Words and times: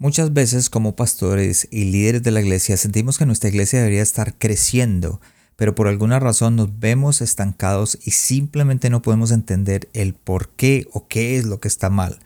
Muchas 0.00 0.32
veces 0.32 0.70
como 0.70 0.96
pastores 0.96 1.68
y 1.70 1.84
líderes 1.84 2.22
de 2.22 2.30
la 2.30 2.40
iglesia 2.40 2.78
sentimos 2.78 3.18
que 3.18 3.26
nuestra 3.26 3.50
iglesia 3.50 3.80
debería 3.80 4.00
estar 4.00 4.32
creciendo, 4.38 5.20
pero 5.56 5.74
por 5.74 5.88
alguna 5.88 6.18
razón 6.18 6.56
nos 6.56 6.78
vemos 6.78 7.20
estancados 7.20 7.98
y 8.02 8.12
simplemente 8.12 8.88
no 8.88 9.02
podemos 9.02 9.30
entender 9.30 9.90
el 9.92 10.14
por 10.14 10.48
qué 10.56 10.86
o 10.94 11.06
qué 11.06 11.36
es 11.36 11.44
lo 11.44 11.60
que 11.60 11.68
está 11.68 11.90
mal. 11.90 12.18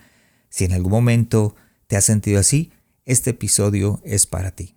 Si 0.51 0.65
en 0.65 0.73
algún 0.73 0.93
momento 0.93 1.57
te 1.89 1.97
has 1.97 2.05
sentido 2.05 2.39
así, 2.39 2.71
este 3.07 3.31
episodio 3.31 4.01
es 4.05 4.29
para 4.29 4.53
ti. 4.53 4.77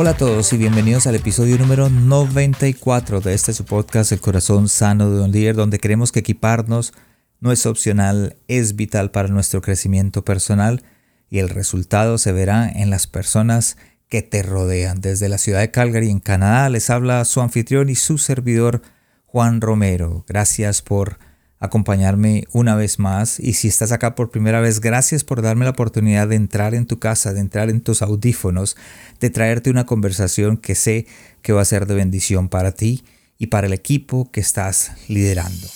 Hola 0.00 0.10
a 0.10 0.16
todos 0.16 0.52
y 0.52 0.56
bienvenidos 0.56 1.08
al 1.08 1.16
episodio 1.16 1.58
número 1.58 1.90
94 1.90 3.20
de 3.20 3.34
este 3.34 3.52
su 3.52 3.64
podcast 3.64 4.12
El 4.12 4.20
corazón 4.20 4.68
sano 4.68 5.10
de 5.10 5.24
un 5.24 5.32
líder 5.32 5.56
donde 5.56 5.80
queremos 5.80 6.12
que 6.12 6.20
equiparnos 6.20 6.92
no 7.40 7.50
es 7.50 7.66
opcional, 7.66 8.36
es 8.46 8.76
vital 8.76 9.10
para 9.10 9.26
nuestro 9.26 9.60
crecimiento 9.60 10.24
personal 10.24 10.84
y 11.28 11.40
el 11.40 11.48
resultado 11.48 12.16
se 12.16 12.30
verá 12.30 12.68
en 12.68 12.90
las 12.90 13.08
personas 13.08 13.76
que 14.08 14.22
te 14.22 14.44
rodean. 14.44 15.00
Desde 15.00 15.28
la 15.28 15.36
ciudad 15.36 15.58
de 15.58 15.72
Calgary 15.72 16.10
en 16.10 16.20
Canadá 16.20 16.68
les 16.68 16.90
habla 16.90 17.24
su 17.24 17.40
anfitrión 17.40 17.88
y 17.88 17.96
su 17.96 18.18
servidor 18.18 18.82
Juan 19.26 19.60
Romero. 19.60 20.24
Gracias 20.28 20.80
por 20.80 21.18
acompañarme 21.60 22.44
una 22.52 22.74
vez 22.76 22.98
más 22.98 23.40
y 23.40 23.54
si 23.54 23.68
estás 23.68 23.92
acá 23.92 24.14
por 24.14 24.30
primera 24.30 24.60
vez, 24.60 24.80
gracias 24.80 25.24
por 25.24 25.42
darme 25.42 25.64
la 25.64 25.72
oportunidad 25.72 26.28
de 26.28 26.36
entrar 26.36 26.74
en 26.74 26.86
tu 26.86 26.98
casa, 26.98 27.32
de 27.32 27.40
entrar 27.40 27.70
en 27.70 27.80
tus 27.80 28.02
audífonos, 28.02 28.76
de 29.20 29.30
traerte 29.30 29.70
una 29.70 29.86
conversación 29.86 30.56
que 30.56 30.74
sé 30.74 31.06
que 31.42 31.52
va 31.52 31.62
a 31.62 31.66
ser 31.66 31.86
de 31.86 31.94
bendición 31.94 32.48
para 32.48 32.72
ti 32.72 33.04
y 33.38 33.48
para 33.48 33.66
el 33.66 33.72
equipo 33.72 34.30
que 34.30 34.40
estás 34.40 34.92
liderando. 35.08 35.68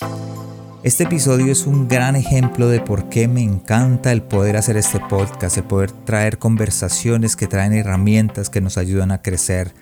Este 0.82 1.04
episodio 1.04 1.52
es 1.52 1.66
un 1.66 1.86
gran 1.86 2.16
ejemplo 2.16 2.68
de 2.68 2.80
por 2.80 3.08
qué 3.08 3.28
me 3.28 3.42
encanta 3.42 4.10
el 4.10 4.22
poder 4.22 4.56
hacer 4.56 4.76
este 4.76 4.98
podcast, 4.98 5.56
el 5.56 5.62
poder 5.62 5.92
traer 5.92 6.38
conversaciones 6.38 7.36
que 7.36 7.46
traen 7.46 7.72
herramientas 7.72 8.50
que 8.50 8.60
nos 8.60 8.78
ayudan 8.78 9.12
a 9.12 9.22
crecer 9.22 9.72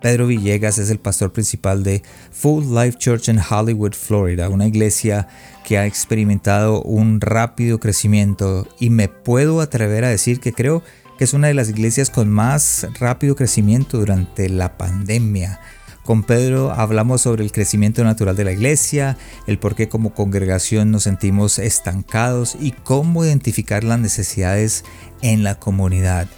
Pedro 0.00 0.28
Villegas 0.28 0.78
es 0.78 0.90
el 0.90 0.98
pastor 0.98 1.32
principal 1.32 1.82
de 1.82 2.02
Full 2.30 2.64
Life 2.72 2.98
Church 2.98 3.28
en 3.28 3.40
Hollywood, 3.40 3.94
Florida, 3.94 4.48
una 4.48 4.66
iglesia 4.66 5.26
que 5.64 5.76
ha 5.76 5.86
experimentado 5.86 6.82
un 6.82 7.20
rápido 7.20 7.80
crecimiento 7.80 8.68
y 8.78 8.90
me 8.90 9.08
puedo 9.08 9.60
atrever 9.60 10.04
a 10.04 10.08
decir 10.08 10.38
que 10.38 10.52
creo 10.52 10.82
que 11.18 11.24
es 11.24 11.34
una 11.34 11.48
de 11.48 11.54
las 11.54 11.68
iglesias 11.68 12.10
con 12.10 12.28
más 12.28 12.86
rápido 13.00 13.34
crecimiento 13.34 13.98
durante 13.98 14.48
la 14.48 14.78
pandemia. 14.78 15.60
Con 16.04 16.22
Pedro 16.22 16.70
hablamos 16.70 17.22
sobre 17.22 17.44
el 17.44 17.52
crecimiento 17.52 18.04
natural 18.04 18.36
de 18.36 18.44
la 18.44 18.52
iglesia, 18.52 19.18
el 19.46 19.58
por 19.58 19.74
qué 19.74 19.88
como 19.88 20.14
congregación 20.14 20.92
nos 20.92 21.02
sentimos 21.02 21.58
estancados 21.58 22.56
y 22.58 22.70
cómo 22.70 23.24
identificar 23.24 23.82
las 23.82 23.98
necesidades 23.98 24.84
en 25.22 25.42
la 25.42 25.58
comunidad. 25.58 26.28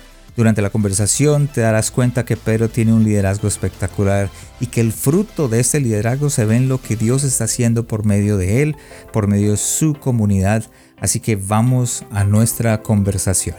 Durante 0.41 0.62
la 0.62 0.70
conversación 0.70 1.48
te 1.48 1.60
darás 1.60 1.91
cuenta 1.91 2.24
que 2.24 2.34
Pedro 2.34 2.70
tiene 2.70 2.94
un 2.94 3.05
liderazgo 3.05 3.46
espectacular 3.46 4.30
y 4.58 4.69
que 4.69 4.80
el 4.80 4.90
fruto 4.90 5.48
de 5.48 5.61
este 5.61 5.80
liderazgo 5.80 6.30
se 6.30 6.46
ve 6.46 6.56
en 6.56 6.67
lo 6.67 6.80
que 6.80 6.96
Dios 6.96 7.24
está 7.24 7.45
haciendo 7.45 7.86
por 7.86 8.06
medio 8.06 8.39
de 8.39 8.62
él, 8.62 8.77
por 9.12 9.27
medio 9.27 9.50
de 9.50 9.58
su 9.58 9.92
comunidad. 9.92 10.64
Así 10.98 11.20
que 11.20 11.36
vamos 11.36 12.06
a 12.11 12.24
nuestra 12.24 12.80
conversación. 12.80 13.56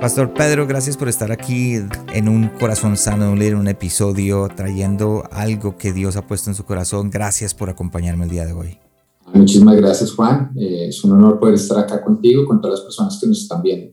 Pastor 0.00 0.34
Pedro, 0.34 0.66
gracias 0.66 0.96
por 0.96 1.08
estar 1.08 1.30
aquí 1.30 1.76
en 2.12 2.28
un 2.28 2.48
corazón 2.48 2.96
sano 2.96 3.36
líder, 3.36 3.54
un 3.54 3.68
episodio 3.68 4.48
trayendo 4.48 5.22
algo 5.30 5.76
que 5.76 5.92
Dios 5.92 6.16
ha 6.16 6.22
puesto 6.22 6.50
en 6.50 6.56
su 6.56 6.64
corazón. 6.64 7.10
Gracias 7.10 7.54
por 7.54 7.70
acompañarme 7.70 8.24
el 8.24 8.30
día 8.30 8.44
de 8.44 8.54
hoy. 8.54 8.80
Muchísimas 9.38 9.76
gracias, 9.76 10.12
Juan. 10.12 10.52
Eh, 10.56 10.88
es 10.88 11.04
un 11.04 11.12
honor 11.12 11.38
poder 11.38 11.54
estar 11.54 11.78
acá 11.78 12.02
contigo, 12.02 12.44
con 12.44 12.60
todas 12.60 12.80
las 12.80 12.84
personas 12.84 13.18
que 13.20 13.26
nos 13.26 13.42
están 13.42 13.62
viendo. 13.62 13.92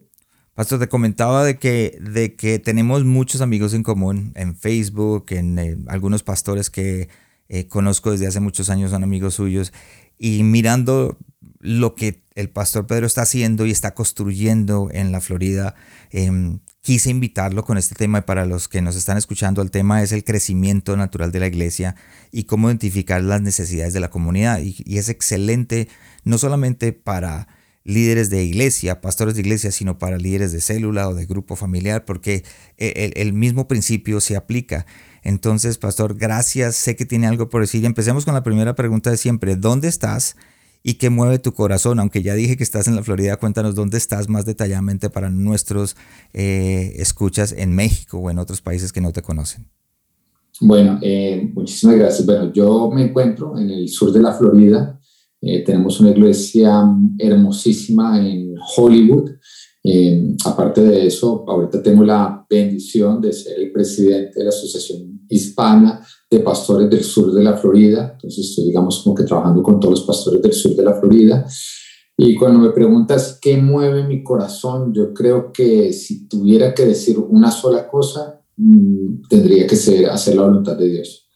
Pastor, 0.55 0.79
te 0.79 0.87
comentaba 0.87 1.43
de 1.43 1.59
que, 1.59 1.99
de 2.01 2.35
que 2.35 2.59
tenemos 2.59 3.03
muchos 3.03 3.41
amigos 3.41 3.73
en 3.73 3.83
común 3.83 4.31
en 4.35 4.55
Facebook, 4.55 5.25
en 5.29 5.59
eh, 5.59 5.77
algunos 5.87 6.23
pastores 6.23 6.69
que 6.69 7.09
eh, 7.49 7.67
conozco 7.67 8.11
desde 8.11 8.25
hace 8.25 8.39
muchos 8.39 8.69
años 8.69 8.91
son 8.91 9.03
amigos 9.03 9.35
suyos, 9.35 9.73
y 10.17 10.43
mirando 10.43 11.17
lo 11.59 11.93
que 11.93 12.23
el 12.35 12.49
pastor 12.49 12.87
Pedro 12.87 13.05
está 13.05 13.23
haciendo 13.23 13.65
y 13.65 13.71
está 13.71 13.93
construyendo 13.93 14.89
en 14.91 15.11
la 15.11 15.21
Florida, 15.21 15.75
em, 16.11 16.59
quise 16.85 17.09
invitarlo 17.09 17.65
con 17.65 17.79
este 17.79 17.95
tema 17.95 18.19
y 18.19 18.21
para 18.21 18.45
los 18.45 18.67
que 18.67 18.79
nos 18.79 18.95
están 18.95 19.17
escuchando, 19.17 19.63
el 19.63 19.71
tema 19.71 20.03
es 20.03 20.11
el 20.11 20.23
crecimiento 20.23 20.95
natural 20.95 21.31
de 21.31 21.39
la 21.39 21.47
iglesia 21.47 21.95
y 22.31 22.43
cómo 22.43 22.69
identificar 22.69 23.23
las 23.23 23.41
necesidades 23.41 23.91
de 23.93 23.99
la 23.99 24.11
comunidad. 24.11 24.59
Y, 24.61 24.83
es 24.95 25.09
excelente 25.09 25.87
no 26.25 26.37
solamente 26.37 26.93
para 26.93 27.47
líderes 27.85 28.29
de 28.29 28.43
iglesia, 28.43 29.01
pastores 29.01 29.33
de 29.33 29.41
iglesia, 29.41 29.71
sino 29.71 29.97
para 29.97 30.19
líderes 30.19 30.51
de 30.51 30.61
célula 30.61 31.09
o 31.09 31.15
de 31.15 31.25
grupo 31.25 31.55
familiar, 31.55 32.05
porque 32.05 32.43
el, 32.77 33.13
el 33.15 33.33
mismo 33.33 33.67
principio 33.67 34.21
se 34.21 34.35
aplica. 34.35 34.85
Entonces, 35.23 35.79
pastor, 35.79 36.15
gracias, 36.15 36.75
sé 36.75 36.95
que 36.95 37.07
tiene 37.07 37.25
algo 37.25 37.49
por 37.49 37.61
decir. 37.61 37.83
Empecemos 37.83 38.25
con 38.25 38.35
la 38.35 38.43
primera 38.43 38.75
pregunta 38.75 39.09
de 39.09 39.17
siempre, 39.17 39.55
¿dónde 39.55 39.87
estás? 39.87 40.35
Y 40.87 40.93
qué 40.93 41.09
mueve 41.09 41.39
tu 41.39 41.51
corazón. 41.51 41.99
Aunque 41.99 42.21
ya 42.21 42.35
dije 42.35 42.57
que 42.57 42.63
estás 42.63 42.87
en 42.87 42.95
la 42.95 43.01
Florida, 43.01 43.37
cuéntanos 43.37 43.73
dónde 43.73 43.97
estás 43.97 44.29
más 44.29 44.45
detalladamente 44.45 45.09
para 45.09 45.31
nuestros 45.31 45.95
eh, 46.31 46.93
escuchas 46.97 47.55
en 47.57 47.73
México 47.73 48.19
o 48.19 48.29
en 48.29 48.37
otros 48.37 48.61
países 48.61 48.93
que 48.93 49.01
no 49.01 49.11
te 49.11 49.23
conocen. 49.23 49.65
Bueno, 50.61 50.99
eh, 51.01 51.49
muchísimas 51.55 51.95
gracias. 51.95 52.23
Bueno, 52.27 52.53
yo 52.53 52.91
me 52.93 53.05
encuentro 53.05 53.57
en 53.57 53.71
el 53.71 53.89
sur 53.89 54.11
de 54.11 54.21
la 54.21 54.31
Florida. 54.31 54.99
Eh, 55.41 55.63
tenemos 55.63 55.99
una 55.99 56.11
iglesia 56.11 56.83
hermosísima 57.17 58.23
en 58.23 58.53
Hollywood. 58.77 59.31
aparte 60.45 60.81
de 60.81 61.07
eso, 61.07 61.45
ahorita 61.47 61.81
tengo 61.81 62.03
la 62.03 62.45
bendición 62.47 63.19
de 63.21 63.33
ser 63.33 63.59
el 63.59 63.71
presidente 63.71 64.37
de 64.37 64.43
la 64.43 64.49
Asociación 64.49 65.21
Hispana 65.29 66.05
de 66.29 66.39
pastores 66.39 66.89
del 66.89 67.03
sur 67.03 67.31
de 67.31 67.43
la 67.43 67.55
Florida, 67.55 68.11
entonces 68.13 68.49
estoy, 68.49 68.65
digamos, 68.65 69.01
como 69.03 69.15
que 69.15 69.23
trabajando 69.23 69.61
con 69.61 69.79
todos 69.79 69.99
los 69.99 70.07
pastores 70.07 70.41
del 70.41 70.53
sur 70.53 70.75
de 70.75 70.83
la 70.83 70.93
Florida. 70.93 71.45
Y 72.17 72.35
cuando 72.35 72.59
me 72.59 72.69
preguntas 72.69 73.37
qué 73.41 73.57
mueve 73.57 74.07
mi 74.07 74.23
corazón, 74.23 74.93
yo 74.93 75.13
creo 75.13 75.51
que 75.51 75.91
si 75.93 76.27
tuviera 76.27 76.73
que 76.73 76.85
decir 76.85 77.19
una 77.19 77.51
sola 77.51 77.87
cosa, 77.87 78.41
mm, 78.57 79.27
tendría 79.29 79.67
que 79.67 79.75
ser 79.75 80.09
hacer 80.09 80.35
la 80.35 80.43
voluntad 80.43 80.77
de 80.77 80.89
Dios. 80.89 81.27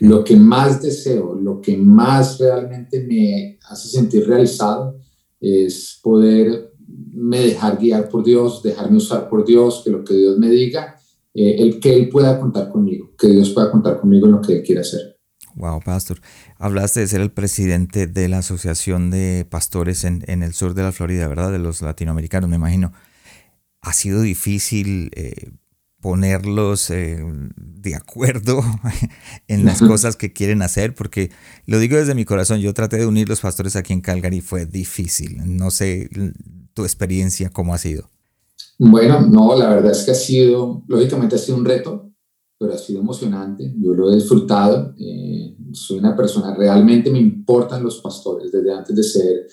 Lo 0.00 0.22
que 0.22 0.36
más 0.36 0.82
deseo, 0.82 1.34
lo 1.34 1.60
que 1.60 1.76
más 1.76 2.38
realmente 2.38 3.04
me 3.06 3.58
hace 3.68 3.88
sentir 3.88 4.26
realizado 4.26 4.98
es 5.40 5.98
poder 6.02 6.72
me 7.12 7.40
dejar 7.40 7.78
guiar 7.78 8.08
por 8.08 8.24
Dios, 8.24 8.62
dejarme 8.62 8.98
usar 8.98 9.28
por 9.28 9.44
Dios, 9.44 9.82
que 9.84 9.90
lo 9.90 10.04
que 10.04 10.14
Dios 10.14 10.38
me 10.38 10.50
diga 10.50 10.97
eh, 11.34 11.56
el 11.58 11.80
que 11.80 11.94
Él 11.94 12.08
pueda 12.08 12.38
contar 12.40 12.70
conmigo, 12.70 13.14
que 13.18 13.28
Dios 13.28 13.50
pueda 13.50 13.70
contar 13.70 14.00
conmigo 14.00 14.26
en 14.26 14.32
lo 14.32 14.40
que 14.40 14.54
Él 14.54 14.62
quiera 14.62 14.80
hacer. 14.80 15.18
Wow, 15.54 15.80
pastor. 15.80 16.20
Hablaste 16.58 17.00
de 17.00 17.08
ser 17.08 17.20
el 17.20 17.32
presidente 17.32 18.06
de 18.06 18.28
la 18.28 18.38
Asociación 18.38 19.10
de 19.10 19.46
Pastores 19.48 20.04
en, 20.04 20.24
en 20.28 20.42
el 20.42 20.54
sur 20.54 20.74
de 20.74 20.82
la 20.82 20.92
Florida, 20.92 21.26
¿verdad? 21.26 21.50
De 21.50 21.58
los 21.58 21.82
latinoamericanos, 21.82 22.48
me 22.48 22.56
imagino. 22.56 22.92
¿Ha 23.80 23.92
sido 23.92 24.22
difícil 24.22 25.10
eh, 25.14 25.50
ponerlos 26.00 26.90
eh, 26.90 27.24
de 27.56 27.94
acuerdo 27.94 28.60
en 29.48 29.64
las 29.64 29.80
cosas 29.80 30.16
que 30.16 30.32
quieren 30.32 30.62
hacer? 30.62 30.94
Porque 30.94 31.30
lo 31.66 31.78
digo 31.78 31.96
desde 31.96 32.14
mi 32.14 32.24
corazón, 32.24 32.60
yo 32.60 32.72
traté 32.74 32.98
de 32.98 33.06
unir 33.06 33.28
los 33.28 33.40
pastores 33.40 33.76
aquí 33.76 33.92
en 33.92 34.00
Calgary 34.00 34.38
y 34.38 34.42
fue 34.42 34.66
difícil. 34.66 35.56
No 35.56 35.70
sé 35.70 36.08
tu 36.74 36.84
experiencia, 36.84 37.50
¿cómo 37.50 37.74
ha 37.74 37.78
sido? 37.78 38.08
Bueno, 38.78 39.20
no, 39.22 39.56
la 39.56 39.68
verdad 39.68 39.90
es 39.90 40.04
que 40.04 40.12
ha 40.12 40.14
sido, 40.14 40.84
lógicamente 40.86 41.34
ha 41.34 41.38
sido 41.38 41.58
un 41.58 41.64
reto, 41.64 42.12
pero 42.58 42.74
ha 42.74 42.78
sido 42.78 43.00
emocionante. 43.00 43.74
Yo 43.76 43.92
lo 43.92 44.10
he 44.10 44.14
disfrutado. 44.14 44.94
Eh, 44.98 45.56
soy 45.72 45.98
una 45.98 46.16
persona, 46.16 46.54
realmente 46.54 47.10
me 47.10 47.18
importan 47.18 47.82
los 47.82 48.00
pastores. 48.00 48.52
Desde 48.52 48.72
antes 48.72 48.94
de 48.94 49.02
ser 49.02 49.46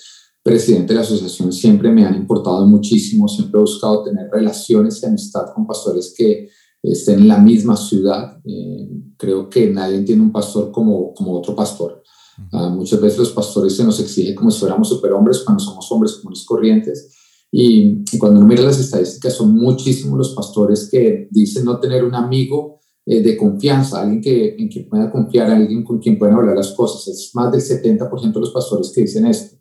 presidente 0.44 0.94
de 0.94 1.00
la 1.00 1.02
asociación 1.02 1.52
siempre 1.52 1.92
me 1.92 2.06
han 2.06 2.16
importado 2.16 2.68
muchísimo. 2.68 3.28
Siempre 3.28 3.60
he 3.60 3.62
buscado 3.62 4.04
tener 4.04 4.30
relaciones 4.32 5.02
y 5.02 5.06
amistad 5.08 5.48
con 5.54 5.66
pastores 5.66 6.14
que 6.16 6.50
estén 6.84 7.20
en 7.20 7.28
la 7.28 7.40
misma 7.40 7.76
ciudad. 7.76 8.40
Eh, 8.46 8.90
creo 9.18 9.50
que 9.50 9.72
nadie 9.72 10.02
tiene 10.02 10.22
un 10.22 10.32
pastor 10.32 10.72
como, 10.72 11.14
como 11.16 11.34
otro 11.34 11.56
pastor. 11.56 12.04
Ah, 12.52 12.70
muchas 12.70 13.00
veces 13.02 13.18
los 13.18 13.32
pastores 13.32 13.76
se 13.76 13.84
nos 13.84 14.00
exigen 14.00 14.36
como 14.36 14.52
si 14.52 14.60
fuéramos 14.60 14.90
superhombres 14.90 15.40
cuando 15.40 15.64
somos 15.64 15.90
hombres 15.92 16.14
comunes 16.14 16.44
corrientes. 16.46 17.15
Y, 17.58 18.04
cuando 18.18 18.42
uno 18.42 18.50
mira 18.50 18.64
las 18.64 18.82
estadísticas, 18.82 19.32
son 19.32 19.56
muchísimos 19.56 20.18
los 20.18 20.36
pastores 20.36 20.90
que 20.92 21.30
dicen 21.32 21.64
no 21.64 21.80
tener 21.80 22.04
un 22.04 22.14
amigo 22.14 22.82
eh, 23.06 23.22
de 23.22 23.38
confianza, 23.38 24.02
alguien 24.02 24.20
que, 24.20 24.58
en 24.60 24.68
quien 24.68 24.90
pueda 24.90 25.10
confiar, 25.10 25.50
alguien 25.50 25.82
con 25.82 26.00
quien 26.00 26.20
puedan 26.20 26.36
hablar 26.36 26.58
las 26.58 26.74
cosas. 26.74 27.08
Es 27.08 27.32
más 27.34 27.54
del 27.54 27.62
70% 27.62 28.34
de 28.34 28.40
los 28.42 28.52
pastores 28.52 28.92
que 28.94 29.04
dicen 29.04 29.26
esto. 29.28 29.56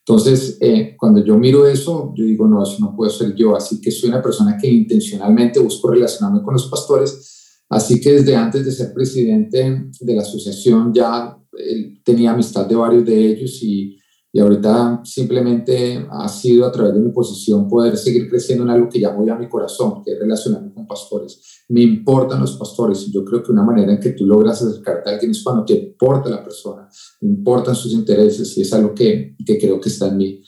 Entonces, 0.00 0.58
eh, 0.60 0.94
cuando 0.98 1.24
yo 1.24 1.38
miro 1.38 1.66
eso, 1.66 2.12
yo 2.14 2.26
digo, 2.26 2.46
no, 2.46 2.62
eso 2.62 2.76
no 2.80 2.94
puedo 2.94 3.10
ser 3.10 3.34
yo. 3.34 3.56
Así 3.56 3.80
que 3.80 3.90
soy 3.90 4.10
una 4.10 4.20
persona 4.20 4.58
que 4.60 4.70
intencionalmente 4.70 5.58
busco 5.58 5.90
relacionarme 5.90 6.42
con 6.42 6.52
los 6.52 6.66
pastores. 6.66 7.62
Así 7.70 7.98
que 7.98 8.12
desde 8.12 8.36
antes 8.36 8.66
de 8.66 8.72
ser 8.72 8.92
presidente 8.92 9.88
de 10.00 10.14
la 10.14 10.20
asociación 10.20 10.92
ya 10.92 11.34
tenía 12.04 12.32
amistad 12.32 12.66
de 12.66 12.74
varios 12.74 13.06
de 13.06 13.30
ellos 13.32 13.62
y 13.62 13.97
y 14.30 14.40
ahorita 14.40 15.00
simplemente 15.04 16.06
ha 16.10 16.28
sido 16.28 16.66
a 16.66 16.72
través 16.72 16.94
de 16.94 17.00
mi 17.00 17.10
posición 17.12 17.66
poder 17.66 17.96
seguir 17.96 18.28
creciendo 18.28 18.64
en 18.64 18.70
algo 18.70 18.88
que 18.88 19.00
ya 19.00 19.10
voy 19.10 19.30
a 19.30 19.34
mi 19.34 19.48
corazón, 19.48 20.02
que 20.04 20.12
es 20.12 20.18
relacionarme 20.18 20.72
con 20.74 20.86
pastores. 20.86 21.64
Me 21.68 21.80
importan 21.82 22.40
los 22.40 22.56
pastores 22.56 23.10
yo 23.10 23.24
creo 23.24 23.42
que 23.42 23.52
una 23.52 23.62
manera 23.62 23.92
en 23.92 24.00
que 24.00 24.10
tú 24.10 24.26
logras 24.26 24.62
acercarte 24.62 25.08
a 25.08 25.12
alguien 25.14 25.30
es 25.30 25.42
cuando 25.42 25.64
te 25.64 25.74
importa 25.74 26.28
la 26.28 26.44
persona, 26.44 26.88
te 27.18 27.26
importan 27.26 27.74
sus 27.74 27.92
intereses 27.92 28.56
y 28.58 28.62
es 28.62 28.72
algo 28.72 28.94
que, 28.94 29.34
que 29.44 29.58
creo 29.58 29.80
que 29.80 29.88
está 29.88 30.08
en 30.08 30.16
mí. 30.18 30.42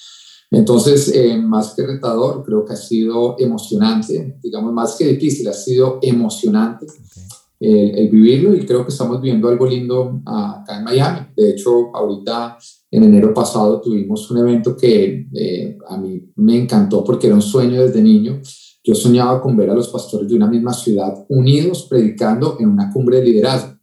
Entonces, 0.50 1.14
eh, 1.14 1.38
más 1.38 1.74
que 1.74 1.86
retador, 1.86 2.42
creo 2.44 2.64
que 2.64 2.72
ha 2.72 2.76
sido 2.76 3.36
emocionante, 3.38 4.38
digamos, 4.42 4.72
más 4.72 4.96
que 4.96 5.06
difícil, 5.06 5.48
ha 5.48 5.52
sido 5.52 6.00
emocionante 6.02 6.86
el, 7.60 7.98
el, 7.98 8.08
vivirlo 8.08 8.54
y 8.54 8.66
creo 8.66 8.84
que 8.84 8.90
estamos 8.90 9.20
viviendo 9.20 9.48
algo 9.48 9.64
lindo 9.64 10.20
acá 10.26 10.78
en 10.78 10.84
Miami. 10.84 11.20
De 11.36 11.50
hecho, 11.50 11.94
ahorita 11.94 12.58
en 12.90 13.04
enero 13.04 13.32
pasado 13.32 13.80
tuvimos 13.80 14.30
un 14.30 14.38
evento 14.38 14.76
que 14.76 15.28
eh, 15.32 15.78
a 15.88 15.96
mí 15.96 16.32
me 16.36 16.56
encantó 16.56 17.04
porque 17.04 17.28
era 17.28 17.36
un 17.36 17.42
sueño 17.42 17.82
desde 17.82 18.02
niño. 18.02 18.40
Yo 18.82 18.94
soñaba 18.94 19.40
con 19.40 19.56
ver 19.56 19.70
a 19.70 19.74
los 19.74 19.88
pastores 19.88 20.28
de 20.28 20.34
una 20.34 20.48
misma 20.48 20.72
ciudad 20.72 21.24
unidos 21.28 21.86
predicando 21.88 22.56
en 22.58 22.68
una 22.68 22.90
cumbre 22.90 23.18
de 23.18 23.26
liderazgo. 23.26 23.78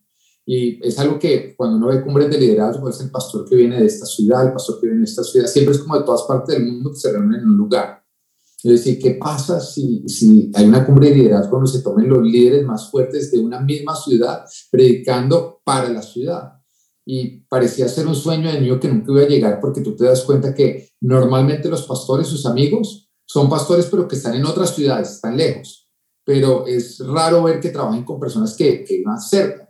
Y 0.45 0.85
es 0.85 0.97
algo 0.97 1.19
que 1.19 1.53
cuando 1.57 1.77
uno 1.77 1.87
ve 1.87 2.01
cumbres 2.01 2.29
de 2.29 2.39
liderazgo 2.39 2.89
es 2.89 3.01
el 3.01 3.11
pastor 3.11 3.47
que 3.47 3.55
viene 3.55 3.79
de 3.79 3.85
esta 3.85 4.05
ciudad, 4.05 4.45
el 4.45 4.53
pastor 4.53 4.79
que 4.79 4.87
viene 4.87 5.01
de 5.01 5.05
esta 5.05 5.23
ciudad, 5.23 5.45
siempre 5.45 5.75
es 5.75 5.81
como 5.81 5.97
de 5.97 6.05
todas 6.05 6.23
partes 6.23 6.55
del 6.55 6.71
mundo 6.71 6.91
que 6.91 6.99
se 6.99 7.11
reúnen 7.11 7.41
en 7.41 7.49
un 7.49 7.57
lugar. 7.57 8.01
Es 8.63 8.71
decir, 8.71 8.97
¿qué 8.97 9.11
pasa 9.11 9.59
si, 9.59 10.07
si 10.07 10.49
hay 10.55 10.65
una 10.65 10.85
cumbre 10.85 11.09
de 11.09 11.15
liderazgo 11.15 11.57
donde 11.57 11.71
se 11.71 11.81
tomen 11.81 12.09
los 12.09 12.23
líderes 12.23 12.65
más 12.65 12.89
fuertes 12.89 13.29
de 13.31 13.39
una 13.39 13.59
misma 13.59 13.95
ciudad 13.95 14.45
predicando 14.71 15.61
para 15.63 15.89
la 15.89 16.01
ciudad? 16.01 16.56
Y 17.09 17.39
parecía 17.47 17.87
ser 17.87 18.05
un 18.05 18.15
sueño 18.15 18.51
de 18.51 18.59
niño 18.59 18.81
que 18.81 18.89
nunca 18.89 19.13
iba 19.13 19.21
a 19.21 19.27
llegar 19.27 19.59
porque 19.61 19.79
tú 19.79 19.95
te 19.95 20.03
das 20.03 20.23
cuenta 20.23 20.53
que 20.53 20.89
normalmente 20.99 21.69
los 21.69 21.83
pastores, 21.83 22.27
sus 22.27 22.45
amigos, 22.45 23.09
son 23.25 23.49
pastores 23.49 23.85
pero 23.85 24.09
que 24.09 24.17
están 24.17 24.35
en 24.35 24.45
otras 24.45 24.75
ciudades, 24.75 25.11
están 25.11 25.37
lejos, 25.37 25.89
pero 26.25 26.67
es 26.67 26.99
raro 26.99 27.43
ver 27.43 27.61
que 27.61 27.69
trabajen 27.69 28.03
con 28.03 28.19
personas 28.19 28.57
que, 28.57 28.83
que 28.83 29.03
van 29.05 29.21
cerca. 29.21 29.69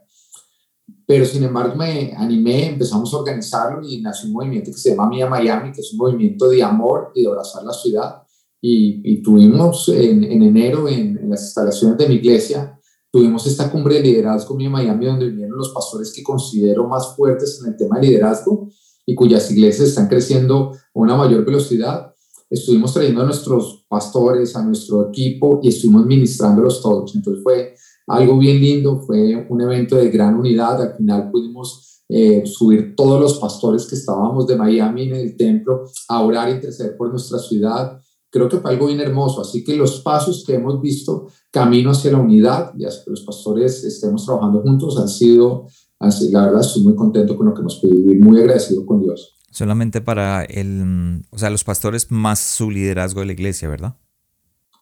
Pero 1.06 1.25
sin 1.25 1.44
embargo 1.44 1.75
me 1.75 2.12
animé, 2.18 2.69
empezamos 2.69 3.13
a 3.13 3.18
organizarlo 3.18 3.88
y 3.88 4.01
nació 4.01 4.30
un 4.30 4.34
movimiento 4.34 4.72
que 4.72 4.78
se 4.80 4.89
llama 4.89 5.07
Mía 5.07 5.30
Miami, 5.30 5.72
que 5.72 5.81
es 5.81 5.92
un 5.92 6.00
movimiento 6.00 6.50
de 6.50 6.63
amor 6.63 7.12
y 7.13 7.22
de 7.22 7.28
abrazar 7.28 7.63
la 7.63 7.74
ciudad. 7.74 8.24
Y, 8.60 9.00
y 9.04 9.22
tuvimos 9.22 9.88
en, 9.89 10.24
en 10.24 10.42
enero 10.42 10.88
en, 10.88 11.19
en 11.19 11.30
las 11.30 11.44
instalaciones 11.44 12.00
de 12.00 12.10
mi 12.10 12.16
iglesia 12.16 12.76
Tuvimos 13.18 13.48
esta 13.48 13.72
cumbre 13.72 13.96
de 13.96 14.02
liderazgo 14.02 14.56
en 14.60 14.72
Miami, 14.72 15.08
donde 15.08 15.30
vinieron 15.30 15.58
los 15.58 15.69
pastores 15.69 16.14
que 16.14 16.22
considero 16.22 16.88
más 16.88 17.16
fuertes 17.16 17.60
en 17.60 17.72
el 17.72 17.75
tema 17.75 18.00
de 18.00 18.10
liderazgo 18.10 18.69
y 19.08 19.16
cuyas 19.16 19.50
iglesias 19.50 19.90
están 19.90 20.08
creciendo 20.08 20.72
a 20.74 20.78
una 20.94 21.16
mayor 21.16 21.44
velocidad. 21.44 22.14
Estuvimos 22.48 22.94
trayendo 22.94 23.24
a 23.24 23.25
nuestros 23.25 23.88
pastores, 23.90 24.56
a 24.56 24.64
nuestro 24.64 25.08
equipo 25.08 25.60
y 25.64 25.69
estuvimos 25.69 26.06
ministrándolos 26.06 26.80
todos. 26.80 27.16
Entonces 27.16 27.42
fue 27.42 27.74
algo 28.06 28.38
bien 28.38 28.62
lindo, 28.62 29.02
fue 29.02 29.48
un 29.50 29.62
evento 29.62 29.96
de 29.96 30.12
gran 30.12 30.36
unidad. 30.36 30.80
Al 30.80 30.96
final 30.96 31.31
pudimos 31.31 32.04
eh, 32.10 32.44
subir 32.46 32.94
todos 32.96 33.20
los 33.20 33.40
pastores 33.40 33.88
que 33.88 33.96
estábamos 33.96 34.46
de 34.46 34.58
Miami 34.58 35.10
en 35.10 35.16
el 35.16 35.36
templo 35.36 35.86
a 36.08 36.22
orar 36.22 36.50
y 36.50 36.52
interceder 36.52 36.96
por 36.96 37.10
nuestra 37.10 37.40
ciudad 37.40 38.00
creo 38.29 38.50
que 38.50 38.57
fue 38.57 38.71
algo 38.71 38.88
bien 38.88 39.00
hermoso. 39.00 39.41
Así 39.41 39.63
que 39.63 39.75
los 39.75 40.01
pasos 40.01 40.44
que 40.45 40.56
hemos 40.56 40.81
visto 40.81 41.27
camino 41.51 41.91
hacia 41.91 42.12
la 42.12 42.19
unidad 42.19 42.74
y 42.77 42.85
hacia 42.85 43.03
que 43.03 43.12
los 43.12 43.21
pastores 43.21 43.83
estemos 43.83 44.25
trabajando 44.25 44.62
juntos 44.62 45.00
han 45.00 45.07
sido, 45.07 45.68
la 46.00 46.45
verdad, 46.45 46.62
estoy 46.62 46.83
muy 46.83 46.95
contento 46.95 47.35
con 47.38 47.47
lo 47.47 47.53
que 47.53 47.62
hemos 47.62 47.75
podido 47.75 47.97
vivir, 47.97 48.24
muy 48.24 48.39
agradecido 48.39 48.85
con 48.85 49.01
Dios. 49.01 49.38
Solamente 49.51 50.01
para 50.01 50.44
el, 50.44 51.24
o 51.31 51.38
sea, 51.38 51.50
los 51.50 51.63
pastores 51.63 52.12
más 52.12 52.39
su 52.39 52.69
liderazgo 52.69 53.21
de 53.21 53.27
la 53.27 53.31
iglesia, 53.31 53.69
¿verdad? 53.69 53.95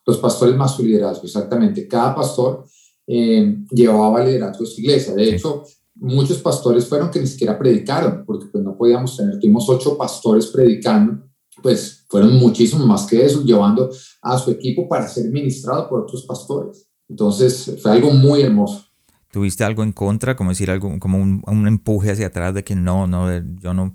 Los 0.05 0.17
pastores 0.17 0.55
más 0.55 0.75
su 0.75 0.83
liderazgo, 0.83 1.23
exactamente. 1.23 1.87
Cada 1.87 2.13
pastor 2.13 2.65
eh, 3.07 3.63
llevaba 3.71 4.23
liderazgo 4.23 4.65
de 4.65 4.69
su 4.69 4.81
iglesia. 4.81 5.13
De 5.13 5.35
hecho, 5.35 5.63
muchos 5.95 6.39
pastores 6.39 6.85
fueron 6.85 7.09
que 7.09 7.19
ni 7.19 7.27
siquiera 7.27 7.57
predicaron, 7.57 8.23
porque 8.25 8.47
pues 8.51 8.63
no 8.63 8.75
podíamos 8.77 9.15
tener, 9.15 9.39
tuvimos 9.39 9.69
ocho 9.69 9.97
pastores 9.97 10.47
predicando 10.47 11.23
pues 11.61 11.94
fueron 12.15 12.35
muchísimo 12.35 12.85
más 12.85 13.05
que 13.07 13.25
eso, 13.25 13.43
llevando 13.43 13.89
a 14.21 14.37
su 14.37 14.49
equipo 14.49 14.87
para 14.87 15.05
ser 15.05 15.29
ministrado 15.31 15.89
por 15.89 16.03
otros 16.03 16.23
pastores. 16.25 16.87
Entonces 17.09 17.77
fue 17.83 17.91
algo 17.91 18.09
muy 18.11 18.41
hermoso. 18.41 18.85
¿Tuviste 19.33 19.65
algo 19.65 19.83
en 19.83 19.91
contra, 19.91 20.37
como 20.37 20.51
decir 20.51 20.71
algo, 20.71 20.97
como 20.97 21.17
un, 21.17 21.43
un 21.45 21.67
empuje 21.67 22.11
hacia 22.11 22.27
atrás 22.27 22.53
de 22.53 22.63
que 22.63 22.73
no, 22.73 23.05
no, 23.05 23.27
yo 23.59 23.73
no? 23.73 23.93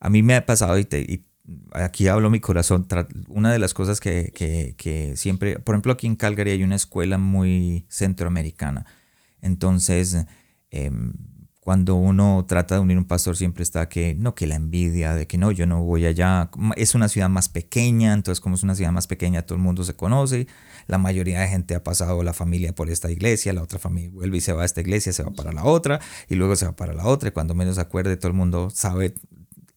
A 0.00 0.10
mí 0.10 0.22
me 0.22 0.36
ha 0.36 0.44
pasado 0.44 0.78
y, 0.78 0.86
y 0.92 1.24
aquí 1.72 2.08
hablo 2.08 2.28
mi 2.28 2.40
corazón. 2.40 2.86
Una 3.28 3.50
de 3.50 3.58
las 3.58 3.72
cosas 3.72 4.00
que, 4.00 4.32
que, 4.34 4.74
que, 4.76 5.16
siempre, 5.16 5.58
por 5.58 5.74
ejemplo, 5.74 5.94
aquí 5.94 6.06
en 6.06 6.16
Calgary 6.16 6.50
hay 6.50 6.64
una 6.64 6.76
escuela 6.76 7.16
muy 7.16 7.86
centroamericana. 7.88 8.84
Entonces, 9.40 10.26
eh, 10.70 10.90
cuando 11.62 11.94
uno 11.94 12.44
trata 12.48 12.74
de 12.74 12.80
unir 12.80 12.98
un 12.98 13.04
pastor 13.04 13.36
siempre 13.36 13.62
está 13.62 13.88
que 13.88 14.16
no 14.16 14.34
que 14.34 14.48
la 14.48 14.56
envidia 14.56 15.14
de 15.14 15.28
que 15.28 15.38
no 15.38 15.52
yo 15.52 15.64
no 15.64 15.82
voy 15.84 16.06
allá 16.06 16.50
es 16.74 16.96
una 16.96 17.08
ciudad 17.08 17.28
más 17.28 17.48
pequeña 17.48 18.14
entonces 18.14 18.40
como 18.40 18.56
es 18.56 18.64
una 18.64 18.74
ciudad 18.74 18.90
más 18.90 19.06
pequeña 19.06 19.42
todo 19.42 19.54
el 19.54 19.62
mundo 19.62 19.84
se 19.84 19.94
conoce 19.94 20.48
la 20.88 20.98
mayoría 20.98 21.38
de 21.38 21.46
gente 21.46 21.76
ha 21.76 21.84
pasado 21.84 22.24
la 22.24 22.32
familia 22.32 22.74
por 22.74 22.90
esta 22.90 23.12
iglesia 23.12 23.52
la 23.52 23.62
otra 23.62 23.78
familia 23.78 24.10
vuelve 24.12 24.38
y 24.38 24.40
se 24.40 24.52
va 24.52 24.62
a 24.62 24.64
esta 24.64 24.80
iglesia 24.80 25.12
se 25.12 25.22
va 25.22 25.30
para 25.30 25.52
la 25.52 25.62
otra 25.62 26.00
y 26.28 26.34
luego 26.34 26.56
se 26.56 26.66
va 26.66 26.72
para 26.72 26.94
la 26.94 27.06
otra 27.06 27.28
y 27.28 27.32
cuando 27.32 27.54
menos 27.54 27.78
acuerde 27.78 28.16
todo 28.16 28.28
el 28.28 28.36
mundo 28.36 28.68
sabe 28.68 29.14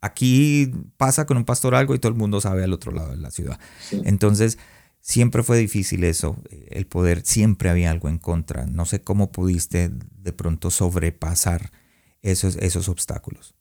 aquí 0.02 0.72
pasa 0.98 1.26
con 1.26 1.38
un 1.38 1.46
pastor 1.46 1.76
algo 1.76 1.94
y 1.94 2.00
todo 2.00 2.12
el 2.12 2.18
mundo 2.18 2.42
sabe 2.42 2.64
al 2.64 2.74
otro 2.74 2.92
lado 2.92 3.10
de 3.10 3.18
la 3.18 3.32
ciudad. 3.32 3.60
Entonces 3.92 4.58
siempre 5.06 5.44
fue 5.44 5.60
difícil 5.60 6.04
eso, 6.04 6.36
el 6.50 6.88
poder, 6.88 7.22
siempre 7.24 7.70
había 7.70 7.92
algo 7.92 8.10
en 8.10 8.18
contra. 8.18 8.66
No 8.66 8.86
sé 8.86 9.02
cómo 9.02 9.32
pudiste 9.32 9.92
de 9.92 10.34
pronto 10.34 10.72
sobrepasar 10.72 11.72
esos, 12.24 12.56
esos 12.56 12.90
obstáculos. 12.90 13.54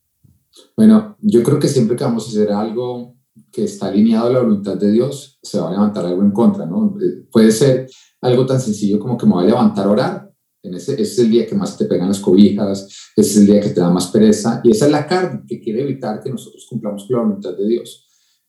Bueno, 0.75 1.19
yo 1.21 1.43
creo 1.43 1.59
que 1.59 1.69
siempre 1.69 1.97
que 1.97 2.05
vamos 2.05 2.27
a 2.27 2.31
hacer 2.31 2.51
algo 2.51 3.17
que 3.53 3.65
está 3.65 3.89
alineado 3.89 4.29
a 4.29 4.33
la 4.33 4.41
voluntad 4.41 4.79
de 4.79 4.91
Dios, 4.91 5.39
se 5.43 5.61
va 5.61 5.69
a 5.69 5.73
levantar 5.73 6.07
algo 6.07 6.23
en 6.23 6.31
contra, 6.31 6.65
¿no? 6.65 6.97
Eh, 6.99 7.27
puede 7.31 7.53
ser 7.53 7.91
algo 8.23 8.47
tan 8.47 8.59
sencillo 8.61 8.99
como 8.99 9.19
que 9.19 9.27
me 9.27 9.33
voy 9.33 9.45
a 9.45 9.49
levantar 9.49 9.87
a 9.87 9.91
orar. 9.91 10.31
En 10.63 10.73
ese, 10.73 10.95
ese 10.95 11.03
es 11.03 11.19
el 11.19 11.31
día 11.31 11.47
que 11.47 11.55
más 11.55 11.77
te 11.77 11.85
pegan 11.85 12.09
las 12.09 12.21
cobijas, 12.21 12.89
ese 13.15 13.31
es 13.31 13.37
el 13.37 13.47
día 13.47 13.61
que 13.61 13.69
te 13.69 13.81
da 13.81 13.91
más 13.91 14.07
pereza, 14.07 14.63
y 14.65 14.71
esa 14.71 14.87
es 14.87 14.93
la 14.93 15.07
carne 15.07 15.43
que 15.47 15.61
quiere 15.61 15.83
evitar 15.83 16.23
que 16.23 16.31
nosotros 16.31 16.67
cumplamos 16.71 17.07
con 17.07 17.17
la 17.17 17.23
voluntad 17.23 17.55
de 17.55 17.69
Dios. 17.69 18.03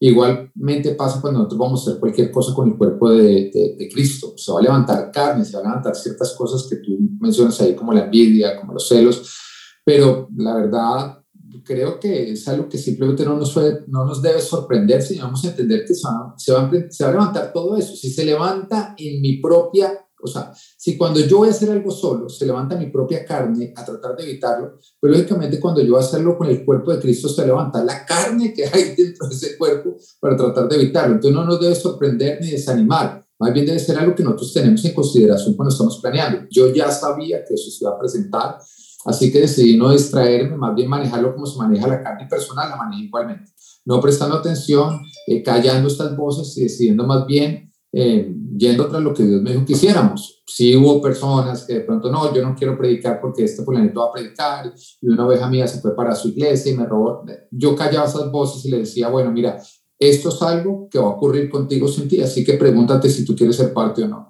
Igualmente 0.08 0.94
pasa 0.94 1.20
cuando 1.20 1.40
nosotros 1.40 1.60
vamos 1.60 1.80
a 1.80 1.90
hacer 1.90 2.00
cualquier 2.00 2.30
cosa 2.30 2.54
con 2.54 2.70
el 2.70 2.78
cuerpo 2.78 3.10
de, 3.10 3.90
Cristo. 3.92 4.36
Se 4.38 4.52
va 4.52 4.60
a 4.60 4.62
levantar 4.62 5.12
carne, 5.12 5.44
se 5.44 5.58
van 5.58 5.66
a 5.66 5.70
levantar 5.70 5.96
ciertas 5.96 6.36
cosas 6.38 6.68
que 6.70 6.76
tú 6.76 6.96
mencionas 7.20 7.60
ahí, 7.60 7.76
como 7.76 7.92
la 7.92 8.06
envidia, 8.06 8.56
como 8.60 8.74
los 8.74 8.88
celos, 8.88 9.36
pero 9.84 10.30
la 10.38 10.58
verdad 10.58 11.24
creo 11.64 12.00
que 12.00 12.34
es 12.34 12.48
algo 12.48 12.70
que 12.70 12.78
simplemente 12.78 13.26
no 13.26 13.36
nos, 13.36 13.58
no 13.88 14.06
nos 14.06 14.22
debe 14.22 14.42
sorprender, 14.42 15.02
si 15.02 15.18
vamos 15.18 15.44
a 15.44 15.48
entender 15.48 15.86
que 15.88 15.96
se 15.96 16.08
va, 16.08 16.36
se, 16.38 16.54
va, 16.54 16.72
se 16.88 17.04
va 17.04 17.10
a 17.10 17.14
levantar 17.14 17.52
todo 17.52 17.76
eso. 17.76 17.96
Si 17.96 18.12
se 18.12 18.26
levanta 18.26 18.94
en 19.00 19.22
mi 19.22 19.38
propia 19.42 20.05
o 20.26 20.28
sea, 20.28 20.52
si 20.78 20.98
cuando 20.98 21.20
yo 21.20 21.38
voy 21.38 21.48
a 21.48 21.52
hacer 21.52 21.72
algo 21.72 21.90
solo, 21.90 22.30
se 22.30 22.46
levanta 22.46 22.76
mi 22.76 22.88
propia 22.88 23.26
carne 23.26 23.74
a 23.76 23.86
tratar 23.86 24.16
de 24.16 24.24
evitarlo, 24.24 24.80
pero 25.00 25.14
lógicamente 25.14 25.60
cuando 25.60 25.82
yo 25.82 25.94
voy 25.94 26.02
a 26.02 26.06
hacerlo 26.06 26.38
con 26.38 26.48
el 26.48 26.66
cuerpo 26.66 26.94
de 26.94 27.00
Cristo, 27.00 27.30
se 27.30 27.46
levanta 27.46 27.84
la 27.84 28.06
carne 28.06 28.54
que 28.54 28.66
hay 28.66 28.96
dentro 28.98 29.28
de 29.28 29.36
ese 29.36 29.58
cuerpo 29.58 29.96
para 30.20 30.36
tratar 30.36 30.68
de 30.68 30.76
evitarlo. 30.76 31.16
Entonces 31.16 31.36
no 31.36 31.46
nos 31.46 31.60
debe 31.60 31.76
sorprender 31.76 32.40
ni 32.42 32.52
desanimar. 32.52 33.26
Más 33.40 33.54
bien 33.54 33.66
debe 33.66 33.80
ser 33.80 33.98
algo 33.98 34.16
que 34.16 34.24
nosotros 34.24 34.54
tenemos 34.54 34.84
en 34.86 34.94
consideración 34.94 35.56
cuando 35.56 35.72
estamos 35.72 36.00
planeando. 36.02 36.48
Yo 36.50 36.74
ya 36.74 36.90
sabía 36.90 37.44
que 37.44 37.54
eso 37.54 37.70
se 37.70 37.84
iba 37.84 37.92
a 37.92 38.00
presentar, 38.00 38.58
así 39.06 39.32
que 39.32 39.42
decidí 39.42 39.78
no 39.78 39.92
distraerme, 39.92 40.56
más 40.56 40.74
bien 40.74 40.90
manejarlo 40.90 41.34
como 41.34 41.46
se 41.46 41.58
maneja 41.58 41.88
la 41.88 42.02
carne 42.02 42.28
personal, 42.30 42.70
la 42.70 42.78
manejé 42.78 43.04
igualmente. 43.04 43.52
No 43.84 44.00
prestando 44.00 44.38
atención, 44.38 45.02
eh, 45.28 45.44
callando 45.44 45.88
estas 45.88 46.16
voces 46.16 46.58
y 46.58 46.64
decidiendo 46.64 47.06
más 47.06 47.28
bien 47.28 47.72
eh, 47.98 48.30
yendo 48.58 48.90
tras 48.90 49.02
lo 49.02 49.14
que 49.14 49.24
Dios 49.24 49.42
me 49.42 49.52
dijo 49.52 49.66
que 49.66 49.72
hiciéramos. 49.72 50.44
sí 50.46 50.76
hubo 50.76 51.02
personas 51.02 51.64
que 51.64 51.76
de 51.76 51.80
pronto, 51.80 52.12
no, 52.12 52.34
yo 52.36 52.42
no 52.42 52.54
quiero 52.54 52.78
predicar 52.78 53.22
porque 53.22 53.46
este 53.46 53.64
fulanito 53.64 54.02
va 54.02 54.08
a 54.08 54.12
predicar, 54.12 54.74
y 55.02 55.08
una 55.08 55.26
oveja 55.26 55.50
mía 55.50 55.66
se 55.66 55.80
fue 55.80 55.96
para 55.96 56.14
su 56.14 56.28
iglesia 56.28 56.74
y 56.74 56.76
me 56.76 56.86
robó. 56.86 57.24
Yo 57.52 57.74
callaba 57.74 58.06
esas 58.06 58.30
voces 58.30 58.66
y 58.66 58.72
le 58.72 58.80
decía, 58.80 59.08
bueno, 59.08 59.32
mira, 59.32 59.58
esto 59.98 60.28
es 60.28 60.42
algo 60.42 60.90
que 60.92 61.00
va 61.00 61.06
a 61.06 61.12
ocurrir 61.12 61.50
contigo 61.50 61.88
sin 61.88 62.10
ti, 62.10 62.20
así 62.20 62.44
que 62.44 62.56
pregúntate 62.56 63.10
si 63.10 63.24
tú 63.24 63.34
quieres 63.34 63.56
ser 63.56 63.72
parte 63.72 64.04
o 64.04 64.10
no. 64.10 64.28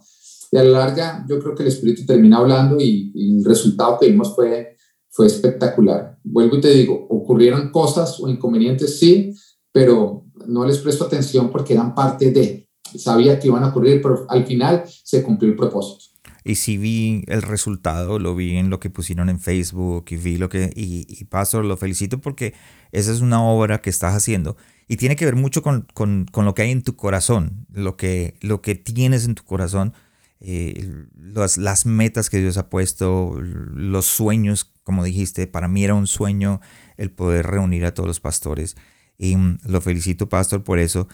Y 0.52 0.58
a 0.58 0.64
la 0.64 0.70
larga, 0.86 1.26
yo 1.28 1.40
creo 1.40 1.56
que 1.56 1.64
el 1.64 1.70
Espíritu 1.70 2.06
termina 2.06 2.38
hablando 2.38 2.78
y, 2.80 3.12
y 3.16 3.40
el 3.40 3.44
resultado 3.44 3.98
que 4.00 4.12
vimos 4.12 4.36
fue, 4.36 4.78
fue 5.10 5.26
espectacular. 5.26 6.20
Vuelvo 6.24 6.58
y 6.58 6.62
te 6.62 6.70
digo, 6.70 7.08
ocurrieron 7.10 7.72
cosas 7.72 8.20
o 8.20 8.30
inconvenientes, 8.30 9.00
sí, 9.00 9.34
pero 9.72 10.24
no 10.46 10.68
les 10.68 10.78
presto 10.78 11.06
atención 11.06 11.50
porque 11.50 11.74
eran 11.74 11.96
parte 11.96 12.30
de, 12.30 12.65
sabía 12.98 13.40
que 13.40 13.48
iban 13.48 13.64
a 13.64 13.70
ocurrir, 13.70 14.02
pero 14.02 14.26
al 14.30 14.46
final 14.46 14.84
se 15.04 15.24
cumplió 15.24 15.52
el 15.52 15.58
propósito. 15.58 16.06
Y 16.44 16.56
sí 16.56 16.78
vi 16.78 17.24
el 17.28 17.42
resultado, 17.42 18.20
lo 18.20 18.36
vi 18.36 18.58
en 18.58 18.70
lo 18.70 18.80
que 18.80 18.92
pusieron 18.92 19.30
en 19.30 19.40
Facebook 19.40 20.06
y 20.10 20.18
vi 20.18 20.38
lo 20.38 20.48
que, 20.48 20.72
y, 20.76 21.08
y 21.10 21.24
Pastor, 21.26 21.66
lo 21.66 21.76
felicito 21.76 22.22
porque 22.22 22.54
esa 22.92 23.12
es 23.12 23.22
una 23.22 23.44
obra 23.44 23.82
que 23.82 23.90
estás 23.90 24.14
haciendo 24.14 24.56
y 24.88 24.98
tiene 24.98 25.16
que 25.16 25.26
ver 25.26 25.36
mucho 25.36 25.64
con, 25.64 25.88
con, 25.94 26.26
con 26.32 26.46
lo 26.46 26.54
que 26.54 26.62
hay 26.62 26.72
en 26.72 26.84
tu 26.84 26.96
corazón, 26.96 27.66
lo 27.74 27.98
que, 27.98 28.38
lo 28.42 28.62
que 28.62 28.76
tienes 28.76 29.26
en 29.26 29.34
tu 29.34 29.44
corazón, 29.44 29.94
eh, 30.40 31.08
las, 31.18 31.58
las 31.58 31.88
metas 31.88 32.30
que 32.30 32.40
Dios 32.40 32.58
ha 32.58 32.70
puesto, 32.70 33.36
los 33.42 34.06
sueños, 34.06 34.72
como 34.84 35.04
dijiste, 35.04 35.48
para 35.48 35.68
mí 35.68 35.84
era 35.84 35.96
un 35.96 36.06
sueño 36.06 36.62
el 36.98 37.10
poder 37.10 37.48
reunir 37.48 37.86
a 37.86 37.94
todos 37.96 38.06
los 38.06 38.20
pastores 38.20 38.76
y 39.18 39.36
mm, 39.36 39.60
lo 39.66 39.82
felicito, 39.82 40.30
Pastor, 40.30 40.64
por 40.64 40.80
eso. 40.80 41.08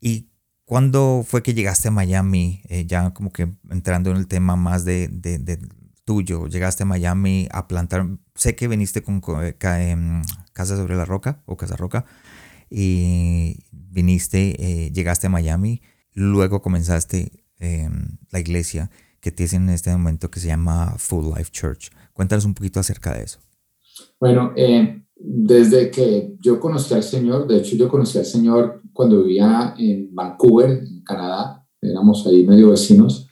Y 0.00 0.28
¿Cuándo 0.72 1.22
fue 1.22 1.42
que 1.42 1.52
llegaste 1.52 1.88
a 1.88 1.90
Miami? 1.90 2.62
Eh, 2.66 2.86
ya 2.86 3.12
como 3.12 3.30
que 3.30 3.46
entrando 3.70 4.10
en 4.10 4.16
el 4.16 4.26
tema 4.26 4.56
más 4.56 4.86
de, 4.86 5.06
tuyo, 6.06 6.46
llegaste 6.46 6.84
a 6.84 6.86
Miami 6.86 7.46
a 7.50 7.68
plantar, 7.68 8.06
sé 8.34 8.56
que 8.56 8.68
viniste 8.68 9.02
con 9.02 9.20
eh, 9.42 9.54
em, 9.60 10.22
Casa 10.54 10.78
sobre 10.78 10.96
la 10.96 11.04
Roca 11.04 11.42
o 11.44 11.58
Casa 11.58 11.76
Roca 11.76 12.06
y 12.70 13.58
viniste, 13.70 14.86
eh, 14.86 14.90
llegaste 14.92 15.26
a 15.26 15.30
Miami, 15.30 15.82
luego 16.14 16.62
comenzaste 16.62 17.44
em, 17.58 18.16
la 18.30 18.40
iglesia 18.40 18.90
que 19.20 19.30
tienes 19.30 19.52
en 19.52 19.68
este 19.68 19.90
momento 19.90 20.30
que 20.30 20.40
se 20.40 20.46
llama 20.46 20.94
Full 20.96 21.36
Life 21.36 21.50
Church. 21.50 21.90
Cuéntanos 22.14 22.46
un 22.46 22.54
poquito 22.54 22.80
acerca 22.80 23.12
de 23.12 23.24
eso. 23.24 23.40
Bueno, 24.18 24.54
desde 25.16 25.90
que 25.90 26.34
yo 26.40 26.58
conocí 26.58 26.94
al 26.94 27.02
Señor, 27.02 27.46
de 27.46 27.58
hecho 27.58 27.76
yo 27.76 27.90
conocí 27.90 28.16
al 28.16 28.24
Señor 28.24 28.81
cuando 28.92 29.22
vivía 29.22 29.74
en 29.78 30.14
Vancouver, 30.14 30.70
en 30.70 31.02
Canadá, 31.02 31.66
éramos 31.80 32.26
ahí 32.26 32.46
medio 32.46 32.70
vecinos, 32.70 33.28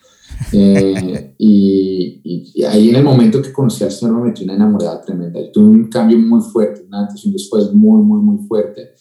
eh, 0.52 1.34
y, 1.38 2.64
ahí 2.64 2.90
en 2.90 2.96
el 2.96 3.04
momento 3.04 3.40
que 3.40 3.52
conocí 3.52 3.84
al 3.84 3.90
Señor 3.90 4.16
me 4.16 4.28
metí 4.28 4.44
una 4.44 4.54
enamorada 4.54 5.00
tremenda. 5.00 5.40
y 5.40 5.50
tuve 5.50 5.70
un 5.70 5.88
cambio 5.88 6.18
muy 6.18 6.40
fuerte, 6.40 6.84
un 6.86 6.94
antes 6.94 7.24
y 7.24 7.28
un 7.28 7.32
después 7.32 7.72
muy, 7.72 8.02
muy, 8.02 8.20
muy 8.20 8.46
fuerte. 8.46 8.94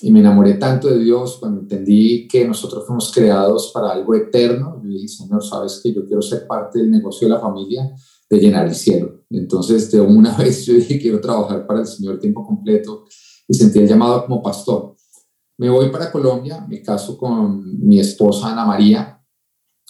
Y 0.00 0.12
me 0.12 0.20
enamoré 0.20 0.54
tanto 0.54 0.88
de 0.88 1.00
Dios 1.00 1.38
cuando 1.40 1.60
entendí 1.60 2.28
que 2.28 2.46
nosotros 2.46 2.84
fuimos 2.86 3.12
creados 3.12 3.72
para 3.74 3.90
algo 3.90 4.14
eterno. 4.14 4.80
Yo 4.82 4.88
dije, 4.88 5.08
Señor, 5.08 5.42
sabes 5.42 5.80
que 5.82 5.92
yo 5.92 6.06
quiero 6.06 6.22
ser 6.22 6.46
parte 6.46 6.78
del 6.78 6.90
negocio 6.90 7.26
de 7.26 7.34
la 7.34 7.40
familia, 7.40 7.90
de 8.30 8.38
llenar 8.38 8.66
el 8.66 8.74
cielo. 8.74 9.24
Entonces, 9.30 9.90
de 9.90 10.00
una 10.00 10.36
vez 10.38 10.64
yo 10.66 10.74
dije, 10.74 11.00
quiero 11.00 11.20
trabajar 11.20 11.66
para 11.66 11.80
el 11.80 11.86
Señor 11.86 12.20
tiempo 12.20 12.46
completo 12.46 13.04
y 13.48 13.54
sentí 13.54 13.80
el 13.80 13.88
llamado 13.88 14.24
como 14.24 14.42
pastor. 14.42 14.94
Me 15.58 15.68
voy 15.68 15.90
para 15.90 16.12
Colombia, 16.12 16.64
me 16.68 16.80
caso 16.80 17.18
con 17.18 17.84
mi 17.84 17.98
esposa 17.98 18.52
Ana 18.52 18.64
María 18.64 19.20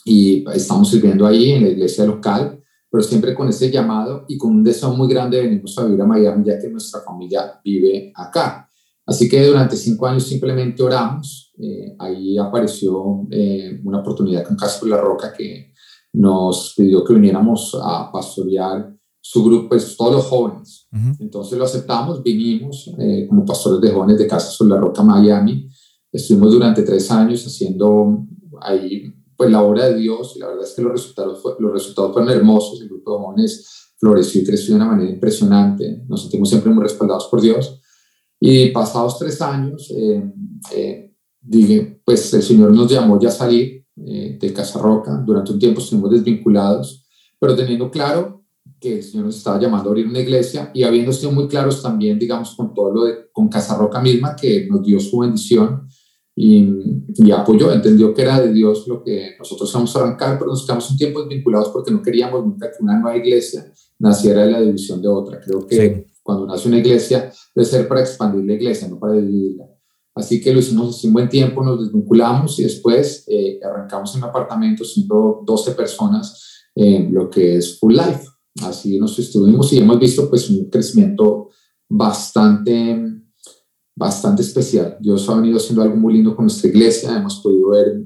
y 0.03 0.43
estamos 0.51 0.89
sirviendo 0.89 1.27
ahí 1.27 1.51
en 1.51 1.63
la 1.63 1.69
iglesia 1.69 2.05
local, 2.05 2.59
pero 2.89 3.03
siempre 3.03 3.35
con 3.35 3.47
ese 3.47 3.69
llamado 3.69 4.25
y 4.27 4.35
con 4.35 4.49
un 4.49 4.63
deseo 4.63 4.91
muy 4.95 5.07
grande 5.07 5.37
de 5.37 5.43
venirnos 5.43 5.77
a 5.77 5.85
vivir 5.85 6.01
a 6.01 6.07
Miami, 6.07 6.43
ya 6.43 6.57
que 6.57 6.69
nuestra 6.69 7.01
familia 7.01 7.61
vive 7.63 8.11
acá. 8.15 8.67
Así 9.05 9.29
que 9.29 9.45
durante 9.45 9.75
cinco 9.75 10.07
años 10.07 10.23
simplemente 10.23 10.81
oramos. 10.81 11.53
Eh, 11.59 11.95
ahí 11.99 12.37
apareció 12.39 13.27
eh, 13.29 13.79
una 13.83 13.99
oportunidad 13.99 14.43
con 14.45 14.55
Casco 14.55 14.87
La 14.87 14.97
Roca 14.97 15.31
que 15.31 15.73
nos 16.13 16.73
pidió 16.75 17.03
que 17.03 17.13
viniéramos 17.13 17.77
a 17.79 18.11
pastorear 18.11 18.98
su 19.31 19.43
grupo, 19.43 19.69
pues 19.69 19.95
todos 19.95 20.15
los 20.15 20.25
jóvenes. 20.25 20.87
Entonces 21.19 21.55
lo 21.55 21.63
aceptamos, 21.63 22.23
vinimos 22.23 22.89
eh, 22.97 23.27
como 23.29 23.45
pastores 23.45 23.79
de 23.79 23.91
jóvenes 23.91 24.17
de 24.17 24.25
Casa 24.25 24.49
sobre 24.49 24.71
la 24.71 24.77
Roca, 24.77 25.03
Miami. 25.03 25.69
Estuvimos 26.11 26.51
durante 26.51 26.81
tres 26.81 27.11
años 27.11 27.45
haciendo 27.45 28.25
ahí 28.59 29.13
pues 29.37 29.51
la 29.51 29.61
obra 29.61 29.85
de 29.85 29.99
Dios 29.99 30.33
y 30.35 30.39
la 30.39 30.47
verdad 30.47 30.63
es 30.63 30.73
que 30.73 30.81
los 30.81 30.93
resultados, 30.93 31.43
los 31.59 31.71
resultados 31.71 32.11
fueron 32.11 32.31
hermosos. 32.31 32.81
El 32.81 32.89
grupo 32.89 33.11
de 33.11 33.17
jóvenes 33.19 33.93
floreció 33.99 34.41
y 34.41 34.45
creció 34.45 34.73
de 34.73 34.81
una 34.81 34.89
manera 34.89 35.11
impresionante. 35.11 36.03
Nos 36.07 36.21
sentimos 36.21 36.49
siempre 36.49 36.73
muy 36.73 36.81
respaldados 36.81 37.27
por 37.27 37.39
Dios. 37.39 37.79
Y 38.39 38.69
pasados 38.71 39.19
tres 39.19 39.39
años, 39.43 39.93
eh, 39.95 40.23
eh, 40.73 41.13
dije, 41.39 42.01
pues 42.03 42.33
el 42.33 42.41
Señor 42.41 42.71
nos 42.71 42.91
llamó 42.91 43.19
ya 43.19 43.29
a 43.29 43.31
salir 43.31 43.85
de 43.95 44.53
Casa 44.53 44.79
Roca. 44.79 45.21
Durante 45.23 45.51
un 45.51 45.59
tiempo 45.59 45.81
estuvimos 45.81 46.09
desvinculados, 46.09 47.05
pero 47.37 47.55
teniendo 47.55 47.91
claro 47.91 48.38
que 48.79 48.97
el 48.97 49.03
Señor 49.03 49.25
nos 49.25 49.37
estaba 49.37 49.59
llamando 49.59 49.89
a 49.89 49.91
abrir 49.91 50.07
una 50.07 50.19
iglesia 50.19 50.71
y 50.73 50.83
habiendo 50.83 51.11
sido 51.11 51.31
muy 51.31 51.47
claros 51.47 51.81
también, 51.81 52.17
digamos, 52.17 52.55
con 52.55 52.73
todo 52.73 52.93
lo 52.93 53.05
de, 53.05 53.29
con 53.31 53.49
Roca 53.51 53.99
misma, 54.01 54.35
que 54.35 54.67
nos 54.67 54.83
dio 54.83 54.99
su 54.99 55.19
bendición 55.19 55.87
y, 56.35 56.69
y, 57.15 57.31
apoyó, 57.31 57.71
entendió 57.73 58.13
que 58.13 58.21
era 58.21 58.39
de 58.39 58.53
Dios 58.53 58.87
lo 58.87 59.03
que 59.03 59.35
nosotros 59.37 59.71
vamos 59.73 59.93
a 59.95 59.99
arrancar, 59.99 60.39
pero 60.39 60.51
nos 60.51 60.65
quedamos 60.65 60.89
un 60.89 60.97
tiempo 60.97 61.19
desvinculados 61.19 61.69
porque 61.69 61.91
no 61.91 62.01
queríamos 62.01 62.45
nunca 62.45 62.71
que 62.71 62.81
una 62.81 62.97
nueva 62.97 63.17
iglesia 63.17 63.69
naciera 63.97 64.45
de 64.45 64.51
la 64.51 64.61
división 64.61 65.01
de 65.01 65.09
otra. 65.09 65.41
Creo 65.41 65.67
que 65.67 66.07
cuando 66.23 66.45
nace 66.45 66.69
una 66.69 66.77
iglesia 66.77 67.31
debe 67.53 67.65
ser 67.65 67.87
para 67.87 68.01
expandir 68.01 68.45
la 68.45 68.53
iglesia, 68.53 68.87
no 68.87 68.99
para 68.99 69.13
dividirla. 69.13 69.65
Así 70.15 70.39
que 70.41 70.53
lo 70.53 70.59
hicimos 70.59 70.95
hace 70.95 71.07
un 71.07 71.13
buen 71.13 71.27
tiempo, 71.27 71.63
nos 71.63 71.81
desvinculamos 71.81 72.57
y 72.59 72.63
después 72.63 73.25
eh, 73.27 73.59
arrancamos 73.63 74.15
en 74.15 74.23
un 74.23 74.29
apartamento 74.29 74.83
siendo 74.83 75.41
12 75.45 75.71
personas 75.71 76.67
en 76.75 77.13
lo 77.13 77.29
que 77.29 77.57
es 77.57 77.79
Full 77.79 77.93
Life. 77.93 78.28
Así 78.61 78.99
nos 78.99 79.17
estuvimos 79.19 79.71
y 79.73 79.77
hemos 79.77 79.99
visto 79.99 80.29
pues 80.29 80.49
un 80.49 80.69
crecimiento 80.69 81.49
bastante, 81.87 82.99
bastante 83.95 84.41
especial. 84.41 84.97
Dios 84.99 85.27
ha 85.29 85.35
venido 85.35 85.57
haciendo 85.57 85.81
algo 85.81 85.95
muy 85.95 86.13
lindo 86.13 86.35
con 86.35 86.45
nuestra 86.45 86.69
iglesia, 86.69 87.17
hemos 87.17 87.39
podido 87.41 87.69
ver 87.69 88.01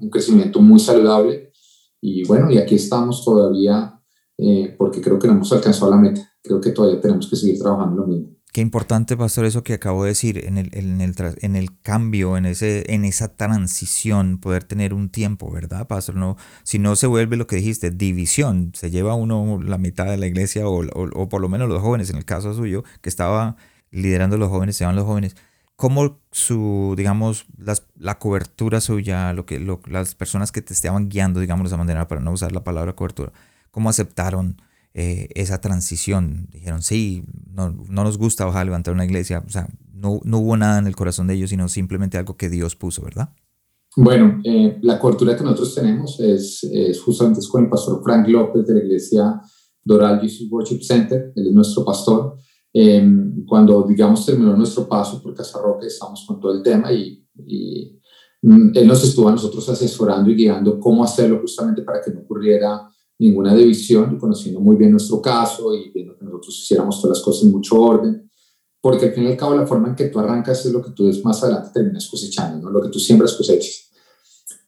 un 0.00 0.10
crecimiento 0.10 0.60
muy 0.60 0.78
saludable 0.78 1.52
y 2.00 2.24
bueno, 2.26 2.50
y 2.50 2.58
aquí 2.58 2.76
estamos 2.76 3.24
todavía 3.24 3.98
eh, 4.38 4.74
porque 4.78 5.00
creo 5.00 5.18
que 5.18 5.26
no 5.26 5.34
hemos 5.34 5.52
alcanzado 5.52 5.90
la 5.90 5.96
meta. 5.96 6.32
Creo 6.42 6.60
que 6.60 6.70
todavía 6.70 7.00
tenemos 7.00 7.28
que 7.28 7.36
seguir 7.36 7.58
trabajando 7.58 7.96
lo 7.96 8.06
mismo. 8.06 8.37
Qué 8.52 8.62
importante, 8.62 9.14
Pastor, 9.16 9.44
eso 9.44 9.62
que 9.62 9.74
acabo 9.74 10.04
de 10.04 10.10
decir, 10.10 10.46
en 10.46 10.56
el, 10.56 10.70
en 10.72 11.02
el, 11.02 11.14
en 11.42 11.54
el 11.54 11.80
cambio, 11.82 12.38
en, 12.38 12.46
ese, 12.46 12.92
en 12.92 13.04
esa 13.04 13.36
transición, 13.36 14.38
poder 14.38 14.64
tener 14.64 14.94
un 14.94 15.10
tiempo, 15.10 15.50
¿verdad, 15.50 15.86
Pastor? 15.86 16.16
No, 16.16 16.36
si 16.62 16.78
no 16.78 16.96
se 16.96 17.06
vuelve 17.06 17.36
lo 17.36 17.46
que 17.46 17.56
dijiste, 17.56 17.90
división, 17.90 18.72
se 18.74 18.90
lleva 18.90 19.14
uno 19.14 19.60
la 19.62 19.76
mitad 19.76 20.06
de 20.06 20.16
la 20.16 20.26
iglesia 20.26 20.66
o, 20.66 20.82
o, 20.82 21.28
por 21.28 21.42
lo 21.42 21.50
menos 21.50 21.68
los 21.68 21.82
jóvenes, 21.82 22.08
en 22.08 22.16
el 22.16 22.24
caso 22.24 22.54
suyo, 22.54 22.84
que 23.02 23.10
estaba 23.10 23.56
liderando 23.90 24.38
los 24.38 24.48
jóvenes, 24.48 24.76
se 24.76 24.86
van 24.86 24.96
los 24.96 25.04
jóvenes. 25.04 25.36
¿Cómo 25.76 26.18
su, 26.32 26.94
digamos, 26.96 27.46
las, 27.58 27.84
la 27.96 28.18
cobertura 28.18 28.80
suya, 28.80 29.32
lo 29.34 29.44
que, 29.44 29.60
lo, 29.60 29.80
las 29.86 30.14
personas 30.14 30.52
que 30.52 30.62
te 30.62 30.72
estaban 30.72 31.10
guiando, 31.10 31.40
digamos 31.40 31.64
de 31.64 31.68
esa 31.68 31.76
manera, 31.76 32.08
para 32.08 32.22
no 32.22 32.32
usar 32.32 32.52
la 32.52 32.64
palabra 32.64 32.94
cobertura, 32.94 33.32
cómo 33.70 33.90
aceptaron 33.90 34.60
eh, 34.94 35.28
esa 35.34 35.60
transición. 35.60 36.48
Dijeron, 36.50 36.82
sí, 36.82 37.24
no, 37.52 37.70
no, 37.70 38.04
nos 38.04 38.18
gusta 38.18 38.44
bajar 38.44 38.66
levantar 38.66 38.94
una 38.94 39.04
iglesia. 39.04 39.42
O 39.46 39.50
sea, 39.50 39.68
no, 39.92 40.20
no, 40.24 40.38
hubo 40.38 40.56
nada 40.56 40.78
en 40.78 40.86
el 40.86 40.96
corazón 40.96 41.26
de 41.26 41.34
ellos, 41.34 41.50
sino 41.50 41.68
simplemente 41.68 42.18
algo 42.18 42.36
que 42.36 42.48
Dios 42.48 42.74
puso, 42.76 43.02
¿verdad? 43.02 43.30
Bueno, 43.96 44.40
eh, 44.44 44.78
la 44.82 44.98
cobertura 44.98 45.36
que 45.36 45.42
nosotros 45.42 45.74
tenemos 45.74 46.20
es, 46.20 46.64
es, 46.64 47.00
justamente 47.00 47.40
con 47.50 47.64
el 47.64 47.70
pastor 47.70 48.02
Frank 48.02 48.28
López 48.28 48.66
de 48.66 48.74
la 48.74 48.80
iglesia 48.80 49.40
Doral 49.84 50.20
Jesus 50.20 50.50
Worship 50.50 50.82
Center, 50.82 51.32
él 51.34 51.48
es 51.48 51.52
nuestro 51.52 51.84
pastor. 51.84 52.36
Eh, 52.72 53.02
cuando, 53.46 53.82
digamos, 53.82 54.24
terminó 54.24 54.56
nuestro 54.56 54.88
paso 54.88 55.22
por 55.22 55.34
Casa 55.34 55.58
Roca, 55.60 55.86
estamos 55.86 56.24
con 56.26 56.38
todo 56.38 56.52
el 56.52 56.62
tema 56.62 56.92
y, 56.92 57.26
y 57.46 57.98
mm, 58.42 58.70
él 58.74 58.86
nos 58.86 59.02
estuvo 59.02 59.28
a 59.28 59.32
nosotros 59.32 59.68
asesorando 59.68 60.30
y 60.30 60.36
guiando 60.36 60.78
cómo 60.78 61.02
hacerlo 61.02 61.40
justamente 61.40 61.82
para 61.82 62.00
que 62.00 62.10
no 62.10 62.20
ocurriera 62.20 62.88
ninguna 63.18 63.54
división 63.54 64.14
y 64.14 64.18
conociendo 64.18 64.60
muy 64.60 64.76
bien 64.76 64.92
nuestro 64.92 65.20
caso 65.20 65.74
y 65.74 65.90
viendo 65.90 66.16
que 66.16 66.24
nosotros 66.24 66.58
hiciéramos 66.62 67.00
todas 67.00 67.18
las 67.18 67.24
cosas 67.24 67.44
en 67.44 67.52
mucho 67.52 67.80
orden, 67.80 68.30
porque 68.80 69.06
al 69.06 69.12
fin 69.12 69.24
y 69.24 69.26
al 69.28 69.36
cabo 69.36 69.56
la 69.56 69.66
forma 69.66 69.88
en 69.88 69.96
que 69.96 70.06
tú 70.06 70.18
arrancas 70.20 70.64
es 70.64 70.72
lo 70.72 70.82
que 70.82 70.92
tú 70.92 71.10
más 71.24 71.42
adelante 71.42 71.70
terminas 71.74 72.08
cosechando, 72.08 72.60
¿no? 72.60 72.70
lo 72.70 72.82
que 72.82 72.90
tú 72.90 72.98
siembras 72.98 73.34
cosechas. 73.34 73.90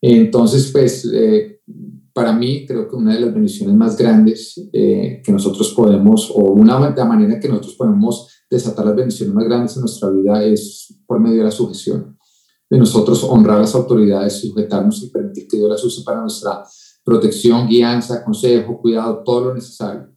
Entonces, 0.03 0.71
pues, 0.73 1.09
eh, 1.13 1.61
para 2.13 2.33
mí 2.33 2.67
creo 2.67 2.89
que 2.89 2.97
una 2.97 3.15
de 3.15 3.21
las 3.21 3.33
bendiciones 3.33 3.77
más 3.77 3.97
grandes 3.97 4.61
eh, 4.73 5.23
que 5.25 5.33
nosotros 5.33 5.73
podemos, 5.75 6.31
o 6.31 6.53
una 6.53 6.91
de 6.91 6.97
la 6.97 7.05
manera 7.05 7.39
que 7.39 7.49
nosotros 7.49 7.75
podemos 7.75 8.29
desatar 8.51 8.85
las 8.85 8.97
bendiciones 8.97 9.35
más 9.35 9.45
grandes 9.45 9.77
en 9.77 9.83
nuestra 9.83 10.11
vida 10.11 10.43
es 10.45 10.93
por 11.07 11.21
medio 11.21 11.39
de 11.39 11.45
la 11.45 11.51
sujeción, 11.53 12.19
de 12.69 12.79
nosotros 12.79 13.23
honrar 13.25 13.59
a 13.59 13.61
las 13.61 13.75
autoridades, 13.75 14.41
sujetarnos 14.41 15.03
y 15.03 15.11
permitir 15.11 15.47
que 15.47 15.57
Dios 15.57 15.71
las 15.71 15.85
use 15.85 16.03
para 16.03 16.21
nuestra 16.21 16.65
protección, 17.05 17.69
guianza, 17.69 18.25
consejo, 18.25 18.81
cuidado, 18.81 19.23
todo 19.25 19.47
lo 19.47 19.55
necesario. 19.55 20.09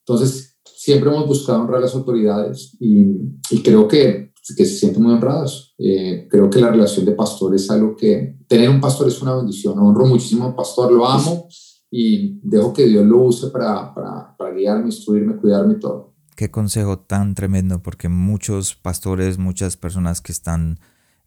Entonces, 0.00 0.58
siempre 0.64 1.10
hemos 1.10 1.26
buscado 1.26 1.62
honrar 1.62 1.78
a 1.78 1.82
las 1.82 1.94
autoridades 1.94 2.76
y, 2.80 3.62
creo 3.62 3.88
que, 3.88 4.32
que, 4.56 4.64
se 4.64 4.78
sienten 4.78 5.02
muy 5.02 5.14
honrados. 5.14 5.74
Eh, 5.78 6.28
creo 6.30 6.48
que 6.48 6.60
la 6.60 6.70
relación 6.70 7.04
de 7.04 7.12
pastor 7.12 7.54
es 7.54 7.70
algo 7.70 7.96
que, 7.96 8.38
tener 8.46 8.70
un 8.70 8.80
pastor 8.80 9.08
es 9.08 9.20
una 9.20 9.34
bendición. 9.34 9.78
Honro 9.78 10.06
muchísimo 10.06 10.44
a 10.44 10.48
un 10.48 10.56
pastor, 10.56 10.92
lo 10.92 11.06
amo 11.06 11.48
y 11.90 12.38
dejo 12.42 12.72
que 12.72 12.86
Dios 12.86 13.04
lo 13.04 13.22
use 13.22 13.48
para, 13.48 13.94
para, 13.94 14.36
para 14.36 14.54
guiarme, 14.54 14.86
instruirme, 14.86 15.36
cuidarme 15.36 15.74
y 15.74 15.80
todo. 15.80 16.14
Qué 16.36 16.50
consejo 16.50 16.98
tan 16.98 17.34
tremendo, 17.34 17.82
porque 17.82 18.08
muchos 18.08 18.74
pastores, 18.74 19.38
muchas 19.38 19.76
personas 19.76 20.20
que 20.20 20.32
están 20.32 20.78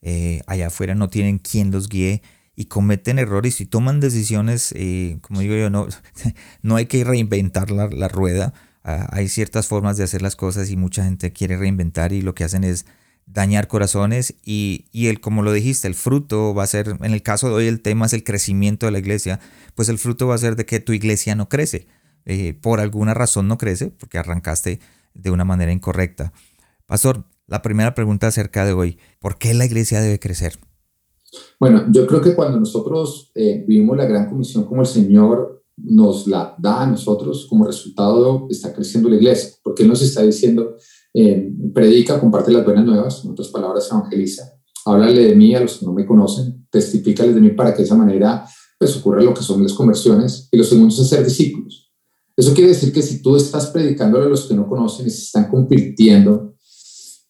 eh, 0.01 0.41
allá 0.47 0.67
afuera 0.67 0.95
no 0.95 1.09
tienen 1.09 1.39
quien 1.39 1.71
los 1.71 1.89
guíe 1.89 2.21
y 2.59 2.65
cometen 2.65 3.19
errores 3.19 3.61
y 3.61 3.65
toman 3.65 4.01
decisiones, 4.01 4.73
eh, 4.75 5.17
como 5.21 5.39
digo 5.39 5.55
yo, 5.55 5.69
no, 5.69 5.87
no 6.61 6.75
hay 6.75 6.87
que 6.87 7.01
reinventar 7.05 7.71
la, 7.71 7.87
la 7.87 8.09
rueda. 8.09 8.53
Ah, 8.83 9.07
hay 9.13 9.29
ciertas 9.29 9.67
formas 9.67 9.95
de 9.95 10.03
hacer 10.03 10.21
las 10.21 10.35
cosas 10.35 10.69
y 10.69 10.75
mucha 10.75 11.05
gente 11.05 11.31
quiere 11.31 11.55
reinventar 11.55 12.11
y 12.11 12.21
lo 12.21 12.35
que 12.35 12.43
hacen 12.43 12.65
es 12.65 12.85
dañar 13.25 13.69
corazones 13.69 14.35
y, 14.43 14.87
y, 14.91 15.07
el, 15.07 15.21
como 15.21 15.41
lo 15.41 15.53
dijiste, 15.53 15.87
el 15.87 15.95
fruto 15.95 16.53
va 16.53 16.63
a 16.63 16.67
ser, 16.67 16.97
en 16.99 17.13
el 17.13 17.23
caso 17.23 17.47
de 17.47 17.53
hoy 17.53 17.67
el 17.67 17.79
tema 17.79 18.07
es 18.07 18.11
el 18.11 18.25
crecimiento 18.25 18.87
de 18.87 18.91
la 18.91 18.99
iglesia, 18.99 19.39
pues 19.73 19.87
el 19.87 19.97
fruto 19.97 20.27
va 20.27 20.35
a 20.35 20.39
ser 20.39 20.57
de 20.57 20.65
que 20.65 20.81
tu 20.81 20.91
iglesia 20.91 21.35
no 21.35 21.47
crece. 21.47 21.87
Eh, 22.25 22.55
por 22.61 22.81
alguna 22.81 23.13
razón 23.13 23.47
no 23.47 23.57
crece, 23.57 23.87
porque 23.87 24.17
arrancaste 24.17 24.81
de 25.13 25.31
una 25.31 25.45
manera 25.45 25.71
incorrecta. 25.71 26.33
Pastor, 26.87 27.23
la 27.47 27.61
primera 27.61 27.95
pregunta 27.95 28.27
acerca 28.27 28.65
de 28.65 28.73
hoy, 28.73 28.99
¿por 29.19 29.37
qué 29.37 29.53
la 29.53 29.63
iglesia 29.63 30.01
debe 30.01 30.19
crecer? 30.19 30.59
Bueno, 31.59 31.85
yo 31.91 32.07
creo 32.07 32.21
que 32.21 32.35
cuando 32.35 32.59
nosotros 32.59 33.31
eh, 33.35 33.63
vivimos 33.67 33.97
la 33.97 34.05
gran 34.05 34.29
comisión 34.29 34.63
como 34.63 34.81
el 34.81 34.87
Señor 34.87 35.63
nos 35.77 36.27
la 36.27 36.55
da 36.57 36.83
a 36.83 36.87
nosotros, 36.87 37.47
como 37.49 37.65
resultado 37.65 38.47
está 38.49 38.73
creciendo 38.73 39.09
la 39.09 39.15
iglesia, 39.15 39.51
porque 39.63 39.83
Él 39.83 39.89
nos 39.89 40.01
está 40.01 40.21
diciendo, 40.23 40.75
eh, 41.13 41.51
predica, 41.73 42.19
comparte 42.19 42.51
las 42.51 42.65
buenas 42.65 42.85
nuevas, 42.85 43.23
en 43.23 43.31
otras 43.31 43.47
palabras, 43.49 43.89
evangeliza, 43.89 44.59
háblale 44.85 45.27
de 45.27 45.35
mí 45.35 45.55
a 45.55 45.61
los 45.61 45.77
que 45.77 45.85
no 45.85 45.93
me 45.93 46.05
conocen, 46.05 46.67
testifícales 46.69 47.35
de 47.35 47.41
mí 47.41 47.49
para 47.51 47.71
que 47.73 47.79
de 47.79 47.83
esa 47.83 47.95
manera 47.95 48.45
pues 48.77 48.95
ocurra 48.95 49.21
lo 49.21 49.33
que 49.33 49.43
son 49.43 49.61
las 49.61 49.73
conversiones, 49.73 50.47
y 50.51 50.57
lo 50.57 50.63
segundo 50.63 50.93
es 50.93 51.01
hacer 51.01 51.23
discípulos. 51.23 51.91
Eso 52.35 52.53
quiere 52.53 52.69
decir 52.69 52.93
que 52.93 53.01
si 53.01 53.21
tú 53.21 53.35
estás 53.35 53.67
predicando 53.67 54.21
a 54.21 54.25
los 54.25 54.45
que 54.45 54.53
no 54.53 54.67
conocen 54.67 55.07
y 55.07 55.09
se 55.09 55.23
están 55.23 55.49
convirtiendo, 55.49 56.55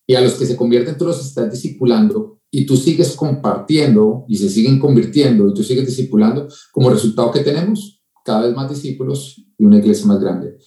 y 0.05 0.15
a 0.15 0.21
los 0.21 0.33
que 0.33 0.45
se 0.45 0.55
convierten 0.55 0.97
tú 0.97 1.05
los 1.05 1.23
estás 1.25 1.51
discipulando, 1.51 2.38
y 2.51 2.65
tú 2.65 2.75
sigues 2.75 3.15
compartiendo 3.15 4.25
y 4.27 4.37
se 4.37 4.49
siguen 4.49 4.79
convirtiendo 4.79 5.49
y 5.49 5.53
tú 5.53 5.63
sigues 5.63 5.85
discipulando, 5.85 6.47
como 6.71 6.89
resultado 6.89 7.31
que 7.31 7.41
tenemos 7.41 8.01
cada 8.23 8.47
vez 8.47 8.55
más 8.55 8.69
discípulos 8.69 9.43
y 9.57 9.63
una 9.63 9.77
iglesia 9.77 10.05
más 10.07 10.19
grande. 10.19 10.57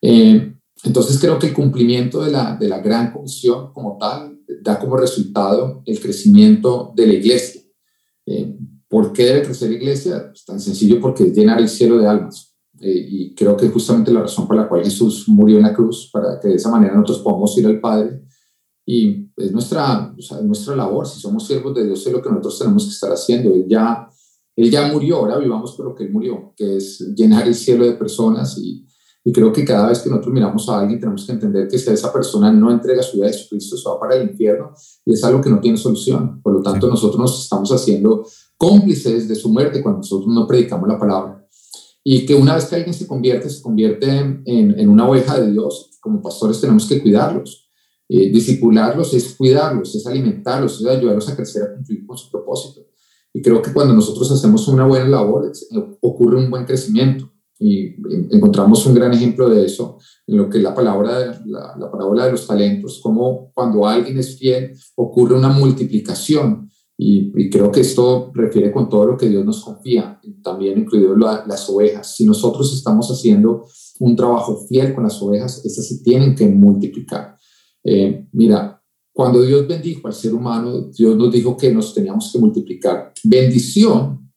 Eh, 0.00 0.54
entonces 0.84 1.18
creo 1.18 1.38
que 1.38 1.48
el 1.48 1.54
cumplimiento 1.54 2.22
de 2.22 2.32
la, 2.32 2.56
de 2.56 2.68
la 2.68 2.80
gran 2.80 3.12
comisión 3.12 3.72
como 3.72 3.96
tal 3.98 4.38
da 4.62 4.78
como 4.78 4.96
resultado 4.96 5.82
el 5.86 6.00
crecimiento 6.00 6.92
de 6.96 7.06
la 7.06 7.14
iglesia. 7.14 7.62
Eh, 8.26 8.56
¿Por 8.88 9.12
qué 9.12 9.24
debe 9.24 9.42
crecer 9.42 9.70
la 9.70 9.76
iglesia? 9.76 10.30
Es 10.34 10.44
tan 10.44 10.60
sencillo 10.60 11.00
porque 11.00 11.24
es 11.24 11.32
llenar 11.32 11.60
el 11.60 11.68
cielo 11.68 11.98
de 11.98 12.08
almas. 12.08 12.54
Eh, 12.80 13.06
y 13.08 13.34
creo 13.34 13.56
que 13.56 13.66
es 13.66 13.72
justamente 13.72 14.12
la 14.12 14.22
razón 14.22 14.46
por 14.46 14.56
la 14.56 14.68
cual 14.68 14.82
Jesús 14.82 15.28
murió 15.28 15.56
en 15.56 15.62
la 15.62 15.72
cruz, 15.72 16.10
para 16.12 16.38
que 16.40 16.48
de 16.48 16.56
esa 16.56 16.70
manera 16.70 16.94
nosotros 16.94 17.20
podamos 17.20 17.56
ir 17.56 17.66
al 17.66 17.80
Padre. 17.80 18.22
Y 18.84 19.30
es 19.36 19.52
nuestra, 19.52 20.14
nuestra 20.42 20.74
labor, 20.74 21.06
si 21.06 21.20
somos 21.20 21.46
siervos 21.46 21.74
de 21.74 21.84
Dios, 21.84 22.06
es 22.06 22.12
lo 22.12 22.20
que 22.20 22.28
nosotros 22.28 22.58
tenemos 22.58 22.84
que 22.84 22.90
estar 22.90 23.12
haciendo. 23.12 23.54
Él 23.54 23.66
ya, 23.68 24.08
él 24.56 24.70
ya 24.70 24.92
murió, 24.92 25.18
ahora 25.18 25.38
vivamos 25.38 25.72
por 25.72 25.86
lo 25.86 25.94
que 25.94 26.04
Él 26.04 26.12
murió, 26.12 26.52
que 26.56 26.76
es 26.76 27.00
llenar 27.14 27.46
el 27.46 27.54
cielo 27.54 27.84
de 27.84 27.92
personas. 27.92 28.58
Y, 28.58 28.86
y 29.24 29.32
creo 29.32 29.52
que 29.52 29.64
cada 29.64 29.88
vez 29.88 30.00
que 30.00 30.10
nosotros 30.10 30.34
miramos 30.34 30.68
a 30.68 30.80
alguien, 30.80 30.98
tenemos 30.98 31.24
que 31.24 31.32
entender 31.32 31.68
que 31.68 31.78
si 31.78 31.90
esa 31.90 32.12
persona 32.12 32.52
no 32.52 32.72
entrega 32.72 33.02
su 33.02 33.18
vida 33.18 33.26
a 33.26 33.32
Jesucristo, 33.32 33.76
se 33.76 33.88
va 33.88 34.00
para 34.00 34.16
el 34.16 34.30
infierno 34.30 34.72
y 35.04 35.12
es 35.12 35.22
algo 35.22 35.40
que 35.40 35.50
no 35.50 35.60
tiene 35.60 35.78
solución. 35.78 36.40
Por 36.42 36.54
lo 36.54 36.62
tanto, 36.62 36.88
nosotros 36.88 37.20
nos 37.20 37.40
estamos 37.40 37.70
haciendo 37.70 38.26
cómplices 38.56 39.28
de 39.28 39.36
su 39.36 39.48
muerte 39.48 39.80
cuando 39.80 39.98
nosotros 39.98 40.28
no 40.28 40.46
predicamos 40.46 40.88
la 40.88 40.98
palabra 40.98 41.42
y 42.04 42.26
que 42.26 42.34
una 42.34 42.54
vez 42.54 42.64
que 42.66 42.76
alguien 42.76 42.94
se 42.94 43.06
convierte, 43.06 43.48
se 43.48 43.62
convierte 43.62 44.10
en, 44.10 44.42
en 44.44 44.88
una 44.88 45.08
oveja 45.08 45.38
de 45.38 45.52
Dios, 45.52 45.90
como 46.00 46.20
pastores 46.20 46.60
tenemos 46.60 46.86
que 46.86 47.00
cuidarlos. 47.00 47.61
Eh, 48.08 48.30
disipularlos 48.30 49.14
es 49.14 49.34
cuidarlos, 49.34 49.94
es 49.94 50.06
alimentarlos, 50.06 50.80
es 50.80 50.86
ayudarlos 50.86 51.28
a 51.28 51.36
crecer, 51.36 51.62
a 51.62 51.74
cumplir 51.74 52.06
con 52.06 52.16
su 52.16 52.30
propósito. 52.30 52.86
Y 53.32 53.40
creo 53.40 53.62
que 53.62 53.72
cuando 53.72 53.94
nosotros 53.94 54.30
hacemos 54.30 54.68
una 54.68 54.86
buena 54.86 55.08
labor, 55.08 55.46
eh, 55.46 55.96
ocurre 56.00 56.36
un 56.36 56.50
buen 56.50 56.64
crecimiento. 56.64 57.30
Y 57.58 57.94
encontramos 58.34 58.84
un 58.86 58.94
gran 58.94 59.12
ejemplo 59.12 59.48
de 59.48 59.64
eso 59.64 59.98
en 60.26 60.36
lo 60.36 60.50
que 60.50 60.58
es 60.58 60.64
la 60.64 60.74
palabra, 60.74 61.40
la, 61.46 61.76
la 61.78 61.90
palabra 61.92 62.24
de 62.24 62.32
los 62.32 62.44
talentos, 62.44 62.98
como 63.00 63.52
cuando 63.54 63.86
alguien 63.86 64.18
es 64.18 64.36
fiel, 64.36 64.72
ocurre 64.96 65.36
una 65.36 65.48
multiplicación 65.48 66.72
y, 67.04 67.50
creo 67.50 67.72
que 67.72 67.80
esto 67.80 68.30
refiere 68.34 68.70
con 68.70 68.88
todo 68.88 69.06
lo 69.06 69.16
que 69.16 69.28
Dios 69.28 69.44
nos 69.44 69.64
confía, 69.64 70.20
también 70.42 70.78
incluido 70.78 71.16
las 71.16 71.68
ovejas. 71.68 72.14
Si 72.14 72.24
nosotros 72.24 72.72
estamos 72.72 73.08
haciendo 73.10 73.66
un 73.98 74.14
trabajo 74.14 74.66
fiel 74.68 74.94
con 74.94 75.04
las 75.04 75.20
ovejas, 75.20 75.64
estas 75.64 75.88
se 75.88 76.02
tienen 76.02 76.34
que 76.34 76.46
multiplicar. 76.46 77.36
Eh, 77.84 78.26
mira, 78.32 78.82
cuando 79.12 79.42
Dios 79.42 79.66
bendijo 79.68 80.08
al 80.08 80.14
ser 80.14 80.34
humano, 80.34 80.90
Dios 80.96 81.16
nos 81.16 81.32
dijo 81.32 81.56
que 81.56 81.72
nos 81.72 81.92
teníamos 81.94 82.32
que 82.32 82.38
multiplicar. 82.38 83.12
Bendición 83.24 84.32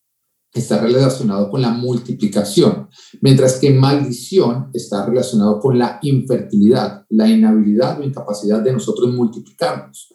está 0.53 0.79
relacionado 0.81 1.49
con 1.49 1.61
la 1.61 1.71
multiplicación, 1.71 2.87
mientras 3.21 3.59
que 3.59 3.71
maldición 3.71 4.69
está 4.73 5.05
relacionado 5.05 5.59
con 5.59 5.77
la 5.77 5.99
infertilidad, 6.01 7.05
la 7.09 7.29
inhabilidad 7.29 7.99
o 7.99 8.03
incapacidad 8.03 8.61
de 8.61 8.71
nosotros 8.73 9.13
multiplicarnos. 9.13 10.13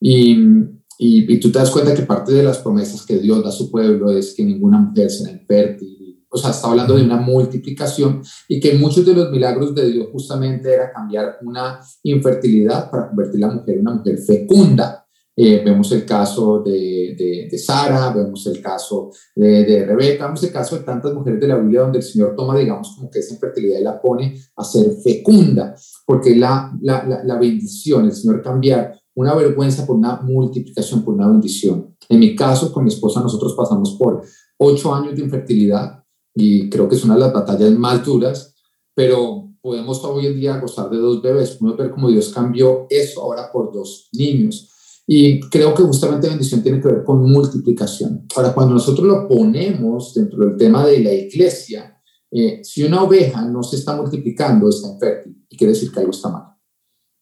Y 0.00 1.38
tú 1.38 1.50
te 1.50 1.58
das 1.58 1.70
cuenta 1.70 1.94
que 1.94 2.02
parte 2.02 2.32
de 2.32 2.42
las 2.42 2.58
promesas 2.58 3.04
que 3.06 3.18
Dios 3.18 3.42
da 3.42 3.48
a 3.48 3.52
su 3.52 3.70
pueblo 3.70 4.10
es 4.10 4.34
que 4.34 4.44
ninguna 4.44 4.78
mujer 4.78 5.10
será 5.10 5.32
infértil. 5.32 5.97
O 6.30 6.36
sea, 6.36 6.50
está 6.50 6.68
hablando 6.68 6.94
de 6.94 7.04
una 7.04 7.16
multiplicación 7.16 8.22
y 8.48 8.60
que 8.60 8.74
muchos 8.74 9.04
de 9.06 9.14
los 9.14 9.30
milagros 9.30 9.74
de 9.74 9.90
Dios 9.90 10.08
justamente 10.12 10.72
era 10.72 10.92
cambiar 10.92 11.38
una 11.42 11.80
infertilidad 12.02 12.90
para 12.90 13.08
convertir 13.08 13.44
a 13.44 13.48
la 13.48 13.54
mujer 13.54 13.74
en 13.74 13.80
una 13.80 13.94
mujer 13.94 14.18
fecunda. 14.18 15.04
Eh, 15.40 15.62
vemos 15.64 15.92
el 15.92 16.04
caso 16.04 16.64
de, 16.64 17.46
de, 17.48 17.58
Sara, 17.58 18.12
vemos 18.12 18.44
el 18.48 18.60
caso 18.60 19.12
de, 19.36 19.64
de, 19.64 19.86
Rebeca, 19.86 20.24
vemos 20.26 20.42
el 20.42 20.50
caso 20.50 20.76
de 20.76 20.82
tantas 20.82 21.14
mujeres 21.14 21.40
de 21.40 21.46
la 21.46 21.56
Biblia 21.56 21.82
donde 21.82 21.98
el 21.98 22.04
Señor 22.04 22.34
toma, 22.34 22.58
digamos, 22.58 22.96
como 22.96 23.08
que 23.08 23.20
esa 23.20 23.34
infertilidad 23.34 23.78
y 23.78 23.84
la 23.84 24.02
pone 24.02 24.36
a 24.56 24.64
ser 24.64 24.96
fecunda, 25.00 25.76
porque 26.04 26.34
la, 26.34 26.76
la, 26.82 27.04
la, 27.04 27.22
la 27.22 27.38
bendición, 27.38 28.06
el 28.06 28.12
Señor 28.12 28.42
cambiar 28.42 29.00
una 29.14 29.34
vergüenza 29.34 29.86
por 29.86 29.94
una 29.94 30.20
multiplicación, 30.22 31.04
por 31.04 31.14
una 31.14 31.28
bendición. 31.28 31.96
En 32.08 32.18
mi 32.18 32.34
caso, 32.34 32.72
con 32.72 32.82
mi 32.82 32.90
esposa, 32.90 33.20
nosotros 33.20 33.54
pasamos 33.56 33.96
por 33.96 34.22
ocho 34.58 34.92
años 34.92 35.14
de 35.14 35.22
infertilidad 35.22 36.04
y 36.40 36.70
creo 36.70 36.88
que 36.88 36.94
es 36.94 37.04
una 37.04 37.14
de 37.14 37.20
las 37.20 37.32
batallas 37.32 37.72
más 37.72 38.04
duras, 38.04 38.54
pero 38.94 39.52
podemos 39.60 40.02
hoy 40.04 40.26
en 40.26 40.36
día 40.36 40.60
gozar 40.60 40.88
de 40.88 40.98
dos 40.98 41.20
bebés. 41.20 41.56
Podemos 41.56 41.76
ver 41.76 41.90
cómo 41.90 42.08
Dios 42.08 42.28
cambió 42.28 42.86
eso 42.88 43.22
ahora 43.22 43.50
por 43.50 43.72
dos 43.72 44.08
niños. 44.12 45.02
Y 45.04 45.40
creo 45.40 45.74
que 45.74 45.82
justamente 45.82 46.28
bendición 46.28 46.62
tiene 46.62 46.80
que 46.80 46.88
ver 46.88 47.02
con 47.02 47.28
multiplicación. 47.28 48.26
Ahora, 48.36 48.54
cuando 48.54 48.74
nosotros 48.74 49.04
lo 49.04 49.26
ponemos 49.26 50.14
dentro 50.14 50.46
del 50.46 50.56
tema 50.56 50.86
de 50.86 51.00
la 51.00 51.12
iglesia, 51.12 52.00
eh, 52.30 52.60
si 52.62 52.84
una 52.84 53.02
oveja 53.02 53.42
no 53.42 53.64
se 53.64 53.76
está 53.76 53.96
multiplicando, 53.96 54.68
está 54.68 54.92
infértil 54.92 55.44
y 55.48 55.56
quiere 55.56 55.72
decir 55.72 55.90
que 55.90 55.98
algo 55.98 56.12
está 56.12 56.28
mal. 56.28 56.44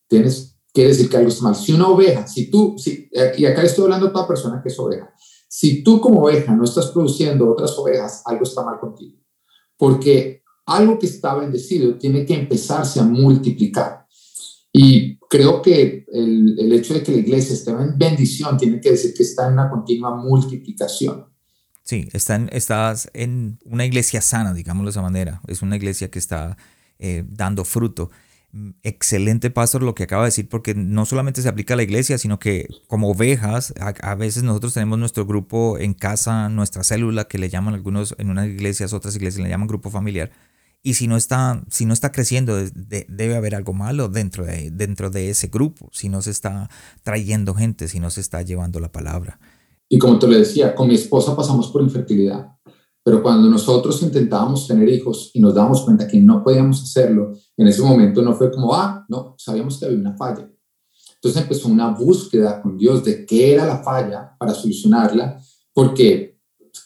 Tienes 0.09 0.59
quiere 0.74 0.90
decir 0.90 1.09
que 1.09 1.16
algo 1.16 1.31
está 1.31 1.44
mal. 1.44 1.57
Si 1.57 1.72
una 1.72 1.88
oveja, 1.88 2.26
si 2.26 2.50
tú, 2.50 2.74
si, 2.76 3.09
y 3.38 3.46
acá 3.46 3.62
estoy 3.62 3.85
hablando 3.85 4.09
a 4.09 4.12
toda 4.12 4.29
persona 4.29 4.61
que 4.62 4.68
es 4.68 4.79
oveja, 4.79 5.11
si 5.48 5.82
tú 5.82 6.00
como 6.00 6.22
oveja 6.22 6.54
no 6.54 6.64
estás 6.64 6.87
produciendo 6.87 7.50
otras 7.50 7.76
ovejas, 7.78 8.22
algo 8.24 8.42
está 8.42 8.64
mal 8.64 8.78
contigo. 8.78 9.18
Porque 9.76 10.42
algo 10.66 10.98
que 10.98 11.06
está 11.06 11.35
bendecido 11.35 11.96
tiene 11.96 12.24
que 12.24 12.35
empezarse 12.35 13.00
a 13.00 13.04
multiplicar. 13.04 14.06
Y 14.72 15.16
creo 15.30 15.62
que 15.62 16.04
el, 16.12 16.59
el 16.59 16.72
hecho 16.72 16.94
de 16.94 17.02
que 17.02 17.12
la 17.12 17.18
iglesia 17.18 17.54
esté 17.54 17.70
en 17.70 17.96
bendición 17.96 18.56
tiene 18.56 18.80
que 18.80 18.90
decir 18.90 19.14
que 19.14 19.22
está 19.22 19.46
en 19.46 19.54
una 19.54 19.70
continua 19.70 20.14
multiplicación. 20.16 21.26
Sí, 21.82 22.09
están, 22.12 22.48
estás 22.52 23.09
en 23.14 23.59
una 23.64 23.87
iglesia 23.87 24.20
sana, 24.20 24.52
digámoslo 24.52 24.88
de 24.88 24.90
esa 24.90 25.02
manera. 25.02 25.40
Es 25.46 25.62
una 25.62 25.76
iglesia 25.76 26.11
que 26.11 26.18
está 26.18 26.56
eh, 26.98 27.24
dando 27.28 27.64
fruto. 27.64 28.11
Mm, 28.56 28.70
excelente 28.82 29.50
pastor 29.50 29.82
lo 29.82 29.94
que 29.94 30.04
acaba 30.04 30.22
de 30.22 30.28
decir 30.28 30.48
porque 30.48 30.74
no 30.74 31.04
solamente 31.04 31.42
se 31.42 31.48
aplica 31.48 31.74
a 31.74 31.76
la 31.76 31.82
iglesia, 31.82 32.16
sino 32.16 32.38
que 32.38 32.66
como 32.86 33.10
ovejas, 33.10 33.74
a, 33.78 34.14
veces 34.14 34.44
nosotros 34.44 34.72
tenemos 34.72 34.98
nuestro 34.98 35.26
grupo 35.26 35.78
en 35.78 35.92
casa, 35.92 36.48
nuestra 36.48 36.82
célula 36.82 37.26
que 37.26 37.36
le 37.36 37.50
llaman 37.50 37.74
algunos 37.74 38.14
en 38.16 38.30
unas 38.30 38.46
iglesias, 38.46 38.94
otras 38.94 39.14
iglesias 39.14 39.44
le 39.44 39.50
llaman 39.50 39.68
grupo 39.68 39.90
familiar. 39.90 40.30
Y 40.82 40.94
si 40.94 41.06
no 41.06 41.18
está, 41.18 41.64
si 41.68 41.84
no 41.84 41.92
está 41.92 42.12
creciendo, 42.12 42.56
debe 42.56 43.36
haber 43.36 43.54
algo 43.54 43.74
malo 43.74 44.08
dentro 44.08 44.46
de, 44.46 44.70
dentro 44.70 45.10
de 45.10 45.28
ese 45.28 45.48
grupo, 45.48 45.90
si 45.92 46.08
no 46.08 46.22
se 46.22 46.30
está 46.30 46.70
trayendo 47.02 47.52
gente, 47.52 47.88
si 47.88 48.00
no 48.00 48.08
se 48.08 48.22
está 48.22 48.40
llevando 48.40 48.80
la 48.80 48.90
palabra. 48.90 49.38
Y 49.90 49.98
como 49.98 50.18
te 50.18 50.28
lo 50.28 50.38
decía, 50.38 50.74
con 50.74 50.88
mi 50.88 50.94
esposa 50.94 51.36
pasamos 51.36 51.68
por 51.68 51.82
infertilidad 51.82 52.56
Pero 53.06 53.22
cuando 53.22 53.48
nosotros 53.48 54.02
intentábamos 54.02 54.66
tener 54.66 54.88
hijos 54.88 55.30
y 55.32 55.38
nos 55.38 55.54
dábamos 55.54 55.82
cuenta 55.82 56.08
que 56.08 56.20
no 56.20 56.42
podíamos 56.42 56.82
hacerlo, 56.82 57.34
en 57.56 57.68
ese 57.68 57.80
momento 57.80 58.20
no 58.20 58.34
fue 58.34 58.50
como, 58.50 58.74
ah, 58.74 59.06
no, 59.08 59.36
sabíamos 59.38 59.78
que 59.78 59.86
había 59.86 59.96
una 59.96 60.16
falla. 60.16 60.50
Entonces 61.14 61.40
empezó 61.40 61.68
una 61.68 61.90
búsqueda 61.90 62.60
con 62.60 62.76
Dios 62.76 63.04
de 63.04 63.24
qué 63.24 63.54
era 63.54 63.64
la 63.64 63.78
falla 63.78 64.34
para 64.36 64.52
solucionarla, 64.52 65.40
porque 65.72 66.40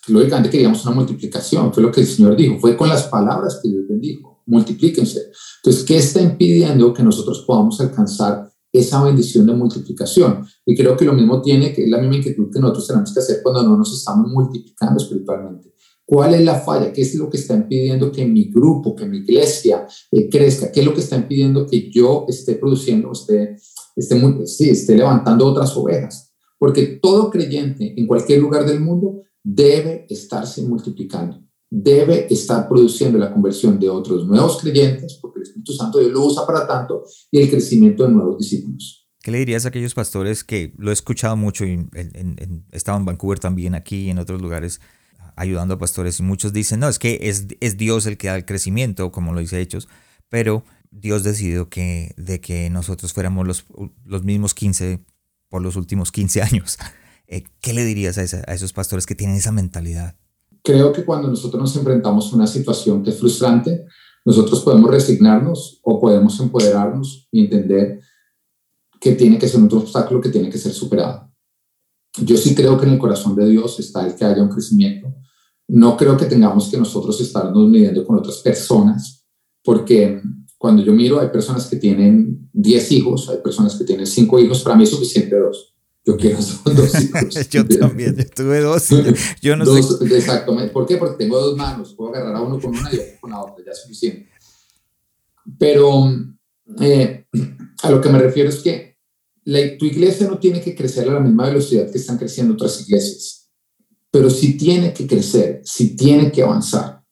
lógicamente 0.09 0.51
queríamos 0.51 0.85
una 0.85 0.95
multiplicación, 0.95 1.73
fue 1.73 1.83
lo 1.83 1.91
que 1.91 2.03
el 2.03 2.07
Señor 2.07 2.37
dijo, 2.37 2.59
fue 2.59 2.77
con 2.77 2.91
las 2.91 3.05
palabras 3.05 3.59
que 3.63 3.71
Dios 3.71 3.89
bendijo, 3.89 4.43
multiplíquense. 4.45 5.33
Entonces, 5.65 5.85
¿qué 5.85 5.97
está 5.97 6.21
impidiendo 6.21 6.93
que 6.93 7.03
nosotros 7.03 7.45
podamos 7.47 7.81
alcanzar 7.81 8.53
esa 8.71 9.03
bendición 9.03 9.47
de 9.47 9.55
multiplicación? 9.55 10.47
Y 10.67 10.77
creo 10.77 10.99
que 10.99 11.07
lo 11.07 11.15
mismo 11.15 11.41
tiene, 11.41 11.73
que 11.73 11.85
es 11.85 11.89
la 11.89 11.97
misma 11.97 12.17
inquietud 12.17 12.51
que 12.53 12.61
nosotros 12.61 12.89
tenemos 12.89 13.15
que 13.15 13.21
hacer 13.21 13.41
cuando 13.43 13.63
no 13.63 13.79
nos 13.79 13.91
estamos 13.99 14.31
multiplicando 14.31 15.03
espiritualmente. 15.03 15.71
¿Cuál 16.11 16.35
es 16.35 16.41
la 16.41 16.59
falla? 16.59 16.93
¿Qué 16.93 17.03
es 17.03 17.15
lo 17.15 17.31
que 17.31 17.37
está 17.37 17.55
impidiendo 17.55 18.11
que 18.11 18.27
mi 18.27 18.51
grupo, 18.51 18.97
que 18.97 19.07
mi 19.07 19.19
iglesia 19.19 19.87
eh, 20.11 20.29
crezca? 20.29 20.73
¿Qué 20.73 20.81
es 20.81 20.87
lo 20.87 20.93
que 20.93 21.03
está 21.03 21.15
impidiendo 21.15 21.69
que 21.69 21.89
yo 21.89 22.27
esté 22.29 22.57
produciendo, 22.57 23.13
esté, 23.13 23.55
esté, 23.95 24.47
sí, 24.49 24.71
esté 24.71 24.97
levantando 24.97 25.47
otras 25.47 25.77
ovejas? 25.77 26.35
Porque 26.59 26.99
todo 27.01 27.31
creyente 27.31 27.95
en 27.97 28.09
cualquier 28.09 28.41
lugar 28.41 28.67
del 28.67 28.81
mundo 28.81 29.23
debe 29.45 30.07
estarse 30.11 30.63
multiplicando, 30.63 31.45
debe 31.71 32.27
estar 32.29 32.69
produciendo 32.69 33.17
la 33.17 33.33
conversión 33.33 33.79
de 33.79 33.89
otros 33.89 34.27
nuevos 34.27 34.61
creyentes, 34.61 35.17
porque 35.23 35.39
el 35.39 35.43
Espíritu 35.45 35.73
Santo 35.75 36.01
Dios 36.01 36.11
lo 36.11 36.25
usa 36.25 36.45
para 36.45 36.67
tanto, 36.67 37.05
y 37.31 37.41
el 37.41 37.49
crecimiento 37.49 38.03
de 38.03 38.11
nuevos 38.11 38.37
discípulos. 38.37 39.07
¿Qué 39.23 39.31
le 39.31 39.39
dirías 39.39 39.65
a 39.65 39.69
aquellos 39.69 39.95
pastores 39.95 40.43
que 40.43 40.75
lo 40.77 40.91
he 40.91 40.93
escuchado 40.93 41.37
mucho 41.37 41.65
y 41.65 41.75
en, 41.75 42.67
he 42.73 42.77
estado 42.77 42.99
en 42.99 43.05
Vancouver 43.05 43.39
también, 43.39 43.77
aquí 43.77 44.07
y 44.07 44.11
en 44.11 44.19
otros 44.19 44.43
lugares? 44.43 44.81
Ayudando 45.41 45.75
a 45.75 45.79
pastores 45.79 46.21
y 46.21 46.23
muchos 46.23 46.53
dicen, 46.53 46.81
no, 46.81 46.89
es 46.89 46.99
que 46.99 47.19
es, 47.23 47.47
es 47.61 47.77
Dios 47.77 48.07
el 48.07 48.19
que 48.19 48.29
da 48.29 48.37
el 48.37 48.45
crecimiento, 48.45 49.11
como 49.11 49.33
lo 49.33 49.41
dice 49.41 49.61
Hechos, 49.61 49.89
pero 50.29 50.65
Dios 50.91 51.23
decidió 51.23 51.69
que, 51.69 52.15
de 52.17 52.41
que 52.41 52.69
nosotros 52.69 53.13
fuéramos 53.13 53.47
los, 53.47 53.65
los 54.05 54.23
mismos 54.23 54.55
15 54.55 55.01
por 55.49 55.63
los 55.63 55.77
últimos 55.77 56.13
15 56.13 56.43
años. 56.51 56.79
Eh, 57.27 57.45
¿Qué 57.61 57.73
le 57.73 57.85
dirías 57.85 58.19
a, 58.19 58.21
a 58.21 58.55
esos 58.55 58.73
pastores 58.73 59.07
que 59.07 59.15
tienen 59.15 59.37
esa 59.37 59.53
mentalidad? 59.53 60.15
Creo 60.63 60.93
que 60.93 61.05
cuando 61.05 61.29
nosotros 61.29 61.61
nos 61.61 61.77
enfrentamos 61.77 62.31
a 62.31 62.37
una 62.37 62.47
situación 62.47 63.03
que 63.03 63.11
es 63.11 63.19
frustrante, 63.19 63.87
nosotros 64.25 64.61
podemos 64.61 64.91
resignarnos 64.91 65.81
o 65.83 65.99
podemos 65.99 66.39
empoderarnos 66.41 67.29
y 67.33 67.45
entender 67.45 68.01
que 69.01 69.13
tiene 69.13 69.39
que 69.39 69.49
ser 69.49 69.61
un 69.61 69.73
obstáculo 69.73 70.21
que 70.21 70.29
tiene 70.29 70.51
que 70.51 70.59
ser 70.59 70.73
superado. 70.73 71.31
Yo 72.19 72.37
sí 72.37 72.55
creo 72.55 72.79
que 72.79 72.87
en 72.87 72.93
el 72.93 72.99
corazón 72.99 73.35
de 73.37 73.49
Dios 73.49 73.79
está 73.81 74.07
el 74.07 74.15
que 74.15 74.25
haya 74.25 74.43
un 74.43 74.51
crecimiento, 74.51 75.15
no 75.73 75.97
creo 75.97 76.17
que 76.17 76.27
tengamos 76.27 76.69
que 76.69 76.77
nosotros 76.77 77.21
estarnos 77.21 77.69
midiendo 77.69 78.05
con 78.05 78.19
otras 78.19 78.39
personas, 78.39 79.25
porque 79.63 80.21
cuando 80.59 80.83
yo 80.83 80.93
miro, 80.93 81.21
hay 81.21 81.29
personas 81.29 81.67
que 81.69 81.77
tienen 81.77 82.51
10 82.53 82.93
hijos, 82.93 83.29
hay 83.29 83.39
personas 83.39 83.77
que 83.77 83.85
tienen 83.85 84.07
5 84.07 84.41
hijos, 84.41 84.63
para 84.63 84.75
mí 84.75 84.85
es 84.85 84.91
suficiente 84.91 85.39
dos. 85.39 85.75
Yo 86.05 86.17
quiero 86.17 86.39
dos 86.65 87.03
hijos. 87.03 87.49
yo 87.51 87.67
también, 87.67 88.17
yo 88.17 88.25
tuve 88.35 88.61
dos. 88.61 88.89
Yo 89.43 89.57
no 89.57 89.65
dos, 89.65 89.99
sé. 89.99 90.17
Exactamente. 90.17 90.73
¿Por 90.73 90.87
qué? 90.87 90.97
Porque 90.97 91.23
tengo 91.23 91.39
dos 91.41 91.57
manos, 91.57 91.95
puedo 91.95 92.11
agarrar 92.11 92.37
a 92.37 92.43
uno 92.43 92.59
con 92.59 92.71
una 92.71 92.93
y 92.93 92.97
otro 92.97 93.21
con 93.21 93.31
la 93.31 93.41
otra, 93.41 93.65
ya 93.65 93.71
es 93.71 93.83
suficiente. 93.83 94.29
Pero 95.59 96.13
eh, 96.81 97.27
a 97.83 97.91
lo 97.91 98.01
que 98.01 98.09
me 98.09 98.19
refiero 98.19 98.49
es 98.49 98.57
que 98.57 98.97
la, 99.45 99.61
tu 99.79 99.85
iglesia 99.85 100.27
no 100.27 100.39
tiene 100.39 100.61
que 100.61 100.75
crecer 100.75 101.09
a 101.09 101.15
la 101.15 101.21
misma 101.21 101.47
velocidad 101.47 101.91
que 101.91 101.99
están 101.99 102.19
creciendo 102.19 102.55
otras 102.55 102.81
iglesias 102.81 103.40
pero 104.11 104.29
si 104.29 104.57
tiene 104.57 104.93
que 104.93 105.07
crecer, 105.07 105.61
si 105.65 105.97
tiene 105.97 106.33
que 106.33 106.43
avanzar. 106.43 107.03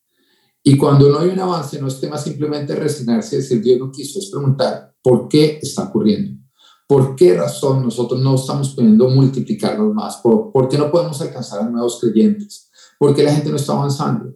Y 0.63 0.77
cuando 0.77 1.09
no 1.09 1.21
hay 1.21 1.29
un 1.31 1.41
avance, 1.41 1.81
no 1.81 1.89
es 1.89 2.01
tema 2.01 2.19
simplemente 2.19 2.75
resignarse 2.75 3.37
y 3.37 3.39
decir 3.39 3.63
Dios 3.63 3.79
no 3.79 3.91
quiso, 3.91 4.19
es 4.19 4.31
preguntar 4.31 4.95
por 5.03 5.29
qué 5.29 5.59
está 5.63 5.85
ocurriendo. 5.85 6.39
¿Por 6.87 7.17
qué 7.17 7.37
razón 7.37 7.83
nosotros 7.83 8.21
no 8.21 8.35
estamos 8.35 8.75
pudiendo 8.75 9.09
multiplicarnos 9.11 9.95
más? 9.95 10.17
¿Por, 10.23 10.53
¿Por, 10.53 10.69
qué 10.69 10.79
no 10.79 10.91
podemos 10.91 11.21
alcanzar 11.21 11.61
a 11.61 11.69
nuevos 11.69 12.01
creyentes? 12.01 12.71
¿Por 12.99 13.15
qué 13.15 13.23
la 13.23 13.35
gente 13.35 13.51
no 13.51 13.57
está 13.57 13.75
avanzando? 13.75 14.35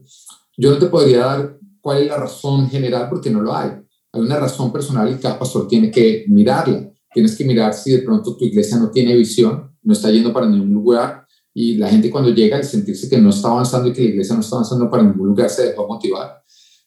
Yo 0.57 0.71
no 0.71 0.79
te 0.79 0.87
podría 0.87 1.21
dar 1.21 1.59
cuál 1.81 2.03
es 2.03 2.09
la 2.09 2.19
razón 2.19 2.69
general 2.69 3.09
porque 3.09 3.31
no 3.31 3.41
lo 3.41 3.55
hay. 3.55 3.71
Hay 4.13 4.21
una 4.21 4.39
razón 4.39 4.71
personal 4.71 5.11
y 5.11 5.17
cada 5.19 5.39
pastor 5.39 5.67
tiene 5.67 5.91
que 5.91 6.27
mirarla. 6.29 6.91
Tienes 7.13 7.37
que 7.37 7.45
mirar 7.45 7.75
si 7.75 7.93
de 7.93 8.03
pronto 8.03 8.37
tu 8.37 8.45
iglesia 8.45 8.79
no 8.79 8.91
tiene 8.91 9.17
visión, 9.17 9.75
no 9.83 9.93
está 9.93 10.11
yendo 10.11 10.33
para 10.33 10.47
ningún 10.47 10.73
lugar, 10.73 11.22
y 11.55 11.77
la 11.77 11.89
gente 11.89 12.11
cuando 12.11 12.31
llega 12.31 12.57
al 12.57 12.65
sentirse 12.65 13.09
que 13.09 13.19
no 13.19 13.31
está 13.31 13.49
avanzando 13.49 13.89
y 13.89 13.93
que 13.93 14.03
la 14.03 14.09
iglesia 14.09 14.35
no 14.35 14.41
está 14.41 14.57
avanzando 14.57 14.91
para 14.91 15.03
ningún 15.03 15.29
lugar 15.29 15.51
se 15.51 15.67
dejó 15.67 15.87
motivar. 15.87 16.43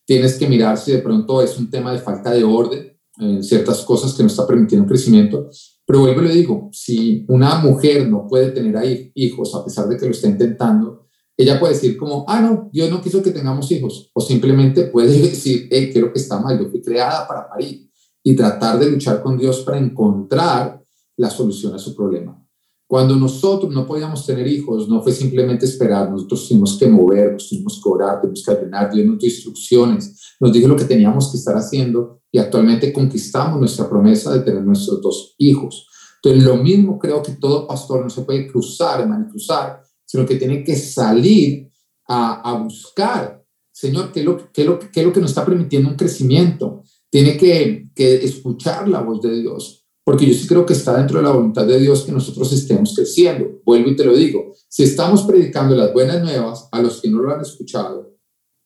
Tienes 0.06 0.36
que 0.38 0.48
mirar 0.48 0.78
si 0.78 0.92
de 0.92 1.00
pronto 1.00 1.42
es 1.42 1.58
un 1.58 1.70
tema 1.70 1.92
de 1.92 2.00
falta 2.00 2.32
de 2.32 2.44
orden 2.44 2.96
en 3.20 3.44
ciertas 3.44 3.82
cosas 3.82 4.14
que 4.14 4.24
no 4.24 4.28
está 4.28 4.46
permitiendo 4.46 4.88
crecimiento. 4.88 5.50
Pero 5.86 6.00
vuelvo 6.00 6.24
y 6.24 6.28
le 6.28 6.34
digo, 6.34 6.70
si 6.72 7.26
una 7.28 7.56
mujer 7.60 8.10
no 8.10 8.28
puede 8.28 8.52
tener 8.52 8.76
ahí 8.78 9.12
hijos 9.16 9.54
a 9.56 9.64
pesar 9.64 9.88
de 9.88 9.98
que 9.98 10.06
lo 10.06 10.12
está 10.12 10.28
intentando, 10.28 11.06
ella 11.38 11.60
puede 11.60 11.74
decir 11.74 11.98
como, 11.98 12.26
ah, 12.28 12.40
no, 12.42 12.70
Dios 12.72 12.90
no 12.90 13.02
quiso 13.02 13.22
que 13.22 13.32
tengamos 13.32 13.72
hijos. 13.72 14.10
O 14.14 14.22
simplemente 14.22 14.86
puede 14.86 15.20
decir, 15.22 15.68
hey, 15.72 15.92
creo 15.94 16.12
que 16.12 16.20
está 16.20 16.40
mal, 16.40 16.60
yo 16.60 16.70
fui 16.70 16.82
creada 16.82 17.28
para 17.28 17.48
parir. 17.48 17.90
Y 18.24 18.36
tratar 18.36 18.80
de 18.80 18.90
luchar 18.90 19.22
con 19.22 19.38
Dios 19.38 19.60
para 19.60 19.78
encontrar 19.78 20.84
la 21.18 21.30
solución 21.30 21.76
a 21.76 21.80
su 21.80 21.96
problema. 21.96 22.45
Cuando 22.88 23.16
nosotros 23.16 23.74
no 23.74 23.86
podíamos 23.88 24.26
tener 24.26 24.46
hijos, 24.46 24.88
no 24.88 25.02
fue 25.02 25.12
simplemente 25.12 25.66
esperar, 25.66 26.12
nosotros 26.12 26.48
tuvimos 26.48 26.78
que 26.78 26.88
movernos, 26.88 27.50
tuvimos 27.50 27.82
que 27.84 27.90
orar, 27.90 28.22
tuvimos 28.22 28.44
que 28.44 28.52
ayunar, 28.52 28.94
Dios 28.94 29.08
nos 29.08 29.18
dio 29.18 29.30
instrucciones, 29.30 30.36
nos 30.40 30.54
dijo 30.54 30.68
lo 30.68 30.76
que 30.76 30.86
teníamos 30.86 31.32
que 31.32 31.38
estar 31.38 31.56
haciendo 31.56 32.22
y 32.32 32.38
actualmente 32.38 32.94
conquistamos 32.94 33.60
nuestra 33.60 33.90
promesa 33.90 34.32
de 34.34 34.42
tener 34.42 34.64
nuestros 34.64 35.02
dos 35.02 35.34
hijos. 35.40 35.88
Entonces, 36.18 36.44
lo 36.44 36.58
mismo 36.58 37.00
creo 37.00 37.24
que 37.24 37.32
todo 37.34 37.68
pastor 37.68 38.04
no 38.04 38.10
se 38.10 38.22
puede 38.22 38.48
cruzar, 38.48 39.08
cruzar, 39.30 39.82
sino 40.06 40.26
que 40.26 40.36
tiene 40.36 40.64
que 40.64 40.76
salir 40.76 41.72
a, 42.08 42.52
a 42.52 42.62
buscar, 42.62 43.44
Señor, 43.72 44.12
¿qué 44.12 44.20
es, 44.20 44.26
lo, 44.26 44.52
qué, 44.54 44.62
es 44.62 44.68
lo, 44.68 44.80
qué 44.80 45.00
es 45.00 45.06
lo 45.06 45.12
que 45.12 45.22
nos 45.22 45.32
está 45.32 45.44
permitiendo 45.44 45.90
un 45.90 45.96
crecimiento? 45.96 46.84
Tiene 47.10 47.36
que, 47.36 47.90
que 47.96 48.24
escuchar 48.24 48.88
la 48.88 49.02
voz 49.02 49.22
de 49.22 49.42
Dios 49.42 49.85
porque 50.06 50.28
yo 50.28 50.34
sí 50.36 50.48
creo 50.48 50.68
que 50.68 50.74
está 50.74 50.96
dentro 50.96 51.18
de 51.18 51.24
la 51.24 51.32
voluntad 51.32 51.66
de 51.66 51.80
Dios 51.80 52.04
que 52.04 52.12
nosotros 52.12 52.54
estemos 52.54 52.94
creciendo. 52.96 53.60
Vuelvo 53.66 53.90
y 53.90 53.96
te 53.96 54.06
lo 54.06 54.16
digo, 54.16 54.54
si 54.70 54.84
estamos 54.84 55.24
predicando 55.24 55.76
las 55.76 55.92
buenas 55.92 56.22
nuevas 56.22 56.70
a 56.72 56.80
los 56.80 57.02
que 57.02 57.10
no 57.10 57.24
lo 57.24 57.34
han 57.34 57.42
escuchado, 57.42 58.16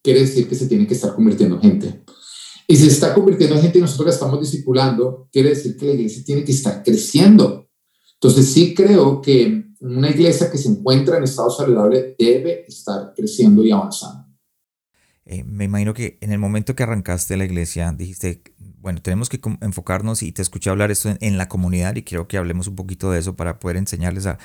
quiere 0.04 0.20
decir 0.20 0.50
que 0.50 0.56
se 0.56 0.68
tiene 0.68 0.86
que 0.86 0.96
estar 0.96 1.16
convirtiendo 1.16 1.56
en 1.56 1.62
gente. 1.62 2.04
Y 2.68 2.76
si 2.76 2.84
se 2.84 2.92
está 2.92 3.14
convirtiendo 3.14 3.56
en 3.56 3.62
gente 3.62 3.78
y 3.78 3.82
nosotros 3.82 4.08
la 4.08 4.14
estamos 4.14 4.42
discipulando, 4.42 5.30
quiere 5.32 5.50
decir 5.50 5.78
que 5.78 5.86
la 5.86 5.94
iglesia 5.94 6.24
tiene 6.26 6.44
que 6.44 6.52
estar 6.52 6.84
creciendo. 6.84 7.70
Entonces 8.16 8.52
sí 8.52 8.76
creo 8.76 9.22
que 9.22 9.64
una 9.80 10.10
iglesia 10.10 10.52
que 10.52 10.58
se 10.58 10.68
encuentra 10.68 11.18
en 11.18 11.24
estado 11.24 11.50
saludable 11.50 12.18
debe 12.20 12.66
estar 12.68 13.14
creciendo 13.16 13.64
y 13.64 13.72
avanzando. 13.72 14.28
Eh, 15.24 15.46
me 15.46 15.66
imagino 15.66 15.94
que 15.94 16.18
en 16.20 16.34
el 16.34 16.40
momento 16.40 16.76
que 16.76 16.84
arrancaste 16.84 17.38
la 17.38 17.46
iglesia 17.46 17.94
dijiste, 17.96 18.44
bueno, 18.82 19.02
tenemos 19.02 19.30
que 19.30 19.40
enfocarnos 19.62 20.24
y 20.24 20.32
te 20.32 20.42
escuché 20.42 20.70
hablar 20.70 20.92
esto 20.92 21.16
en, 21.20 21.38
la 21.38 21.50
comunidad 21.50 21.96
y 21.96 22.04
quiero 22.04 22.28
que 22.28 22.38
hablemos 22.38 22.68
un 22.68 22.76
poquito 22.76 23.12
de 23.12 23.20
eso 23.20 23.36
para 23.36 23.60
poder 23.60 23.78
enseñarles 23.78 24.26
a, 24.26 24.38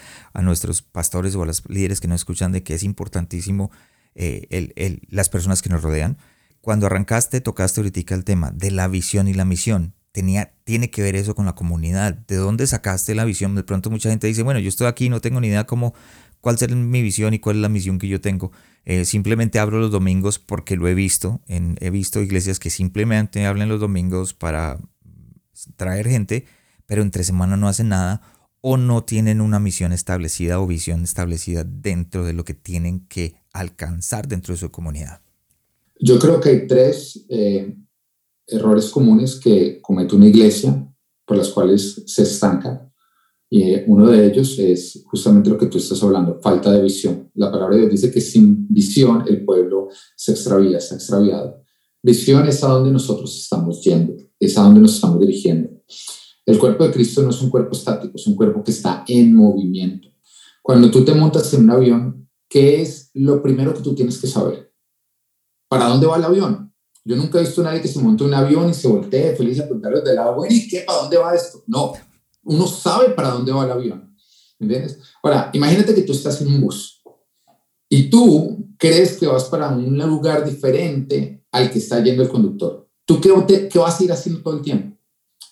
nuestros 0.42 0.82
pastores 0.82 1.34
o 1.34 1.42
a 1.42 1.46
los 1.46 1.68
líderes 1.68 2.00
que 2.00 2.08
nos 2.08 2.20
escuchan 2.20 2.52
de 2.52 2.62
que 2.62 2.74
es 2.74 2.82
importantísimo 2.82 3.70
eh, 4.14 4.46
el, 4.50 5.02
las 5.08 5.28
personas 5.28 5.62
que 5.62 5.70
nos 5.70 5.82
rodean. 5.82 6.18
Cuando 6.60 6.86
arrancaste, 6.86 7.40
tocaste 7.40 7.80
ahorita 7.80 8.14
el 8.14 8.24
tema 8.24 8.50
de 8.50 8.70
la 8.70 8.88
visión 8.88 9.28
y 9.28 9.34
la 9.34 9.44
misión. 9.44 9.94
Tenía, 10.12 10.54
tiene 10.64 10.90
que 10.90 11.02
ver 11.02 11.16
eso 11.16 11.34
con 11.34 11.46
la 11.46 11.54
comunidad. 11.54 12.14
¿De 12.14 12.36
dónde 12.36 12.66
sacaste 12.66 13.14
la 13.14 13.24
visión? 13.24 13.54
De 13.54 13.64
pronto 13.64 13.90
mucha 13.90 14.10
gente 14.10 14.26
dice, 14.26 14.42
bueno, 14.42 14.60
yo 14.60 14.68
estoy 14.68 14.86
aquí, 14.86 15.08
no 15.08 15.20
tengo 15.20 15.40
ni 15.40 15.48
idea 15.48 15.64
cómo, 15.64 15.94
cuál 16.44 16.58
será 16.58 16.76
mi 16.76 17.00
visión 17.00 17.32
y 17.32 17.38
cuál 17.38 17.56
es 17.56 17.62
la 17.62 17.70
misión 17.70 17.98
que 17.98 18.06
yo 18.06 18.20
tengo. 18.20 18.52
Eh, 18.84 19.06
simplemente 19.06 19.58
abro 19.58 19.80
los 19.80 19.90
domingos 19.90 20.38
porque 20.38 20.76
lo 20.76 20.86
he 20.86 20.92
visto. 20.92 21.40
He 21.48 21.88
visto 21.88 22.20
iglesias 22.20 22.58
que 22.58 22.68
simplemente 22.68 23.46
hablan 23.46 23.70
los 23.70 23.80
domingos 23.80 24.34
para 24.34 24.78
traer 25.76 26.06
gente, 26.06 26.44
pero 26.84 27.00
entre 27.00 27.24
semana 27.24 27.56
no 27.56 27.66
hacen 27.66 27.88
nada 27.88 28.20
o 28.60 28.76
no 28.76 29.04
tienen 29.04 29.40
una 29.40 29.58
misión 29.58 29.92
establecida 29.92 30.60
o 30.60 30.66
visión 30.66 31.02
establecida 31.02 31.64
dentro 31.64 32.26
de 32.26 32.34
lo 32.34 32.44
que 32.44 32.52
tienen 32.52 33.06
que 33.06 33.36
alcanzar 33.54 34.28
dentro 34.28 34.52
de 34.52 34.58
su 34.58 34.70
comunidad. 34.70 35.22
Yo 35.98 36.18
creo 36.18 36.42
que 36.42 36.50
hay 36.50 36.66
tres 36.66 37.24
eh, 37.30 37.74
errores 38.46 38.90
comunes 38.90 39.36
que 39.36 39.80
comete 39.80 40.14
una 40.14 40.26
iglesia 40.26 40.94
por 41.24 41.38
las 41.38 41.48
cuales 41.48 42.02
se 42.04 42.22
estanca. 42.22 42.92
Y 43.50 43.62
eh, 43.62 43.84
uno 43.86 44.10
de 44.10 44.26
ellos 44.26 44.58
es 44.58 45.04
justamente 45.06 45.50
lo 45.50 45.58
que 45.58 45.66
tú 45.66 45.78
estás 45.78 46.02
hablando, 46.02 46.40
falta 46.40 46.72
de 46.72 46.82
visión. 46.82 47.30
La 47.34 47.50
palabra 47.50 47.76
de 47.76 47.82
Dios 47.82 47.92
dice 47.92 48.10
que 48.10 48.20
sin 48.20 48.66
visión 48.68 49.24
el 49.28 49.44
pueblo 49.44 49.88
se 50.16 50.32
extravía, 50.32 50.78
ha 50.78 50.94
extraviado. 50.94 51.62
Visión 52.02 52.46
es 52.48 52.62
a 52.64 52.68
donde 52.68 52.90
nosotros 52.90 53.34
estamos 53.36 53.82
yendo, 53.82 54.14
es 54.38 54.58
a 54.58 54.62
donde 54.62 54.80
nos 54.80 54.94
estamos 54.94 55.20
dirigiendo. 55.20 55.70
El 56.46 56.58
cuerpo 56.58 56.84
de 56.84 56.92
Cristo 56.92 57.22
no 57.22 57.30
es 57.30 57.40
un 57.40 57.48
cuerpo 57.48 57.72
estático, 57.72 58.12
es 58.16 58.26
un 58.26 58.36
cuerpo 58.36 58.62
que 58.62 58.70
está 58.70 59.04
en 59.08 59.34
movimiento. 59.34 60.08
Cuando 60.62 60.90
tú 60.90 61.04
te 61.04 61.14
montas 61.14 61.52
en 61.54 61.64
un 61.64 61.70
avión, 61.70 62.28
¿qué 62.48 62.82
es 62.82 63.10
lo 63.14 63.42
primero 63.42 63.72
que 63.74 63.82
tú 63.82 63.94
tienes 63.94 64.18
que 64.18 64.26
saber? 64.26 64.72
¿Para 65.68 65.86
dónde 65.86 66.06
va 66.06 66.16
el 66.16 66.24
avión? 66.24 66.72
Yo 67.04 67.16
nunca 67.16 67.38
he 67.38 67.42
visto 67.42 67.60
a 67.60 67.64
nadie 67.64 67.82
que 67.82 67.88
se 67.88 68.00
monte 68.00 68.24
un 68.24 68.32
avión 68.34 68.70
y 68.70 68.74
se 68.74 68.88
voltee 68.88 69.36
feliz 69.36 69.60
a 69.60 69.64
preguntarle 69.64 70.00
de 70.00 70.14
lado, 70.14 70.36
bueno, 70.36 70.54
¿y 70.54 70.68
qué? 70.68 70.84
¿Para 70.86 71.00
dónde 71.00 71.16
va 71.18 71.34
esto? 71.34 71.62
No, 71.66 71.92
uno 72.44 72.66
sabe 72.66 73.10
para 73.10 73.30
dónde 73.30 73.52
va 73.52 73.64
el 73.64 73.72
avión. 73.72 74.16
¿Entiendes? 74.58 74.98
Ahora, 75.22 75.50
imagínate 75.52 75.94
que 75.94 76.02
tú 76.02 76.12
estás 76.12 76.40
en 76.40 76.48
un 76.48 76.60
bus 76.60 77.02
y 77.88 78.08
tú 78.08 78.68
crees 78.78 79.18
que 79.18 79.26
vas 79.26 79.44
para 79.44 79.68
un 79.68 79.98
lugar 79.98 80.48
diferente 80.48 81.44
al 81.52 81.70
que 81.70 81.78
está 81.78 82.02
yendo 82.02 82.22
el 82.22 82.28
conductor. 82.28 82.88
¿Tú 83.04 83.20
qué, 83.20 83.68
qué 83.68 83.78
vas 83.78 84.00
a 84.00 84.04
ir 84.04 84.12
haciendo 84.12 84.42
todo 84.42 84.56
el 84.56 84.62
tiempo? 84.62 84.96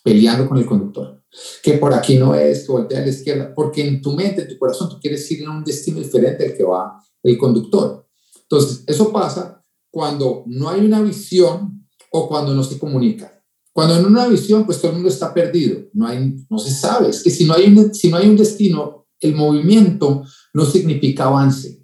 Peleando 0.03 0.49
con 0.49 0.59
el 0.59 0.67
conductor. 0.67 1.23
Que 1.63 1.75
por 1.75 1.95
aquí 1.95 2.19
no 2.19 2.35
es, 2.35 2.67
que 2.67 2.73
voltea 2.73 2.99
a 2.99 3.03
la 3.03 3.09
izquierda, 3.09 3.55
porque 3.55 3.87
en 3.87 4.03
tu 4.03 4.13
mente, 4.13 4.43
en 4.43 4.49
tu 4.49 4.59
corazón, 4.59 4.89
tú 4.89 4.99
quieres 5.01 5.31
ir 5.31 5.47
a 5.47 5.51
un 5.51 5.65
destino 5.65 5.99
diferente 5.99 6.45
al 6.45 6.57
que 6.57 6.65
va 6.65 7.03
el 7.23 7.39
conductor. 7.39 8.07
Entonces, 8.43 8.85
eso 8.87 9.13
pasa 9.13 9.65
cuando 9.91 10.45
no 10.47 10.69
hay 10.69 10.85
una 10.85 11.01
visión 11.01 11.87
o 12.11 12.29
cuando 12.29 12.55
no 12.55 12.63
se 12.63 12.79
comunica. 12.79 13.42
Cuando 13.73 13.97
en 13.97 14.05
una 14.05 14.29
visión, 14.29 14.67
pues 14.67 14.79
todo 14.79 14.91
el 14.91 14.97
mundo 14.97 15.09
está 15.09 15.33
perdido, 15.33 15.89
no, 15.95 16.07
hay, 16.07 16.37
no 16.49 16.59
se 16.59 16.71
sabe. 16.71 17.09
Es 17.09 17.23
que 17.23 17.31
si 17.31 17.47
no, 17.47 17.55
hay 17.55 17.67
un, 17.67 17.95
si 17.95 18.11
no 18.11 18.19
hay 18.19 18.29
un 18.29 18.37
destino, 18.37 19.07
el 19.21 19.35
movimiento 19.35 20.23
no 20.53 20.65
significa 20.65 21.25
avance. 21.25 21.83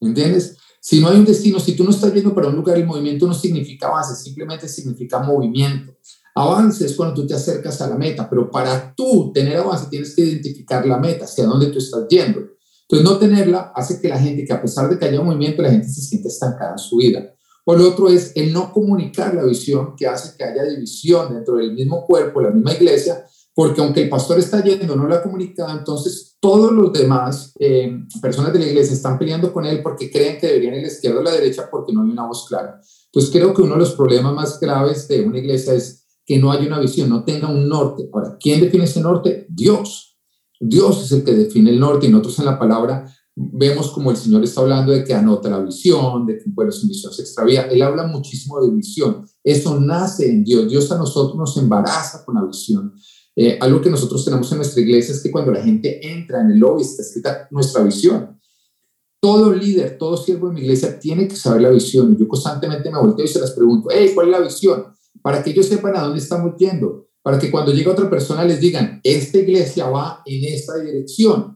¿Entiendes? 0.00 0.56
Si 0.80 1.00
no 1.00 1.08
hay 1.08 1.16
un 1.16 1.24
destino, 1.24 1.58
si 1.58 1.74
tú 1.74 1.84
no 1.84 1.90
estás 1.90 2.12
yendo 2.12 2.34
para 2.34 2.48
un 2.48 2.56
lugar, 2.56 2.76
el 2.76 2.86
movimiento 2.86 3.26
no 3.26 3.34
significa 3.34 3.88
avance, 3.88 4.14
simplemente 4.14 4.68
significa 4.68 5.18
movimiento. 5.18 5.96
Avance 6.34 6.84
es 6.84 6.94
cuando 6.94 7.14
tú 7.14 7.26
te 7.26 7.34
acercas 7.34 7.80
a 7.80 7.88
la 7.88 7.96
meta, 7.96 8.28
pero 8.28 8.50
para 8.50 8.94
tú 8.94 9.32
tener 9.32 9.56
avance 9.56 9.86
tienes 9.88 10.14
que 10.14 10.22
identificar 10.22 10.86
la 10.86 10.98
meta, 10.98 11.24
hacia 11.24 11.46
dónde 11.46 11.68
tú 11.68 11.78
estás 11.78 12.06
yendo. 12.08 12.40
Entonces, 12.82 13.10
no 13.10 13.16
tenerla 13.18 13.72
hace 13.74 14.00
que 14.00 14.08
la 14.08 14.18
gente, 14.18 14.44
que 14.44 14.52
a 14.52 14.62
pesar 14.62 14.88
de 14.88 14.98
que 14.98 15.06
haya 15.06 15.20
movimiento, 15.20 15.62
la 15.62 15.70
gente 15.70 15.88
se 15.88 16.02
siente 16.02 16.28
estancada 16.28 16.72
en 16.72 16.78
su 16.78 16.98
vida. 16.98 17.35
Por 17.66 17.80
lo 17.80 17.88
otro 17.88 18.08
es 18.08 18.30
el 18.36 18.52
no 18.52 18.72
comunicar 18.72 19.34
la 19.34 19.42
visión, 19.42 19.96
que 19.96 20.06
hace 20.06 20.36
que 20.38 20.44
haya 20.44 20.62
división 20.62 21.34
dentro 21.34 21.56
del 21.56 21.74
mismo 21.74 22.06
cuerpo, 22.06 22.40
la 22.40 22.50
misma 22.50 22.72
iglesia, 22.72 23.26
porque 23.52 23.80
aunque 23.80 24.02
el 24.02 24.08
pastor 24.08 24.38
está 24.38 24.62
yendo, 24.62 24.94
no 24.94 25.08
lo 25.08 25.16
ha 25.16 25.20
comunicado, 25.20 25.76
entonces 25.76 26.36
todos 26.38 26.70
los 26.70 26.92
demás 26.92 27.52
eh, 27.58 27.92
personas 28.22 28.52
de 28.52 28.60
la 28.60 28.66
iglesia 28.66 28.94
están 28.94 29.18
peleando 29.18 29.52
con 29.52 29.66
él 29.66 29.82
porque 29.82 30.12
creen 30.12 30.38
que 30.38 30.46
deberían 30.46 30.74
ir 30.74 30.78
a 30.78 30.82
la 30.82 30.92
izquierda 30.92 31.18
o 31.18 31.20
a 31.22 31.24
la 31.24 31.32
derecha 31.32 31.68
porque 31.68 31.92
no 31.92 32.04
hay 32.04 32.10
una 32.10 32.28
voz 32.28 32.46
clara. 32.46 32.80
Entonces 33.06 33.32
creo 33.32 33.52
que 33.52 33.62
uno 33.62 33.72
de 33.72 33.80
los 33.80 33.96
problemas 33.96 34.32
más 34.32 34.60
graves 34.60 35.08
de 35.08 35.22
una 35.22 35.38
iglesia 35.38 35.74
es 35.74 36.06
que 36.24 36.38
no 36.38 36.52
haya 36.52 36.68
una 36.68 36.78
visión, 36.78 37.08
no 37.08 37.24
tenga 37.24 37.48
un 37.48 37.68
norte. 37.68 38.08
Ahora, 38.12 38.36
¿quién 38.38 38.60
define 38.60 38.84
ese 38.84 39.00
norte? 39.00 39.44
Dios. 39.48 40.16
Dios 40.60 41.02
es 41.02 41.10
el 41.10 41.24
que 41.24 41.32
define 41.32 41.70
el 41.70 41.80
norte 41.80 42.06
y 42.06 42.10
nosotros 42.10 42.38
en 42.38 42.44
la 42.44 42.60
palabra 42.60 43.12
vemos 43.36 43.90
como 43.90 44.10
el 44.10 44.16
Señor 44.16 44.42
está 44.42 44.62
hablando 44.62 44.92
de 44.92 45.04
que 45.04 45.12
anota 45.12 45.50
la 45.50 45.60
visión, 45.60 46.24
de 46.24 46.38
que 46.38 46.48
un 46.48 46.54
pueblo 46.54 46.72
sin 46.72 46.88
visión 46.88 47.12
se 47.12 47.20
extravía. 47.22 47.62
Él 47.68 47.82
habla 47.82 48.06
muchísimo 48.06 48.60
de 48.62 48.70
visión. 48.70 49.26
Eso 49.44 49.78
nace 49.78 50.30
en 50.30 50.42
Dios. 50.42 50.68
Dios 50.68 50.90
a 50.90 50.96
nosotros 50.96 51.36
nos 51.36 51.56
embaraza 51.58 52.24
con 52.24 52.36
la 52.36 52.44
visión. 52.44 52.94
Eh, 53.36 53.58
algo 53.60 53.82
que 53.82 53.90
nosotros 53.90 54.24
tenemos 54.24 54.50
en 54.50 54.58
nuestra 54.58 54.80
iglesia 54.80 55.14
es 55.14 55.22
que 55.22 55.30
cuando 55.30 55.52
la 55.52 55.62
gente 55.62 56.00
entra 56.10 56.40
en 56.40 56.52
el 56.52 56.58
lobby 56.58 56.80
está 56.80 57.02
escrita 57.02 57.46
nuestra 57.50 57.82
visión. 57.84 58.40
Todo 59.20 59.52
líder, 59.52 59.98
todo 59.98 60.16
siervo 60.16 60.48
de 60.48 60.54
mi 60.54 60.60
iglesia 60.62 60.98
tiene 60.98 61.28
que 61.28 61.36
saber 61.36 61.60
la 61.60 61.70
visión. 61.70 62.16
Yo 62.16 62.26
constantemente 62.26 62.90
me 62.90 62.98
volteo 62.98 63.26
y 63.26 63.28
se 63.28 63.40
las 63.40 63.50
pregunto, 63.50 63.90
hey, 63.92 64.12
¿cuál 64.14 64.28
es 64.28 64.32
la 64.32 64.40
visión? 64.40 64.86
Para 65.20 65.42
que 65.42 65.50
ellos 65.50 65.66
sepan 65.66 65.94
a 65.94 66.02
dónde 66.02 66.20
estamos 66.20 66.56
yendo. 66.56 67.08
Para 67.22 67.38
que 67.38 67.50
cuando 67.50 67.72
llegue 67.72 67.90
otra 67.90 68.08
persona 68.08 68.44
les 68.44 68.60
digan, 68.60 69.00
esta 69.04 69.36
iglesia 69.36 69.90
va 69.90 70.22
en 70.24 70.54
esta 70.54 70.78
dirección 70.78 71.55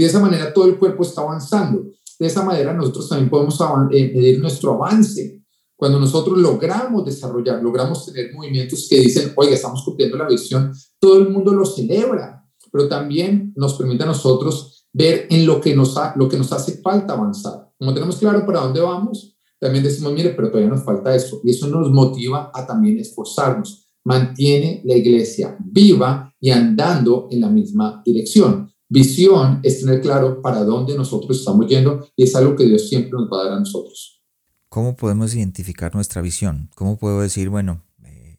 y 0.00 0.02
de 0.02 0.08
esa 0.08 0.18
manera 0.20 0.50
todo 0.54 0.64
el 0.64 0.78
cuerpo 0.78 1.02
está 1.02 1.20
avanzando. 1.20 1.84
De 2.18 2.26
esa 2.26 2.42
manera 2.42 2.72
nosotros 2.72 3.06
también 3.06 3.28
podemos 3.28 3.60
eh, 3.90 4.10
medir 4.14 4.40
nuestro 4.40 4.72
avance. 4.72 5.44
Cuando 5.76 6.00
nosotros 6.00 6.38
logramos 6.38 7.04
desarrollar, 7.04 7.62
logramos 7.62 8.06
tener 8.06 8.32
movimientos 8.32 8.86
que 8.88 8.98
dicen, 8.98 9.34
oiga, 9.36 9.52
estamos 9.52 9.82
cumpliendo 9.84 10.16
la 10.16 10.26
visión, 10.26 10.72
todo 10.98 11.18
el 11.18 11.28
mundo 11.28 11.52
lo 11.52 11.66
celebra, 11.66 12.46
pero 12.72 12.88
también 12.88 13.52
nos 13.56 13.74
permite 13.74 14.04
a 14.04 14.06
nosotros 14.06 14.86
ver 14.90 15.26
en 15.28 15.44
lo 15.44 15.60
que 15.60 15.76
nos, 15.76 15.94
lo 16.16 16.30
que 16.30 16.38
nos 16.38 16.50
hace 16.50 16.80
falta 16.80 17.12
avanzar. 17.12 17.70
Como 17.78 17.92
tenemos 17.92 18.16
claro 18.16 18.46
para 18.46 18.60
dónde 18.60 18.80
vamos, 18.80 19.36
también 19.58 19.84
decimos, 19.84 20.14
mire, 20.14 20.30
pero 20.30 20.48
todavía 20.48 20.70
nos 20.70 20.82
falta 20.82 21.14
eso. 21.14 21.42
Y 21.44 21.50
eso 21.50 21.66
nos 21.66 21.90
motiva 21.90 22.50
a 22.54 22.66
también 22.66 22.98
esforzarnos. 22.98 23.90
Mantiene 24.04 24.80
la 24.86 24.96
iglesia 24.96 25.58
viva 25.62 26.34
y 26.40 26.48
andando 26.48 27.28
en 27.30 27.42
la 27.42 27.50
misma 27.50 28.00
dirección. 28.02 28.70
Visión 28.92 29.60
es 29.62 29.84
tener 29.84 30.00
claro 30.00 30.42
para 30.42 30.64
dónde 30.64 30.96
nosotros 30.96 31.38
estamos 31.38 31.68
yendo 31.68 32.08
y 32.16 32.24
es 32.24 32.34
algo 32.34 32.56
que 32.56 32.66
Dios 32.66 32.88
siempre 32.88 33.12
nos 33.12 33.30
va 33.30 33.40
a 33.40 33.44
dar 33.44 33.52
a 33.52 33.60
nosotros. 33.60 34.20
¿Cómo 34.68 34.96
podemos 34.96 35.32
identificar 35.32 35.94
nuestra 35.94 36.20
visión? 36.20 36.70
¿Cómo 36.74 36.98
puedo 36.98 37.20
decir, 37.20 37.50
bueno, 37.50 37.84
eh, 38.02 38.38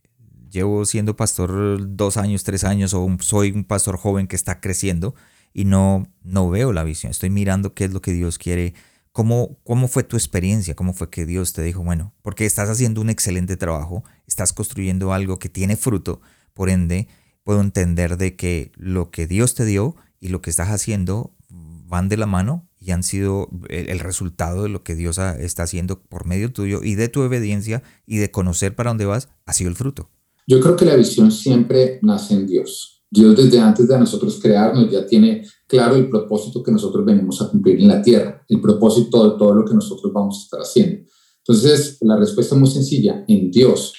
llevo 0.50 0.84
siendo 0.84 1.16
pastor 1.16 1.96
dos 1.96 2.18
años, 2.18 2.44
tres 2.44 2.66
años 2.66 2.94
o 2.94 3.08
soy 3.22 3.52
un 3.52 3.64
pastor 3.64 3.96
joven 3.96 4.28
que 4.28 4.36
está 4.36 4.60
creciendo 4.60 5.16
y 5.54 5.64
no, 5.64 6.06
no 6.22 6.50
veo 6.50 6.74
la 6.74 6.84
visión? 6.84 7.12
Estoy 7.12 7.30
mirando 7.30 7.74
qué 7.74 7.86
es 7.86 7.94
lo 7.94 8.02
que 8.02 8.12
Dios 8.12 8.38
quiere. 8.38 8.74
¿Cómo, 9.14 9.58
¿Cómo 9.64 9.88
fue 9.88 10.04
tu 10.04 10.18
experiencia? 10.18 10.76
¿Cómo 10.76 10.94
fue 10.94 11.10
que 11.10 11.26
Dios 11.26 11.54
te 11.54 11.64
dijo, 11.64 11.82
bueno, 11.82 12.14
porque 12.22 12.46
estás 12.46 12.68
haciendo 12.68 13.00
un 13.00 13.10
excelente 13.10 13.56
trabajo, 13.56 14.04
estás 14.28 14.52
construyendo 14.52 15.14
algo 15.14 15.40
que 15.40 15.48
tiene 15.48 15.78
fruto, 15.78 16.20
por 16.54 16.70
ende, 16.70 17.08
puedo 17.44 17.62
entender 17.62 18.18
de 18.18 18.36
que 18.36 18.74
lo 18.76 19.12
que 19.12 19.28
Dios 19.28 19.56
te 19.56 19.64
dio 19.64 19.96
y 20.21 20.29
lo 20.29 20.41
que 20.41 20.51
estás 20.51 20.69
haciendo 20.69 21.34
van 21.49 22.07
de 22.07 22.15
la 22.15 22.27
mano 22.27 22.69
y 22.79 22.91
han 22.91 23.03
sido 23.03 23.49
el, 23.67 23.99
resultado 23.99 24.63
de 24.63 24.69
lo 24.69 24.81
que 24.81 24.95
Dios 24.95 25.17
está 25.17 25.63
haciendo 25.63 25.99
por 25.99 26.25
medio 26.25 26.53
tuyo 26.53 26.81
y 26.81 26.95
de 26.95 27.10
tu 27.10 27.21
obediencia 27.21 27.84
y 28.07 28.17
de 28.17 28.31
conocer 28.31 28.75
para 28.75 28.91
dónde 28.91 29.05
vas, 29.05 29.27
ha 29.45 29.51
sido 29.51 29.69
el 29.69 29.75
fruto. 29.75 30.10
Yo 30.47 30.62
creo 30.62 30.77
que 30.77 30.86
la 30.86 30.95
visión 30.95 31.31
siempre 31.31 31.99
nace 32.01 32.34
en 32.34 32.47
Dios. 32.47 33.03
Dios 33.10 33.36
desde 33.36 33.60
antes 33.60 33.88
de 33.89 33.99
nosotros 33.99 34.39
crearnos 34.41 34.89
ya 34.89 35.05
tiene 35.05 35.45
claro 35.67 35.95
el 35.95 36.10
propósito 36.10 36.63
que 36.63 36.71
nosotros 36.71 37.05
venimos 37.05 37.41
a 37.41 37.49
cumplir 37.49 37.79
en 37.81 37.89
la 37.89 38.01
tierra, 38.01 38.41
el 38.47 38.62
propósito 38.62 39.29
de 39.29 39.38
todo 39.38 39.53
lo 39.53 39.65
que 39.65 39.73
nosotros 39.73 40.13
vamos 40.13 40.38
a 40.39 40.43
estar 40.43 40.62
haciendo. 40.62 41.03
Entonces, 41.39 41.97
la 42.01 42.15
respuesta 42.15 42.55
es 42.55 42.62
muy 42.62 42.69
sencilla, 42.69 43.25
en 43.27 43.51
Dios. 43.51 43.93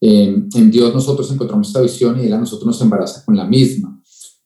en 0.00 0.70
Dios 0.70 0.94
nosotros 0.94 1.30
encontramos 1.30 1.68
esta 1.68 1.82
visión 1.82 2.18
y 2.18 2.26
Él 2.26 2.32
a 2.32 2.38
nosotros 2.38 2.66
nos 2.66 2.80
embaraza 2.80 3.22
con 3.24 3.36
la 3.36 3.44
misma 3.44 3.93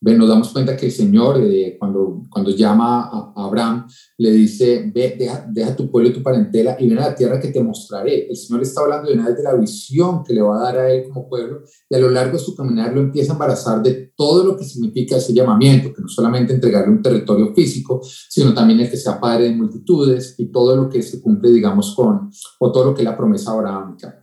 nos 0.01 0.29
damos 0.29 0.49
cuenta 0.49 0.77
que 0.77 0.85
el 0.85 0.91
Señor, 0.91 1.41
eh, 1.41 1.75
cuando, 1.77 2.23
cuando 2.29 2.51
llama 2.51 3.09
a, 3.11 3.33
Abraham, 3.35 3.87
le 4.17 4.31
dice, 4.31 4.89
ve, 4.93 5.17
deja, 5.49 5.75
tu 5.75 5.91
pueblo 5.91 6.09
y 6.09 6.13
tu 6.13 6.23
parentela 6.23 6.77
y 6.79 6.87
ven 6.87 6.99
a 6.99 7.09
la 7.09 7.15
tierra 7.15 7.39
que 7.39 7.49
te 7.49 7.61
mostraré. 7.61 8.27
El 8.27 8.35
Señor 8.35 8.61
está 8.61 8.81
hablando 8.81 9.09
de 9.09 9.15
una 9.15 9.27
vez 9.27 9.37
de 9.37 9.43
la 9.43 9.55
visión 9.55 10.23
que 10.23 10.33
le 10.33 10.41
va 10.41 10.57
a 10.57 10.63
dar 10.63 10.77
a 10.77 10.91
él 10.91 11.03
como 11.07 11.27
pueblo 11.27 11.63
y 11.89 11.95
a 11.95 11.99
lo 11.99 12.09
largo 12.09 12.33
de 12.33 12.43
su 12.43 12.55
caminar 12.55 12.93
lo 12.93 13.01
empieza 13.01 13.33
a 13.33 13.35
embarazar 13.35 13.81
de 13.81 14.11
todo 14.15 14.43
lo 14.43 14.57
que 14.57 14.63
significa 14.63 15.17
ese 15.17 15.33
llamamiento, 15.33 15.93
que 15.93 16.01
no 16.01 16.07
solamente 16.07 16.53
entregarle 16.53 16.91
un 16.91 17.01
territorio 17.01 17.53
físico, 17.53 18.01
sino 18.03 18.53
también 18.53 18.79
el 18.79 18.89
que 18.89 18.97
sea 18.97 19.19
padre 19.19 19.45
de 19.45 19.55
multitudes 19.55 20.35
y 20.37 20.51
todo 20.51 20.75
lo 20.75 20.89
que 20.89 21.01
se 21.01 21.21
cumple, 21.21 21.51
digamos, 21.51 21.93
con, 21.95 22.29
o 22.59 22.71
todo 22.71 22.85
lo 22.85 22.93
que 22.93 23.01
es 23.01 23.05
la 23.05 23.17
promesa 23.17 23.51
abrahámica. 23.51 24.18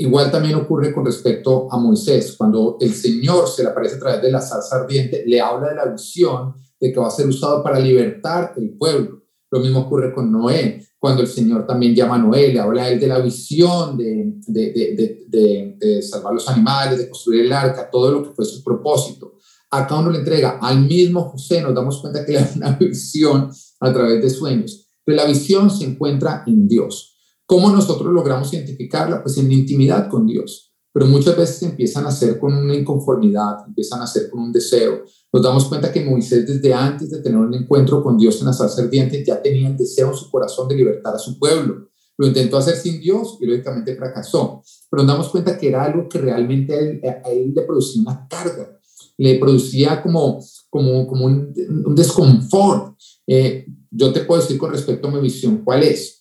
Igual 0.00 0.30
también 0.30 0.54
ocurre 0.54 0.94
con 0.94 1.04
respecto 1.04 1.70
a 1.70 1.76
Moisés, 1.76 2.34
cuando 2.38 2.78
el 2.80 2.94
Señor 2.94 3.46
se 3.46 3.62
le 3.62 3.68
aparece 3.68 3.96
a 3.96 3.98
través 3.98 4.22
de 4.22 4.32
la 4.32 4.40
salsa 4.40 4.76
ardiente, 4.76 5.24
le 5.26 5.42
habla 5.42 5.68
de 5.68 5.74
la 5.74 5.84
visión 5.92 6.54
de 6.80 6.90
que 6.90 6.98
va 6.98 7.08
a 7.08 7.10
ser 7.10 7.26
usado 7.26 7.62
para 7.62 7.78
libertar 7.78 8.54
el 8.56 8.78
pueblo. 8.78 9.24
Lo 9.50 9.60
mismo 9.60 9.80
ocurre 9.80 10.14
con 10.14 10.32
Noé, 10.32 10.86
cuando 10.98 11.20
el 11.20 11.28
Señor 11.28 11.66
también 11.66 11.94
llama 11.94 12.14
a 12.14 12.18
Noé, 12.18 12.50
le 12.50 12.60
habla 12.60 12.84
a 12.84 12.88
él 12.88 12.98
de 12.98 13.08
la 13.08 13.18
visión 13.18 13.98
de, 13.98 14.40
salvar 16.00 16.32
los 16.32 16.48
animales, 16.48 16.96
de 16.96 17.10
construir 17.10 17.44
el 17.44 17.52
arca, 17.52 17.90
todo 17.90 18.10
lo 18.10 18.22
que 18.22 18.30
fue 18.30 18.46
su 18.46 18.64
propósito. 18.64 19.34
Acá 19.70 19.98
uno 19.98 20.08
le 20.10 20.20
entrega 20.20 20.60
al 20.62 20.80
mismo 20.80 21.28
José, 21.28 21.60
nos 21.60 21.74
damos 21.74 22.00
cuenta 22.00 22.24
que 22.24 22.32
le 22.32 22.38
da 22.38 22.50
una 22.56 22.70
visión 22.80 23.50
a 23.80 23.92
través 23.92 24.22
de 24.22 24.30
sueños, 24.30 24.88
pero 25.04 25.16
la 25.16 25.26
visión 25.26 25.68
se 25.68 25.84
encuentra 25.84 26.42
en 26.46 26.66
Dios. 26.66 27.09
¿Cómo 27.50 27.68
nosotros 27.68 28.12
logramos 28.12 28.52
identificarla? 28.54 29.24
Pues 29.24 29.36
en 29.38 29.50
intimidad 29.50 30.08
con 30.08 30.24
Dios. 30.24 30.72
Pero 30.92 31.06
muchas 31.06 31.36
veces 31.36 31.60
empiezan 31.64 32.06
a 32.06 32.12
ser 32.12 32.38
con 32.38 32.54
una 32.54 32.76
inconformidad, 32.76 33.66
empiezan 33.66 34.00
a 34.00 34.06
ser 34.06 34.30
con 34.30 34.42
un 34.42 34.52
deseo. 34.52 35.02
Nos 35.32 35.42
damos 35.42 35.64
cuenta 35.64 35.90
que 35.90 36.04
Moisés 36.04 36.46
desde 36.46 36.72
antes 36.72 37.10
de 37.10 37.20
tener 37.20 37.40
un 37.40 37.52
encuentro 37.52 38.04
con 38.04 38.16
Dios 38.16 38.38
en 38.38 38.46
la 38.46 38.52
sal 38.52 38.70
serpiente 38.70 39.24
ya 39.26 39.42
tenía 39.42 39.66
el 39.66 39.76
deseo 39.76 40.10
en 40.10 40.16
su 40.16 40.30
corazón 40.30 40.68
de 40.68 40.76
libertar 40.76 41.12
a 41.12 41.18
su 41.18 41.40
pueblo. 41.40 41.88
Lo 42.18 42.28
intentó 42.28 42.56
hacer 42.56 42.76
sin 42.76 43.00
Dios 43.00 43.38
y 43.40 43.46
lógicamente 43.46 43.96
fracasó. 43.96 44.62
Pero 44.88 45.02
nos 45.02 45.12
damos 45.12 45.28
cuenta 45.30 45.58
que 45.58 45.70
era 45.70 45.82
algo 45.82 46.08
que 46.08 46.18
realmente 46.18 46.72
a 47.04 47.28
él, 47.30 47.52
le 47.52 47.62
producía 47.62 48.02
una 48.02 48.28
carga, 48.28 48.78
le 49.18 49.40
producía 49.40 50.00
como, 50.04 50.38
como, 50.68 51.04
como 51.08 51.26
un, 51.26 51.52
un 51.84 51.94
desconfort. 51.96 52.94
Eh, 53.26 53.66
yo 53.90 54.12
te 54.12 54.20
puedo 54.20 54.40
decir 54.40 54.56
con 54.56 54.70
respecto 54.70 55.08
a 55.08 55.10
mi 55.10 55.20
visión, 55.20 55.64
¿cuál 55.64 55.82
es? 55.82 56.19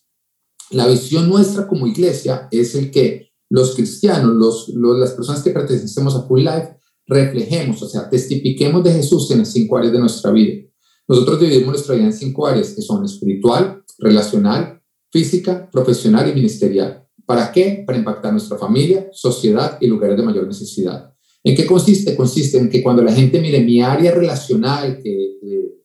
La 0.72 0.88
visión 0.88 1.30
nuestra 1.30 1.68
como 1.68 1.88
iglesia 1.88 2.48
es 2.52 2.76
el 2.76 2.92
que 2.92 3.32
los 3.50 3.76
cristianos, 3.76 4.36
los, 4.36 4.70
las 5.00 5.12
personas 5.12 5.42
que 5.44 5.52
pertenecemos 5.52 6.16
a 6.16 6.24
Full 6.24 6.42
Life, 6.42 6.78
reflejemos, 7.08 7.82
o 7.82 7.90
sea, 7.90 8.08
testifiquemos 8.10 8.84
de 8.84 8.94
Jesús 8.94 9.32
en 9.32 9.40
las 9.40 9.52
cinco 9.52 9.78
áreas 9.78 9.94
de 9.94 10.00
nuestra 10.00 10.32
vida. 10.32 10.64
Nosotros 11.08 11.40
dividimos 11.40 11.70
nuestra 11.70 11.96
vida 11.96 12.06
en 12.06 12.14
cinco 12.14 12.46
áreas, 12.46 12.70
que 12.70 12.84
son 12.84 13.04
espiritual, 13.04 13.84
relacional, 13.98 14.80
física, 15.12 15.68
profesional 15.72 16.30
y 16.30 16.36
ministerial. 16.36 17.04
¿Para 17.26 17.52
qué? 17.52 17.84
Para 17.86 17.98
impactar 17.98 18.32
nuestra 18.32 18.58
familia, 18.58 19.10
sociedad 19.12 19.78
y 19.82 19.88
lugares 19.88 20.18
de 20.18 20.24
mayor 20.24 20.46
necesidad. 20.46 21.14
¿En 21.44 21.56
qué 21.56 21.66
consiste? 21.66 22.16
Consiste 22.16 22.58
en 22.58 22.70
que 22.70 22.84
cuando 22.84 23.02
la 23.02 23.14
gente 23.14 23.42
mire 23.42 23.64
mi 23.64 23.82
área 23.82 24.12
relacional, 24.12 25.00
que, 25.02 25.28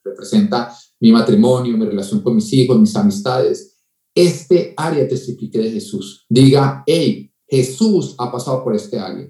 representa 0.05 0.73
mi 1.01 1.11
matrimonio, 1.11 1.77
mi 1.77 1.87
relación 1.87 2.21
con 2.21 2.37
mis 2.37 2.53
hijos, 2.53 2.79
mis 2.79 2.95
amistades, 2.95 3.74
este 4.15 4.75
área 4.77 5.09
testifique 5.09 5.59
de 5.59 5.71
Jesús. 5.71 6.25
Diga, 6.29 6.83
hey, 6.87 7.33
Jesús 7.47 8.15
ha 8.19 8.31
pasado 8.31 8.63
por 8.63 8.75
este 8.75 8.99
área. 8.99 9.29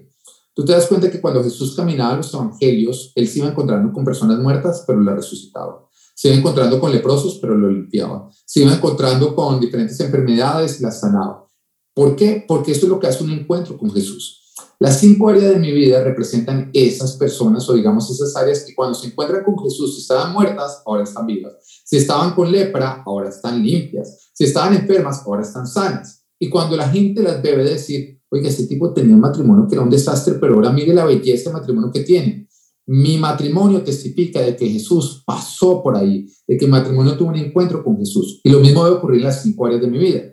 Tú 0.53 0.63
te 0.63 0.71
das 0.71 0.87
cuenta 0.87 1.11
que 1.11 1.19
cuando 1.19 1.43
Jesús 1.43 1.75
caminaba 1.75 2.11
en 2.11 2.17
los 2.17 2.33
evangelios, 2.33 3.11
él 3.15 3.27
se 3.27 3.39
iba 3.39 3.49
encontrando 3.49 3.91
con 3.91 4.05
personas 4.05 4.39
muertas, 4.39 4.83
pero 4.87 5.01
la 5.01 5.13
resucitaba. 5.13 5.85
Se 6.13 6.29
iba 6.29 6.37
encontrando 6.37 6.79
con 6.79 6.93
leprosos, 6.93 7.39
pero 7.41 7.55
lo 7.55 7.69
limpiaba. 7.69 8.29
Se 8.45 8.61
iba 8.61 8.73
encontrando 8.73 9.35
con 9.35 9.59
diferentes 9.59 9.99
enfermedades 9.99 10.79
y 10.79 10.83
las 10.83 11.01
sanaba. 11.01 11.45
¿Por 11.93 12.15
qué? 12.15 12.45
Porque 12.47 12.71
esto 12.71 12.85
es 12.85 12.89
lo 12.89 12.99
que 12.99 13.07
hace 13.07 13.23
un 13.23 13.31
encuentro 13.31 13.77
con 13.77 13.91
Jesús. 13.91 14.53
Las 14.79 14.99
cinco 14.99 15.29
áreas 15.29 15.51
de 15.51 15.59
mi 15.59 15.71
vida 15.71 16.03
representan 16.03 16.69
esas 16.73 17.13
personas 17.13 17.67
o 17.69 17.73
digamos 17.73 18.09
esas 18.09 18.35
áreas 18.35 18.63
que 18.63 18.75
cuando 18.75 18.93
se 18.93 19.07
encuentran 19.07 19.43
con 19.43 19.57
Jesús, 19.59 19.97
estaban 19.97 20.33
muertas, 20.33 20.81
ahora 20.85 21.03
están 21.03 21.25
vivas. 21.25 21.53
Si 21.85 21.97
estaban 21.97 22.33
con 22.33 22.51
lepra, 22.51 23.03
ahora 23.05 23.29
están 23.29 23.63
limpias. 23.63 24.31
Si 24.33 24.43
estaban 24.43 24.73
enfermas, 24.73 25.21
ahora 25.23 25.43
están 25.43 25.67
sanas. 25.67 26.25
Y 26.39 26.49
cuando 26.49 26.75
la 26.75 26.89
gente 26.89 27.21
las 27.21 27.43
debe 27.43 27.63
decir, 27.63 28.19
oiga, 28.29 28.49
ese 28.49 28.65
tipo 28.65 28.91
tenía 28.91 29.13
un 29.13 29.21
matrimonio 29.21 29.67
que 29.67 29.75
era 29.75 29.83
un 29.83 29.91
desastre, 29.91 30.33
pero 30.33 30.55
ahora 30.55 30.71
mire 30.71 30.95
la 30.95 31.05
belleza 31.05 31.51
del 31.51 31.59
matrimonio 31.59 31.91
que 31.91 32.01
tiene. 32.01 32.47
Mi 32.87 33.19
matrimonio 33.19 33.83
testifica 33.83 34.41
de 34.41 34.55
que 34.55 34.67
Jesús 34.67 35.23
pasó 35.27 35.83
por 35.83 35.95
ahí, 35.95 36.27
de 36.47 36.57
que 36.57 36.65
mi 36.65 36.71
matrimonio 36.71 37.15
tuvo 37.15 37.29
un 37.29 37.35
encuentro 37.35 37.83
con 37.83 37.97
Jesús. 37.97 38.41
Y 38.43 38.49
lo 38.49 38.59
mismo 38.59 38.83
debe 38.83 38.97
ocurrir 38.97 39.19
en 39.19 39.27
las 39.27 39.43
cinco 39.43 39.67
áreas 39.67 39.81
de 39.81 39.87
mi 39.87 39.99
vida. 39.99 40.23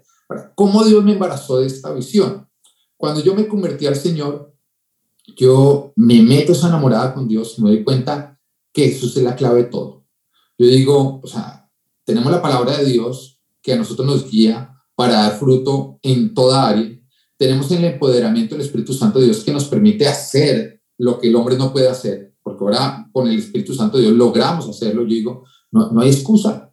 ¿Cómo 0.54 0.82
Dios 0.84 1.04
me 1.04 1.12
embarazó 1.12 1.60
de 1.60 1.66
esta 1.66 1.92
visión? 1.92 2.48
Cuando 2.96 3.22
yo 3.22 3.34
me 3.34 3.46
convertí 3.46 3.86
al 3.86 3.96
Señor, 3.96 4.54
yo 5.36 5.92
me 5.96 6.22
meto 6.22 6.52
esa 6.52 6.68
enamorada 6.68 7.12
con 7.12 7.28
Dios 7.28 7.56
y 7.58 7.62
me 7.62 7.70
doy 7.70 7.84
cuenta 7.84 8.40
que 8.72 8.88
Jesús 8.88 9.16
es 9.18 9.22
la 9.22 9.36
clave 9.36 9.64
de 9.64 9.68
todo. 9.68 10.01
Yo 10.62 10.68
digo, 10.68 11.20
o 11.20 11.26
sea, 11.26 11.68
tenemos 12.04 12.30
la 12.30 12.40
palabra 12.40 12.78
de 12.78 12.84
Dios 12.84 13.42
que 13.60 13.72
a 13.72 13.76
nosotros 13.76 14.06
nos 14.06 14.30
guía 14.30 14.72
para 14.94 15.14
dar 15.14 15.36
fruto 15.36 15.98
en 16.02 16.34
toda 16.34 16.68
área. 16.68 16.88
Tenemos 17.36 17.68
el 17.72 17.84
empoderamiento 17.84 18.54
del 18.54 18.64
Espíritu 18.64 18.92
Santo 18.92 19.18
de 19.18 19.24
Dios 19.24 19.42
que 19.42 19.52
nos 19.52 19.64
permite 19.64 20.06
hacer 20.06 20.80
lo 20.98 21.18
que 21.18 21.26
el 21.26 21.34
hombre 21.34 21.56
no 21.56 21.72
puede 21.72 21.88
hacer, 21.88 22.36
porque 22.44 22.62
ahora 22.62 23.08
con 23.10 23.26
el 23.26 23.40
Espíritu 23.40 23.74
Santo 23.74 23.96
de 23.96 24.04
Dios 24.04 24.14
logramos 24.14 24.68
hacerlo. 24.68 25.02
Yo 25.02 25.08
digo, 25.08 25.44
no, 25.72 25.90
no 25.90 26.00
hay 26.00 26.10
excusa. 26.10 26.72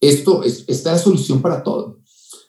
Esto 0.00 0.42
es, 0.42 0.64
esta 0.66 0.90
es 0.90 0.96
la 0.96 0.98
solución 0.98 1.40
para 1.40 1.62
todo. 1.62 2.00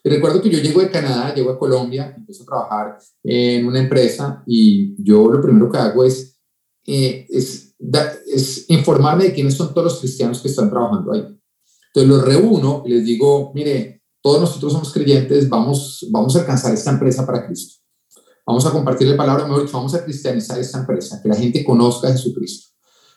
Y 0.04 0.10
recuerdo 0.10 0.42
que 0.42 0.50
yo 0.50 0.58
llego 0.58 0.82
de 0.82 0.90
Canadá, 0.90 1.36
llego 1.36 1.52
a 1.52 1.60
Colombia, 1.60 2.16
empiezo 2.18 2.42
a 2.42 2.48
trabajar 2.48 2.98
en 3.22 3.68
una 3.68 3.80
empresa 3.80 4.44
y 4.48 4.96
yo 4.98 5.30
lo 5.30 5.40
primero 5.40 5.72
que 5.72 5.78
hago 5.78 6.04
es, 6.04 6.40
eh, 6.88 7.28
es, 7.30 7.73
es 8.34 8.70
informarme 8.70 9.26
de 9.26 9.34
quiénes 9.34 9.56
son 9.56 9.74
todos 9.74 9.86
los 9.86 10.00
cristianos 10.00 10.42
que 10.42 10.48
están 10.48 10.70
trabajando 10.70 11.14
ahí. 11.14 11.26
Entonces 11.88 12.10
los 12.10 12.24
reúno 12.24 12.84
y 12.86 12.90
les 12.90 13.06
digo, 13.06 13.52
mire, 13.54 14.04
todos 14.22 14.42
nosotros 14.42 14.74
somos 14.74 14.92
creyentes, 14.92 15.50
vamos, 15.50 16.08
vamos 16.10 16.36
a 16.36 16.40
alcanzar 16.40 16.74
esta 16.74 16.92
empresa 16.92 17.26
para 17.26 17.46
Cristo. 17.46 17.82
Vamos 18.46 18.66
a 18.66 18.72
compartir 18.72 19.08
la 19.08 19.18
palabra, 19.18 19.48
mejor 19.48 19.70
vamos 19.72 19.94
a 19.96 20.04
cristianizar 20.04 20.60
esta 20.60 20.80
empresa, 20.80 21.22
que 21.22 21.30
la 21.30 21.36
gente 21.36 21.64
conozca 21.64 22.08
a 22.08 22.12
Jesucristo. 22.12 22.70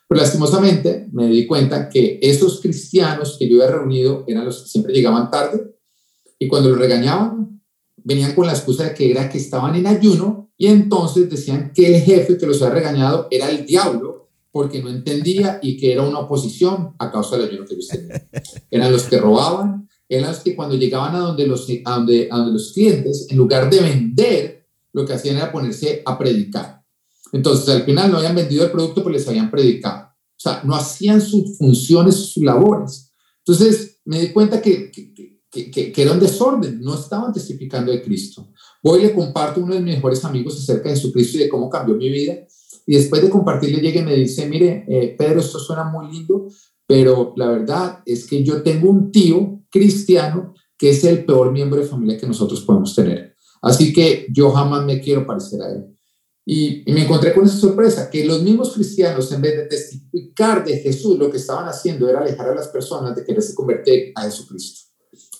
Pero 0.08 0.20
lastimosamente 0.20 1.08
me 1.12 1.26
di 1.26 1.46
cuenta 1.46 1.88
que 1.88 2.18
esos 2.22 2.60
cristianos 2.60 3.36
que 3.38 3.48
yo 3.48 3.62
había 3.62 3.76
reunido 3.76 4.24
eran 4.26 4.44
los 4.44 4.62
que 4.62 4.68
siempre 4.68 4.92
llegaban 4.92 5.30
tarde, 5.30 5.76
y 6.38 6.48
cuando 6.48 6.68
lo 6.70 6.76
regañaban, 6.76 7.60
venían 7.96 8.34
con 8.34 8.46
la 8.46 8.52
excusa 8.52 8.84
de 8.84 8.94
que 8.94 9.10
era 9.10 9.28
que 9.28 9.38
estaban 9.38 9.74
en 9.74 9.86
ayuno 9.86 10.52
y 10.56 10.68
entonces 10.68 11.28
decían 11.28 11.72
que 11.74 11.96
el 11.96 12.02
jefe 12.02 12.38
que 12.38 12.46
los 12.46 12.62
había 12.62 12.74
regañado 12.74 13.26
era 13.30 13.50
el 13.50 13.66
diablo 13.66 14.25
porque 14.56 14.82
no 14.82 14.88
entendía 14.88 15.58
y 15.60 15.76
que 15.76 15.92
era 15.92 16.00
una 16.00 16.20
oposición 16.20 16.94
a 16.98 17.12
causa 17.12 17.36
del 17.36 17.50
ayuno 17.50 17.66
que 17.66 17.74
ellos 17.74 17.88
tenían. 17.88 18.26
Eran 18.70 18.90
los 18.90 19.02
que 19.02 19.18
robaban, 19.18 19.86
eran 20.08 20.30
los 20.30 20.40
que 20.40 20.56
cuando 20.56 20.76
llegaban 20.76 21.14
a 21.14 21.18
donde 21.18 21.46
los, 21.46 21.68
a 21.84 21.96
donde, 21.96 22.26
a 22.30 22.38
donde 22.38 22.54
los 22.54 22.72
clientes, 22.72 23.26
en 23.28 23.36
lugar 23.36 23.68
de 23.68 23.82
vender, 23.82 24.66
lo 24.94 25.04
que 25.04 25.12
hacían 25.12 25.36
era 25.36 25.52
ponerse 25.52 26.00
a 26.06 26.16
predicar. 26.16 26.82
Entonces, 27.34 27.68
al 27.68 27.82
final 27.82 28.10
no 28.10 28.16
habían 28.16 28.34
vendido 28.34 28.64
el 28.64 28.70
producto, 28.70 29.02
pero 29.04 29.14
les 29.14 29.28
habían 29.28 29.50
predicado. 29.50 30.06
O 30.06 30.40
sea, 30.40 30.62
no 30.64 30.74
hacían 30.74 31.20
sus 31.20 31.58
funciones, 31.58 32.14
sus 32.14 32.42
labores. 32.42 33.12
Entonces, 33.44 33.98
me 34.06 34.22
di 34.22 34.32
cuenta 34.32 34.62
que, 34.62 34.90
que 34.90 35.36
que, 35.50 36.02
era 36.02 36.12
un 36.12 36.20
desorden, 36.20 36.80
no 36.80 36.94
estaban 36.94 37.32
testificando 37.32 37.92
de 37.92 38.02
Cristo. 38.02 38.52
Hoy 38.82 39.02
le 39.02 39.14
comparto 39.14 39.60
a 39.60 39.64
uno 39.64 39.74
de 39.74 39.80
mis 39.80 39.96
mejores 39.96 40.24
amigos 40.24 40.56
acerca 40.56 40.88
de 40.88 40.96
Jesucristo 40.96 41.38
y 41.38 41.40
de 41.42 41.48
cómo 41.48 41.68
cambió 41.68 41.94
mi 41.94 42.08
vida. 42.08 42.34
Y 42.86 42.96
después 42.96 43.20
de 43.20 43.30
compartirle, 43.30 43.80
llega 43.80 44.00
y 44.00 44.04
me 44.04 44.14
dice, 44.14 44.48
mire, 44.48 44.84
eh, 44.88 45.14
Pedro, 45.18 45.40
esto 45.40 45.58
suena 45.58 45.84
muy 45.84 46.10
lindo, 46.10 46.46
pero 46.86 47.34
la 47.36 47.48
verdad 47.48 48.00
es 48.06 48.26
que 48.26 48.44
yo 48.44 48.62
tengo 48.62 48.90
un 48.90 49.10
tío 49.10 49.62
cristiano 49.70 50.54
que 50.78 50.90
es 50.90 51.02
el 51.04 51.24
peor 51.24 51.52
miembro 51.52 51.80
de 51.80 51.86
familia 51.86 52.18
que 52.18 52.26
nosotros 52.26 52.60
podemos 52.62 52.94
tener. 52.94 53.34
Así 53.62 53.92
que 53.92 54.26
yo 54.32 54.50
jamás 54.50 54.84
me 54.84 55.00
quiero 55.00 55.26
parecer 55.26 55.60
a 55.62 55.70
él. 55.70 55.86
Y, 56.48 56.88
y, 56.88 56.92
me 56.92 57.02
encontré 57.02 57.34
con 57.34 57.44
esa 57.44 57.56
sorpresa, 57.56 58.08
que 58.08 58.24
los 58.24 58.40
mismos 58.40 58.72
cristianos, 58.72 59.32
en 59.32 59.42
vez 59.42 59.56
de 59.56 59.66
testificar 59.66 60.64
de 60.64 60.78
Jesús, 60.78 61.18
lo 61.18 61.28
que 61.28 61.38
estaban 61.38 61.66
haciendo 61.66 62.08
era 62.08 62.20
alejar 62.20 62.50
a 62.50 62.54
las 62.54 62.68
personas 62.68 63.16
de 63.16 63.24
quererse 63.24 63.52
convertir 63.52 64.12
a 64.14 64.22
Jesucristo 64.22 64.86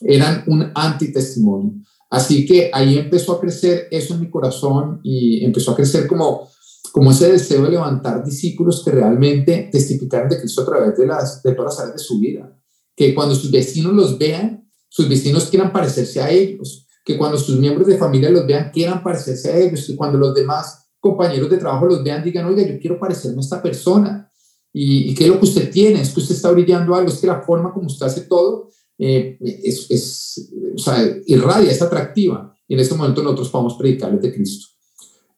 eran 0.00 0.44
un 0.46 0.70
antitestimonio. 0.74 1.74
Así 2.10 2.46
que 2.46 2.70
ahí 2.72 2.98
empezó 2.98 3.32
a 3.32 3.40
crecer 3.40 3.88
eso 3.90 4.14
en 4.14 4.20
mi 4.20 4.30
corazón 4.30 5.00
y 5.02 5.44
empezó 5.44 5.72
a 5.72 5.76
crecer 5.76 6.06
como, 6.06 6.48
como 6.96 7.10
ese 7.10 7.30
deseo 7.30 7.62
de 7.62 7.72
levantar 7.72 8.24
discípulos 8.24 8.82
que 8.82 8.90
realmente 8.90 9.68
testificaran 9.70 10.30
de 10.30 10.40
Cristo 10.40 10.62
a 10.62 10.64
través 10.64 10.96
de, 10.96 11.06
las, 11.06 11.42
de 11.42 11.52
todas 11.52 11.74
las 11.74 11.80
áreas 11.80 11.96
de 11.98 12.02
su 12.02 12.18
vida. 12.18 12.58
Que 12.96 13.14
cuando 13.14 13.34
sus 13.34 13.50
vecinos 13.50 13.92
los 13.92 14.16
vean, 14.16 14.66
sus 14.88 15.06
vecinos 15.06 15.44
quieran 15.50 15.74
parecerse 15.74 16.22
a 16.22 16.30
ellos. 16.30 16.86
Que 17.04 17.18
cuando 17.18 17.36
sus 17.36 17.58
miembros 17.58 17.86
de 17.86 17.98
familia 17.98 18.30
los 18.30 18.46
vean, 18.46 18.70
quieran 18.72 19.02
parecerse 19.02 19.52
a 19.52 19.58
ellos. 19.58 19.86
Que 19.86 19.94
cuando 19.94 20.16
los 20.16 20.34
demás 20.34 20.88
compañeros 20.98 21.50
de 21.50 21.58
trabajo 21.58 21.84
los 21.84 22.02
vean, 22.02 22.24
digan, 22.24 22.46
oiga, 22.46 22.66
yo 22.66 22.80
quiero 22.80 22.98
parecerme 22.98 23.36
a 23.36 23.40
esta 23.40 23.62
persona. 23.62 24.32
¿Y, 24.72 25.10
¿Y 25.10 25.14
qué 25.14 25.24
es 25.24 25.28
lo 25.28 25.38
que 25.38 25.44
usted 25.44 25.70
tiene? 25.70 26.00
Es 26.00 26.14
que 26.14 26.20
usted 26.20 26.34
está 26.34 26.50
brillando 26.50 26.94
algo, 26.94 27.10
es 27.10 27.18
que 27.18 27.26
la 27.26 27.42
forma 27.42 27.74
como 27.74 27.88
usted 27.88 28.06
hace 28.06 28.22
todo 28.22 28.70
eh, 28.98 29.36
es, 29.42 29.86
es, 29.90 30.50
o 30.74 30.78
sea, 30.78 30.96
irradia, 31.26 31.70
es 31.70 31.82
atractiva. 31.82 32.56
Y 32.66 32.72
en 32.72 32.80
este 32.80 32.94
momento 32.94 33.22
nosotros 33.22 33.50
podemos 33.50 33.74
predicarles 33.74 34.22
de 34.22 34.32
Cristo. 34.32 34.68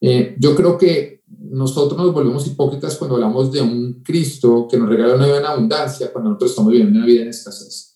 Eh, 0.01 0.37
yo 0.39 0.55
creo 0.55 0.79
que 0.79 1.18
nosotros 1.39 1.99
nos 1.99 2.13
volvemos 2.13 2.47
hipócritas 2.47 2.97
cuando 2.97 3.17
hablamos 3.17 3.53
de 3.53 3.61
un 3.63 4.03
Cristo 4.03 4.67
que 4.69 4.77
nos 4.77 4.89
regala 4.89 5.15
una 5.15 5.27
vida 5.27 5.39
en 5.39 5.47
abundancia, 5.47 6.13
cuando 6.13 6.31
nosotros 6.31 6.51
estamos 6.51 6.73
viviendo 6.73 6.99
una 6.99 7.07
vida 7.07 7.23
en 7.23 7.29
escasez. 7.29 7.95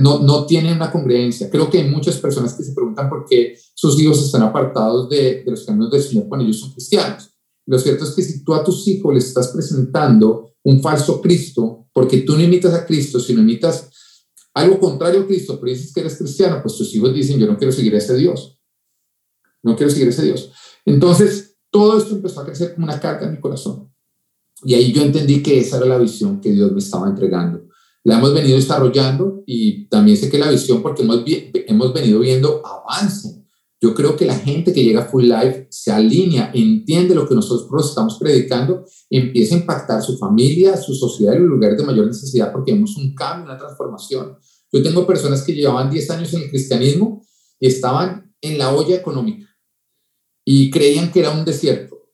No, 0.00 0.20
no 0.20 0.46
tiene 0.46 0.72
una 0.72 0.90
congruencia. 0.90 1.50
Creo 1.50 1.68
que 1.68 1.78
hay 1.78 1.90
muchas 1.90 2.16
personas 2.18 2.54
que 2.54 2.62
se 2.62 2.72
preguntan 2.72 3.08
por 3.08 3.24
qué 3.28 3.58
sus 3.74 4.00
hijos 4.00 4.22
están 4.22 4.42
apartados 4.42 5.08
de, 5.08 5.42
de 5.44 5.50
los 5.50 5.64
caminos 5.64 5.90
del 5.90 6.02
Señor 6.02 6.28
cuando 6.28 6.44
ellos 6.44 6.60
son 6.60 6.70
cristianos. 6.70 7.30
Lo 7.66 7.78
cierto 7.78 8.04
es 8.04 8.10
que 8.10 8.22
si 8.22 8.44
tú 8.44 8.54
a 8.54 8.62
tus 8.62 8.86
hijos 8.86 9.12
les 9.12 9.26
estás 9.26 9.48
presentando 9.48 10.52
un 10.62 10.80
falso 10.80 11.20
Cristo, 11.20 11.88
porque 11.92 12.18
tú 12.18 12.36
no 12.36 12.42
imitas 12.42 12.74
a 12.74 12.86
Cristo, 12.86 13.18
sino 13.18 13.40
imitas 13.40 13.90
algo 14.54 14.78
contrario 14.78 15.22
a 15.22 15.26
Cristo, 15.26 15.58
pero 15.60 15.72
dices 15.72 15.92
que 15.92 16.00
eres 16.00 16.16
cristiano, 16.16 16.60
pues 16.62 16.76
tus 16.76 16.94
hijos 16.94 17.12
dicen, 17.12 17.40
yo 17.40 17.46
no 17.46 17.58
quiero 17.58 17.72
seguir 17.72 17.94
a 17.94 17.98
ese 17.98 18.16
Dios. 18.16 18.58
No 19.62 19.74
quiero 19.76 19.90
seguir 19.90 20.06
a 20.08 20.10
ese 20.10 20.24
Dios. 20.24 20.52
Entonces, 20.84 21.43
todo 21.74 21.98
esto 21.98 22.14
empezó 22.14 22.40
a 22.40 22.44
crecer 22.44 22.72
como 22.72 22.86
una 22.86 23.00
carga 23.00 23.26
en 23.26 23.32
mi 23.32 23.40
corazón. 23.40 23.92
Y 24.62 24.74
ahí 24.74 24.92
yo 24.92 25.02
entendí 25.02 25.42
que 25.42 25.58
esa 25.58 25.78
era 25.78 25.86
la 25.86 25.98
visión 25.98 26.40
que 26.40 26.52
Dios 26.52 26.70
me 26.70 26.78
estaba 26.78 27.08
entregando. 27.08 27.64
La 28.04 28.18
hemos 28.18 28.32
venido 28.32 28.54
desarrollando 28.54 29.42
y 29.44 29.88
también 29.88 30.16
sé 30.16 30.30
que 30.30 30.38
la 30.38 30.52
visión, 30.52 30.82
porque 30.82 31.02
hemos, 31.02 31.24
hemos 31.26 31.92
venido 31.92 32.20
viendo 32.20 32.62
avance 32.64 33.44
yo 33.80 33.92
creo 33.92 34.16
que 34.16 34.24
la 34.24 34.38
gente 34.38 34.72
que 34.72 34.84
llega 34.84 35.02
a 35.02 35.08
Full 35.08 35.24
Life 35.24 35.66
se 35.68 35.90
alinea, 35.90 36.52
entiende 36.54 37.12
lo 37.14 37.28
que 37.28 37.34
nosotros 37.34 37.90
estamos 37.90 38.18
predicando, 38.18 38.86
empieza 39.10 39.56
a 39.56 39.58
impactar 39.58 40.00
su 40.00 40.16
familia, 40.16 40.76
su 40.76 40.94
sociedad 40.94 41.34
y 41.34 41.40
los 41.40 41.48
lugares 41.48 41.76
de 41.76 41.84
mayor 41.84 42.06
necesidad 42.06 42.52
porque 42.52 42.72
vemos 42.72 42.96
un 42.96 43.14
cambio, 43.16 43.46
una 43.46 43.58
transformación. 43.58 44.38
Yo 44.72 44.80
tengo 44.80 45.04
personas 45.04 45.42
que 45.42 45.52
llevaban 45.52 45.90
10 45.90 46.10
años 46.12 46.32
en 46.32 46.44
el 46.44 46.50
cristianismo 46.50 47.26
y 47.58 47.66
estaban 47.66 48.32
en 48.40 48.58
la 48.58 48.72
olla 48.72 48.96
económica 48.96 49.53
y 50.44 50.70
creían 50.70 51.10
que 51.10 51.20
era 51.20 51.30
un 51.30 51.44
desierto. 51.44 52.10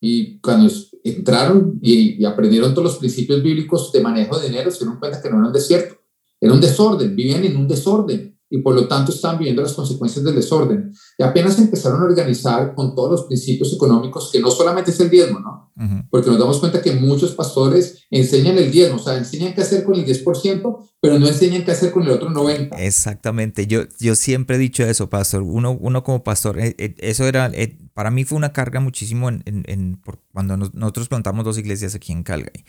Y 0.00 0.38
cuando 0.40 0.72
entraron 1.02 1.78
y, 1.82 2.24
aprendieron 2.24 2.72
todos 2.72 2.84
los 2.84 2.98
principios 2.98 3.42
bíblicos 3.42 3.90
de 3.92 4.00
manejo 4.00 4.38
de 4.38 4.48
dinero, 4.48 4.70
se 4.70 4.78
dieron 4.78 4.98
cuenta 4.98 5.20
que 5.20 5.28
no 5.28 5.38
era 5.38 5.46
un 5.48 5.52
desierto, 5.52 6.00
era 6.40 6.52
un 6.52 6.60
desorden, 6.60 7.16
vivían 7.16 7.44
en 7.44 7.56
un 7.56 7.66
desorden 7.66 8.37
y 8.50 8.58
por 8.58 8.74
lo 8.74 8.88
tanto 8.88 9.12
están 9.12 9.38
viviendo 9.38 9.62
las 9.62 9.74
consecuencias 9.74 10.24
del 10.24 10.34
desorden. 10.34 10.92
Y 11.18 11.22
apenas 11.22 11.58
empezaron 11.58 12.00
a 12.00 12.04
organizar 12.04 12.74
con 12.74 12.94
todos 12.94 13.10
los 13.10 13.24
principios 13.24 13.72
económicos, 13.74 14.30
que 14.32 14.40
no 14.40 14.50
solamente 14.50 14.90
es 14.90 15.00
el 15.00 15.10
diezmo, 15.10 15.40
¿no? 15.40 15.72
Porque 16.10 16.28
nos 16.28 16.38
damos 16.38 16.58
cuenta 16.58 16.82
que 16.82 16.92
muchos 16.92 17.32
pastores 17.32 18.06
enseñan 18.10 18.58
el 18.58 18.70
diezmo, 18.72 18.96
o 18.96 18.98
sea, 18.98 19.16
enseñan 19.16 19.54
qué 19.54 19.60
hacer 19.60 19.84
con 19.84 19.94
el 19.94 20.04
10%, 20.04 20.90
pero 21.00 21.18
no 21.18 21.28
enseñan 21.28 21.64
qué 21.64 21.70
hacer 21.70 21.92
con 21.92 22.02
el 22.02 22.10
otro 22.10 22.30
90%. 22.30 22.70
Exactamente, 22.78 23.66
yo, 23.66 23.82
yo 24.00 24.14
siempre 24.14 24.56
he 24.56 24.58
dicho 24.58 24.82
eso, 24.84 25.08
pastor. 25.08 25.42
Uno, 25.42 25.76
uno 25.78 26.02
como 26.02 26.24
pastor, 26.24 26.58
eh, 26.58 26.74
eh, 26.78 26.94
eso 26.98 27.26
era, 27.26 27.50
eh, 27.54 27.76
para 27.94 28.10
mí 28.10 28.24
fue 28.24 28.36
una 28.36 28.52
carga 28.52 28.80
muchísimo 28.80 29.28
en, 29.28 29.42
en, 29.44 30.00
cuando 30.32 30.56
nosotros 30.56 31.08
plantamos 31.08 31.44
dos 31.44 31.58
iglesias 31.58 31.94
aquí 31.94 32.12
en 32.12 32.22
Calgary. 32.24 32.64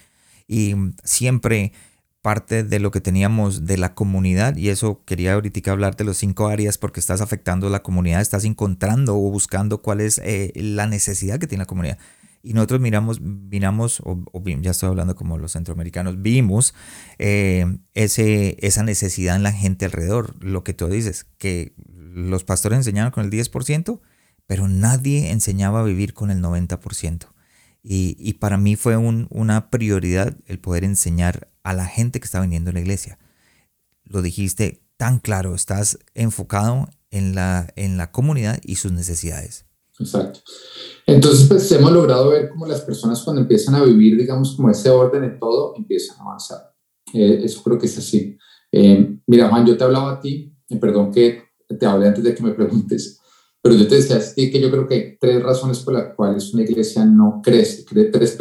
Y 0.47 0.75
siempre 1.03 1.73
parte 2.21 2.63
de 2.63 2.79
lo 2.79 2.91
que 2.91 3.01
teníamos 3.01 3.65
de 3.65 3.77
la 3.77 3.95
comunidad 3.95 4.57
y 4.57 4.69
eso 4.69 5.03
quería 5.05 5.33
ahorita 5.33 5.71
hablar 5.71 5.95
de 5.95 6.03
los 6.03 6.17
cinco 6.17 6.47
áreas 6.47 6.77
porque 6.77 6.99
estás 6.99 7.21
afectando 7.21 7.69
la 7.69 7.81
comunidad, 7.81 8.21
estás 8.21 8.43
encontrando 8.43 9.15
o 9.15 9.31
buscando 9.31 9.81
cuál 9.81 10.01
es 10.01 10.19
eh, 10.19 10.51
la 10.55 10.85
necesidad 10.85 11.39
que 11.39 11.47
tiene 11.47 11.63
la 11.63 11.67
comunidad. 11.67 11.97
Y 12.41 12.53
nosotros 12.53 12.79
miramos, 12.79 13.19
miramos 13.19 14.01
ya 14.61 14.71
estoy 14.71 14.89
hablando 14.89 15.15
como 15.15 15.37
los 15.37 15.53
centroamericanos, 15.53 16.21
vimos 16.21 16.73
eh, 17.17 17.65
ese, 17.93 18.57
esa 18.65 18.83
necesidad 18.83 19.35
en 19.35 19.43
la 19.43 19.51
gente 19.51 19.85
alrededor, 19.85 20.41
lo 20.43 20.63
que 20.63 20.73
tú 20.73 20.87
dices, 20.87 21.25
que 21.37 21.73
los 22.13 22.43
pastores 22.43 22.77
enseñaban 22.77 23.11
con 23.11 23.25
el 23.25 23.31
10%, 23.31 23.99
pero 24.47 24.67
nadie 24.67 25.31
enseñaba 25.31 25.81
a 25.81 25.83
vivir 25.83 26.13
con 26.13 26.31
el 26.31 26.41
90%. 26.41 27.27
Y, 27.81 28.33
para 28.33 28.57
mí 28.57 28.75
fue 28.75 28.97
una 28.97 29.69
prioridad 29.69 30.35
el 30.45 30.59
poder 30.59 30.83
enseñar 30.83 31.49
a 31.63 31.73
la 31.73 31.85
gente 31.85 32.19
que 32.19 32.25
está 32.25 32.41
viniendo 32.41 32.71
a 32.71 32.73
la 32.73 32.81
iglesia. 32.81 33.17
Lo 34.03 34.21
dijiste 34.21 34.83
tan 34.97 35.19
claro, 35.19 35.55
estás 35.55 35.97
enfocado 36.13 36.89
en 37.09 37.35
la, 37.35 37.71
en 37.75 37.97
la 37.97 38.11
comunidad 38.11 38.59
y 38.63 38.75
sus 38.75 38.91
necesidades. 38.91 39.65
Exacto. 39.99 40.41
Entonces, 41.05 41.47
pues 41.47 41.71
hemos 41.71 41.91
logrado 41.91 42.29
ver 42.29 42.49
cómo 42.49 42.65
las 42.65 42.81
personas 42.81 43.21
cuando 43.21 43.41
empiezan 43.41 43.75
a 43.75 43.83
vivir, 43.83 44.17
digamos, 44.17 44.55
como 44.55 44.69
ese 44.69 44.89
orden 44.89 45.23
en 45.23 45.39
todo, 45.39 45.73
empiezan 45.75 46.17
a 46.19 46.23
avanzar. 46.23 46.73
Eh, 47.13 47.41
eso 47.43 47.61
creo 47.63 47.77
que 47.77 47.87
es 47.87 47.97
así. 47.97 48.37
Eh, 48.71 49.17
mira, 49.27 49.49
Juan, 49.49 49.65
yo 49.65 49.77
te 49.77 49.83
hablaba 49.83 50.13
a 50.13 50.19
ti, 50.19 50.53
perdón 50.79 51.11
que 51.11 51.43
te 51.67 51.85
hablé 51.85 52.07
antes 52.07 52.23
de 52.23 52.35
que 52.35 52.43
me 52.43 52.51
preguntes, 52.51 53.18
pero 53.61 53.75
yo 53.75 53.87
te 53.87 53.95
decía 53.95 54.19
que 54.35 54.61
yo 54.61 54.71
creo 54.71 54.87
que 54.87 54.93
hay 54.93 55.17
tres 55.19 55.43
razones 55.43 55.79
por 55.79 55.93
las 55.93 56.15
cuales 56.15 56.53
una 56.53 56.63
iglesia 56.63 57.03
no 57.03 57.41
crece. 57.43 57.83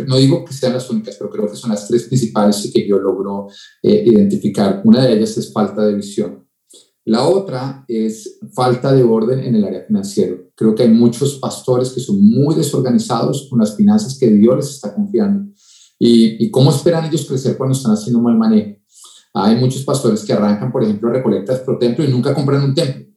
No 0.07 0.17
digo 0.17 0.45
que 0.45 0.53
sean 0.53 0.75
las 0.75 0.89
únicas, 0.91 1.17
pero 1.19 1.31
creo 1.31 1.51
que 1.51 1.57
son 1.57 1.71
las 1.71 1.89
tres 1.89 2.05
principales 2.05 2.71
que 2.73 2.87
yo 2.87 2.99
logro 2.99 3.49
eh, 3.83 4.05
identificar. 4.07 4.81
Una 4.85 5.05
de 5.05 5.15
ellas 5.15 5.37
es 5.37 5.53
falta 5.53 5.85
de 5.85 5.95
visión. 5.95 6.47
La 7.05 7.27
otra 7.27 7.85
es 7.89 8.39
falta 8.55 8.93
de 8.93 9.03
orden 9.03 9.41
en 9.41 9.57
el 9.57 9.65
área 9.65 9.83
financiero. 9.83 10.51
Creo 10.55 10.75
que 10.75 10.85
hay 10.85 10.91
muchos 10.91 11.37
pastores 11.37 11.91
que 11.91 12.01
son 12.01 12.23
muy 12.23 12.55
desorganizados 12.55 13.49
con 13.51 13.59
las 13.59 13.75
finanzas 13.75 14.17
que 14.19 14.29
Dios 14.29 14.57
les 14.57 14.71
está 14.75 14.95
confiando. 14.95 15.51
¿Y, 15.99 16.45
y 16.45 16.51
cómo 16.51 16.71
esperan 16.71 17.07
ellos 17.07 17.27
crecer 17.27 17.57
cuando 17.57 17.75
están 17.75 17.93
haciendo 17.93 18.21
mal 18.21 18.37
manejo? 18.37 18.79
Hay 19.35 19.57
muchos 19.57 19.83
pastores 19.83 20.25
que 20.25 20.33
arrancan, 20.33 20.71
por 20.71 20.85
ejemplo, 20.85 21.11
recolectas 21.11 21.61
por 21.61 21.79
templo 21.79 22.05
y 22.05 22.09
nunca 22.09 22.35
compran 22.35 22.63
un 22.63 22.75
templo 22.75 23.08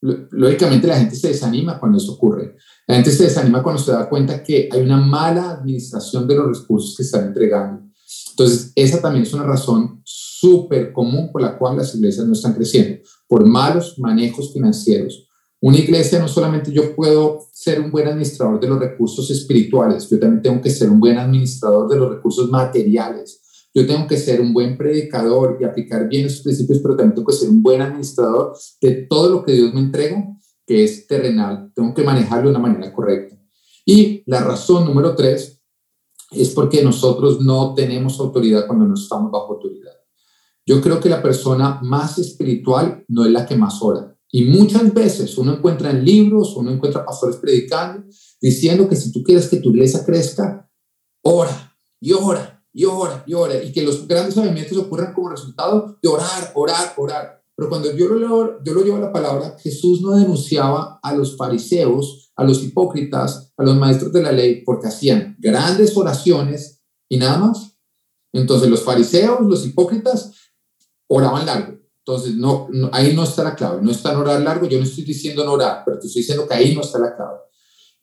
lógicamente 0.00 0.86
la 0.86 0.98
gente 0.98 1.16
se 1.16 1.28
desanima 1.28 1.78
cuando 1.78 1.98
eso 1.98 2.12
ocurre. 2.12 2.56
La 2.86 2.96
gente 2.96 3.10
se 3.10 3.24
desanima 3.24 3.62
cuando 3.62 3.80
se 3.80 3.92
da 3.92 4.08
cuenta 4.08 4.42
que 4.42 4.68
hay 4.70 4.80
una 4.80 4.98
mala 4.98 5.50
administración 5.50 6.26
de 6.28 6.36
los 6.36 6.60
recursos 6.60 6.96
que 6.96 7.02
están 7.02 7.26
entregando. 7.26 7.82
Entonces, 8.30 8.72
esa 8.74 9.00
también 9.00 9.24
es 9.24 9.32
una 9.32 9.44
razón 9.44 10.02
súper 10.04 10.92
común 10.92 11.30
por 11.32 11.42
la 11.42 11.58
cual 11.58 11.78
las 11.78 11.94
iglesias 11.94 12.26
no 12.26 12.34
están 12.34 12.54
creciendo, 12.54 13.02
por 13.26 13.44
malos 13.46 13.98
manejos 13.98 14.52
financieros. 14.52 15.26
Una 15.60 15.78
iglesia 15.78 16.18
no 16.18 16.28
solamente 16.28 16.70
yo 16.70 16.94
puedo 16.94 17.40
ser 17.52 17.80
un 17.80 17.90
buen 17.90 18.06
administrador 18.06 18.60
de 18.60 18.68
los 18.68 18.78
recursos 18.78 19.30
espirituales, 19.30 20.08
yo 20.10 20.20
también 20.20 20.42
tengo 20.42 20.60
que 20.60 20.70
ser 20.70 20.90
un 20.90 21.00
buen 21.00 21.16
administrador 21.16 21.88
de 21.88 21.96
los 21.96 22.10
recursos 22.10 22.50
materiales 22.50 23.40
yo 23.76 23.86
tengo 23.86 24.06
que 24.06 24.16
ser 24.16 24.40
un 24.40 24.54
buen 24.54 24.78
predicador 24.78 25.58
y 25.60 25.64
aplicar 25.64 26.08
bien 26.08 26.24
esos 26.24 26.40
principios, 26.40 26.78
pero 26.78 26.96
también 26.96 27.14
tengo 27.14 27.26
que 27.26 27.36
ser 27.36 27.50
un 27.50 27.62
buen 27.62 27.82
administrador 27.82 28.56
de 28.80 29.06
todo 29.06 29.28
lo 29.28 29.44
que 29.44 29.52
Dios 29.52 29.74
me 29.74 29.80
entrega, 29.80 30.26
que 30.66 30.82
es 30.82 31.06
terrenal. 31.06 31.72
Tengo 31.74 31.92
que 31.92 32.02
manejarlo 32.02 32.44
de 32.44 32.56
una 32.56 32.66
manera 32.66 32.90
correcta. 32.90 33.38
Y 33.84 34.22
la 34.24 34.40
razón 34.40 34.86
número 34.86 35.14
tres 35.14 35.60
es 36.30 36.48
porque 36.54 36.82
nosotros 36.82 37.42
no 37.42 37.74
tenemos 37.74 38.18
autoridad 38.18 38.66
cuando 38.66 38.86
no 38.86 38.94
estamos 38.94 39.30
bajo 39.30 39.52
autoridad. 39.52 39.92
Yo 40.64 40.80
creo 40.80 40.98
que 40.98 41.10
la 41.10 41.22
persona 41.22 41.78
más 41.82 42.18
espiritual 42.18 43.04
no 43.08 43.26
es 43.26 43.30
la 43.30 43.44
que 43.44 43.56
más 43.56 43.82
ora. 43.82 44.16
Y 44.32 44.46
muchas 44.46 44.94
veces 44.94 45.36
uno 45.36 45.52
encuentra 45.52 45.90
en 45.90 46.02
libros, 46.02 46.56
uno 46.56 46.70
encuentra 46.70 47.04
pastores 47.04 47.36
predicando, 47.36 48.08
diciendo 48.40 48.88
que 48.88 48.96
si 48.96 49.12
tú 49.12 49.22
quieres 49.22 49.50
que 49.50 49.58
tu 49.58 49.68
iglesia 49.68 50.02
crezca, 50.02 50.66
ora 51.22 51.76
y 52.00 52.12
ora 52.14 52.55
y 52.76 52.84
ora 52.84 53.24
y 53.26 53.32
ora, 53.32 53.62
y 53.62 53.72
que 53.72 53.80
los 53.80 54.06
grandes 54.06 54.36
movimientos 54.36 54.76
ocurran 54.76 55.14
como 55.14 55.30
resultado 55.30 55.96
de 56.02 56.08
orar, 56.10 56.52
orar, 56.54 56.92
orar. 56.98 57.42
Pero 57.56 57.70
cuando 57.70 57.90
yo 57.96 58.06
lo, 58.06 58.16
leo, 58.16 58.62
yo 58.62 58.74
lo 58.74 58.82
llevo 58.82 58.98
a 58.98 59.00
la 59.00 59.12
palabra, 59.12 59.56
Jesús 59.58 60.02
no 60.02 60.10
denunciaba 60.10 61.00
a 61.02 61.14
los 61.14 61.38
fariseos, 61.38 62.32
a 62.36 62.44
los 62.44 62.62
hipócritas, 62.62 63.50
a 63.56 63.62
los 63.64 63.76
maestros 63.76 64.12
de 64.12 64.22
la 64.22 64.30
ley, 64.30 64.62
porque 64.62 64.88
hacían 64.88 65.36
grandes 65.38 65.96
oraciones 65.96 66.82
y 67.08 67.16
nada 67.16 67.38
más. 67.38 67.78
Entonces 68.34 68.68
los 68.68 68.82
fariseos, 68.82 69.40
los 69.40 69.64
hipócritas, 69.64 70.32
oraban 71.06 71.46
largo. 71.46 71.78
Entonces, 72.00 72.34
no, 72.34 72.68
ahí 72.92 73.16
no 73.16 73.24
está 73.24 73.42
la 73.42 73.54
clave, 73.54 73.80
no 73.80 73.90
está 73.90 74.12
en 74.12 74.18
orar 74.18 74.42
largo, 74.42 74.66
yo 74.66 74.78
no 74.78 74.84
estoy 74.84 75.04
diciendo 75.04 75.46
no 75.46 75.52
orar, 75.52 75.82
pero 75.82 75.98
te 75.98 76.08
estoy 76.08 76.20
diciendo 76.20 76.46
que 76.46 76.54
ahí 76.54 76.74
no 76.74 76.82
está 76.82 76.98
la 76.98 77.16
clave. 77.16 77.38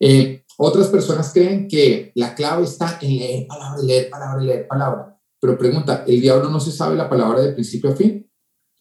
Eh, 0.06 0.44
otras 0.58 0.88
personas 0.88 1.32
creen 1.32 1.66
que 1.66 2.12
la 2.14 2.34
clave 2.34 2.64
está 2.64 2.98
en 3.00 3.16
leer 3.16 3.46
palabra, 3.46 3.82
leer 3.82 4.10
palabra, 4.10 4.42
leer 4.42 4.66
palabra. 4.68 5.18
Pero 5.40 5.56
pregunta, 5.56 6.04
¿el 6.06 6.20
diablo 6.20 6.50
no 6.50 6.60
se 6.60 6.72
sabe 6.72 6.94
la 6.94 7.08
palabra 7.08 7.40
de 7.40 7.54
principio 7.54 7.90
a 7.90 7.96
fin? 7.96 8.30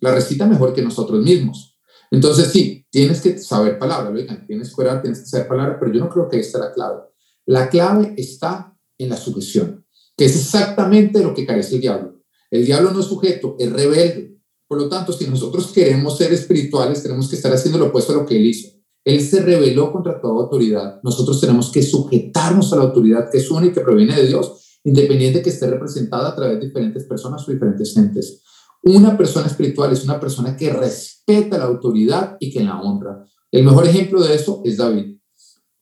La 0.02 0.14
recita 0.14 0.46
mejor 0.46 0.74
que 0.74 0.82
nosotros 0.82 1.24
mismos. 1.24 1.80
Entonces, 2.12 2.48
sí, 2.48 2.86
tienes 2.90 3.22
que 3.22 3.38
saber 3.38 3.80
palabra, 3.80 4.14
tienes 4.46 4.76
que 4.76 4.82
orar, 4.82 5.02
tienes 5.02 5.22
que 5.22 5.28
saber 5.28 5.48
palabra, 5.48 5.80
pero 5.80 5.94
yo 5.94 6.02
no 6.02 6.10
creo 6.10 6.28
que 6.28 6.42
esta 6.42 6.60
sea 6.60 6.68
la 6.68 6.74
clave. 6.74 7.02
La 7.46 7.70
clave 7.70 8.14
está 8.18 8.78
en 8.98 9.08
la 9.08 9.16
sujeción, 9.16 9.86
que 10.18 10.26
es 10.26 10.36
exactamente 10.36 11.24
lo 11.24 11.34
que 11.34 11.46
carece 11.46 11.76
el 11.76 11.82
diablo. 11.82 12.22
El 12.52 12.66
diablo 12.66 12.92
no 12.92 13.00
es 13.00 13.06
sujeto, 13.06 13.56
es 13.58 13.72
rebelde. 13.72 14.42
Por 14.68 14.78
lo 14.78 14.90
tanto, 14.90 15.14
si 15.14 15.26
nosotros 15.26 15.72
queremos 15.72 16.18
ser 16.18 16.34
espirituales, 16.34 17.02
tenemos 17.02 17.30
que 17.30 17.38
estar 17.38 17.54
haciendo 17.54 17.80
lo 17.80 17.86
opuesto 17.86 18.12
a 18.12 18.18
lo 18.18 18.26
que 18.26 18.36
él 18.36 18.46
hizo. 18.46 18.73
Él 19.06 19.22
se 19.22 19.42
rebeló 19.42 19.92
contra 19.92 20.22
toda 20.22 20.44
autoridad. 20.44 21.02
Nosotros 21.04 21.42
tenemos 21.42 21.72
que 21.72 21.84
sujetarnos 21.84 22.72
a 22.72 22.78
la 22.78 22.84
autoridad 22.84 23.30
que 23.30 23.38
es 23.38 23.52
única 23.52 23.68
y 23.68 23.74
que 23.74 23.82
proviene 23.82 24.16
de 24.16 24.28
Dios, 24.28 24.80
independiente 24.84 25.42
que 25.42 25.50
esté 25.50 25.68
representada 25.68 26.30
a 26.30 26.36
través 26.36 26.60
de 26.60 26.68
diferentes 26.68 27.04
personas 27.04 27.48
o 27.48 27.52
diferentes 27.52 27.94
gentes. 27.94 28.42
Una 28.84 29.18
persona 29.18 29.48
espiritual 29.48 29.92
es 29.92 30.04
una 30.04 30.20
persona 30.20 30.56
que 30.56 30.72
respeta 30.72 31.58
la 31.58 31.66
autoridad 31.66 32.38
y 32.40 32.52
que 32.52 32.64
la 32.64 32.82
honra. 32.82 33.26
El 33.52 33.64
mejor 33.64 33.88
ejemplo 33.88 34.22
de 34.22 34.36
eso 34.36 34.62
es 34.64 34.78
David. 34.78 35.18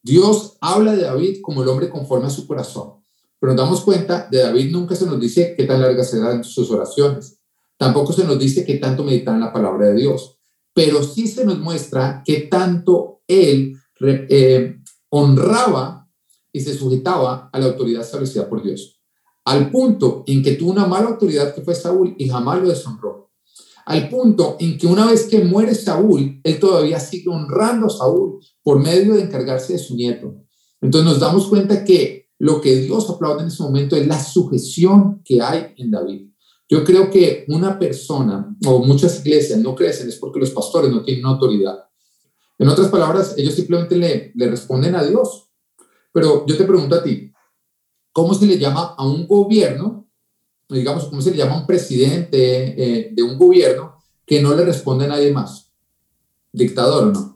Dios 0.04 0.58
habla 0.62 0.96
de 0.96 1.04
David 1.04 1.38
como 1.42 1.62
el 1.62 1.70
hombre 1.70 1.90
conforme 1.90 2.28
a 2.28 2.32
su 2.32 2.48
corazón, 2.48 3.04
pero 3.40 3.54
nos 3.54 3.64
damos 3.64 3.82
cuenta 3.82 4.28
de 4.32 4.40
David 4.40 4.72
nunca 4.72 4.96
se 4.96 5.06
nos 5.06 5.20
dice 5.20 5.54
qué 5.56 5.66
tan 5.66 5.82
largas 5.82 6.10
serán 6.10 6.44
sus 6.44 6.72
oraciones. 6.72 7.40
Tampoco 7.78 8.14
se 8.14 8.24
nos 8.24 8.38
dice 8.40 8.66
qué 8.66 8.76
tanto 8.76 9.04
meditan 9.04 9.40
la 9.40 9.54
palabra 9.54 9.90
de 9.90 9.96
Dios 9.96 10.42
pero 10.74 11.04
sí 11.04 11.28
se 11.28 11.46
nos 11.46 11.60
muestra 11.60 12.24
que 12.26 12.42
tanto 12.42 13.11
él 13.32 13.78
eh, 14.02 14.78
honraba 15.10 16.10
y 16.52 16.60
se 16.60 16.74
sujetaba 16.74 17.50
a 17.52 17.60
la 17.60 17.68
autoridad 17.68 18.02
establecida 18.02 18.50
por 18.50 18.64
Dios, 18.64 19.00
al 19.46 19.72
punto 19.72 20.24
en 20.28 20.44
que 20.44 20.54
tuvo 20.54 20.72
una 20.72 20.86
mala 20.86 21.10
autoridad 21.10 21.54
que 21.54 21.62
fue 21.62 21.76
Saúl 21.76 22.16
y 22.18 22.28
jamás 22.28 22.62
lo 22.62 22.70
deshonró, 22.70 23.32
al 23.86 24.10
punto 24.10 24.58
en 24.60 24.78
que 24.78 24.88
una 24.88 25.08
vez 25.08 25.28
que 25.28 25.44
muere 25.44 25.76
Saúl, 25.76 26.40
él 26.44 26.60
todavía 26.60 27.00
sigue 27.00 27.30
honrando 27.30 27.88
a 27.88 27.90
Saúl 27.90 28.40
por 28.64 28.80
medio 28.80 29.16
de 29.16 29.24
encargarse 29.24 29.74
de 29.74 29.80
su 29.80 29.96
nieto. 29.96 30.36
Entonces 30.82 31.12
nos 31.12 31.20
damos 31.20 31.48
cuenta 31.48 31.84
que 31.84 32.30
lo 32.40 32.60
que 32.60 32.76
Dios 32.78 33.10
aplaude 33.10 33.42
en 33.42 33.48
ese 33.48 33.62
momento 33.62 33.96
es 33.96 34.08
la 34.08 34.20
sujeción 34.20 35.22
que 35.24 35.42
hay 35.42 35.74
en 35.78 35.92
David. 35.92 36.32
Yo 36.68 36.84
creo 36.84 37.12
que 37.12 37.46
una 37.50 37.78
persona 37.78 38.56
o 38.66 38.80
muchas 38.80 39.20
iglesias 39.20 39.60
no 39.60 39.76
crecen 39.76 40.08
es 40.08 40.16
porque 40.16 40.40
los 40.40 40.52
pastores 40.52 40.90
no 40.90 41.04
tienen 41.04 41.26
autoridad. 41.26 41.91
En 42.62 42.70
otras 42.70 42.90
palabras, 42.90 43.34
ellos 43.38 43.56
simplemente 43.56 43.96
le, 43.96 44.32
le 44.36 44.50
responden 44.50 44.96
a 44.96 45.04
Dios. 45.04 45.50
Pero 46.14 46.46
yo 46.46 46.58
te 46.58 46.66
pregunto 46.66 46.96
a 46.96 47.04
ti, 47.04 47.34
¿cómo 48.12 48.34
se 48.34 48.46
le 48.46 48.60
llama 48.60 48.94
a 48.98 49.06
un 49.06 49.28
gobierno, 49.28 50.08
digamos, 50.70 51.06
cómo 51.06 51.22
se 51.22 51.32
le 51.32 51.38
llama 51.38 51.56
a 51.56 51.60
un 51.62 51.68
presidente 51.68 52.38
eh, 52.38 53.10
de 53.14 53.24
un 53.24 53.38
gobierno 53.38 53.96
que 54.26 54.42
no 54.42 54.54
le 54.54 54.64
responde 54.64 55.06
a 55.06 55.10
nadie 55.10 55.34
más? 55.34 55.72
Dictador 56.52 57.08
o 57.08 57.12
no. 57.12 57.36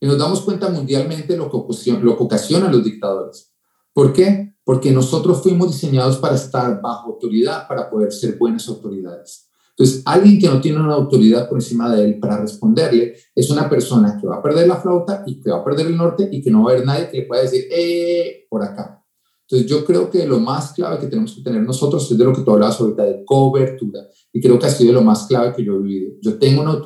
Y 0.00 0.06
nos 0.06 0.16
damos 0.16 0.40
cuenta 0.40 0.68
mundialmente 0.70 1.36
lo 1.36 1.50
que, 1.50 1.56
ocasiona, 1.56 2.00
lo 2.00 2.16
que 2.16 2.24
ocasiona 2.24 2.70
los 2.70 2.82
dictadores. 2.82 3.52
¿Por 3.92 4.12
qué? 4.12 4.52
porque 4.64 4.92
nosotros 4.92 5.42
fuimos 5.42 5.72
diseñados 5.72 6.18
para 6.18 6.36
estar 6.36 6.80
bajo 6.80 7.12
autoridad, 7.12 7.66
para 7.66 7.90
poder 7.90 8.12
ser 8.12 8.38
buenas 8.38 8.68
autoridades. 8.68 9.48
Entonces, 9.76 10.02
alguien 10.04 10.38
que 10.38 10.48
no 10.48 10.60
tiene 10.60 10.80
una 10.80 10.94
autoridad 10.94 11.48
por 11.48 11.58
encima 11.58 11.94
de 11.94 12.04
él 12.04 12.18
para 12.18 12.38
responderle 12.38 13.14
es 13.34 13.50
una 13.50 13.70
persona 13.70 14.18
que 14.20 14.26
va 14.26 14.36
a 14.36 14.42
perder 14.42 14.68
la 14.68 14.76
flauta 14.76 15.22
y 15.26 15.40
que 15.40 15.50
va 15.50 15.58
a 15.58 15.64
perder 15.64 15.86
el 15.86 15.96
norte 15.96 16.28
y 16.30 16.42
que 16.42 16.50
no 16.50 16.64
va 16.64 16.70
a 16.70 16.74
haber 16.74 16.86
nadie 16.86 17.08
que 17.08 17.18
le 17.18 17.26
pueda 17.26 17.42
decir, 17.42 17.64
eh, 17.70 18.46
por 18.50 18.62
acá. 18.62 19.02
Entonces, 19.48 19.68
yo 19.68 19.84
creo 19.84 20.10
que 20.10 20.26
lo 20.26 20.40
más 20.40 20.72
clave 20.72 20.98
que 20.98 21.06
tenemos 21.06 21.34
que 21.34 21.42
tener 21.42 21.62
nosotros 21.62 22.10
es 22.10 22.16
de 22.16 22.24
lo 22.24 22.32
que 22.32 22.42
tú 22.42 22.52
hablabas 22.52 22.80
ahorita, 22.80 23.02
de 23.02 23.24
cobertura. 23.24 24.00
Y 24.32 24.40
creo 24.40 24.58
que 24.58 24.66
ha 24.66 24.70
sido 24.70 24.94
lo 24.94 25.02
más 25.02 25.26
clave 25.26 25.52
que 25.54 25.64
yo 25.64 25.74
he 25.74 25.82
vivido. 25.82 26.12
Yo 26.22 26.38
tengo 26.38 26.62
una, 26.62 26.80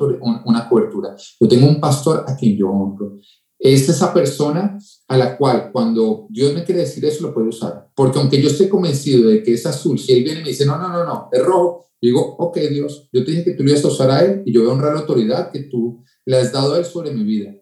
una 0.45 0.67
cobertura. 0.67 1.15
Yo 1.39 1.47
tengo 1.47 1.67
un 1.67 1.79
pastor 1.79 2.25
a 2.27 2.35
quien 2.35 2.57
yo 2.57 2.69
honro. 2.69 3.19
Es 3.59 3.89
esa 3.89 4.13
persona 4.13 4.77
a 5.07 5.17
la 5.17 5.37
cual 5.37 5.71
cuando 5.71 6.27
Dios 6.29 6.53
me 6.53 6.63
quiere 6.63 6.81
decir 6.81 7.03
eso 7.05 7.23
lo 7.23 7.33
puede 7.33 7.47
usar. 7.47 7.89
Porque 7.95 8.19
aunque 8.19 8.41
yo 8.41 8.49
esté 8.49 8.69
convencido 8.69 9.29
de 9.29 9.41
que 9.41 9.53
es 9.53 9.65
azul, 9.65 9.97
si 9.97 10.13
Él 10.13 10.23
viene 10.23 10.41
y 10.41 10.43
me 10.43 10.49
dice, 10.49 10.65
no, 10.65 10.77
no, 10.77 10.89
no, 10.89 11.03
no, 11.03 11.29
es 11.31 11.43
rojo, 11.43 11.87
digo, 12.01 12.35
ok 12.37 12.57
Dios, 12.69 13.09
yo 13.11 13.25
te 13.25 13.31
dije 13.31 13.43
que 13.43 13.53
tú 13.53 13.63
le 13.63 13.71
ibas 13.71 13.83
a 13.85 13.87
usar 13.87 14.11
a 14.11 14.23
Él 14.23 14.43
y 14.45 14.53
yo 14.53 14.61
voy 14.61 14.69
a 14.69 14.73
honrar 14.73 14.93
la 14.93 15.01
autoridad 15.01 15.51
que 15.51 15.63
tú 15.63 16.03
le 16.25 16.37
has 16.37 16.51
dado 16.51 16.75
a 16.75 16.79
Él 16.79 16.85
sobre 16.85 17.11
mi 17.11 17.23
vida. 17.23 17.55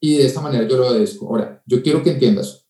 Y 0.00 0.18
de 0.18 0.26
esa 0.26 0.40
manera 0.40 0.68
yo 0.68 0.76
lo 0.76 0.88
obedezco. 0.88 1.26
Ahora, 1.28 1.62
yo 1.66 1.82
quiero 1.82 2.02
que 2.02 2.10
entiendas, 2.10 2.66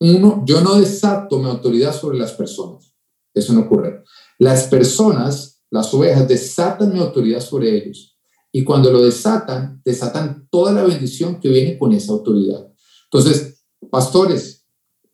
uno, 0.00 0.42
yo 0.44 0.62
no 0.62 0.80
desato 0.80 1.38
mi 1.38 1.48
autoridad 1.48 1.94
sobre 1.94 2.18
las 2.18 2.32
personas. 2.32 2.92
Eso 3.34 3.52
no 3.52 3.60
ocurre. 3.60 4.02
Las 4.38 4.64
personas, 4.64 5.62
las 5.70 5.92
ovejas, 5.94 6.26
desatan 6.26 6.92
mi 6.92 6.98
autoridad 6.98 7.40
sobre 7.40 7.76
ellos. 7.76 8.11
Y 8.52 8.64
cuando 8.64 8.92
lo 8.92 9.02
desatan, 9.02 9.80
desatan 9.84 10.46
toda 10.50 10.72
la 10.72 10.84
bendición 10.84 11.40
que 11.40 11.48
viene 11.48 11.78
con 11.78 11.92
esa 11.92 12.12
autoridad. 12.12 12.68
Entonces, 13.04 13.64
pastores 13.90 14.66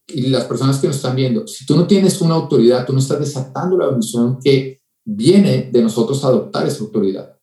y 0.08 0.22
las 0.22 0.44
personas 0.44 0.78
que 0.78 0.88
nos 0.88 0.96
están 0.96 1.14
viendo, 1.14 1.46
si 1.46 1.64
tú 1.64 1.76
no 1.76 1.86
tienes 1.86 2.20
una 2.20 2.34
autoridad, 2.34 2.84
tú 2.84 2.92
no 2.92 2.98
estás 2.98 3.20
desatando 3.20 3.78
la 3.78 3.86
bendición 3.86 4.38
que 4.42 4.80
viene 5.04 5.70
de 5.72 5.82
nosotros 5.82 6.24
adoptar 6.24 6.66
esa 6.66 6.82
autoridad. 6.82 7.38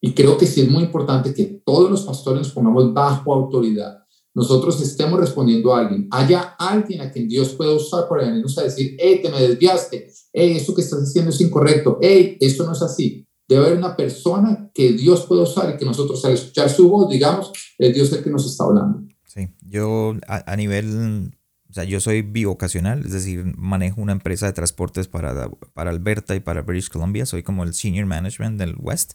Y 0.00 0.12
creo 0.12 0.38
que 0.38 0.46
sí 0.46 0.62
es 0.62 0.70
muy 0.70 0.84
importante 0.84 1.34
que 1.34 1.60
todos 1.64 1.90
los 1.90 2.02
pastores 2.02 2.42
nos 2.42 2.52
pongamos 2.52 2.94
bajo 2.94 3.34
autoridad. 3.34 3.98
Nosotros 4.34 4.80
estemos 4.80 5.18
respondiendo 5.18 5.74
a 5.74 5.80
alguien. 5.80 6.08
Haya 6.10 6.54
alguien 6.58 7.00
a 7.00 7.10
quien 7.10 7.28
Dios 7.28 7.50
pueda 7.50 7.74
usar 7.74 8.08
para 8.08 8.24
venirnos 8.24 8.56
a 8.58 8.62
decir, 8.62 8.96
hey, 8.98 9.20
te 9.22 9.28
me 9.28 9.40
desviaste. 9.40 10.10
Hey, 10.32 10.56
eso 10.56 10.74
que 10.74 10.82
estás 10.82 11.00
haciendo 11.00 11.30
es 11.30 11.40
incorrecto. 11.40 11.98
Hey, 12.00 12.38
eso 12.40 12.64
no 12.64 12.72
es 12.72 12.80
así. 12.80 13.26
Debe 13.50 13.66
haber 13.66 13.78
una 13.78 13.96
persona 13.96 14.70
que 14.72 14.92
Dios 14.92 15.26
puede 15.26 15.42
usar 15.42 15.74
y 15.74 15.76
que 15.76 15.84
nosotros 15.84 16.24
al 16.24 16.34
escuchar 16.34 16.70
su 16.70 16.88
voz, 16.88 17.10
digamos, 17.10 17.50
es 17.78 17.92
Dios 17.92 18.12
el 18.12 18.22
que 18.22 18.30
nos 18.30 18.46
está 18.46 18.62
hablando. 18.62 19.02
Sí, 19.26 19.48
yo 19.62 20.14
a, 20.28 20.54
nivel, 20.54 21.32
o 21.68 21.72
sea, 21.72 21.82
yo 21.82 21.98
soy 21.98 22.22
bivocacional, 22.22 23.04
es 23.04 23.10
decir, 23.10 23.52
manejo 23.56 24.00
una 24.00 24.12
empresa 24.12 24.46
de 24.46 24.52
transportes 24.52 25.08
para, 25.08 25.50
para 25.74 25.90
Alberta 25.90 26.36
y 26.36 26.40
para 26.40 26.62
British 26.62 26.90
Columbia, 26.90 27.26
soy 27.26 27.42
como 27.42 27.64
el 27.64 27.74
senior 27.74 28.06
management 28.06 28.56
del 28.56 28.76
West, 28.78 29.14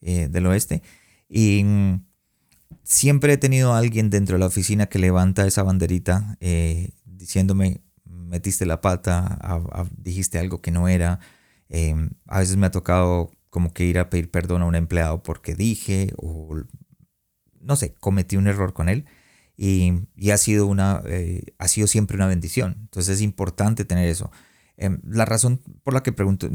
eh, 0.00 0.26
del 0.28 0.46
oeste, 0.48 0.82
y 1.28 1.64
siempre 2.82 3.34
he 3.34 3.38
tenido 3.38 3.74
a 3.74 3.78
alguien 3.78 4.10
dentro 4.10 4.34
de 4.34 4.40
la 4.40 4.46
oficina 4.46 4.86
que 4.86 4.98
levanta 4.98 5.46
esa 5.46 5.62
banderita 5.62 6.36
eh, 6.40 6.90
diciéndome, 7.04 7.80
metiste 8.04 8.66
la 8.66 8.80
pata, 8.80 9.38
dijiste 9.96 10.40
algo 10.40 10.60
que 10.60 10.72
no 10.72 10.88
era. 10.88 11.20
Eh, 11.68 11.94
a 12.26 12.40
veces 12.40 12.56
me 12.56 12.66
ha 12.66 12.70
tocado 12.70 13.30
como 13.50 13.72
que 13.72 13.84
ir 13.84 13.98
a 13.98 14.10
pedir 14.10 14.30
perdón 14.30 14.62
a 14.62 14.66
un 14.66 14.74
empleado 14.74 15.22
porque 15.22 15.54
dije 15.54 16.12
o 16.16 16.62
no 17.60 17.76
sé, 17.76 17.94
cometí 18.00 18.36
un 18.36 18.46
error 18.46 18.72
con 18.72 18.88
él 18.88 19.06
y, 19.56 19.92
ha, 20.30 20.38
sido 20.38 20.66
una, 20.66 21.02
eh, 21.06 21.42
ha 21.58 21.66
sido 21.66 21.88
siempre 21.88 22.16
una 22.16 22.28
bendición. 22.28 22.76
Entonces 22.82 23.16
es 23.16 23.22
importante 23.22 23.84
tener 23.84 24.08
eso. 24.08 24.30
Em, 24.76 25.00
la 25.04 25.24
razón 25.24 25.60
por 25.82 25.94
la 25.94 26.04
que 26.04 26.12
pregunto, 26.12 26.48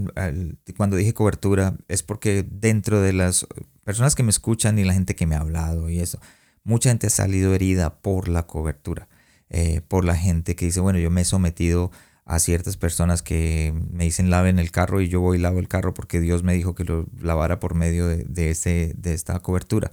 cuando 0.78 0.96
dije 0.96 1.14
cobertura, 1.14 1.76
es 1.90 2.02
porque 2.02 2.46
dentro 2.50 3.02
de 3.02 3.12
las 3.12 3.46
personas 3.84 4.16
que 4.16 4.24
me 4.24 4.30
escuchan 4.30 4.80
y 4.80 4.86
la 4.86 4.94
gente 4.94 5.16
que 5.16 5.28
me 5.28 5.36
ha 5.36 5.40
hablado 5.42 5.90
y 5.90 6.00
eso, 6.00 6.20
mucha 6.64 6.90
gente 6.90 7.08
ha 7.08 7.10
salido 7.10 7.54
herida 7.54 8.02
por 8.02 8.30
la 8.30 8.48
cobertura, 8.48 9.10
eh, 9.50 9.82
por 9.82 10.06
la 10.06 10.16
gente 10.16 10.56
que 10.56 10.66
dice, 10.66 10.80
bueno, 10.80 11.00
yo 11.00 11.12
me 11.12 11.22
he 11.22 11.26
sometido 11.26 11.92
a 12.26 12.40
ciertas 12.40 12.78
personas 12.78 13.22
que 13.22 13.74
me 13.92 14.06
dicen 14.06 14.30
laven 14.30 14.60
el 14.60 14.72
carro 14.72 15.02
y 15.02 15.10
yo 15.10 15.20
voy 15.20 15.38
lavo 15.38 15.60
el 15.60 15.68
carro 15.68 15.94
porque 15.94 16.22
Dios 16.22 16.44
me 16.44 16.54
dijo 16.54 16.74
que 16.74 16.86
lo 16.86 17.06
lavara 17.20 17.60
por 17.60 17.76
medio 17.76 18.08
de, 18.08 18.24
de, 18.24 18.94
de 18.96 19.14
esta 19.14 19.40
cobertura. 19.40 19.92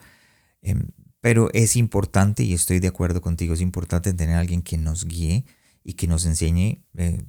Em, 0.62 0.89
pero 1.20 1.51
es 1.53 1.76
importante, 1.76 2.43
y 2.43 2.55
estoy 2.55 2.78
de 2.78 2.89
acuerdo 2.89 3.20
contigo, 3.20 3.55
es 3.55 3.61
importante 3.61 4.12
tener 4.12 4.37
alguien 4.37 4.62
que 4.62 4.78
nos 4.78 5.05
guíe 5.05 5.45
y 5.85 5.95
que 5.95 6.07
nos 6.07 6.24
enseñe 6.24 6.85
eh, 6.97 7.24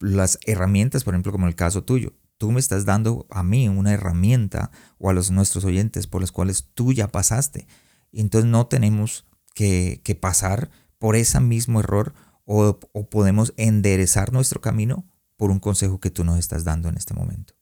las 0.00 0.38
herramientas, 0.46 1.04
por 1.04 1.14
ejemplo, 1.14 1.32
como 1.32 1.46
el 1.46 1.54
caso 1.54 1.84
tuyo. 1.84 2.12
Tú 2.36 2.52
me 2.52 2.60
estás 2.60 2.84
dando 2.84 3.26
a 3.30 3.42
mí 3.42 3.68
una 3.68 3.92
herramienta 3.92 4.70
o 4.98 5.08
a 5.08 5.14
los 5.14 5.30
nuestros 5.30 5.64
oyentes 5.64 6.06
por 6.06 6.20
las 6.20 6.32
cuales 6.32 6.68
tú 6.74 6.92
ya 6.92 7.08
pasaste. 7.08 7.66
Entonces 8.12 8.50
no 8.50 8.66
tenemos 8.66 9.24
que, 9.54 10.02
que 10.04 10.14
pasar 10.14 10.70
por 10.98 11.16
ese 11.16 11.40
mismo 11.40 11.80
error 11.80 12.12
o, 12.46 12.78
podemos 13.10 13.52
enderezar 13.56 14.32
nuestro 14.32 14.60
camino 14.60 15.04
por 15.36 15.50
un 15.50 15.58
consejo 15.58 16.00
que 16.00 16.10
tú 16.10 16.24
nos 16.24 16.38
estás 16.38 16.64
dando 16.64 16.88
en 16.88 16.96
este 16.96 17.12
momento? 17.12 17.54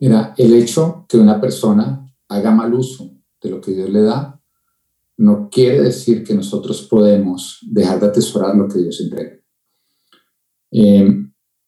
Mira, 0.00 0.34
el 0.36 0.54
hecho 0.54 1.06
que 1.08 1.16
una 1.16 1.40
persona 1.40 2.06
haga 2.28 2.50
mal 2.50 2.74
uso 2.74 3.10
de 3.40 3.50
lo 3.50 3.60
que 3.60 3.72
Dios 3.72 3.88
le 3.88 4.02
da 4.02 4.40
no 5.16 5.48
quiere 5.50 5.82
decir 5.82 6.22
que 6.22 6.34
nosotros 6.34 6.82
podemos 6.82 7.58
dejar 7.62 7.98
de 7.98 8.06
atesorar 8.06 8.54
lo 8.54 8.68
que 8.68 8.78
Dios 8.78 9.00
entrega. 9.00 9.36
Eh, 10.70 11.24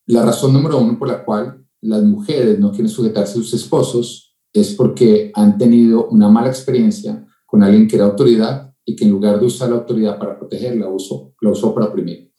la 0.06 0.24
razón 0.24 0.52
número 0.52 0.78
uno 0.78 0.98
por 0.98 1.08
la 1.08 1.24
cual 1.24 1.66
las 1.80 2.02
mujeres 2.02 2.58
no 2.58 2.70
quieren 2.70 2.88
sujetarse 2.88 3.32
a 3.32 3.42
sus 3.42 3.54
esposos 3.54 4.36
es 4.52 4.74
porque 4.74 5.32
han 5.34 5.56
tenido 5.56 6.08
una 6.08 6.28
mala 6.28 6.48
experiencia 6.48 7.26
con 7.46 7.62
alguien 7.62 7.88
que 7.88 7.96
era 7.96 8.04
autoridad 8.04 8.72
y 8.84 8.94
que 8.94 9.04
en 9.04 9.10
lugar 9.10 9.40
de 9.40 9.46
usar 9.46 9.70
la 9.70 9.76
autoridad 9.76 10.18
para 10.18 10.38
protegerla, 10.38 10.86
la 10.86 11.50
usó 11.50 11.74
para 11.74 11.86
oprimir. 11.86 12.29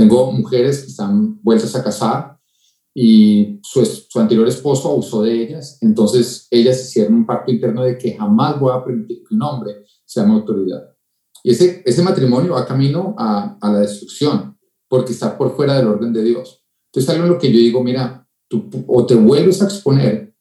Tengo 0.00 0.32
mujeres 0.32 0.80
que 0.80 0.86
están 0.86 1.38
vueltas 1.42 1.76
a 1.76 1.84
casar 1.84 2.38
y 2.94 3.60
su, 3.62 3.84
su, 3.84 4.18
anterior 4.18 4.48
esposo 4.48 4.88
abusó 4.88 5.22
de 5.22 5.42
ellas, 5.42 5.76
entonces 5.82 6.48
ellas 6.50 6.80
hicieron 6.80 7.16
un 7.16 7.26
pacto 7.26 7.52
interno 7.52 7.82
de 7.82 7.98
que 7.98 8.16
jamás 8.16 8.58
voy 8.58 8.72
a 8.74 8.82
permitir 8.82 9.22
que 9.28 9.34
un 9.34 9.42
hombre 9.42 9.84
sea 10.06 10.24
mi 10.24 10.32
autoridad. 10.32 10.96
Y 11.44 11.50
ese, 11.50 11.82
ese 11.84 12.02
matrimonio 12.02 12.54
va 12.54 12.64
camino 12.64 13.14
a, 13.18 13.58
a, 13.60 13.72
la 13.72 13.80
destrucción, 13.80 14.58
porque 14.88 15.12
está 15.12 15.36
por 15.36 15.54
fuera 15.54 15.76
del 15.76 15.88
orden 15.88 16.14
de 16.14 16.22
Dios. 16.22 16.64
Entonces, 16.86 17.10
algo 17.10 17.24
en 17.26 17.32
lo 17.32 17.38
que 17.38 17.52
yo 17.52 17.58
digo, 17.58 17.84
mira, 17.84 18.26
tú 18.48 18.70
o 18.86 19.04
te 19.04 19.16
vuelves 19.16 19.60
a 19.60 19.66
exponer 19.66 20.34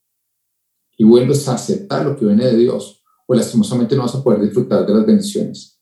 y 0.97 1.03
vuelves 1.03 1.49
a 1.49 1.55
aceptar 1.55 2.05
lo 2.05 2.15
que 2.15 2.23
viene 2.23 2.45
de 2.45 2.55
Dios, 2.55 3.03
o 3.27 3.35
lastimosamente 3.35 3.97
no 3.97 4.03
vas 4.03 4.15
a 4.15 4.23
poder 4.23 4.41
disfrutar 4.41 4.85
de 4.85 4.93
las 4.93 5.05
bendiciones. 5.05 5.81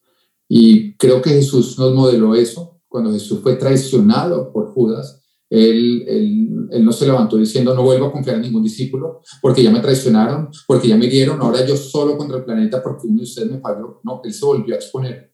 Y 0.49 0.97
creo 0.97 1.21
que 1.21 1.30
Jesús 1.30 1.78
nos 1.78 1.93
modeló 1.93 2.34
eso 2.34 2.76
cuando 2.88 3.11
Jesús 3.11 3.39
fue 3.41 3.55
traicionado 3.55 4.51
por 4.51 4.73
Judas, 4.73 5.23
él, 5.49 6.03
él, 6.07 6.83
no 6.83 6.91
se 6.91 7.05
levantó 7.05 7.38
diciendo, 7.38 7.73
no 7.73 7.83
vuelvo 7.83 8.07
a 8.07 8.11
confiar 8.11 8.35
en 8.38 8.43
ningún 8.43 8.63
discípulo, 8.63 9.21
porque 9.41 9.63
ya 9.63 9.71
me 9.71 9.79
traicionaron, 9.79 10.49
porque 10.67 10.89
ya 10.89 10.97
me 10.97 11.07
dieron, 11.07 11.41
ahora 11.41 11.65
yo 11.65 11.77
solo 11.77 12.17
contra 12.17 12.38
el 12.38 12.43
planeta 12.43 12.83
porque 12.83 13.07
uno 13.07 13.17
de 13.17 13.23
ustedes 13.23 13.51
me 13.51 13.59
falló. 13.59 14.01
No, 14.03 14.21
él 14.23 14.33
se 14.33 14.45
volvió 14.45 14.75
a 14.75 14.77
exponer 14.77 15.33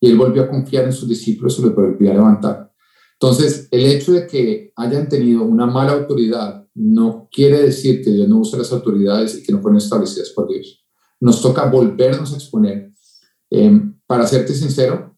y 0.00 0.08
él 0.08 0.16
volvió 0.16 0.42
a 0.42 0.48
confiar 0.48 0.84
en 0.84 0.92
sus 0.92 1.08
discípulos 1.08 1.58
y 1.58 1.62
los 1.62 1.74
volvió 1.74 2.10
a 2.10 2.14
levantar. 2.14 2.72
Entonces, 3.14 3.68
el 3.70 3.84
hecho 3.84 4.12
de 4.12 4.26
que 4.26 4.72
hayan 4.76 5.08
tenido 5.08 5.42
una 5.42 5.66
mala 5.66 5.92
autoridad 5.92 6.66
no 6.74 7.28
quiere 7.30 7.60
decir 7.62 8.02
que 8.02 8.10
Dios 8.10 8.28
no 8.28 8.38
use 8.38 8.56
las 8.56 8.72
autoridades 8.72 9.36
y 9.36 9.42
que 9.42 9.52
no 9.52 9.60
fueron 9.60 9.76
establecidas 9.76 10.30
por 10.30 10.48
Dios. 10.48 10.86
Nos 11.20 11.42
toca 11.42 11.68
volvernos 11.68 12.32
a 12.32 12.36
exponer. 12.36 12.92
Eh, 13.50 13.82
para 14.06 14.26
serte 14.26 14.54
sincero, 14.54 15.09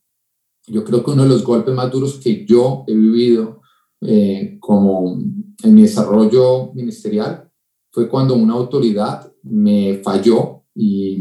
yo 0.67 0.85
creo 0.85 1.03
que 1.05 1.11
uno 1.11 1.25
de 1.25 1.29
los 1.29 1.45
golpes 1.45 1.75
más 1.75 1.91
duros 1.91 2.21
que 2.23 2.47
yo 2.47 2.85
he 2.87 2.95
vivido 2.95 3.61
eh, 4.01 4.57
como 4.61 5.19
en 5.63 5.75
mi 5.75 5.83
desarrollo 5.83 6.73
ministerial 6.75 7.51
fue 7.91 8.09
cuando 8.09 8.35
una 8.35 8.55
autoridad 8.55 9.33
me 9.43 10.01
falló 10.03 10.65
y, 10.75 11.19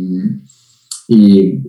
y, 1.08 1.62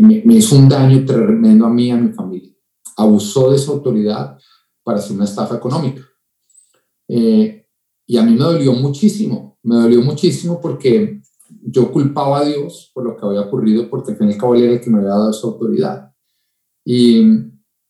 me, 0.00 0.34
hizo 0.34 0.56
un 0.56 0.68
daño 0.68 1.04
tremendo 1.04 1.66
a 1.66 1.70
mí 1.70 1.86
y 1.86 1.90
a 1.90 1.96
mi 1.96 2.12
familia. 2.12 2.52
Abusó 2.96 3.50
de 3.50 3.56
esa 3.56 3.72
autoridad 3.72 4.38
para 4.84 4.98
hacer 4.98 5.16
una 5.16 5.24
estafa 5.24 5.56
económica. 5.56 6.02
Eh, 7.08 7.66
y 8.06 8.16
a 8.16 8.22
mí 8.22 8.32
me 8.32 8.44
dolió 8.44 8.72
muchísimo, 8.72 9.58
me 9.62 9.76
dolió 9.76 10.00
muchísimo 10.02 10.60
porque 10.60 11.20
yo 11.62 11.90
culpaba 11.90 12.38
a 12.38 12.44
Dios 12.44 12.90
por 12.94 13.04
lo 13.04 13.16
que 13.16 13.26
había 13.26 13.42
ocurrido 13.42 13.90
porque 13.90 14.12
al 14.12 14.18
fin 14.18 14.28
y 14.28 14.32
al 14.32 14.38
cabo 14.38 14.54
era 14.54 14.72
el 14.72 14.80
que 14.80 14.90
me 14.90 14.98
había 14.98 15.10
dado 15.10 15.30
esa 15.30 15.46
autoridad. 15.48 16.09
Y, 16.84 17.22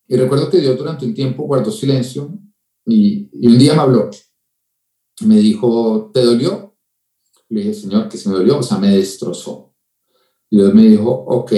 recuerdo 0.08 0.50
que 0.50 0.60
Dios 0.60 0.76
durante 0.76 1.06
un 1.06 1.14
tiempo 1.14 1.44
guardó 1.44 1.70
silencio 1.70 2.38
y, 2.86 3.30
un 3.46 3.58
día 3.58 3.74
me 3.74 3.80
habló. 3.80 4.10
Me 5.22 5.38
dijo, 5.38 6.10
¿te 6.12 6.22
dolió? 6.22 6.76
Le 7.48 7.60
dije, 7.60 7.74
Señor, 7.74 8.08
que 8.08 8.16
se 8.16 8.28
me 8.28 8.36
dolió, 8.36 8.58
o 8.58 8.62
sea, 8.62 8.78
me 8.78 8.96
destrozó. 8.96 9.74
Dios 10.50 10.74
me 10.74 10.82
dijo, 10.82 11.10
ok, 11.10 11.52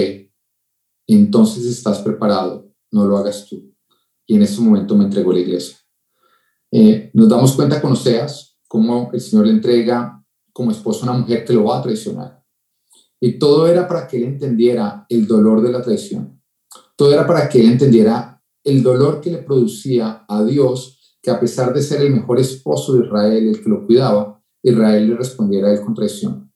entonces 1.07 1.65
estás 1.65 1.99
preparado, 1.99 2.71
no 2.91 3.05
lo 3.05 3.17
hagas 3.17 3.47
tú. 3.47 3.73
Y 4.25 4.35
en 4.35 4.43
ese 4.43 4.61
momento 4.61 4.95
me 4.95 5.05
entregó 5.05 5.33
la 5.33 5.39
iglesia. 5.39 5.77
Eh, 6.71 7.11
nos 7.13 7.29
damos 7.29 7.53
cuenta 7.53 7.81
con 7.81 7.91
Oseas 7.91 8.57
cómo 8.67 9.11
el 9.13 9.21
Señor 9.21 9.45
le 9.45 9.53
entrega 9.53 10.23
como 10.51 10.71
esposo 10.71 11.01
a 11.01 11.11
una 11.11 11.19
mujer 11.19 11.45
que 11.45 11.53
lo 11.53 11.65
va 11.65 11.79
a 11.79 11.81
traicionar. 11.83 12.43
Y 13.19 13.37
todo 13.37 13.67
era 13.67 13.87
para 13.87 14.07
que 14.07 14.17
él 14.17 14.23
entendiera 14.23 15.05
el 15.09 15.27
dolor 15.27 15.61
de 15.61 15.71
la 15.71 15.81
traición. 15.81 16.32
Todo 16.95 17.13
era 17.13 17.25
para 17.25 17.49
que 17.49 17.59
él 17.59 17.71
entendiera 17.71 18.41
el 18.63 18.81
dolor 18.81 19.19
que 19.19 19.31
le 19.31 19.39
producía 19.39 20.25
a 20.27 20.43
Dios, 20.43 21.17
que 21.21 21.31
a 21.31 21.39
pesar 21.39 21.73
de 21.73 21.81
ser 21.81 22.01
el 22.01 22.13
mejor 22.13 22.39
esposo 22.39 22.93
de 22.93 23.05
Israel, 23.05 23.47
el 23.47 23.61
que 23.61 23.69
lo 23.69 23.85
cuidaba, 23.85 24.41
Israel 24.61 25.09
le 25.09 25.15
respondiera 25.15 25.67
a 25.67 25.73
él 25.73 25.81
con 25.81 25.93
traición. 25.93 26.51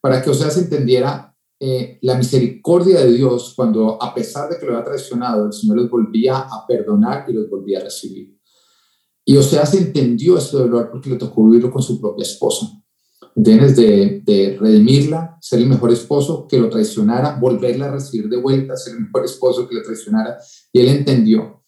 Para 0.00 0.22
que 0.22 0.30
Oseas 0.30 0.58
entendiera 0.58 1.34
eh, 1.58 1.98
la 2.02 2.16
misericordia 2.16 3.00
de 3.00 3.12
Dios 3.12 3.54
cuando, 3.56 4.00
a 4.02 4.14
pesar 4.14 4.50
de 4.50 4.58
que 4.58 4.66
lo 4.66 4.72
había 4.72 4.84
traicionado, 4.84 5.46
el 5.46 5.52
Señor 5.52 5.76
los 5.78 5.90
volvía 5.90 6.38
a 6.38 6.66
perdonar 6.66 7.24
y 7.28 7.32
los 7.32 7.48
volvía 7.48 7.78
a 7.80 7.84
recibir. 7.84 8.38
Y 9.24 9.36
Oseas 9.36 9.74
entendió 9.74 10.36
ese 10.36 10.56
dolor 10.56 10.90
porque 10.90 11.10
le 11.10 11.16
tocó 11.16 11.44
vivirlo 11.44 11.70
con 11.70 11.82
su 11.82 12.00
propia 12.00 12.22
esposa. 12.22 12.66
De, 13.34 14.56
redimirla, 14.60 15.36
ser 15.40 15.60
el 15.60 15.66
mejor 15.66 15.92
esposo 15.92 16.46
que 16.48 16.58
lo 16.58 16.70
traicionara, 16.70 17.38
volverla 17.40 17.86
a 17.86 17.92
recibir 17.92 18.28
de 18.28 18.40
vuelta, 18.40 18.76
ser 18.76 18.94
el 18.94 19.02
mejor 19.02 19.24
esposo 19.24 19.68
que 19.68 19.74
le 19.74 19.82
traicionara. 19.82 20.36
Y 20.72 20.80
él 20.80 20.88
entendió. 20.88 21.62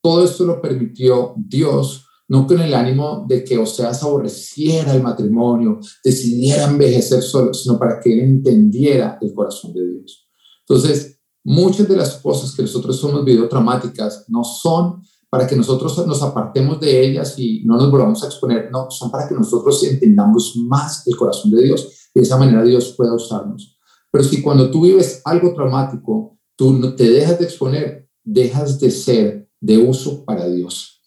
Todo 0.00 0.24
esto 0.24 0.44
lo 0.44 0.60
permitió 0.60 1.34
Dios, 1.36 2.06
no 2.28 2.46
con 2.46 2.60
el 2.60 2.74
ánimo 2.74 3.24
de 3.28 3.44
que 3.44 3.58
Oseas 3.58 4.02
aborreciera 4.02 4.94
el 4.94 5.02
matrimonio, 5.02 5.78
decidiera 6.02 6.64
envejecer 6.64 7.22
solo, 7.22 7.54
sino 7.54 7.78
para 7.78 8.00
que 8.00 8.12
él 8.12 8.20
entendiera 8.20 9.18
el 9.20 9.32
corazón 9.32 9.72
de 9.74 9.86
Dios. 9.86 10.28
Entonces, 10.66 11.20
muchas 11.44 11.88
de 11.88 11.96
las 11.96 12.14
cosas 12.16 12.54
que 12.54 12.62
nosotros 12.62 12.96
somos 12.98 13.24
videotraumáticas 13.24 14.24
no 14.28 14.42
son 14.44 15.02
para 15.32 15.46
que 15.46 15.56
nosotros 15.56 16.06
nos 16.06 16.22
apartemos 16.22 16.78
de 16.78 17.06
ellas 17.06 17.38
y 17.38 17.64
no 17.64 17.78
nos 17.78 17.90
volvamos 17.90 18.22
a 18.22 18.26
exponer, 18.26 18.70
no, 18.70 18.90
son 18.90 19.10
para 19.10 19.26
que 19.26 19.34
nosotros 19.34 19.82
entendamos 19.82 20.54
más 20.56 21.06
el 21.06 21.16
corazón 21.16 21.50
de 21.52 21.62
Dios 21.62 22.10
y 22.12 22.20
de 22.20 22.22
esa 22.22 22.36
manera 22.36 22.62
Dios 22.62 22.92
pueda 22.94 23.14
usarnos. 23.14 23.78
Pero 24.10 24.24
si 24.24 24.42
cuando 24.42 24.70
tú 24.70 24.82
vives 24.82 25.22
algo 25.24 25.54
traumático, 25.54 26.38
tú 26.54 26.74
no 26.74 26.94
te 26.94 27.08
dejas 27.08 27.38
de 27.38 27.46
exponer, 27.46 28.10
dejas 28.22 28.78
de 28.78 28.90
ser 28.90 29.48
de 29.58 29.78
uso 29.78 30.22
para 30.26 30.46
Dios. 30.46 31.00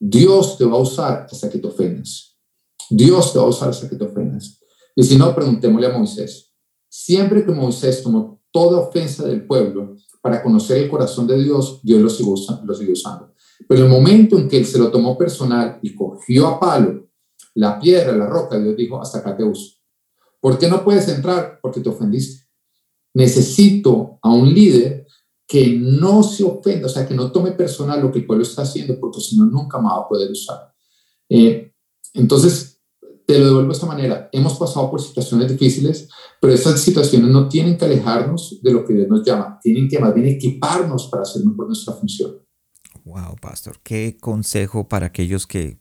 Dios 0.00 0.58
te 0.58 0.64
va 0.64 0.72
a 0.72 0.80
usar 0.80 1.28
hasta 1.30 1.48
que 1.48 1.58
te 1.58 1.68
ofendas. 1.68 2.36
Dios 2.90 3.32
te 3.32 3.38
va 3.38 3.44
a 3.44 3.48
usar 3.50 3.68
hasta 3.68 3.88
que 3.88 3.94
te 3.94 4.04
ofendas. 4.04 4.58
Y 4.96 5.04
si 5.04 5.16
no, 5.16 5.32
preguntémosle 5.32 5.86
a 5.86 5.96
Moisés. 5.96 6.52
Siempre 6.88 7.46
que 7.46 7.52
Moisés 7.52 8.02
tomó 8.02 8.42
toda 8.50 8.80
ofensa 8.80 9.24
del 9.24 9.46
pueblo 9.46 9.94
para 10.20 10.42
conocer 10.42 10.78
el 10.78 10.90
corazón 10.90 11.28
de 11.28 11.40
Dios, 11.40 11.78
Dios 11.84 12.00
lo 12.00 12.10
siguió, 12.10 12.34
lo 12.64 12.74
siguió 12.74 12.94
usando. 12.94 13.37
Pero 13.66 13.84
el 13.84 13.88
momento 13.88 14.38
en 14.38 14.48
que 14.48 14.58
él 14.58 14.66
se 14.66 14.78
lo 14.78 14.90
tomó 14.90 15.16
personal 15.16 15.78
y 15.82 15.94
cogió 15.94 16.46
a 16.46 16.60
palo 16.60 17.08
la 17.54 17.78
piedra, 17.80 18.16
la 18.16 18.26
roca, 18.26 18.58
Dios 18.58 18.76
dijo, 18.76 19.00
hasta 19.00 19.18
acá 19.18 19.36
te 19.36 19.42
uso. 19.42 19.76
¿Por 20.40 20.58
qué 20.58 20.68
no 20.68 20.84
puedes 20.84 21.08
entrar? 21.08 21.58
Porque 21.60 21.80
te 21.80 21.88
ofendiste. 21.88 22.46
Necesito 23.14 24.18
a 24.22 24.30
un 24.30 24.52
líder 24.54 25.06
que 25.46 25.76
no 25.76 26.22
se 26.22 26.44
ofenda, 26.44 26.86
o 26.86 26.88
sea, 26.90 27.08
que 27.08 27.14
no 27.14 27.32
tome 27.32 27.52
personal 27.52 28.00
lo 28.00 28.12
que 28.12 28.20
el 28.20 28.26
pueblo 28.26 28.44
está 28.44 28.62
haciendo, 28.62 29.00
porque 29.00 29.20
si 29.20 29.36
no, 29.36 29.46
nunca 29.46 29.78
más 29.78 29.94
va 29.94 30.04
a 30.04 30.08
poder 30.08 30.30
usar. 30.30 30.72
Eh, 31.28 31.72
entonces, 32.14 32.80
te 33.26 33.38
lo 33.38 33.46
devuelvo 33.46 33.68
de 33.68 33.74
esta 33.74 33.86
manera. 33.86 34.28
Hemos 34.32 34.58
pasado 34.58 34.90
por 34.90 35.02
situaciones 35.02 35.50
difíciles, 35.50 36.08
pero 36.40 36.52
esas 36.52 36.80
situaciones 36.80 37.30
no 37.30 37.48
tienen 37.48 37.76
que 37.76 37.84
alejarnos 37.84 38.60
de 38.62 38.72
lo 38.72 38.84
que 38.84 38.94
Dios 38.94 39.08
nos 39.08 39.24
llama, 39.24 39.58
tienen 39.60 39.88
que 39.88 39.98
más 39.98 40.14
bien 40.14 40.28
equiparnos 40.28 41.08
para 41.08 41.22
hacer 41.22 41.44
mejor 41.44 41.66
nuestra 41.66 41.94
función. 41.94 42.38
Wow, 43.08 43.36
pastor, 43.36 43.80
qué 43.82 44.18
consejo 44.20 44.86
para 44.86 45.06
aquellos 45.06 45.46
que, 45.46 45.78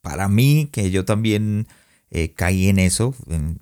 para 0.00 0.28
mí, 0.28 0.68
que 0.72 0.90
yo 0.90 1.04
también 1.04 1.68
eh, 2.10 2.34
caí 2.34 2.68
en 2.68 2.80
eso, 2.80 3.14
en 3.28 3.60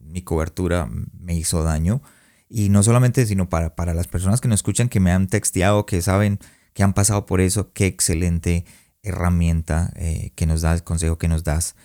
mi 0.00 0.22
cobertura 0.22 0.90
me 1.12 1.36
hizo 1.36 1.62
daño. 1.62 2.02
Y 2.48 2.68
no 2.68 2.82
solamente, 2.82 3.26
sino 3.26 3.48
para, 3.48 3.76
para 3.76 3.94
las 3.94 4.08
personas 4.08 4.40
que 4.40 4.48
nos 4.48 4.58
escuchan, 4.58 4.88
que 4.88 4.98
me 4.98 5.12
han 5.12 5.28
texteado, 5.28 5.86
que 5.86 6.02
saben 6.02 6.40
que 6.72 6.82
han 6.82 6.94
pasado 6.94 7.26
por 7.26 7.40
eso, 7.40 7.72
qué 7.72 7.86
excelente 7.86 8.64
herramienta 9.04 9.92
eh, 9.94 10.32
que 10.34 10.46
nos 10.46 10.62
das, 10.62 10.82
consejo 10.82 11.16
que 11.16 11.28
nos 11.28 11.44
das. 11.44 11.76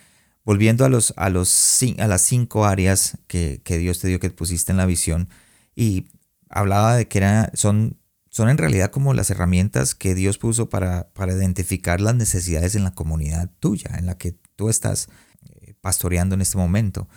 Volviendo 0.44 0.84
a, 0.84 0.88
los, 0.88 1.14
a, 1.16 1.30
los, 1.30 1.80
a 1.98 2.06
las 2.08 2.22
cinco 2.22 2.64
áreas 2.64 3.18
que, 3.28 3.60
que 3.62 3.78
Dios 3.78 4.00
te 4.00 4.08
dio, 4.08 4.18
que 4.18 4.30
pusiste 4.30 4.72
en 4.72 4.78
la 4.78 4.86
visión, 4.86 5.28
y 5.76 6.08
hablaba 6.48 6.96
de 6.96 7.06
que 7.06 7.18
era, 7.18 7.52
son 7.54 7.99
son 8.30 8.48
en 8.48 8.58
realidad 8.58 8.90
como 8.90 9.12
las 9.12 9.30
herramientas 9.30 9.94
que 9.94 10.14
Dios 10.14 10.38
puso 10.38 10.68
para, 10.68 11.12
para 11.12 11.34
identificar 11.34 12.00
las 12.00 12.14
necesidades 12.14 12.76
en 12.76 12.84
la 12.84 12.94
comunidad 12.94 13.50
tuya, 13.58 13.90
en 13.98 14.06
la 14.06 14.16
que 14.16 14.38
tú 14.56 14.68
estás 14.68 15.08
eh, 15.44 15.74
pastoreando 15.80 16.36
en 16.36 16.40
este 16.40 16.56
momento. 16.56 17.08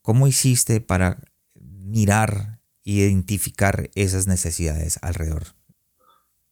¿Cómo 0.00 0.26
hiciste 0.26 0.80
para 0.80 1.22
mirar 1.60 2.60
identificar 2.84 3.90
esas 3.94 4.26
necesidades 4.26 4.98
alrededor? 5.02 5.44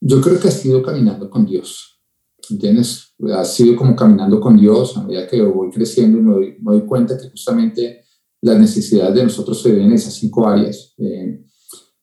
Yo 0.00 0.20
creo 0.20 0.38
que 0.38 0.48
has 0.48 0.60
sido 0.60 0.82
caminando 0.82 1.30
con 1.30 1.46
Dios. 1.46 2.00
¿Entiendes? 2.48 3.14
Has 3.34 3.54
sido 3.54 3.74
como 3.76 3.96
caminando 3.96 4.40
con 4.40 4.56
Dios 4.58 4.96
a 4.96 5.02
medida 5.02 5.26
que 5.28 5.40
voy 5.42 5.70
creciendo 5.70 6.18
y 6.18 6.22
me 6.22 6.32
doy, 6.32 6.56
me 6.60 6.72
doy 6.72 6.86
cuenta 6.86 7.18
que 7.18 7.30
justamente 7.30 8.04
las 8.42 8.58
necesidades 8.58 9.14
de 9.14 9.24
nosotros 9.24 9.62
se 9.62 9.72
ven 9.72 9.86
en 9.86 9.92
esas 9.92 10.14
cinco 10.14 10.48
áreas. 10.48 10.94
Eh, 10.98 11.44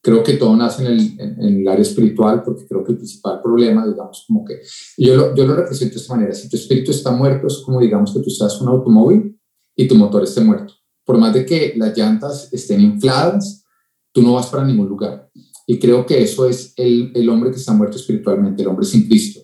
creo 0.08 0.24
que 0.24 0.38
todo 0.38 0.56
nace 0.56 0.86
en 0.86 0.88
el, 0.88 1.20
en, 1.20 1.58
el, 1.58 1.68
área 1.68 1.82
espiritual, 1.82 2.42
porque 2.42 2.66
creo 2.66 2.82
que 2.82 2.94
el 2.94 2.98
principal 2.98 3.42
problema, 3.42 3.86
digamos, 3.86 4.24
como 4.26 4.46
que 4.46 4.62
yo 4.98 5.18
lo, 5.18 5.36
yo 5.36 5.46
lo 5.46 5.54
represento 5.54 5.96
de 5.96 6.00
esta 6.00 6.16
manera, 6.16 6.34
si 6.34 6.48
tu 6.48 6.56
espíritu 6.56 6.92
está 6.92 7.12
muerto, 7.12 7.48
es 7.48 7.58
como, 7.58 7.82
digamos, 7.82 8.14
que 8.14 8.22
tú 8.22 8.30
estás 8.30 8.62
un 8.62 8.70
automóvil 8.70 9.38
y 9.76 9.86
tu 9.86 9.96
motor 9.96 10.24
esté 10.24 10.40
muerto. 10.40 10.74
Por 11.04 11.18
más 11.18 11.34
de 11.34 11.46
que 11.46 11.74
las 11.76 11.98
llantas 11.98 12.48
estén 12.54 12.80
infladas, 12.80 13.66
tú 14.14 14.22
no 14.22 14.36
vas 14.36 14.48
para 14.48 14.64
ningún 14.64 14.88
lugar. 14.88 15.30
Y 15.66 15.78
creo 15.78 16.06
que 16.06 16.24
eso 16.24 16.48
es 16.48 16.72
el, 16.78 17.12
el 17.14 17.28
hombre 17.28 17.52
que 17.52 17.58
está 17.58 17.74
muerto 17.74 17.98
espiritualmente, 17.98 18.62
el 18.62 18.70
hombre 18.70 18.86
sin 18.86 19.10
Cristo, 19.10 19.42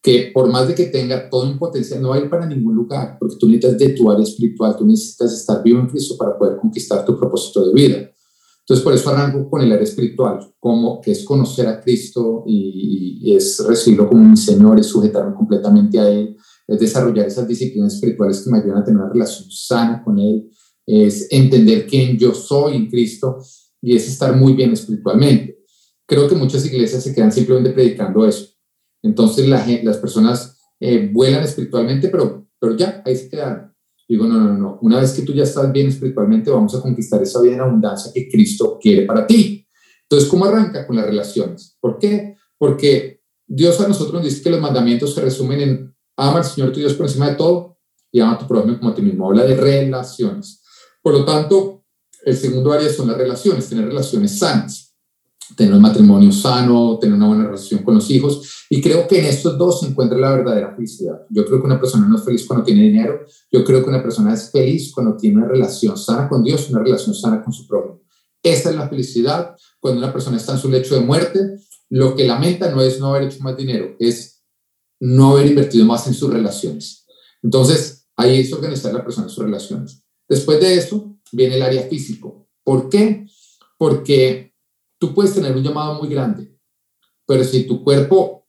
que 0.00 0.30
por 0.32 0.50
más 0.50 0.66
de 0.66 0.74
que 0.74 0.86
tenga 0.86 1.28
todo 1.28 1.46
un 1.46 1.58
potencial, 1.58 2.00
no 2.00 2.08
va 2.08 2.16
a 2.16 2.20
ir 2.20 2.30
para 2.30 2.46
ningún 2.46 2.74
lugar, 2.74 3.18
porque 3.20 3.36
tú 3.38 3.48
necesitas 3.48 3.76
de 3.76 3.90
tu 3.90 4.10
área 4.10 4.24
espiritual, 4.24 4.76
tú 4.78 4.86
necesitas 4.86 5.34
estar 5.34 5.62
vivo 5.62 5.78
en 5.78 5.88
Cristo 5.88 6.16
para 6.16 6.38
poder 6.38 6.56
conquistar 6.56 7.04
tu 7.04 7.18
propósito 7.18 7.66
de 7.66 7.74
vida. 7.74 8.10
Entonces, 8.68 8.82
por 8.82 8.94
eso 8.94 9.10
arranco 9.10 9.48
con 9.48 9.62
el 9.62 9.70
área 9.70 9.84
espiritual, 9.84 10.40
como 10.58 11.00
que 11.00 11.12
es 11.12 11.24
conocer 11.24 11.68
a 11.68 11.80
Cristo 11.80 12.42
y, 12.48 13.32
es 13.32 13.64
recibirlo 13.66 14.08
como 14.08 14.28
mi 14.28 14.36
Señor, 14.36 14.80
es 14.80 14.86
sujetarme 14.86 15.34
completamente 15.36 16.00
a 16.00 16.08
Él, 16.08 16.36
es 16.66 16.80
desarrollar 16.80 17.26
esas 17.26 17.46
disciplinas 17.46 17.94
espirituales 17.94 18.42
que 18.42 18.50
me 18.50 18.58
ayudan 18.58 18.78
a 18.78 18.84
tener 18.84 19.00
una 19.00 19.12
relación 19.12 19.48
sana 19.50 20.02
con 20.02 20.18
Él, 20.18 20.50
es 20.84 21.28
entender 21.30 21.86
quién 21.86 22.18
yo 22.18 22.34
soy 22.34 22.76
en 22.76 22.90
Cristo 22.90 23.38
y 23.80 23.94
es 23.94 24.08
estar 24.08 24.34
muy 24.34 24.54
bien 24.54 24.72
espiritualmente. 24.72 25.58
Creo 26.04 26.28
que 26.28 26.34
muchas 26.34 26.66
iglesias 26.66 27.04
se 27.04 27.14
quedan 27.14 27.30
simplemente 27.30 27.70
predicando 27.70 28.26
eso. 28.26 28.48
Entonces 29.02 29.48
la, 29.48 29.64
las 29.84 29.98
personas 29.98 30.58
eh, 30.80 31.08
vuelan 31.12 31.44
espiritualmente, 31.44 32.08
pero, 32.08 32.48
pero 32.58 32.76
ya, 32.76 33.02
ahí 33.04 33.14
se 33.14 33.28
quedaron. 33.28 33.75
Digo, 34.08 34.26
no, 34.26 34.38
no, 34.38 34.54
no, 34.54 34.78
una 34.82 35.00
vez 35.00 35.12
que 35.12 35.22
tú 35.22 35.32
ya 35.32 35.42
estás 35.42 35.72
bien 35.72 35.88
espiritualmente, 35.88 36.50
vamos 36.50 36.74
a 36.74 36.80
conquistar 36.80 37.20
esa 37.22 37.40
vida 37.40 37.54
en 37.54 37.60
abundancia 37.60 38.12
que 38.14 38.28
Cristo 38.28 38.78
quiere 38.80 39.04
para 39.04 39.26
ti. 39.26 39.66
Entonces, 40.02 40.28
¿cómo 40.28 40.44
arranca 40.44 40.86
con 40.86 40.94
las 40.94 41.06
relaciones? 41.06 41.76
¿Por 41.80 41.98
qué? 41.98 42.36
Porque 42.56 43.20
Dios 43.46 43.80
a 43.80 43.88
nosotros 43.88 44.14
nos 44.14 44.24
dice 44.24 44.42
que 44.42 44.50
los 44.50 44.60
mandamientos 44.60 45.14
se 45.14 45.20
resumen 45.20 45.60
en 45.60 45.96
ama 46.16 46.38
al 46.38 46.44
Señor 46.44 46.72
tu 46.72 46.78
Dios 46.78 46.94
por 46.94 47.06
encima 47.06 47.30
de 47.30 47.36
todo 47.36 47.78
y 48.12 48.20
ama 48.20 48.34
a 48.34 48.38
tu 48.38 48.46
prójimo 48.46 48.78
como 48.78 48.90
a 48.90 48.94
ti 48.94 49.02
mismo. 49.02 49.28
Habla 49.28 49.44
de 49.44 49.56
relaciones. 49.56 50.62
Por 51.02 51.12
lo 51.12 51.24
tanto, 51.24 51.84
el 52.24 52.36
segundo 52.36 52.72
área 52.72 52.88
son 52.88 53.08
las 53.08 53.16
relaciones, 53.16 53.68
tener 53.68 53.86
relaciones 53.86 54.38
sanas 54.38 54.85
tener 55.54 55.74
un 55.74 55.82
matrimonio 55.82 56.32
sano, 56.32 56.98
tener 56.98 57.16
una 57.16 57.28
buena 57.28 57.44
relación 57.44 57.82
con 57.82 57.94
los 57.94 58.10
hijos. 58.10 58.64
Y 58.70 58.80
creo 58.80 59.06
que 59.06 59.20
en 59.20 59.26
estos 59.26 59.56
dos 59.56 59.80
se 59.80 59.86
encuentra 59.86 60.18
la 60.18 60.30
verdadera 60.30 60.74
felicidad. 60.74 61.20
Yo 61.30 61.44
creo 61.44 61.60
que 61.60 61.66
una 61.66 61.80
persona 61.80 62.08
no 62.08 62.16
es 62.16 62.24
feliz 62.24 62.46
cuando 62.46 62.64
tiene 62.64 62.82
dinero. 62.82 63.20
Yo 63.52 63.64
creo 63.64 63.82
que 63.82 63.90
una 63.90 64.02
persona 64.02 64.34
es 64.34 64.50
feliz 64.50 64.90
cuando 64.92 65.16
tiene 65.16 65.38
una 65.38 65.48
relación 65.48 65.96
sana 65.96 66.28
con 66.28 66.42
Dios, 66.42 66.68
una 66.70 66.82
relación 66.82 67.14
sana 67.14 67.42
con 67.42 67.52
su 67.52 67.66
prójimo. 67.66 68.02
Esa 68.42 68.70
es 68.70 68.76
la 68.76 68.88
felicidad. 68.88 69.54
Cuando 69.80 70.00
una 70.00 70.12
persona 70.12 70.36
está 70.36 70.52
en 70.52 70.58
su 70.58 70.68
lecho 70.68 70.94
de 70.94 71.02
muerte, 71.02 71.38
lo 71.90 72.16
que 72.16 72.26
lamenta 72.26 72.70
no 72.70 72.82
es 72.82 72.98
no 72.98 73.08
haber 73.08 73.24
hecho 73.24 73.42
más 73.42 73.56
dinero, 73.56 73.94
es 73.98 74.42
no 75.00 75.32
haber 75.32 75.46
invertido 75.46 75.84
más 75.84 76.06
en 76.06 76.14
sus 76.14 76.32
relaciones. 76.32 77.06
Entonces, 77.42 78.08
ahí 78.16 78.40
es 78.40 78.52
organizar 78.52 78.92
la 78.92 79.04
persona 79.04 79.26
en 79.26 79.32
sus 79.32 79.44
relaciones. 79.44 80.02
Después 80.28 80.60
de 80.60 80.74
eso, 80.74 81.16
viene 81.32 81.56
el 81.56 81.62
área 81.62 81.82
físico. 81.82 82.48
¿Por 82.64 82.88
qué? 82.88 83.26
Porque 83.78 84.45
tú 84.98 85.14
puedes 85.14 85.34
tener 85.34 85.56
un 85.56 85.62
llamado 85.62 85.98
muy 85.98 86.08
grande, 86.08 86.56
pero 87.26 87.44
si 87.44 87.66
tu 87.66 87.82
cuerpo 87.82 88.46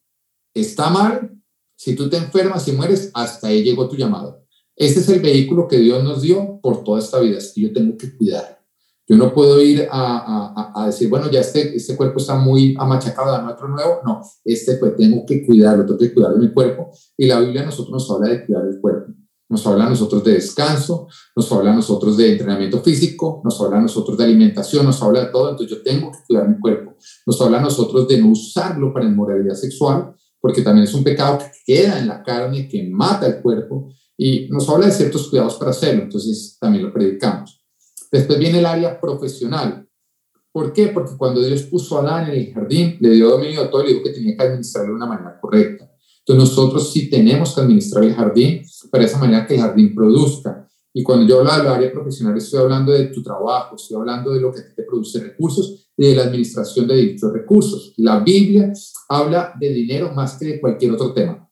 está 0.53 0.89
mal, 0.89 1.37
si 1.75 1.95
tú 1.95 2.09
te 2.09 2.17
enfermas 2.17 2.67
y 2.67 2.71
mueres, 2.71 3.11
hasta 3.13 3.47
ahí 3.47 3.63
llegó 3.63 3.87
tu 3.87 3.95
llamado. 3.95 4.43
Este 4.75 4.99
es 4.99 5.09
el 5.09 5.21
vehículo 5.21 5.67
que 5.67 5.77
Dios 5.77 6.03
nos 6.03 6.21
dio 6.21 6.59
por 6.61 6.83
toda 6.83 6.99
esta 6.99 7.19
vida, 7.19 7.39
que 7.53 7.61
yo 7.61 7.73
tengo 7.73 7.97
que 7.97 8.15
cuidar. 8.15 8.57
Yo 9.09 9.15
no 9.15 9.33
puedo 9.33 9.61
ir 9.61 9.87
a, 9.89 10.73
a, 10.75 10.85
decir, 10.87 11.09
bueno, 11.09 11.31
ya 11.31 11.39
este, 11.39 11.73
este 11.75 11.95
cuerpo 11.95 12.19
está 12.19 12.35
muy 12.35 12.75
amachacado, 12.77 13.31
dame 13.31 13.53
otro 13.53 13.69
nuevo. 13.69 14.01
No, 14.05 14.21
este 14.43 14.75
pues 14.75 14.97
tengo 14.97 15.25
que 15.25 15.45
cuidarlo, 15.45 15.85
tengo 15.85 15.97
que 15.97 16.13
cuidar 16.13 16.33
de 16.33 16.39
mi 16.39 16.51
cuerpo. 16.53 16.91
Y 17.15 17.25
la 17.25 17.39
Biblia 17.39 17.61
a 17.61 17.65
nosotros 17.65 17.91
nos 17.93 18.11
habla 18.11 18.29
de 18.29 18.45
cuidar 18.45 18.65
el 18.65 18.81
cuerpo. 18.81 19.13
Nos 19.49 19.65
habla 19.65 19.85
a 19.85 19.89
nosotros 19.89 20.23
de 20.23 20.33
descanso, 20.33 21.07
nos 21.35 21.51
habla 21.51 21.71
a 21.71 21.75
nosotros 21.75 22.17
de 22.17 22.33
entrenamiento 22.33 22.81
físico, 22.81 23.41
nos 23.43 23.59
habla 23.61 23.77
a 23.77 23.81
nosotros 23.81 24.17
de 24.17 24.25
alimentación, 24.25 24.85
nos 24.85 25.01
habla 25.01 25.25
de 25.25 25.31
todo, 25.31 25.49
entonces 25.51 25.77
yo 25.77 25.83
tengo 25.83 26.11
que 26.11 26.19
cuidar 26.27 26.49
mi 26.49 26.59
cuerpo. 26.59 26.95
Nos 27.25 27.41
habla 27.41 27.59
a 27.59 27.61
nosotros 27.61 28.07
de 28.07 28.21
no 28.21 28.29
usarlo 28.29 28.93
para 28.93 29.05
inmoralidad 29.05 29.55
sexual, 29.55 30.13
porque 30.39 30.61
también 30.61 30.83
es 30.85 30.93
un 30.93 31.03
pecado 31.03 31.37
que 31.39 31.51
queda 31.65 31.99
en 31.99 32.07
la 32.07 32.23
carne, 32.23 32.67
que 32.67 32.89
mata 32.89 33.27
el 33.27 33.41
cuerpo, 33.41 33.89
y 34.17 34.47
nos 34.49 34.67
habla 34.67 34.87
de 34.87 34.91
ciertos 34.91 35.29
cuidados 35.29 35.55
para 35.55 35.71
hacerlo, 35.71 36.03
entonces 36.03 36.57
también 36.59 36.85
lo 36.85 36.91
predicamos. 36.91 37.63
Después 38.11 38.39
viene 38.39 38.59
el 38.59 38.65
área 38.65 38.99
profesional. 38.99 39.87
¿Por 40.51 40.73
qué? 40.73 40.87
Porque 40.87 41.15
cuando 41.17 41.41
Dios 41.41 41.63
puso 41.63 41.97
a 41.97 42.01
Adán 42.01 42.31
en 42.31 42.39
el 42.39 42.53
jardín, 42.53 42.97
le 42.99 43.11
dio 43.11 43.29
dominio 43.29 43.61
a 43.61 43.69
todo 43.69 43.83
y 43.83 43.89
dijo 43.89 44.03
que 44.03 44.09
tenía 44.09 44.35
que 44.35 44.43
administrarlo 44.43 44.91
de 44.91 44.95
una 44.95 45.05
manera 45.05 45.39
correcta. 45.39 45.91
Entonces 46.27 46.49
nosotros 46.49 46.91
sí 46.91 47.09
tenemos 47.09 47.55
que 47.55 47.61
administrar 47.61 48.03
el 48.03 48.13
jardín 48.13 48.61
para 48.91 49.05
esa 49.05 49.17
manera 49.17 49.47
que 49.47 49.55
el 49.55 49.61
jardín 49.61 49.95
produzca. 49.95 50.67
Y 50.93 51.01
cuando 51.01 51.25
yo 51.25 51.39
hablo 51.39 51.53
del 51.53 51.67
área 51.67 51.91
profesional, 51.91 52.35
estoy 52.35 52.59
hablando 52.59 52.91
de 52.91 53.05
tu 53.05 53.23
trabajo, 53.23 53.77
estoy 53.77 53.95
hablando 53.95 54.33
de 54.33 54.41
lo 54.41 54.51
que 54.51 54.61
te 54.75 54.83
produce 54.83 55.21
recursos 55.21 55.89
y 55.95 56.07
de 56.07 56.15
la 56.15 56.23
administración 56.23 56.85
de 56.85 56.97
dichos 56.97 57.31
recursos. 57.31 57.93
La 57.95 58.19
Biblia 58.19 58.73
habla 59.07 59.53
de 59.57 59.69
dinero 59.69 60.11
más 60.13 60.37
que 60.37 60.45
de 60.45 60.59
cualquier 60.59 60.91
otro 60.91 61.13
tema. 61.13 61.49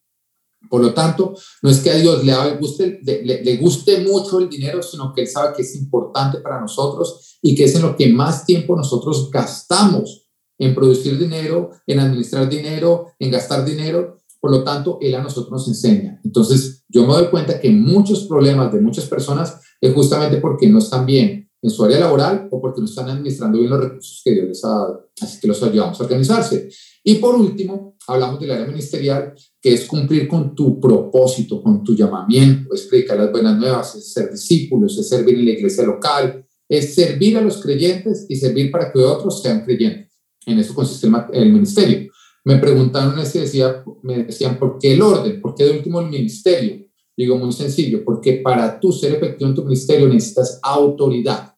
Por 0.69 0.81
lo 0.81 0.93
tanto, 0.93 1.35
no 1.61 1.69
es 1.69 1.79
que 1.79 1.91
a 1.91 1.95
Dios 1.95 2.25
le 2.25 2.57
guste, 2.57 2.99
le, 3.01 3.43
le, 3.43 3.57
guste 3.57 4.03
mucho 4.03 4.39
el 4.39 4.49
dinero, 4.49 4.81
sino 4.81 5.13
que 5.13 5.21
Él 5.21 5.27
sabe 5.27 5.55
que 5.55 5.61
es 5.61 5.75
importante 5.75 6.39
para 6.39 6.59
nosotros 6.59 7.37
y 7.41 7.55
que 7.55 7.65
es 7.65 7.75
en 7.75 7.83
lo 7.83 7.95
que 7.95 8.11
más 8.11 8.45
tiempo 8.45 8.75
nosotros 8.75 9.29
gastamos 9.31 10.27
en 10.57 10.73
producir 10.73 11.17
dinero, 11.17 11.71
en 11.85 11.99
administrar 11.99 12.49
dinero, 12.49 13.13
en 13.19 13.31
gastar 13.31 13.63
dinero. 13.63 14.17
Por 14.45 14.51
lo 14.51 14.63
tanto, 14.63 14.99
Él 15.01 15.15
a 15.15 15.23
nosotros 15.23 15.51
nos 15.51 15.67
enseña. 15.67 16.21
Entonces, 16.23 16.83
yo 16.87 17.01
me 17.01 17.13
doy 17.13 17.29
cuenta 17.29 17.59
que 17.59 17.71
muchos 17.71 18.25
problemas 18.25 18.71
de 18.71 18.79
muchas 18.79 19.05
personas 19.05 19.59
es 19.81 19.91
justamente 19.91 20.37
porque 20.37 20.69
no 20.69 20.77
están 20.77 21.03
bien 21.03 21.49
en 21.63 21.69
su 21.71 21.83
área 21.83 21.99
laboral 21.99 22.47
o 22.51 22.61
porque 22.61 22.79
no 22.79 22.85
están 22.85 23.09
administrando 23.09 23.57
bien 23.57 23.71
los 23.71 23.83
recursos 23.83 24.21
que 24.23 24.33
Dios 24.33 24.47
les 24.47 24.63
ha 24.63 24.67
dado. 24.67 25.09
Así 25.19 25.39
que 25.39 25.47
los 25.47 25.63
ayudamos 25.63 25.99
a 25.99 26.03
organizarse. 26.03 26.69
Y 27.03 27.15
por 27.15 27.33
último, 27.33 27.97
hablamos 28.05 28.39
del 28.39 28.51
área 28.51 28.67
ministerial, 28.67 29.33
que 29.59 29.73
es 29.73 29.85
cumplir 29.85 30.27
con 30.27 30.53
tu 30.53 30.79
propósito, 30.79 31.63
con 31.63 31.83
tu 31.83 31.95
llamamiento, 31.95 32.71
es 32.75 32.83
predicar 32.83 33.17
las 33.17 33.31
buenas 33.31 33.57
nuevas, 33.57 33.95
es 33.95 34.13
ser 34.13 34.29
discípulos, 34.29 34.95
es 34.95 35.09
servir 35.09 35.39
en 35.39 35.45
la 35.45 35.51
iglesia 35.53 35.83
local, 35.85 36.45
es 36.69 36.93
servir 36.93 37.35
a 37.35 37.41
los 37.41 37.57
creyentes 37.63 38.27
y 38.29 38.35
servir 38.35 38.69
para 38.69 38.91
que 38.91 38.99
otros 38.99 39.41
sean 39.41 39.65
creyentes. 39.65 40.13
En 40.45 40.59
eso 40.59 40.75
consiste 40.75 41.07
el 41.33 41.51
ministerio. 41.51 42.11
Me 42.45 42.57
preguntaron, 42.57 43.17
es 43.19 43.33
decía, 43.33 43.83
me 44.03 44.23
decían, 44.23 44.59
¿por 44.59 44.77
qué 44.79 44.93
el 44.93 45.01
orden? 45.01 45.41
¿Por 45.41 45.55
qué 45.55 45.65
de 45.65 45.71
último 45.71 45.99
el 45.99 46.09
ministerio? 46.09 46.85
Digo, 47.17 47.37
muy 47.37 47.51
sencillo, 47.51 48.03
porque 48.05 48.33
para 48.33 48.79
tú 48.79 48.91
ser 48.91 49.15
efectivo 49.15 49.49
en 49.49 49.55
tu 49.55 49.63
ministerio 49.63 50.07
necesitas 50.07 50.59
autoridad. 50.61 51.55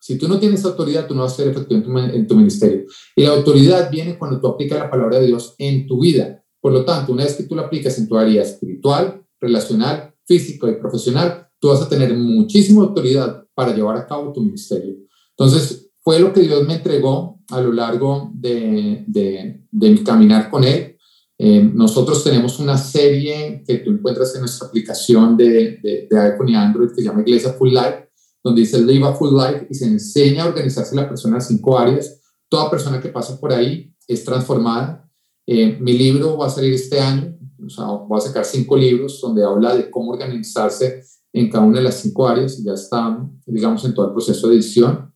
Si 0.00 0.18
tú 0.18 0.28
no 0.28 0.38
tienes 0.38 0.62
autoridad, 0.66 1.06
tú 1.06 1.14
no 1.14 1.22
vas 1.22 1.32
a 1.32 1.36
ser 1.36 1.48
efectivo 1.48 1.80
en 1.80 1.84
tu, 1.84 1.98
en 1.98 2.26
tu 2.26 2.36
ministerio. 2.36 2.84
Y 3.16 3.22
la 3.22 3.30
autoridad 3.30 3.90
viene 3.90 4.18
cuando 4.18 4.38
tú 4.38 4.48
aplicas 4.48 4.78
la 4.78 4.90
palabra 4.90 5.18
de 5.18 5.28
Dios 5.28 5.54
en 5.56 5.86
tu 5.86 6.00
vida. 6.00 6.44
Por 6.60 6.72
lo 6.72 6.84
tanto, 6.84 7.12
una 7.12 7.24
vez 7.24 7.36
que 7.36 7.44
tú 7.44 7.54
la 7.54 7.62
aplicas 7.62 7.98
en 7.98 8.06
tu 8.06 8.16
área 8.16 8.42
espiritual, 8.42 9.24
relacional, 9.40 10.14
físico 10.26 10.68
y 10.68 10.76
profesional, 10.76 11.48
tú 11.58 11.68
vas 11.68 11.80
a 11.80 11.88
tener 11.88 12.14
muchísima 12.14 12.82
autoridad 12.82 13.46
para 13.54 13.74
llevar 13.74 13.96
a 13.96 14.06
cabo 14.06 14.32
tu 14.32 14.42
ministerio. 14.42 14.96
Entonces, 15.30 15.90
fue 16.00 16.18
lo 16.18 16.32
que 16.32 16.42
Dios 16.42 16.66
me 16.66 16.74
entregó 16.74 17.33
a 17.50 17.60
lo 17.60 17.72
largo 17.72 18.30
de, 18.34 19.04
de, 19.06 19.64
de 19.70 19.90
mi 19.90 20.02
caminar 20.02 20.50
con 20.50 20.64
Él. 20.64 20.96
Eh, 21.36 21.62
nosotros 21.62 22.22
tenemos 22.22 22.58
una 22.60 22.78
serie 22.78 23.64
que 23.66 23.78
tú 23.78 23.90
encuentras 23.90 24.34
en 24.34 24.42
nuestra 24.42 24.68
aplicación 24.68 25.36
de, 25.36 25.78
de, 25.82 26.06
de, 26.08 26.18
iPhone 26.20 26.48
y 26.48 26.54
Android 26.54 26.90
que 26.90 26.96
se 26.96 27.02
llama 27.02 27.22
Iglesia 27.22 27.52
Full 27.54 27.70
Life, 27.70 28.08
donde 28.42 28.60
dice 28.60 28.80
Live 28.80 29.06
a 29.06 29.14
Full 29.14 29.34
Life 29.34 29.66
y 29.68 29.74
se 29.74 29.86
enseña 29.86 30.44
a 30.44 30.48
organizarse 30.48 30.94
la 30.94 31.08
persona 31.08 31.36
en 31.36 31.42
cinco 31.42 31.76
áreas. 31.78 32.20
Toda 32.48 32.70
persona 32.70 33.00
que 33.00 33.08
pasa 33.08 33.38
por 33.40 33.52
ahí 33.52 33.92
es 34.06 34.24
transformada. 34.24 35.10
Eh, 35.46 35.76
mi 35.80 35.94
libro 35.94 36.36
va 36.36 36.46
a 36.46 36.50
salir 36.50 36.72
este 36.72 37.00
año, 37.00 37.36
o 37.64 37.68
sea, 37.68 37.86
voy 37.86 38.18
a 38.18 38.20
sacar 38.20 38.44
cinco 38.44 38.76
libros 38.76 39.20
donde 39.20 39.44
habla 39.44 39.74
de 39.74 39.90
cómo 39.90 40.12
organizarse 40.12 41.02
en 41.32 41.50
cada 41.50 41.64
una 41.64 41.78
de 41.78 41.84
las 41.84 41.96
cinco 41.96 42.28
áreas 42.28 42.58
y 42.58 42.64
ya 42.64 42.74
está, 42.74 43.28
digamos, 43.44 43.84
en 43.84 43.92
todo 43.92 44.06
el 44.06 44.12
proceso 44.12 44.48
de 44.48 44.54
edición. 44.54 45.12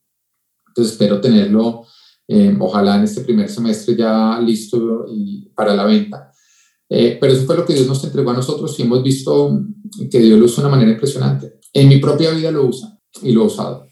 Entonces 0.67 0.93
espero 0.93 1.21
tenerlo, 1.21 1.85
eh, 2.31 2.55
ojalá 2.61 2.97
en 2.97 3.05
este 3.05 3.23
primer 3.23 3.49
semestre 3.49 3.97
ya 3.97 4.39
listo 4.41 5.07
para 5.55 5.75
la 5.75 5.85
venta. 5.85 6.31
Eh, 6.91 7.17
pero 7.19 7.33
eso 7.33 7.47
fue 7.47 7.57
lo 7.57 7.65
que 7.65 7.75
Dios 7.75 7.87
nos 7.87 8.05
entregó 8.05 8.31
a 8.31 8.35
nosotros 8.35 8.79
y 8.79 8.83
hemos 8.83 9.03
visto 9.03 9.63
que 10.11 10.21
Dios 10.21 10.39
lo 10.39 10.45
usa 10.45 10.63
de 10.63 10.69
una 10.69 10.77
manera 10.77 10.93
impresionante. 10.93 11.59
En 11.73 11.89
mi 11.89 11.99
propia 11.99 12.31
vida 12.31 12.51
lo 12.51 12.67
usa 12.67 12.99
y 13.23 13.33
lo 13.33 13.43
he 13.43 13.47
usado. 13.47 13.87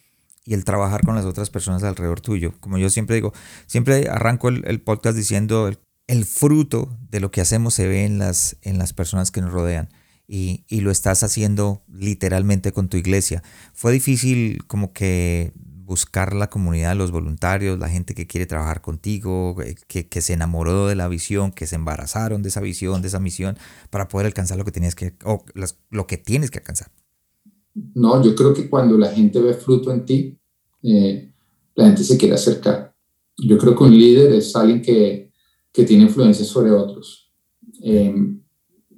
Y 0.44 0.54
el 0.54 0.64
trabajar 0.64 1.02
con 1.02 1.14
las 1.14 1.24
otras 1.24 1.50
personas 1.50 1.82
alrededor 1.82 2.20
tuyo. 2.20 2.52
Como 2.60 2.78
yo 2.78 2.90
siempre 2.90 3.16
digo, 3.16 3.32
siempre 3.66 4.08
arranco 4.08 4.48
el, 4.48 4.64
el 4.66 4.80
podcast 4.80 5.16
diciendo 5.16 5.68
el, 5.68 5.78
el, 6.06 6.24
fruto 6.24 6.96
de 7.10 7.20
lo 7.20 7.30
que 7.30 7.40
hacemos 7.40 7.74
se 7.74 7.88
ve 7.88 8.04
en 8.04 8.18
las, 8.18 8.56
en 8.62 8.78
las 8.78 8.92
personas 8.92 9.30
que 9.30 9.40
nos 9.40 9.52
rodean. 9.52 9.88
Y, 10.28 10.64
y, 10.68 10.80
lo 10.80 10.90
estás 10.90 11.22
haciendo 11.22 11.84
literalmente 11.88 12.72
con 12.72 12.88
tu 12.88 12.96
iglesia. 12.96 13.44
Fue 13.74 13.92
difícil 13.92 14.64
como 14.66 14.92
que 14.92 15.52
buscar 15.86 16.34
la 16.34 16.50
comunidad, 16.50 16.96
los 16.96 17.12
voluntarios, 17.12 17.78
la 17.78 17.88
gente 17.88 18.14
que 18.14 18.26
quiere 18.26 18.46
trabajar 18.46 18.82
contigo, 18.82 19.56
eh, 19.62 19.76
que, 19.86 20.08
que, 20.08 20.20
se 20.20 20.32
enamoró 20.32 20.88
de 20.88 20.96
la 20.96 21.06
visión, 21.06 21.52
que 21.52 21.66
se 21.66 21.76
embarazaron 21.76 22.42
de 22.42 22.48
esa 22.48 22.60
visión, 22.60 23.02
de 23.02 23.08
esa 23.08 23.20
misión, 23.20 23.56
para 23.90 24.08
poder 24.08 24.26
alcanzar 24.26 24.58
lo 24.58 24.64
que 24.64 24.72
tenías 24.72 24.96
que, 24.96 25.14
o 25.24 25.44
las, 25.54 25.78
lo 25.90 26.06
que 26.06 26.18
tienes 26.18 26.50
que 26.50 26.58
alcanzar. 26.58 26.90
No, 27.94 28.22
yo 28.22 28.34
creo 28.34 28.52
que 28.52 28.68
cuando 28.68 28.98
la 28.98 29.12
gente 29.12 29.40
ve 29.40 29.54
fruto 29.54 29.92
en 29.92 30.04
ti, 30.04 30.38
eh, 30.82 31.32
la 31.76 31.86
gente 31.86 32.02
se 32.02 32.16
quiere 32.16 32.34
acercar. 32.34 32.94
Yo 33.38 33.56
creo 33.56 33.76
que 33.76 33.84
un 33.84 33.96
líder 33.96 34.32
es 34.32 34.56
alguien 34.56 34.82
que, 34.82 35.30
que 35.72 35.84
tiene 35.84 36.04
influencia 36.04 36.44
sobre 36.44 36.72
otros. 36.72 37.32
Eh, 37.82 38.12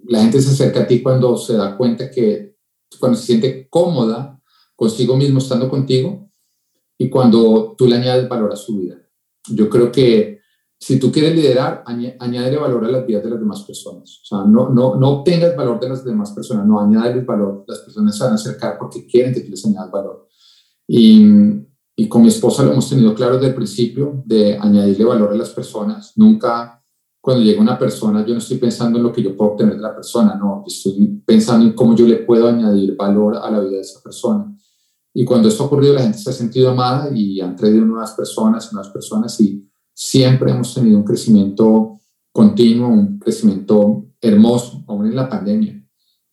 la 0.05 0.23
gente 0.23 0.41
se 0.41 0.51
acerca 0.51 0.81
a 0.81 0.87
ti 0.87 1.03
cuando 1.03 1.37
se 1.37 1.55
da 1.55 1.77
cuenta 1.77 2.11
que, 2.11 2.57
cuando 2.99 3.19
se 3.19 3.27
siente 3.27 3.69
cómoda 3.69 4.41
consigo 4.75 5.17
mismo 5.17 5.39
estando 5.39 5.69
contigo 5.69 6.28
y 6.99 7.09
cuando 7.09 7.75
tú 7.79 7.87
le 7.87 7.97
añades 7.97 8.29
valor 8.29 8.53
a 8.53 8.57
su 8.57 8.79
vida. 8.79 8.97
Yo 9.49 9.71
creo 9.71 9.91
que 9.91 10.39
si 10.81 10.99
tú 10.99 11.11
quieres 11.11 11.35
liderar, 11.35 11.83
añade 11.87 12.57
valor 12.57 12.85
a 12.85 12.91
las 12.91 13.07
vidas 13.07 13.25
de 13.25 13.31
las 13.31 13.41
demás 13.41 13.63
personas. 13.63 14.21
O 14.23 14.27
sea, 14.27 14.45
no, 14.45 14.69
no, 14.69 14.97
no 14.97 15.09
obtengas 15.09 15.57
valor 15.57 15.81
de 15.81 15.89
las 15.89 16.05
demás 16.05 16.33
personas, 16.33 16.67
no 16.67 16.81
añades 16.81 17.25
valor. 17.25 17.65
Las 17.67 17.81
personas 17.81 18.17
se 18.17 18.25
van 18.25 18.33
a 18.33 18.37
acercar 18.37 18.79
porque 18.79 19.07
quieren 19.07 19.33
que 19.33 19.41
tú 19.41 19.51
les 19.51 19.65
añadas 19.65 19.91
valor. 19.91 20.29
Y, 20.87 21.27
y 21.97 22.09
con 22.09 22.23
mi 22.23 22.29
esposa 22.29 22.63
lo 22.63 22.73
hemos 22.73 22.89
tenido 22.89 23.13
claro 23.15 23.35
desde 23.35 23.49
el 23.49 23.55
principio 23.55 24.23
de 24.25 24.57
añadirle 24.57 25.05
valor 25.05 25.33
a 25.33 25.37
las 25.37 25.51
personas. 25.51 26.13
Nunca, 26.17 26.85
cuando 27.21 27.43
llega 27.43 27.61
una 27.61 27.77
persona, 27.77 28.25
yo 28.25 28.35
no 28.35 28.39
estoy 28.39 28.59
pensando 28.59 28.99
en 28.99 29.05
lo 29.05 29.13
que 29.13 29.23
yo 29.23 29.37
puedo 29.37 29.53
obtener 29.53 29.75
de 29.75 29.83
la 29.83 29.95
persona, 29.97 30.37
no, 30.37 30.63
estoy 30.65 31.23
pensando 31.27 31.67
en 31.67 31.73
cómo 31.73 31.97
yo 31.97 32.07
le 32.07 32.19
puedo 32.19 32.47
añadir 32.47 32.95
valor 32.95 33.37
a 33.37 33.51
la 33.51 33.59
vida 33.59 33.73
de 33.73 33.81
esa 33.81 34.01
persona. 34.01 34.57
Y 35.21 35.25
cuando 35.25 35.49
esto 35.49 35.65
ha 35.65 35.67
ocurrido, 35.67 35.95
la 35.95 36.03
gente 36.03 36.19
se 36.19 36.31
ha 36.31 36.33
sentido 36.33 36.71
amada 36.71 37.11
y 37.13 37.41
han 37.41 37.57
traído 37.57 37.85
nuevas 37.85 38.13
personas, 38.13 38.73
nuevas 38.73 38.93
personas 38.93 39.41
y 39.41 39.69
siempre 39.93 40.53
hemos 40.53 40.73
tenido 40.73 40.97
un 40.97 41.03
crecimiento 41.03 41.99
continuo, 42.31 42.87
un 42.87 43.19
crecimiento 43.19 44.07
hermoso, 44.21 44.85
aún 44.87 45.09
en 45.09 45.17
la 45.17 45.29
pandemia. 45.29 45.85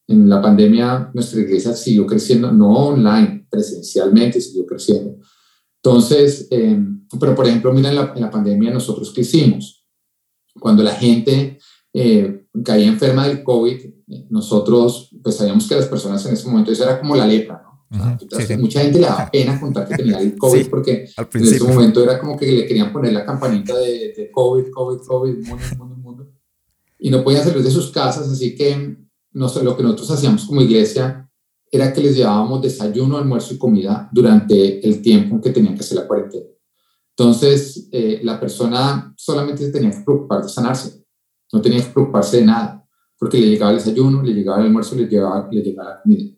En 0.08 0.30
la 0.30 0.40
pandemia 0.40 1.10
nuestra 1.16 1.42
iglesia 1.42 1.74
siguió 1.74 2.06
creciendo, 2.06 2.52
no 2.52 2.90
online, 2.90 3.48
presencialmente 3.50 4.40
siguió 4.40 4.68
creciendo. 4.68 5.18
Entonces, 5.82 6.48
eh, 6.52 6.80
pero 7.20 7.34
por 7.34 7.48
ejemplo, 7.48 7.74
mira, 7.74 7.90
en 7.90 7.96
la, 7.96 8.14
en 8.16 8.22
la, 8.22 8.30
pandemia 8.30 8.72
nosotros 8.72 9.12
qué 9.16 9.22
hicimos. 9.22 9.84
Cuando 10.60 10.84
la 10.84 10.94
gente 10.94 11.58
eh, 11.92 12.46
caía 12.64 12.86
enferma 12.86 13.28
del 13.28 13.42
COVID, 13.42 13.80
nosotros 14.30 15.10
pues 15.24 15.38
sabíamos 15.38 15.68
que 15.68 15.74
las 15.74 15.88
personas 15.88 16.24
en 16.28 16.34
ese 16.34 16.48
momento, 16.48 16.72
eso 16.72 16.84
era 16.84 17.00
como 17.00 17.16
la 17.16 17.26
lepra, 17.26 17.66
sí, 17.92 18.46
sí. 18.48 18.58
Mucha 18.58 18.82
gente 18.82 19.00
le 19.00 19.08
daba 19.08 19.30
pena 19.32 19.60
contar 19.60 19.88
que 19.88 19.96
tenía 19.96 20.20
el 20.20 20.36
COVID 20.38 20.64
sí, 20.64 20.70
porque 20.70 21.10
en 21.34 21.44
ese 21.44 21.64
momento 21.64 22.04
era 22.04 22.20
como 22.20 22.38
que 22.38 22.52
le 22.52 22.66
querían 22.66 22.92
poner 22.92 23.14
la 23.14 23.26
campanita 23.26 23.78
de, 23.78 24.14
de 24.16 24.32
COVID, 24.32 24.72
COVID, 24.72 25.00
COVID, 25.06 25.38
mundo, 25.48 25.66
mundo, 25.78 25.96
mundo. 25.96 26.32
Y 27.00 27.10
no 27.10 27.24
podían 27.24 27.44
salir 27.44 27.64
de 27.64 27.72
sus 27.72 27.92
casas, 27.92 28.28
así 28.30 28.56
que 28.56 28.98
no 29.36 29.50
sé, 29.50 29.64
lo 29.64 29.76
que 29.76 29.84
nosotros 29.84 30.12
hacíamos 30.12 30.46
como 30.46 30.62
iglesia 30.62 31.30
era 31.70 31.92
que 31.92 32.02
les 32.02 32.16
llevábamos 32.16 32.62
desayuno, 32.62 33.18
almuerzo 33.18 33.54
y 33.54 33.58
comida 33.58 34.10
durante 34.12 34.86
el 34.88 35.02
tiempo 35.02 35.42
que 35.42 35.50
tenían 35.50 35.76
que 35.76 35.82
hacer 35.82 35.98
la 35.98 36.08
cuarentena. 36.08 36.46
Entonces, 37.10 37.90
eh, 37.92 38.22
la 38.24 38.40
persona 38.40 39.14
solamente 39.18 39.66
se 39.66 39.72
tenía 39.72 39.92
que 39.92 40.04
preocupar 40.06 40.44
de 40.44 40.50
sanarse, 40.50 41.04
no 41.52 41.62
tenía 41.62 41.84
que 41.84 41.92
preocuparse 41.92 42.38
de 42.38 42.46
nada, 42.46 42.88
porque 43.20 43.38
le 43.40 43.48
llegaba 43.48 43.72
el 43.72 43.78
desayuno, 43.78 44.24
le 44.24 44.34
llegaba 44.34 44.60
el 44.60 44.68
almuerzo, 44.68 44.96
le 44.96 45.06
llegaba, 45.06 45.50
le 45.52 45.62
llegaba 45.62 45.90
la 45.92 46.02
comida. 46.02 46.32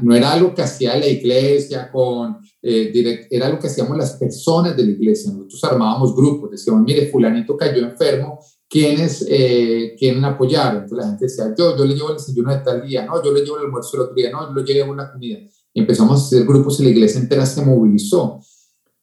No 0.00 0.14
era 0.14 0.32
algo 0.32 0.54
que 0.54 0.62
hacía 0.62 0.96
la 0.96 1.06
iglesia 1.06 1.90
con, 1.90 2.38
eh, 2.62 2.90
direct, 2.92 3.32
era 3.32 3.46
algo 3.46 3.58
que 3.58 3.66
hacíamos 3.66 3.96
las 3.96 4.12
personas 4.16 4.76
de 4.76 4.84
la 4.84 4.90
iglesia. 4.90 5.30
Nosotros 5.30 5.62
armábamos 5.64 6.16
grupos, 6.16 6.50
decíamos, 6.50 6.82
mire, 6.82 7.08
fulanito 7.08 7.56
cayó 7.56 7.84
enfermo 7.84 8.40
¿quiénes 8.68 9.24
eh, 9.28 9.96
quieren 9.98 10.24
apoyar? 10.24 10.74
Entonces 10.74 10.98
la 10.98 11.06
gente 11.06 11.24
decía, 11.24 11.54
yo, 11.56 11.76
yo 11.76 11.84
le 11.84 11.94
llevo 11.94 12.10
el 12.10 12.16
desayuno 12.16 12.52
de 12.52 12.60
tal 12.60 12.86
día, 12.86 13.06
no, 13.06 13.22
yo 13.22 13.32
le 13.32 13.40
llevo 13.40 13.56
el 13.58 13.64
almuerzo 13.64 13.96
el 13.96 14.02
otro 14.02 14.14
día, 14.14 14.30
no, 14.30 14.48
yo 14.48 14.54
le 14.54 14.74
llevo 14.74 14.92
una 14.92 15.10
comida. 15.10 15.38
Y 15.72 15.80
empezamos 15.80 16.20
a 16.20 16.24
hacer 16.24 16.44
grupos 16.44 16.78
y 16.80 16.84
la 16.84 16.90
iglesia 16.90 17.20
entera 17.20 17.46
se 17.46 17.64
movilizó. 17.64 18.40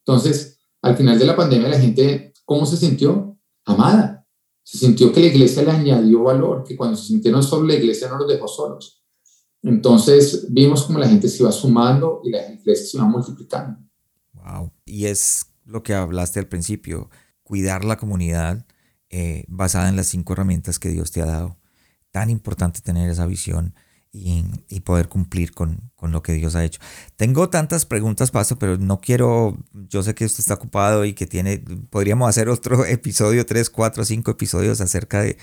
Entonces, 0.05 0.59
al 0.81 0.95
final 0.95 1.17
de 1.17 1.25
la 1.25 1.35
pandemia, 1.35 1.67
la 1.67 1.79
gente, 1.79 2.33
¿cómo 2.45 2.65
se 2.65 2.77
sintió? 2.77 3.37
Amada. 3.65 4.27
Se 4.63 4.77
sintió 4.77 5.11
que 5.11 5.19
la 5.19 5.27
iglesia 5.27 5.63
le 5.63 5.71
añadió 5.71 6.23
valor, 6.23 6.63
que 6.63 6.75
cuando 6.75 6.95
se 6.95 7.07
sintieron 7.07 7.41
solos, 7.41 7.67
la 7.67 7.75
iglesia 7.75 8.09
no 8.09 8.17
los 8.17 8.27
dejó 8.27 8.47
solos. 8.47 9.03
Entonces, 9.65 10.45
vimos 10.49 10.83
como 10.83 10.99
la 10.99 11.09
gente 11.09 11.27
se 11.27 11.41
iba 11.41 11.51
sumando 11.51 12.21
y 12.23 12.29
la 12.29 12.51
iglesia 12.51 12.85
se 12.85 12.97
iba 12.97 13.07
multiplicando. 13.07 13.79
Wow. 14.33 14.71
Y 14.85 15.05
es 15.05 15.47
lo 15.65 15.81
que 15.81 15.95
hablaste 15.95 16.39
al 16.39 16.47
principio, 16.47 17.09
cuidar 17.43 17.83
la 17.83 17.97
comunidad 17.97 18.65
eh, 19.09 19.43
basada 19.47 19.89
en 19.89 19.95
las 19.95 20.05
cinco 20.07 20.33
herramientas 20.33 20.77
que 20.77 20.89
Dios 20.89 21.11
te 21.11 21.21
ha 21.21 21.25
dado. 21.25 21.57
Tan 22.11 22.29
importante 22.29 22.81
tener 22.81 23.09
esa 23.09 23.25
visión 23.25 23.73
y, 24.69 24.79
poder 24.81 25.09
cumplir 25.09 25.51
con, 25.51 25.91
lo 26.01 26.21
que 26.21 26.33
Dios 26.33 26.55
ha 26.55 26.63
hecho. 26.63 26.79
Tengo 27.17 27.49
tantas 27.49 27.85
preguntas, 27.85 28.31
Paso, 28.31 28.57
pero 28.59 28.77
no 28.77 29.01
quiero, 29.01 29.57
yo 29.73 30.03
sé 30.03 30.13
que 30.13 30.25
usted 30.25 30.39
está 30.39 30.53
ocupado 30.53 31.03
y 31.03 31.13
que 31.13 31.25
tiene, 31.25 31.63
podríamos 31.89 32.29
hacer 32.29 32.47
otro 32.47 32.85
episodio, 32.85 33.45
tres, 33.45 33.69
cuatro, 33.69 34.05
cinco 34.05 34.31
episodios 34.31 34.79
acerca 34.81 35.21
de, 35.21 35.37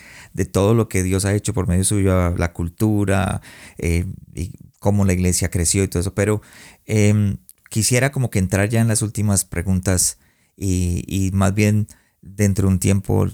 todo 0.47 0.75
lo 0.75 0.89
que 0.89 1.03
Dios 1.03 1.25
ha 1.25 1.35
hecho 1.35 1.53
por 1.53 1.67
medio 1.69 1.85
suyo, 1.85 2.35
la 2.37 2.53
cultura, 2.53 3.43
eh, 3.79 4.07
y 4.35 4.53
cómo 4.79 5.05
la 5.05 5.13
iglesia 5.13 5.51
creció 5.51 5.83
y 5.85 5.89
todo 5.89 6.01
eso, 6.01 6.15
pero 6.15 6.41
em, 6.87 7.39
quisiera 7.71 8.11
como 8.13 8.31
que 8.31 8.39
entrar 8.39 8.69
ya 8.69 8.81
en 8.81 8.89
las 8.89 9.03
últimas 9.03 9.45
preguntas 9.45 10.19
y, 10.57 11.31
más 11.35 11.55
bien 11.55 11.89
dentro 12.21 12.69
de 12.69 12.75
un 12.75 12.79
tiempo 12.79 13.27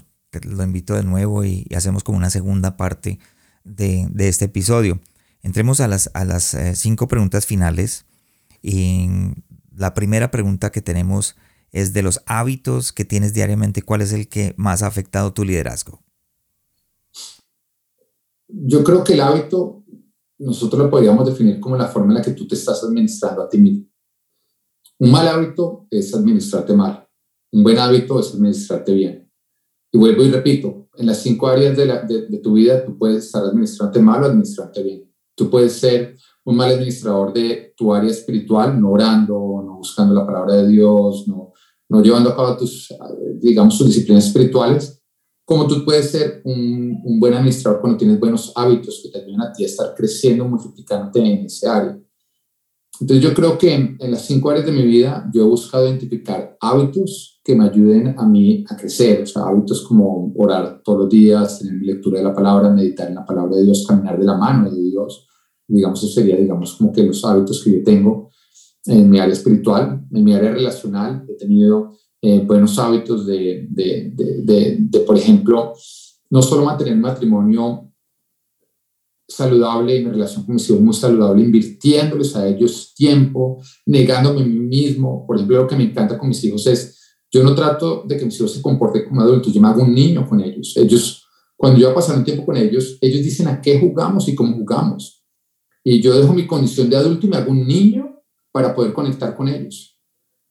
lo 0.43 0.63
invito 0.63 0.95
de 0.95 1.03
nuevo 1.03 1.45
y, 1.45 1.67
hacemos 1.75 2.03
como 2.03 2.17
una 2.17 2.29
segunda 2.29 2.77
parte 2.77 3.19
de, 3.63 4.07
de 4.11 4.27
este 4.27 4.45
episodio. 4.45 4.99
Entremos 5.41 5.79
a 5.79 5.87
las, 5.87 6.53
eh, 6.53 6.75
cinco 6.75 7.07
preguntas 7.07 7.45
finales. 7.45 8.05
Y 8.61 9.07
la 9.75 9.93
primera 9.93 10.31
pregunta 10.31 10.71
que 10.71 10.81
tenemos 10.81 11.35
es 11.71 11.93
de 11.93 12.01
los 12.01 12.21
hábitos 12.25 12.91
que 12.91 13.05
tienes 13.05 13.33
diariamente, 13.33 13.81
¿cuál 13.81 14.01
es 14.01 14.11
el 14.11 14.27
que 14.27 14.53
más 14.57 14.83
ha 14.83 14.87
afectado 14.87 15.33
tu 15.33 15.45
liderazgo? 15.45 16.01
Yo 18.47 18.83
creo 18.83 19.03
que 19.03 19.13
el 19.13 19.21
hábito 19.21 19.83
nosotros 20.39 20.81
lo 20.81 20.89
podríamos 20.89 21.25
definir 21.25 21.59
como 21.59 21.77
la 21.77 21.87
forma 21.87 22.11
en 22.11 22.15
la 22.15 22.21
que 22.21 22.31
tú 22.31 22.47
te 22.47 22.55
estás 22.55 22.83
administrando 22.83 23.43
a 23.43 23.49
ti 23.49 23.57
mismo. 23.57 23.85
Un 24.97 25.11
mal 25.11 25.27
hábito 25.27 25.87
es 25.89 26.13
administrarte 26.13 26.73
mal. 26.73 27.07
Un 27.51 27.63
buen 27.63 27.77
hábito 27.77 28.19
es 28.19 28.33
administrarte 28.33 28.93
bien. 28.93 29.31
Y 29.91 29.97
vuelvo 29.97 30.23
y 30.23 30.31
repito, 30.31 30.89
en 30.95 31.05
las 31.05 31.21
cinco 31.21 31.47
áreas 31.47 31.75
de, 31.75 32.39
tu 32.43 32.53
vida 32.53 32.85
tú 32.85 32.97
puedes 32.97 33.25
estar 33.25 33.43
administrándote 33.43 34.01
mal 34.01 34.23
o 34.23 34.25
administrarte 34.25 34.83
bien. 34.83 35.08
Tú 35.39 35.49
puedes 35.49 35.71
ser 35.71 36.17
un 36.43 36.57
mal 36.57 36.73
administrador 36.73 37.31
de 37.31 37.73
tu 37.77 37.93
área 37.93 38.11
espiritual, 38.11 38.77
no 38.77 38.91
orando, 38.91 39.63
no 39.65 39.77
buscando 39.77 40.13
la 40.13 40.25
palabra 40.25 40.55
de 40.55 40.67
Dios, 40.67 41.29
no, 41.29 41.53
no 41.87 42.03
llevando 42.03 42.31
a 42.31 42.35
cabo 42.35 42.57
tus, 42.57 42.93
digamos, 43.39 43.77
tus 43.77 43.87
disciplinas 43.87 44.27
espirituales, 44.27 45.01
como 45.45 45.65
tú 45.65 45.85
puedes 45.85 46.11
ser 46.11 46.41
un, 46.43 46.99
un, 47.05 47.19
buen 47.21 47.35
administrador 47.35 47.79
cuando 47.79 47.97
tienes 47.97 48.19
buenos 48.19 48.51
hábitos 48.53 48.99
que 49.01 49.11
te 49.11 49.23
ayudan 49.23 49.43
a 49.43 49.53
ti 49.53 49.63
a 49.63 49.67
estar 49.67 49.95
creciendo, 49.95 50.43
multiplicándote 50.45 51.19
en 51.19 51.45
ese 51.45 51.69
área. 51.69 51.97
Entonces 52.99 53.23
yo 53.23 53.33
creo 53.33 53.57
que 53.57 53.73
en, 53.73 53.95
en, 53.97 54.11
las 54.11 54.25
cinco 54.25 54.49
áreas 54.49 54.65
de 54.65 54.73
mi 54.73 54.85
vida 54.85 55.25
yo 55.33 55.43
he 55.43 55.45
buscado 55.45 55.87
identificar 55.87 56.57
hábitos 56.59 57.39
que 57.45 57.55
me 57.55 57.63
ayuden 57.63 58.13
a 58.17 58.25
mí 58.25 58.65
a 58.69 58.75
crecer, 58.75 59.21
o 59.21 59.25
sea, 59.25 59.43
hábitos 59.43 59.87
como 59.87 60.33
orar 60.35 60.81
todos 60.83 60.99
los 60.99 61.09
días, 61.09 61.59
tener 61.59 61.81
lectura 61.81 62.17
de 62.17 62.25
la 62.25 62.33
palabra, 62.33 62.69
meditar 62.69 63.07
en 63.07 63.15
la 63.15 63.25
palabra 63.25 63.55
de 63.55 63.63
Dios, 63.63 63.85
caminar 63.87 64.19
de 64.19 64.25
la 64.25 64.35
mano 64.35 64.69
de 64.69 64.81
Dios, 64.81 65.28
digamos, 65.69 66.03
eso 66.03 66.11
sería, 66.11 66.35
digamos, 66.35 66.75
como 66.75 66.91
que 66.91 67.03
los 67.03 67.23
hábitos 67.23 67.63
que 67.63 67.71
yo 67.71 67.83
tengo 67.83 68.29
en 68.85 69.09
mi 69.09 69.19
área 69.19 69.33
espiritual, 69.33 70.05
en 70.11 70.23
mi 70.23 70.33
área 70.33 70.51
relacional, 70.51 71.25
he 71.29 71.35
tenido 71.35 71.91
eh, 72.21 72.43
buenos 72.45 72.77
hábitos 72.79 73.25
de, 73.25 73.67
de, 73.69 74.11
de, 74.13 74.77
de, 74.79 74.99
por 75.01 75.17
ejemplo, 75.17 75.73
no 76.29 76.41
solo 76.41 76.65
mantener 76.65 76.93
un 76.93 77.01
matrimonio 77.01 77.89
saludable 79.27 79.95
y 79.95 80.03
mi 80.03 80.11
relación 80.11 80.43
con 80.43 80.55
mis 80.55 80.69
hijos 80.69 80.81
muy 80.81 80.93
saludable, 80.93 81.43
invirtiéndoles 81.43 82.35
a 82.35 82.47
ellos 82.47 82.93
tiempo, 82.95 83.61
negándome 83.85 84.41
a 84.41 84.45
mí 84.45 84.59
mismo. 84.59 85.25
Por 85.25 85.35
ejemplo, 85.35 85.57
lo 85.57 85.67
que 85.67 85.75
me 85.75 85.83
encanta 85.83 86.17
con 86.17 86.27
mis 86.27 86.43
hijos 86.43 86.65
es, 86.67 86.97
yo 87.31 87.43
no 87.43 87.53
trato 87.53 88.03
de 88.07 88.17
que 88.17 88.25
mis 88.25 88.35
hijos 88.35 88.53
se 88.53 88.61
comporten 88.61 89.07
como 89.07 89.21
adultos, 89.21 89.53
yo 89.53 89.61
me 89.61 89.67
hago 89.67 89.83
un 89.83 89.93
niño 89.93 90.27
con 90.27 90.41
ellos. 90.41 90.75
Ellos, 90.75 91.23
cuando 91.55 91.79
yo 91.79 91.87
voy 91.87 91.91
a 91.91 91.95
pasar 91.95 92.17
un 92.17 92.23
tiempo 92.23 92.45
con 92.45 92.57
ellos, 92.57 92.97
ellos 93.01 93.23
dicen 93.23 93.47
a 93.47 93.61
qué 93.61 93.79
jugamos 93.79 94.27
y 94.27 94.35
cómo 94.35 94.55
jugamos. 94.55 95.18
Y 95.83 96.01
yo 96.01 96.19
dejo 96.19 96.33
mi 96.33 96.45
condición 96.45 96.89
de 96.89 96.97
adulto 96.97 97.25
y 97.25 97.29
me 97.29 97.37
hago 97.37 97.51
un 97.51 97.67
niño 97.67 98.21
para 98.51 98.75
poder 98.75 98.93
conectar 98.93 99.35
con 99.35 99.47
ellos. 99.47 99.97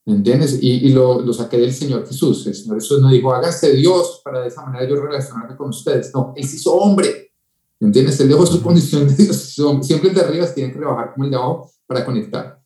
¿Me 0.07 0.15
entiendes? 0.15 0.59
Y, 0.63 0.87
y 0.87 0.89
lo, 0.91 1.21
lo, 1.21 1.33
saqué 1.33 1.59
del 1.59 1.73
Señor 1.73 2.07
Jesús. 2.07 2.47
El 2.47 2.55
Señor 2.55 2.77
Jesús 2.77 3.03
no 3.03 3.11
dijo, 3.11 3.33
hágase 3.33 3.75
Dios 3.75 4.23
para 4.25 4.41
de 4.41 4.49
esa 4.49 4.65
manera 4.65 4.89
yo 4.89 4.97
relacionarme 4.97 5.57
con 5.57 5.69
ustedes. 5.69 6.11
No, 6.15 6.33
Él 6.35 6.49
se 6.49 6.57
hizo 6.57 6.75
hombre. 6.75 7.33
¿Me 7.79 7.89
entiendes? 7.89 8.19
Él 8.21 8.29
dejó 8.29 8.47
su 8.47 8.63
condición 8.63 9.07
de 9.07 9.15
Dios. 9.15 9.55
Siempre 9.83 10.09
el 10.09 10.15
de 10.15 10.23
arriba 10.23 10.47
tiene 10.53 10.73
que 10.73 10.79
rebajar 10.79 11.13
como 11.13 11.25
el 11.25 11.31
de 11.31 11.37
abajo 11.37 11.71
para 11.87 12.05
conectar. 12.05 12.59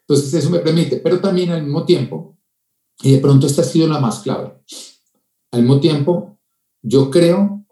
Entonces 0.00 0.34
eso 0.34 0.50
me 0.50 0.58
permite, 0.58 0.96
pero 0.96 1.20
también 1.20 1.50
al 1.50 1.62
mismo 1.62 1.84
tiempo, 1.84 2.36
y 3.02 3.12
de 3.12 3.18
pronto 3.18 3.46
esta 3.46 3.62
ha 3.62 3.64
sido 3.64 3.88
la 3.88 4.00
más 4.00 4.20
clave, 4.20 4.52
al 5.52 5.62
mismo 5.62 5.80
tiempo, 5.80 6.38
yo 6.82 7.10
creo, 7.10 7.64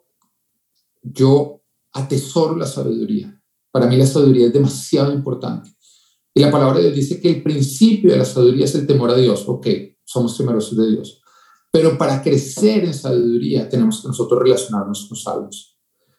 yo 1.03 1.61
atesoro 1.93 2.57
la 2.57 2.66
sabiduría. 2.66 3.39
Para 3.71 3.87
mí 3.87 3.97
la 3.97 4.07
sabiduría 4.07 4.47
es 4.47 4.53
demasiado 4.53 5.12
importante. 5.12 5.71
Y 6.35 6.41
la 6.41 6.51
palabra 6.51 6.79
de 6.79 6.85
Dios 6.85 6.97
dice 6.97 7.21
que 7.21 7.31
el 7.31 7.43
principio 7.43 8.12
de 8.12 8.18
la 8.18 8.25
sabiduría 8.25 8.64
es 8.64 8.75
el 8.75 8.87
temor 8.87 9.11
a 9.11 9.16
Dios. 9.16 9.45
Ok, 9.47 9.66
somos 10.05 10.37
temerosos 10.37 10.77
de 10.77 10.91
Dios. 10.91 11.23
Pero 11.73 11.97
para 11.97 12.23
crecer 12.23 12.85
en 12.85 12.95
sabiduría 12.95 13.68
tenemos 13.68 14.03
que 14.03 14.09
nosotros 14.09 14.43
relacionarnos 14.43 15.07
con 15.07 15.16
sabios. 15.16 15.77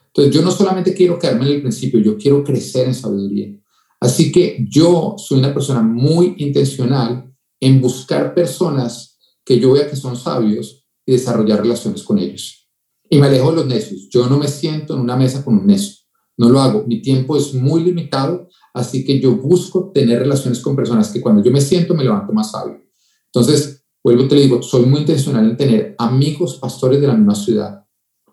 Entonces 0.07 0.33
yo 0.33 0.41
no 0.41 0.51
solamente 0.51 0.93
quiero 0.93 1.17
quedarme 1.19 1.45
en 1.45 1.55
el 1.55 1.61
principio, 1.61 1.99
yo 1.99 2.17
quiero 2.17 2.43
crecer 2.43 2.87
en 2.87 2.95
sabiduría. 2.95 3.57
Así 3.99 4.31
que 4.31 4.65
yo 4.69 5.15
soy 5.17 5.39
una 5.39 5.53
persona 5.53 5.81
muy 5.81 6.35
intencional 6.37 7.33
en 7.59 7.81
buscar 7.81 8.33
personas 8.33 9.19
que 9.45 9.59
yo 9.59 9.73
vea 9.73 9.89
que 9.89 9.95
son 9.95 10.15
sabios 10.15 10.85
y 11.05 11.13
desarrollar 11.13 11.61
relaciones 11.61 12.03
con 12.03 12.17
ellos. 12.17 12.69
Y 13.09 13.19
me 13.19 13.27
alejo 13.27 13.51
de 13.51 13.57
los 13.57 13.65
necios. 13.67 14.07
Yo 14.09 14.27
no 14.27 14.37
me 14.37 14.47
siento 14.47 14.93
en 14.93 15.01
una 15.01 15.17
mesa 15.17 15.43
con 15.43 15.57
un 15.57 15.67
necio 15.67 16.00
no 16.41 16.49
lo 16.49 16.59
hago. 16.59 16.83
Mi 16.87 17.03
tiempo 17.03 17.37
es 17.37 17.53
muy 17.53 17.83
limitado, 17.83 18.49
así 18.73 19.05
que 19.05 19.19
yo 19.19 19.35
busco 19.35 19.91
tener 19.93 20.17
relaciones 20.17 20.59
con 20.59 20.75
personas 20.75 21.11
que 21.11 21.21
cuando 21.21 21.43
yo 21.43 21.51
me 21.51 21.61
siento 21.61 21.93
me 21.93 22.03
levanto 22.03 22.33
más 22.33 22.49
sabio. 22.49 22.81
Entonces, 23.27 23.85
vuelvo 24.03 24.23
y 24.23 24.27
te 24.27 24.35
digo, 24.37 24.63
soy 24.63 24.87
muy 24.87 25.01
intencional 25.01 25.47
en 25.47 25.55
tener 25.55 25.95
amigos 25.99 26.55
pastores 26.55 26.99
de 26.99 27.05
la 27.05 27.13
misma 27.13 27.35
ciudad. 27.35 27.85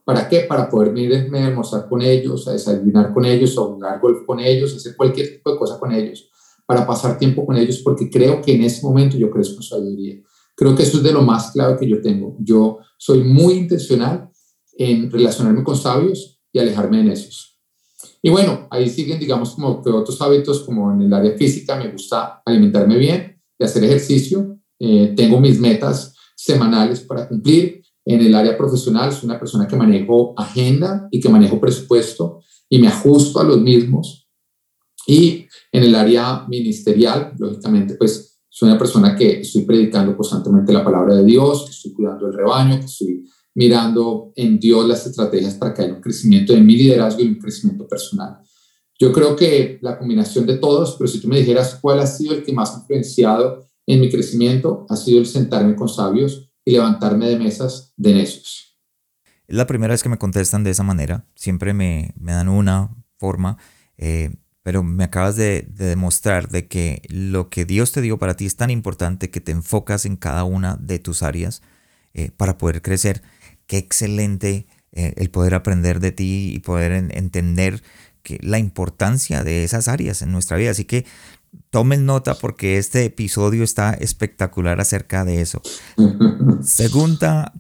¿Para 0.07 0.27
qué? 0.27 0.41
Para 0.49 0.71
poder 0.71 0.97
irme 0.97 1.41
a 1.41 1.49
almorzar 1.49 1.87
con 1.87 2.01
ellos, 2.01 2.49
a 2.49 2.53
desayunar 2.53 3.13
con 3.13 3.27
ellos, 3.27 3.59
a 3.59 3.61
jugar 3.61 4.01
golf 4.01 4.25
con 4.25 4.41
ellos, 4.41 4.75
hacer 4.75 4.97
cualquier 4.97 5.29
tipo 5.29 5.53
de 5.53 5.59
cosa 5.59 5.79
con 5.79 5.93
ellos, 5.93 6.31
para 6.65 6.87
pasar 6.87 7.19
tiempo 7.19 7.45
con 7.45 7.59
ellos, 7.59 7.83
porque 7.85 8.09
creo 8.09 8.41
que 8.41 8.55
en 8.55 8.65
ese 8.65 8.87
momento 8.87 9.19
yo 9.19 9.29
crezco 9.29 9.57
en 9.57 9.63
sabiduría. 9.65 10.23
Creo 10.57 10.75
que 10.75 10.85
eso 10.85 10.97
es 10.97 11.03
de 11.03 11.13
lo 11.13 11.21
más 11.21 11.51
clave 11.51 11.77
que 11.79 11.87
yo 11.87 12.01
tengo. 12.01 12.39
Yo 12.41 12.79
soy 12.97 13.23
muy 13.23 13.53
intencional 13.53 14.31
en 14.79 15.11
relacionarme 15.11 15.63
con 15.63 15.77
sabios 15.77 16.41
y 16.55 16.59
alejarme 16.59 17.05
de 17.05 17.13
esos. 17.13 17.58
Y 18.23 18.31
bueno, 18.31 18.67
ahí 18.71 18.89
siguen, 18.89 19.21
digamos, 19.21 19.55
como 19.55 19.83
que 19.83 19.91
otros 19.91 20.21
hábitos, 20.21 20.61
como 20.61 20.93
en 20.93 21.03
el 21.03 21.13
área 21.13 21.37
física, 21.37 21.77
me 21.77 21.91
gusta 21.91 22.43
alimentarme 22.45 22.97
bien 22.97 23.41
y 23.59 23.65
hacer 23.65 23.85
ejercicio. 23.85 24.59
Eh, 24.79 25.15
tengo 25.17 25.41
mis 25.41 25.61
metas 25.61 26.15
semanales 26.37 27.01
para 27.01 27.29
cumplir. 27.29 27.83
En 28.05 28.21
el 28.21 28.35
área 28.35 28.57
profesional, 28.57 29.13
soy 29.13 29.29
una 29.29 29.39
persona 29.39 29.69
que 29.69 29.77
manejo 29.77 30.33
agenda 30.37 31.09
y 31.11 31.21
que 31.21 31.29
manejo 31.29 31.61
presupuesto 31.61 32.41
y 32.69 32.79
me 32.79 32.89
ajusto 32.89 33.41
a 33.41 33.45
los 33.45 33.61
mismos. 33.61 34.29
Y 35.07 35.47
en 35.73 35.85
el 35.85 35.95
área 35.95 36.45
ministerial, 36.49 37.35
lógicamente, 37.39 37.95
pues 37.95 38.41
soy 38.49 38.71
una 38.71 38.79
persona 38.79 39.15
que 39.15 39.41
estoy 39.41 39.63
predicando 39.63 40.17
constantemente 40.17 40.73
la 40.73 40.85
palabra 40.85 41.15
de 41.15 41.25
Dios, 41.25 41.65
que 41.65 41.71
estoy 41.71 41.93
cuidando 41.93 42.27
el 42.27 42.33
rebaño, 42.33 42.79
que 42.79 42.87
estoy 42.87 43.25
mirando 43.55 44.33
en 44.37 44.59
Dios 44.59 44.87
las 44.87 45.07
estrategias 45.07 45.55
para 45.55 45.75
que 45.75 45.83
haya 45.83 45.95
un 45.95 46.01
crecimiento 46.01 46.53
de 46.53 46.61
mi 46.61 46.77
liderazgo 46.77 47.23
y 47.23 47.29
un 47.29 47.39
crecimiento 47.39 47.87
personal. 47.89 48.39
Yo 48.99 49.13
creo 49.13 49.37
que 49.37 49.79
la 49.81 49.99
combinación 49.99 50.47
de 50.47 50.59
todos, 50.59 50.97
pero 50.97 51.09
si 51.09 51.21
tú 51.21 51.29
me 51.29 51.39
dijeras 51.39 51.79
cuál 51.81 52.01
ha 52.01 52.07
sido 52.07 52.35
el 52.35 52.43
que 52.43 52.53
más 52.53 52.75
ha 52.75 52.81
influenciado 52.81 53.69
en 53.87 54.01
mi 54.01 54.11
crecimiento, 54.11 54.87
ha 54.89 54.97
sido 54.97 55.21
el 55.21 55.27
sentarme 55.27 55.77
con 55.77 55.89
sabios 55.89 56.51
y 56.65 56.73
levantarme 56.73 57.29
de 57.29 57.39
mesas 57.39 57.95
de 57.97 58.15
necios. 58.15 58.77
Es 59.47 59.57
la 59.57 59.67
primera 59.67 59.95
vez 59.95 60.03
que 60.03 60.09
me 60.09 60.19
contestan 60.19 60.63
de 60.63 60.71
esa 60.71 60.83
manera. 60.83 61.27
Siempre 61.35 61.73
me, 61.73 62.13
me 62.19 62.33
dan 62.33 62.49
una 62.49 62.91
forma, 63.19 63.57
eh, 63.97 64.37
pero 64.63 64.83
me 64.83 65.05
acabas 65.05 65.37
de, 65.37 65.63
de, 65.63 65.87
demostrar 65.87 66.49
de 66.49 66.69
que 66.69 67.01
lo 67.09 67.49
que 67.49 67.65
Dios 67.65 67.93
te 67.93 68.03
dio 68.03 68.19
para 68.19 68.35
ti 68.35 68.47
es 68.47 68.57
tan 68.57 68.69
importante 68.69 69.31
que 69.31 69.41
te 69.41 69.53
enfocas 69.53 70.05
en 70.05 70.17
cada 70.17 70.45
una 70.45 70.77
de 70.77 70.99
tus 70.99 71.23
áreas 71.23 71.63
eh, 72.15 72.31
para 72.37 72.59
poder 72.59 72.83
crecer 72.83 73.23
qué 73.69 73.79
excelente 73.79 74.67
eh, 74.91 75.15
el 75.17 75.31
poder 75.31 75.55
aprender 75.55 76.01
de 76.01 76.11
ti 76.11 76.51
y 76.53 76.59
poder 76.59 76.91
entender 76.93 77.83
que 78.25 78.41
la 78.43 78.59
importancia 78.59 79.45
de 79.45 79.63
esas 79.63 79.87
áreas 79.87 80.23
en 80.23 80.33
nuestra 80.33 80.57
vida. 80.57 80.73
Así 80.73 80.85
que 80.85 81.07
tomen 81.71 82.05
nota 82.05 82.35
porque 82.35 82.79
este 82.79 83.05
episodio 83.05 83.63
está 83.63 83.93
espectacular 83.95 84.81
acerca 84.81 85.25
de 85.25 85.41
eso. 85.41 85.63
Segunda 86.63 87.53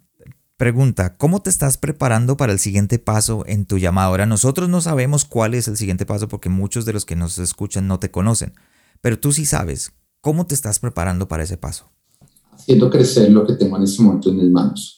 pregunta, 0.56 1.16
¿cómo 1.16 1.40
te 1.40 1.50
estás 1.50 1.76
preparando 1.76 2.36
para 2.36 2.52
el 2.52 2.58
siguiente 2.58 2.98
paso 2.98 3.44
en 3.46 3.66
tu 3.66 3.78
llamada? 3.78 4.08
Ahora, 4.08 4.26
nosotros 4.26 4.68
no 4.68 4.80
sabemos 4.80 5.24
cuál 5.24 5.54
es 5.54 5.68
el 5.68 5.76
siguiente 5.76 6.06
paso 6.06 6.26
porque 6.26 6.48
muchos 6.48 6.84
de 6.84 6.94
los 6.94 7.04
que 7.04 7.14
nos 7.14 7.38
escuchan 7.38 7.86
no 7.86 8.00
te 8.00 8.10
conocen, 8.10 8.54
pero 9.00 9.20
tú 9.20 9.32
sí 9.32 9.44
sabes. 9.44 9.92
¿Cómo 10.20 10.46
te 10.46 10.54
estás 10.54 10.80
preparando 10.80 11.28
para 11.28 11.44
ese 11.44 11.58
paso? 11.58 11.92
Haciendo 12.50 12.90
crecer 12.90 13.30
lo 13.30 13.46
que 13.46 13.52
tengo 13.52 13.76
en 13.76 13.84
este 13.84 14.02
momento 14.02 14.30
en 14.30 14.36
mis 14.38 14.50
manos. 14.50 14.97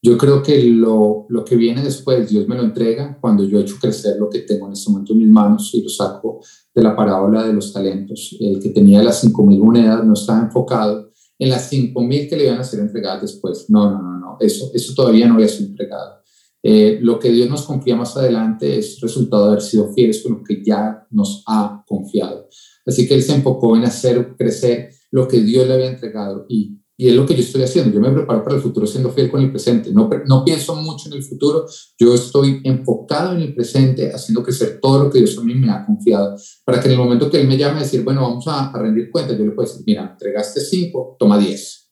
Yo 0.00 0.16
creo 0.16 0.42
que 0.42 0.62
lo, 0.64 1.26
lo, 1.28 1.44
que 1.44 1.56
viene 1.56 1.82
después, 1.82 2.30
Dios 2.30 2.46
me 2.46 2.54
lo 2.54 2.62
entrega 2.62 3.18
cuando 3.20 3.44
yo 3.44 3.58
he 3.58 3.62
hecho 3.62 3.78
crecer 3.80 4.16
lo 4.18 4.30
que 4.30 4.40
tengo 4.40 4.66
en 4.66 4.72
este 4.72 4.90
momento 4.90 5.12
en 5.12 5.18
mis 5.18 5.28
manos 5.28 5.70
y 5.74 5.82
lo 5.82 5.88
saco 5.88 6.40
de 6.72 6.82
la 6.82 6.94
parábola 6.94 7.44
de 7.44 7.52
los 7.52 7.72
talentos. 7.72 8.36
El 8.38 8.60
que 8.60 8.70
tenía 8.70 9.02
las 9.02 9.24
5.000 9.24 9.58
monedas 9.58 10.04
no 10.04 10.12
estaba 10.12 10.40
enfocado 10.40 11.10
en 11.38 11.50
las 11.50 11.72
5.000 11.72 12.28
que 12.28 12.36
le 12.36 12.44
iban 12.44 12.60
a 12.60 12.64
ser 12.64 12.80
entregadas 12.80 13.22
después. 13.22 13.66
No, 13.68 13.90
no, 13.90 14.00
no, 14.00 14.20
no. 14.20 14.36
Eso, 14.40 14.70
eso 14.72 14.94
todavía 14.94 15.26
no 15.26 15.34
había 15.34 15.48
sido 15.48 15.70
entregado. 15.70 16.18
Eh, 16.62 16.98
lo 17.00 17.18
que 17.18 17.30
Dios 17.30 17.48
nos 17.48 17.62
confía 17.62 17.96
más 17.96 18.16
adelante 18.16 18.78
es 18.78 19.00
resultado 19.00 19.44
de 19.44 19.48
haber 19.50 19.62
sido 19.62 19.92
fieles 19.92 20.22
con 20.22 20.32
lo 20.32 20.42
que 20.44 20.62
ya 20.64 21.06
nos 21.10 21.42
ha 21.46 21.84
confiado. 21.86 22.48
Así 22.84 23.06
que 23.06 23.14
Él 23.14 23.22
se 23.22 23.34
enfocó 23.34 23.76
en 23.76 23.84
hacer 23.84 24.34
crecer 24.36 24.90
lo 25.10 25.28
que 25.28 25.40
Dios 25.40 25.66
le 25.66 25.74
había 25.74 25.90
entregado 25.90 26.46
y 26.48 26.78
y 27.00 27.08
es 27.08 27.14
lo 27.14 27.24
que 27.24 27.34
yo 27.34 27.40
estoy 27.40 27.62
haciendo. 27.62 27.94
Yo 27.94 28.00
me 28.00 28.10
preparo 28.10 28.42
para 28.42 28.56
el 28.56 28.60
futuro 28.60 28.84
siendo 28.84 29.12
fiel 29.12 29.30
con 29.30 29.40
el 29.40 29.52
presente. 29.52 29.92
No, 29.92 30.10
no 30.26 30.44
pienso 30.44 30.74
mucho 30.74 31.08
en 31.08 31.14
el 31.14 31.22
futuro. 31.22 31.64
Yo 31.96 32.12
estoy 32.12 32.60
enfocado 32.64 33.36
en 33.36 33.42
el 33.42 33.54
presente, 33.54 34.12
haciendo 34.12 34.42
crecer 34.42 34.80
todo 34.82 35.04
lo 35.04 35.10
que 35.10 35.20
Dios 35.20 35.38
a 35.38 35.44
mí 35.44 35.54
me 35.54 35.70
ha 35.70 35.86
confiado. 35.86 36.36
Para 36.64 36.80
que 36.80 36.88
en 36.88 36.94
el 36.94 36.98
momento 36.98 37.30
que 37.30 37.40
Él 37.40 37.46
me 37.46 37.56
llame 37.56 37.78
a 37.78 37.82
decir, 37.84 38.02
bueno, 38.02 38.22
vamos 38.22 38.44
a, 38.48 38.72
rendir 38.72 39.12
cuentas, 39.12 39.38
yo 39.38 39.44
le 39.44 39.52
puedo 39.52 39.68
decir, 39.68 39.84
mira, 39.86 40.10
entregaste 40.10 40.60
cinco, 40.60 41.14
toma 41.20 41.38
diez. 41.38 41.88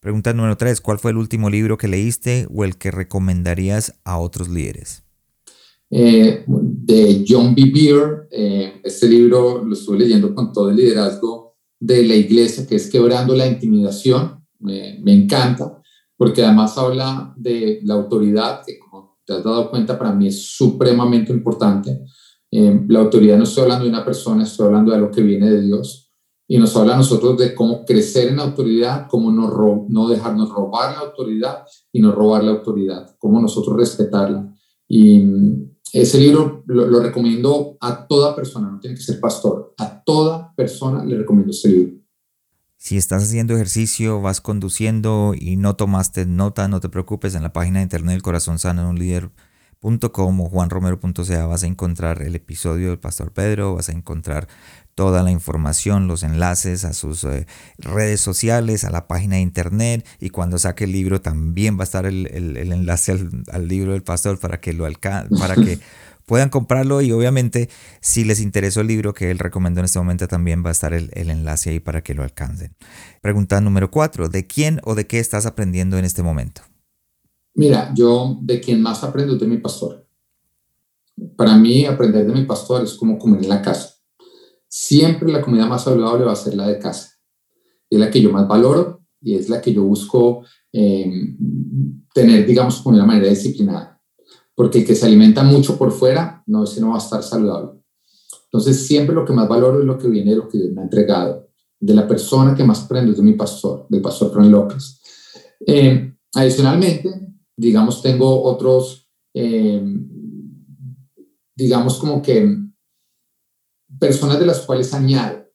Pregunta 0.00 0.32
número 0.32 0.56
tres. 0.56 0.80
¿Cuál 0.80 0.98
fue 0.98 1.10
el 1.10 1.18
último 1.18 1.50
libro 1.50 1.76
que 1.76 1.88
leíste 1.88 2.46
o 2.50 2.64
el 2.64 2.78
que 2.78 2.90
recomendarías 2.90 4.00
a 4.02 4.18
otros 4.18 4.48
líderes? 4.48 5.04
Eh, 5.90 6.42
de 6.46 7.22
John 7.28 7.54
B. 7.54 7.70
Beer. 7.70 8.28
Eh, 8.30 8.80
este 8.82 9.06
libro 9.08 9.62
lo 9.62 9.74
estuve 9.74 9.98
leyendo 9.98 10.34
con 10.34 10.54
todo 10.54 10.70
el 10.70 10.76
liderazgo 10.76 11.41
de 11.82 12.04
la 12.04 12.14
iglesia, 12.14 12.64
que 12.64 12.76
es 12.76 12.88
Quebrando 12.88 13.34
la 13.34 13.46
Intimidación. 13.46 14.40
Me, 14.60 15.00
encanta, 15.06 15.82
porque 16.16 16.44
además 16.44 16.78
habla 16.78 17.34
de 17.36 17.80
la 17.82 17.94
autoridad, 17.94 18.62
que 18.64 18.78
como 18.78 19.18
te 19.26 19.32
has 19.32 19.42
dado 19.42 19.68
cuenta, 19.68 19.98
para 19.98 20.12
mí 20.12 20.28
es 20.28 20.56
supremamente 20.56 21.32
importante. 21.32 22.04
Eh, 22.52 22.84
la 22.86 23.00
autoridad 23.00 23.36
no 23.36 23.42
estoy 23.42 23.64
hablando 23.64 23.84
de 23.84 23.90
una 23.90 24.04
persona, 24.04 24.44
estoy 24.44 24.66
hablando 24.66 24.92
de 24.92 24.98
lo 24.98 25.10
que 25.10 25.22
viene 25.22 25.50
de 25.50 25.62
Dios. 25.62 26.12
Y 26.46 26.58
nos 26.58 26.76
habla 26.76 26.94
a 26.94 26.98
nosotros 26.98 27.36
de 27.36 27.52
cómo 27.52 27.84
crecer 27.84 28.28
en 28.28 28.38
autoridad, 28.38 29.08
cómo 29.08 29.32
no, 29.32 29.86
no 29.88 30.08
dejarnos 30.08 30.50
robar 30.50 30.92
la 30.92 31.00
autoridad 31.00 31.64
y 31.90 32.00
no 32.00 32.12
robar 32.12 32.44
la 32.44 32.52
autoridad, 32.52 33.16
cómo 33.18 33.40
nosotros 33.40 33.76
respetarla. 33.76 34.54
Y 34.86 35.20
ese 35.92 36.18
libro 36.18 36.62
lo, 36.66 37.00
recomiendo 37.00 37.76
a 37.80 38.06
toda 38.06 38.34
persona, 38.34 38.70
no 38.70 38.80
tiene 38.80 38.96
que 38.96 39.02
ser 39.02 39.20
pastor, 39.20 39.74
a 39.76 40.02
toda 40.02 40.51
persona 40.62 41.04
le 41.04 41.18
recomiendo 41.18 41.50
ese 41.50 41.68
libro. 41.68 41.92
Si 42.76 42.96
estás 42.96 43.22
haciendo 43.22 43.54
ejercicio, 43.54 44.20
vas 44.20 44.40
conduciendo 44.40 45.34
y 45.38 45.56
no 45.56 45.76
tomaste 45.76 46.26
nota, 46.26 46.66
no 46.66 46.80
te 46.80 46.88
preocupes, 46.88 47.34
en 47.34 47.42
la 47.42 47.52
página 47.52 47.78
de 47.78 47.84
internet 47.84 48.14
del 48.14 48.22
corazón 48.22 48.58
sano 48.58 48.88
un 48.88 48.98
líder 48.98 49.30
.com 50.12 50.40
o 50.40 50.48
juanromero.ca 50.48 51.46
vas 51.46 51.64
a 51.64 51.66
encontrar 51.66 52.22
el 52.22 52.36
episodio 52.36 52.90
del 52.90 53.00
Pastor 53.00 53.32
Pedro, 53.32 53.74
vas 53.74 53.88
a 53.88 53.92
encontrar 53.92 54.46
toda 54.94 55.24
la 55.24 55.32
información, 55.32 56.06
los 56.06 56.22
enlaces 56.22 56.84
a 56.84 56.92
sus 56.92 57.24
eh, 57.24 57.46
redes 57.78 58.20
sociales, 58.20 58.84
a 58.84 58.90
la 58.90 59.08
página 59.08 59.36
de 59.36 59.42
internet 59.42 60.06
y 60.20 60.30
cuando 60.30 60.58
saque 60.58 60.84
el 60.84 60.92
libro 60.92 61.20
también 61.20 61.78
va 61.78 61.82
a 61.82 61.84
estar 61.84 62.06
el, 62.06 62.28
enlace 62.56 63.12
al, 63.50 63.68
libro 63.68 63.92
del 63.92 64.04
pastor 64.04 64.38
para 64.38 64.60
que 64.60 64.72
lo 64.72 64.86
para 64.92 65.54
que 65.56 65.80
puedan 66.32 66.48
comprarlo 66.48 67.02
y 67.02 67.12
obviamente 67.12 67.68
si 68.00 68.24
les 68.24 68.40
interesó 68.40 68.80
el 68.80 68.86
libro 68.86 69.12
que 69.12 69.30
él 69.30 69.38
recomendó 69.38 69.80
en 69.80 69.84
este 69.84 69.98
momento 69.98 70.28
también 70.28 70.64
va 70.64 70.70
a 70.70 70.72
estar 70.72 70.94
el, 70.94 71.10
enlace 71.12 71.68
ahí 71.68 71.78
para 71.78 72.02
que 72.02 72.14
lo 72.14 72.22
alcancen. 72.22 72.74
Pregunta 73.20 73.60
número 73.60 73.90
cuatro, 73.90 74.30
¿de 74.30 74.46
quién 74.46 74.80
o 74.84 74.94
de 74.94 75.06
qué 75.06 75.18
estás 75.18 75.44
aprendiendo 75.44 75.98
en 75.98 76.06
este 76.06 76.22
momento? 76.22 76.62
Mira, 77.54 77.92
yo 77.94 78.38
de 78.40 78.60
quien 78.60 78.80
más 78.80 79.04
aprendo 79.04 79.36
de 79.36 79.46
mi 79.46 79.58
pastor. 79.58 80.08
Para 81.36 81.54
mí, 81.58 81.84
aprender 81.84 82.26
de 82.26 82.32
mi 82.32 82.46
pastor 82.46 82.82
es 82.82 82.94
como 82.94 83.18
comer 83.18 83.42
en 83.42 83.50
la 83.50 83.60
casa. 83.60 83.96
Siempre 84.66 85.30
la 85.30 85.42
comida 85.42 85.66
más 85.66 85.84
saludable 85.84 86.24
va 86.24 86.32
a 86.32 86.36
ser 86.36 86.54
la 86.54 86.66
de 86.66 86.78
casa. 86.78 87.10
Es 87.90 88.00
la 88.00 88.10
que 88.10 88.22
yo 88.22 88.32
más 88.32 88.48
valoro 88.48 89.02
y 89.20 89.34
es 89.34 89.50
la 89.50 89.60
que 89.60 89.74
yo 89.74 89.84
busco 89.84 90.46
eh, 90.72 91.36
tener, 92.14 92.46
digamos, 92.46 92.82
de 92.82 92.88
una 92.88 93.04
manera 93.04 93.28
disciplinada. 93.28 93.91
Porque 94.54 94.80
el 94.80 94.86
que 94.86 94.94
se 94.94 95.06
alimenta 95.06 95.42
mucho 95.42 95.78
por 95.78 95.92
fuera, 95.92 96.42
no, 96.46 96.64
ese 96.64 96.80
no 96.80 96.90
va 96.90 96.96
a 96.96 96.98
estar 96.98 97.22
saludable. 97.22 97.80
Entonces, 98.44 98.86
siempre 98.86 99.14
lo 99.14 99.24
que 99.24 99.32
más 99.32 99.48
valoro 99.48 99.80
es 99.80 99.86
lo 99.86 99.96
que 99.96 100.08
viene 100.08 100.32
de 100.32 100.36
lo 100.36 100.48
que 100.48 100.58
me 100.58 100.82
ha 100.82 100.84
entregado. 100.84 101.48
De 101.80 101.94
la 101.94 102.06
persona 102.06 102.54
que 102.54 102.64
más 102.64 102.84
aprendo 102.84 103.12
es 103.12 103.16
de 103.16 103.22
mi 103.22 103.32
pastor, 103.32 103.86
del 103.88 104.02
pastor 104.02 104.32
Fran 104.32 104.50
López. 104.50 105.00
Eh, 105.66 106.14
adicionalmente, 106.34 107.08
digamos, 107.56 108.02
tengo 108.02 108.42
otros, 108.42 109.08
eh, 109.34 109.82
digamos, 111.54 111.98
como 111.98 112.20
que 112.20 112.58
personas 113.98 114.38
de 114.38 114.46
las 114.46 114.60
cuales 114.60 114.92
añado 114.92 115.46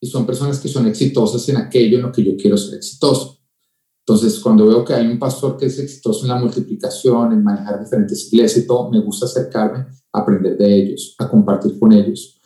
y 0.00 0.06
son 0.06 0.26
personas 0.26 0.60
que 0.60 0.68
son 0.68 0.86
exitosas 0.86 1.48
en 1.48 1.56
aquello 1.56 1.96
en 1.96 2.02
lo 2.02 2.12
que 2.12 2.22
yo 2.22 2.36
quiero 2.36 2.56
ser 2.56 2.74
exitoso. 2.74 3.40
Entonces, 4.06 4.38
cuando 4.40 4.66
veo 4.66 4.84
que 4.84 4.92
hay 4.92 5.06
un 5.06 5.18
pastor 5.18 5.56
que 5.56 5.66
es 5.66 5.78
exitoso 5.78 6.24
en 6.24 6.28
la 6.28 6.38
multiplicación, 6.38 7.32
en 7.32 7.42
manejar 7.42 7.80
diferentes 7.80 8.30
iglesias 8.30 8.64
y 8.64 8.66
todo, 8.66 8.90
me 8.90 9.00
gusta 9.00 9.24
acercarme 9.24 9.86
a 10.12 10.20
aprender 10.20 10.58
de 10.58 10.74
ellos, 10.74 11.14
a 11.18 11.28
compartir 11.28 11.78
con 11.78 11.90
ellos. 11.92 12.38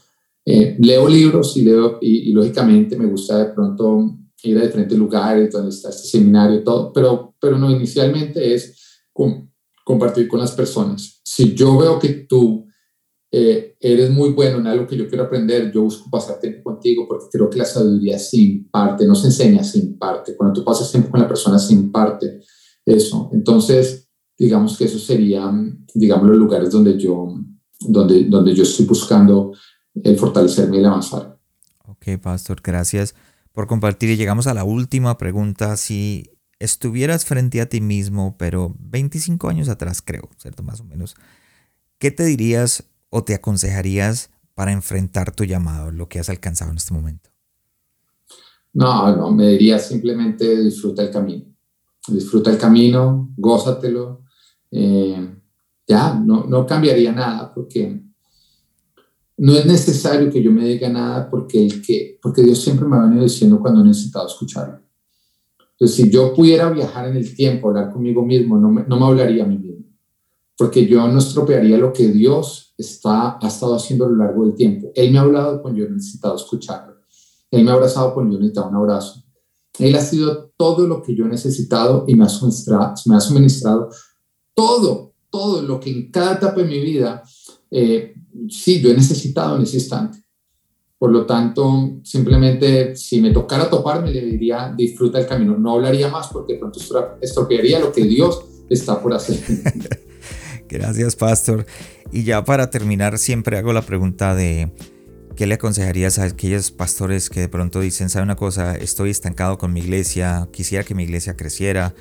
Eh, 0.45 0.77
leo 0.79 1.09
libros 1.09 1.57
y 1.57 1.63
leo, 1.63 1.99
y, 2.01 2.31
y, 2.31 2.33
lógicamente 2.33 2.97
me 2.97 3.07
gusta 3.07 3.39
de 3.39 3.53
pronto 3.53 4.19
ir 4.45 4.57
a 4.57 4.63
diferentes 4.63 4.97
lugares 4.97 5.51
donde 5.51 5.71
está 5.71 5.89
este 5.89 6.07
seminario 6.07 6.61
y 6.61 6.65
todo, 6.65 6.93
pero, 6.93 7.35
pero 7.41 7.59
no, 7.59 7.71
inicialmente 7.71 8.55
es 8.55 9.03
compartir 9.85 10.29
con 10.29 10.39
las 10.39 10.53
personas. 10.53 11.21
Si 11.25 11.55
yo 11.55 11.77
veo 11.77 11.99
que 11.99 12.11
tú 12.29 12.68
eh, 13.31 13.77
eres 13.81 14.11
muy 14.11 14.31
bueno 14.31 14.59
en 14.59 14.67
algo 14.67 14.87
que 14.87 14.97
yo 14.97 15.07
quiero 15.07 15.25
aprender, 15.25 15.71
yo 15.71 15.83
busco 15.83 16.09
pasar 16.11 16.41
tiempo 16.41 16.63
contigo 16.63 17.07
porque 17.07 17.27
creo 17.31 17.51
que 17.51 17.59
la 17.59 17.67
sabiduría 17.67 18.19
se 18.19 18.39
imparte, 18.39 19.07
no 19.07 19.15
se 19.15 19.27
enseña, 19.27 19.63
se 19.63 19.79
imparte. 19.79 20.35
Cuando 20.37 20.61
tú 20.61 20.65
pasas 20.65 20.91
tiempo 20.91 21.11
con 21.11 21.21
la 21.21 21.29
persona, 21.29 21.59
se 21.59 21.75
imparte 21.75 22.41
eso. 22.87 23.29
Entonces, 23.33 24.09
digamos 24.39 24.79
que 24.79 24.85
eso 24.85 24.99
serían, 24.99 25.85
digamos, 25.95 26.29
los 26.29 26.39
lugares 26.39 26.71
donde 26.71 26.99
yo, 26.99 27.35
donde, 27.81 28.25
donde 28.25 28.55
yo 28.55 28.63
estoy 28.63 28.87
buscando 28.87 29.53
el 29.95 30.17
fortalecerme 30.17 30.77
y 30.77 30.81
el 30.81 30.87
avanzar. 30.87 31.39
Ok, 31.87 32.21
Pastor, 32.23 32.61
gracias 32.63 33.15
por 33.53 33.67
compartir. 33.67 34.09
Y 34.11 34.17
llegamos 34.17 34.47
a 34.47 34.55
la 34.55 34.65
última 34.65 35.19
pregunta. 35.19 35.77
Si 35.77 36.31
estuvieras 36.61 37.27
frente 37.27 37.61
a 37.61 37.69
ti 37.69 37.83
mismo, 37.83 38.37
pero 38.39 38.75
25 38.79 39.49
años 39.49 39.69
atrás 39.69 40.01
creo, 40.03 40.31
¿cierto? 40.39 40.63
Más 40.63 40.81
o 40.81 40.85
menos, 40.85 41.15
¿qué 41.99 42.11
te 42.11 42.25
dirías 42.25 42.85
o 43.11 43.25
te 43.25 43.35
aconsejarías 43.35 44.31
para 44.55 44.73
enfrentar 44.73 45.35
tu 45.35 45.45
llamado, 45.45 45.91
lo 45.93 46.09
que 46.09 46.19
has 46.19 46.29
alcanzado 46.29 46.71
en 46.71 46.79
este 46.79 46.93
momento? 46.93 47.31
No, 48.73 49.15
no, 49.17 49.31
me 49.31 49.49
diría 49.49 49.79
simplemente 49.79 50.63
disfruta 50.63 51.03
el 51.03 51.11
camino. 51.11 51.45
Disfruta 52.07 52.51
el 52.51 52.59
camino, 52.59 53.33
gózatelo. 53.37 54.25
Eh, 54.71 55.35
ya, 55.87 56.15
no, 56.15 56.45
no 56.45 56.67
cambiaría 56.67 57.13
nada 57.13 57.53
porque 57.55 58.03
no 59.39 59.53
es 59.53 59.65
necesario 59.65 60.31
que 60.31 60.43
yo 60.43 60.51
me 60.51 60.65
diga 60.65 60.89
nada 60.89 61.31
porque, 61.31 61.65
el 61.65 61.81
que, 61.81 62.19
porque 62.21 62.43
Dios 62.43 62.61
siempre 62.61 62.87
me 62.87 62.97
ha 62.97 63.03
venido 63.03 63.23
diciendo 63.23 63.61
cuando 63.61 63.81
he 63.81 63.85
necesitado 63.85 64.27
escucharlo. 64.27 64.81
Entonces, 65.73 65.97
si 65.97 66.11
yo 66.11 66.35
pudiera 66.35 66.69
viajar 66.71 67.09
en 67.09 67.17
el 67.17 67.35
tiempo, 67.37 67.69
hablar 67.69 67.93
conmigo 67.93 68.25
mismo, 68.25 68.59
no 68.59 68.71
me, 68.71 68.83
no 68.83 68.99
me 68.99 69.07
hablaría 69.07 69.45
a 69.45 69.47
mí 69.47 69.57
mismo, 69.57 69.87
porque 70.57 70.87
yo 70.87 71.07
no 71.07 71.19
estropearía 71.19 71.79
lo 71.79 71.93
que 71.93 72.09
Dios 72.09 72.68
está, 72.79 73.39
ha 73.43 73.49
estado 73.49 73.75
haciendo 73.75 74.07
a 74.07 74.09
lo 74.09 74.17
largo 74.17 74.45
del 74.45 74.55
tiempo. 74.55 74.93
Él 74.95 75.13
me 75.13 75.19
ha 75.19 75.23
hablado 75.23 75.61
cuando 75.61 75.81
yo 75.81 75.87
he 75.87 75.91
necesitado 75.91 76.37
escucharlo. 76.37 76.95
Él 77.51 77.65
me 77.65 77.71
ha 77.71 77.75
abrazado 77.75 78.15
cuando 78.15 78.35
yo 78.35 78.39
necesitaba 78.39 78.69
un 78.69 78.77
abrazo. 78.77 79.25
Él 79.79 79.95
ha 79.97 80.01
sido 80.01 80.53
todo 80.57 80.87
lo 80.87 81.03
que 81.03 81.15
yo 81.15 81.27
he 81.27 81.29
necesitado 81.29 82.05
y 82.07 82.15
me 82.15 82.25
ha 82.25 82.29
suministrado, 82.29 82.95
me 83.07 83.17
ha 83.17 83.21
suministrado 83.21 83.91
todo, 84.55 85.15
todo 85.31 85.63
lo 85.63 85.79
que 85.79 85.91
en 85.91 86.11
cada 86.11 86.35
etapa 86.35 86.61
de 86.63 86.65
mi 86.65 86.81
vida, 86.81 87.23
eh, 87.71 88.15
sí, 88.49 88.81
yo 88.81 88.91
he 88.91 88.95
necesitado 88.95 89.57
en 89.57 89.63
ese 89.63 89.77
instante. 89.77 90.25
Por 90.99 91.13
lo 91.13 91.27
tanto, 91.27 92.01
simplemente 92.03 92.97
si 92.97 93.21
me 93.21 93.31
tocara 93.31 93.71
toparme, 93.71 94.11
le 94.11 94.21
diría 94.21 94.75
disfruta 94.77 95.21
el 95.21 95.27
camino. 95.27 95.57
No 95.57 95.75
hablaría 95.75 96.09
más 96.09 96.29
porque 96.29 96.57
pronto 96.57 96.81
estropearía 97.21 97.79
lo 97.79 97.93
que 97.93 98.03
Dios 98.05 98.45
está 98.69 99.01
por 99.01 99.15
hacer. 99.15 99.39
Gracias, 100.69 101.17
Pastor. 101.17 101.67
Y 102.13 102.25
ya 102.25 102.45
para 102.45 102.71
terminar, 102.71 103.19
siempre 103.19 103.59
hago 103.59 103.73
la 103.73 103.83
pregunta 103.83 104.35
de 104.35 104.71
¿qué 105.39 105.47
le 105.47 105.55
aconsejarías 105.55 106.19
a 106.19 106.25
aquellos 106.25 106.73
pastores 106.73 107.31
que 107.31 107.39
de 107.39 107.49
pronto 107.49 107.79
dicen, 107.79 108.11
sabe 108.11 108.25
una 108.25 108.35
cosa, 108.35 108.75
estoy 108.75 109.11
estancado 109.11 109.57
con 109.57 109.73
mi 109.73 109.79
iglesia, 109.79 110.49
quisiera 110.51 110.83
que 110.83 110.97
mi 110.97 111.05
iglesia 111.05 111.37
creciera, 111.37 111.95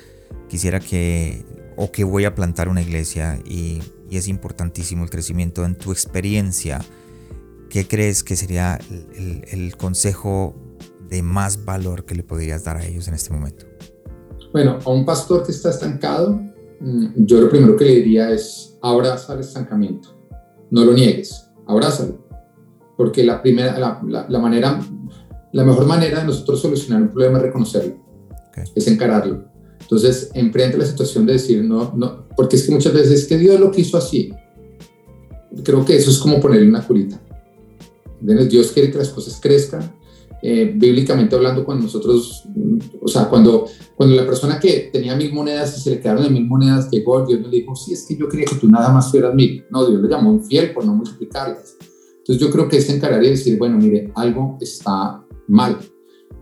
quisiera 0.48 0.80
que, 0.80 1.44
o 1.76 1.92
que 1.92 2.02
voy 2.02 2.24
a 2.24 2.34
plantar 2.34 2.68
una 2.68 2.82
iglesia 2.82 3.38
y, 3.44 3.80
es 4.10 4.26
importantísimo 4.26 5.04
el 5.04 5.10
crecimiento 5.10 5.64
en 5.66 5.76
tu 5.76 5.92
experiencia? 5.92 6.80
¿Qué 7.70 7.86
crees 7.86 8.24
que 8.24 8.34
sería 8.34 8.80
el, 9.14 9.44
el 9.50 9.76
consejo 9.76 10.56
de 11.08 11.22
más 11.22 11.64
valor 11.64 12.06
que 12.06 12.14
le 12.14 12.22
podrías 12.22 12.64
dar 12.64 12.78
a 12.78 12.84
ellos 12.84 13.06
en 13.06 13.14
este 13.14 13.30
momento? 13.32 13.66
Bueno, 14.52 14.78
a 14.84 14.90
un 14.90 15.04
pastor 15.04 15.44
que 15.44 15.52
está 15.52 15.70
estancado, 15.70 16.40
yo 16.80 17.40
lo 17.40 17.48
primero 17.48 17.76
que 17.76 17.84
le 17.84 17.94
diría 17.96 18.30
es 18.30 18.78
abraza 18.80 19.34
el 19.34 19.40
estancamiento, 19.40 20.16
no 20.70 20.84
lo 20.84 20.92
niegues, 20.92 21.50
abrázalo, 21.66 22.18
porque 22.96 23.24
la 23.24 23.42
primera, 23.42 23.78
la, 23.78 24.38
manera, 24.38 24.80
la 25.52 25.64
mejor 25.64 25.86
manera 25.86 26.20
de 26.20 26.26
nosotros 26.26 26.60
solucionar 26.60 27.02
un 27.02 27.08
problema 27.08 27.38
es 27.38 27.44
reconocerlo, 27.44 27.96
es 28.74 28.86
encararlo. 28.86 29.44
Entonces, 29.80 30.30
enfrente 30.34 30.76
la 30.76 30.84
situación 30.84 31.24
de 31.24 31.34
decir 31.34 31.64
no, 31.64 31.92
no, 31.96 32.28
porque 32.36 32.56
es 32.56 32.66
que 32.66 32.72
muchas 32.72 32.92
veces 32.92 33.22
es 33.22 33.26
que 33.26 33.38
Dios 33.38 33.58
lo 33.58 33.70
quiso 33.70 33.96
así. 33.96 34.32
Creo 35.64 35.84
que 35.84 35.96
eso 35.96 36.10
es 36.10 36.18
como 36.18 36.40
ponerle 36.40 36.68
una 36.68 36.86
curita. 36.86 37.20
Dios 38.20 38.72
quiere 38.72 38.90
que 38.90 38.98
las 38.98 39.08
cosas 39.08 39.38
crezcan, 39.40 39.92
eh, 40.42 40.72
bíblicamente 40.74 41.34
hablando, 41.34 41.64
cuando 41.64 41.84
nosotros, 41.84 42.44
mm, 42.54 42.78
o 43.02 43.08
sea, 43.08 43.28
cuando, 43.28 43.66
cuando 43.96 44.14
la 44.14 44.24
persona 44.24 44.60
que 44.60 44.90
tenía 44.92 45.16
mil 45.16 45.32
monedas 45.32 45.76
y 45.76 45.80
se 45.80 45.90
le 45.90 46.00
quedaron 46.00 46.22
de 46.22 46.30
mil 46.30 46.46
monedas 46.46 46.90
llegó, 46.90 47.26
Dios 47.26 47.40
le 47.40 47.48
dijo, 47.48 47.74
sí, 47.74 47.92
es 47.92 48.06
que 48.06 48.16
yo 48.16 48.28
quería 48.28 48.46
que 48.46 48.56
tú 48.56 48.68
nada 48.68 48.92
más 48.92 49.10
fueras 49.10 49.34
mil. 49.34 49.64
No, 49.70 49.88
Dios 49.88 50.00
le 50.00 50.08
llamó 50.08 50.32
infiel 50.32 50.72
por 50.72 50.84
no 50.84 50.94
multiplicarlas. 50.94 51.76
Entonces 52.18 52.40
yo 52.40 52.50
creo 52.52 52.68
que 52.68 52.76
es 52.76 52.88
encarar 52.90 53.24
y 53.24 53.30
decir, 53.30 53.58
bueno, 53.58 53.78
mire, 53.78 54.12
algo 54.14 54.58
está 54.60 55.24
mal 55.48 55.78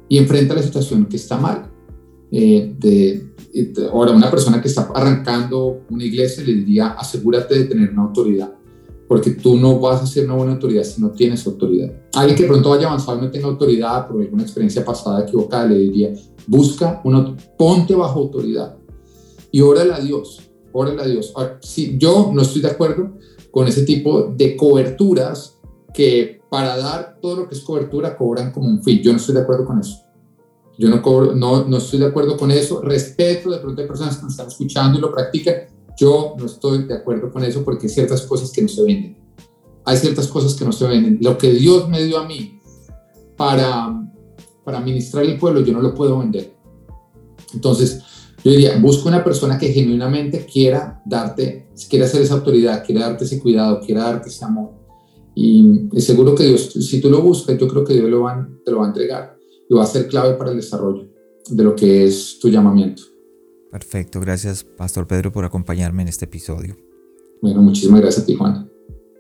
y 0.09 0.19
enfrenta 0.19 0.55
la 0.55 0.63
situación 0.63 1.07
que 1.07 1.17
está 1.17 1.39
mal. 1.39 1.71
Eh, 2.31 2.75
ahora, 3.91 4.13
una 4.13 4.31
persona 4.31 4.61
que 4.61 4.69
está 4.69 4.91
arrancando 4.95 5.85
una 5.89 6.05
iglesia 6.05 6.45
le 6.45 6.55
diría, 6.55 6.89
asegúrate 6.89 7.59
de 7.59 7.65
tener 7.65 7.91
una 7.91 8.03
autoridad 8.03 8.56
porque 9.09 9.31
tú 9.31 9.57
no 9.57 9.79
vas 9.79 10.03
a 10.03 10.07
ser 10.07 10.25
una 10.25 10.35
buena 10.35 10.53
autoridad 10.53 10.85
si 10.85 11.01
no 11.01 11.11
tienes 11.11 11.47
autoridad. 11.47 11.93
Alguien 12.15 12.37
que 12.37 12.45
pronto 12.45 12.71
vaya 12.71 12.89
avanzado 12.89 13.19
y 13.19 13.23
no 13.23 13.31
tenga 13.31 13.47
autoridad 13.47 14.09
por 14.09 14.21
alguna 14.21 14.43
experiencia 14.43 14.85
pasada 14.85 15.23
equivocada, 15.23 15.67
le 15.67 15.79
diría, 15.79 16.13
busca, 16.47 17.01
una, 17.05 17.37
ponte 17.57 17.95
bajo 17.95 18.21
autoridad 18.21 18.77
y 19.51 19.61
órale 19.61 19.93
a 19.93 20.01
Dios, 20.01 20.41
órale 20.73 21.03
a 21.03 21.07
Dios. 21.07 21.33
si 21.61 21.97
yo 21.99 22.31
no 22.35 22.43
estoy 22.43 22.63
de 22.63 22.69
acuerdo 22.69 23.13
con 23.51 23.67
ese 23.69 23.85
tipo 23.85 24.35
de 24.37 24.57
coberturas 24.57 25.59
que 25.95 26.43
para 26.51 26.77
dar 26.77 27.19
todo 27.21 27.37
lo 27.37 27.49
que 27.49 27.55
es 27.55 27.63
cobertura 27.63 28.17
cobran 28.17 28.53
como 28.53 28.69
un 28.69 28.83
fee. 28.83 29.03
Yo 29.03 29.13
no 29.13 29.19
estoy 29.19 29.35
de 29.35 29.41
acuerdo 29.41 29.65
con 29.65 29.81
eso. 29.81 30.03
Yo 30.79 30.91
no, 30.91 31.01
cobro, 31.01 31.35
no, 31.35 31.65
no 31.65 31.79
estoy 31.79 31.99
de 32.01 32.07
acuerdo 32.07 32.37
con 32.37 32.51
eso. 32.51 32.83
Respeto 32.83 33.51
de 33.51 33.59
pronto 33.59 33.81
hay 33.81 33.89
personas 33.89 34.17
que 34.17 34.25
me 34.25 34.31
están 34.31 34.49
escuchando 34.49 34.99
y 34.99 35.01
lo 35.01 35.11
practican, 35.11 35.55
yo 35.97 36.35
no 36.39 36.47
estoy 36.47 36.85
de 36.85 36.95
acuerdo 36.95 37.31
con 37.31 37.45
eso 37.45 37.65
porque 37.65 37.87
hay 37.87 37.93
ciertas 37.93 38.23
cosas 38.23 38.51
que 38.53 38.63
no 38.63 38.69
se 38.69 38.83
venden. 38.83 39.17
Hay 39.85 39.97
ciertas 39.97 40.29
cosas 40.29 40.55
que 40.55 40.65
no 40.65 40.73
se 40.73 40.87
venden. 40.87 41.19
Lo 41.21 41.39
que 41.39 41.53
Dios 41.53 41.89
me 41.89 42.05
dio 42.05 42.19
a 42.19 42.27
mí 42.27 42.61
para, 43.37 44.11
para 44.65 44.81
ministrar 44.81 45.25
el 45.25 45.39
pueblo, 45.39 45.61
yo 45.61 45.73
no 45.73 45.81
lo 45.81 45.95
puedo 45.95 46.19
vender. 46.19 46.55
Entonces, 47.55 48.03
yo 48.45 48.51
diría, 48.51 48.79
busca 48.79 49.09
una 49.09 49.25
persona 49.25 49.59
que 49.59 49.73
genuinamente 49.73 50.47
quiera 50.47 51.03
darte, 51.05 51.69
quiera 51.89 52.07
ser 52.07 52.23
esa 52.23 52.35
autoridad, 52.35 52.85
quiera 52.85 53.09
darte 53.09 53.25
ese 53.25 53.41
cuidado, 53.41 53.81
quiera 53.81 54.05
darte 54.05 54.29
ese 54.29 54.45
amor. 54.45 54.71
Y, 55.35 55.89
seguro 55.99 56.35
que 56.35 56.45
Dios, 56.45 56.73
si 56.73 57.01
tú 57.01 57.11
lo 57.11 57.23
buscas, 57.23 57.59
yo 57.59 57.69
creo 57.69 57.85
que 57.85 57.95
Dios 57.95 58.09
lo 58.09 58.25
te 58.65 58.71
lo 58.71 58.79
va 58.79 58.85
a 58.85 58.89
entregar 58.89 59.37
y 59.69 59.75
va 59.75 59.83
a 59.83 59.87
ser 59.87 60.09
clave 60.09 60.35
para 60.35 60.51
el 60.51 60.57
desarrollo 60.57 61.09
de 61.49 61.65
lo 61.65 61.75
que 61.75 62.05
es 62.05 62.39
tu 62.41 62.49
llamamiento. 62.49 63.03
Perfecto, 63.71 64.21
gracias 64.21 64.65
Pastor 64.65 65.07
Pedro 65.07 65.33
por 65.33 65.45
acompañarme 65.45 66.03
en 66.03 66.09
este 66.09 66.25
episodio. 66.25 66.77
Bueno, 67.43 67.63
muchísimas 67.63 68.01
gracias 68.01 68.25
a 68.25 68.27
ti 68.27 68.35
Juan. 68.35 68.71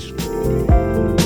dormir. 0.00 1.25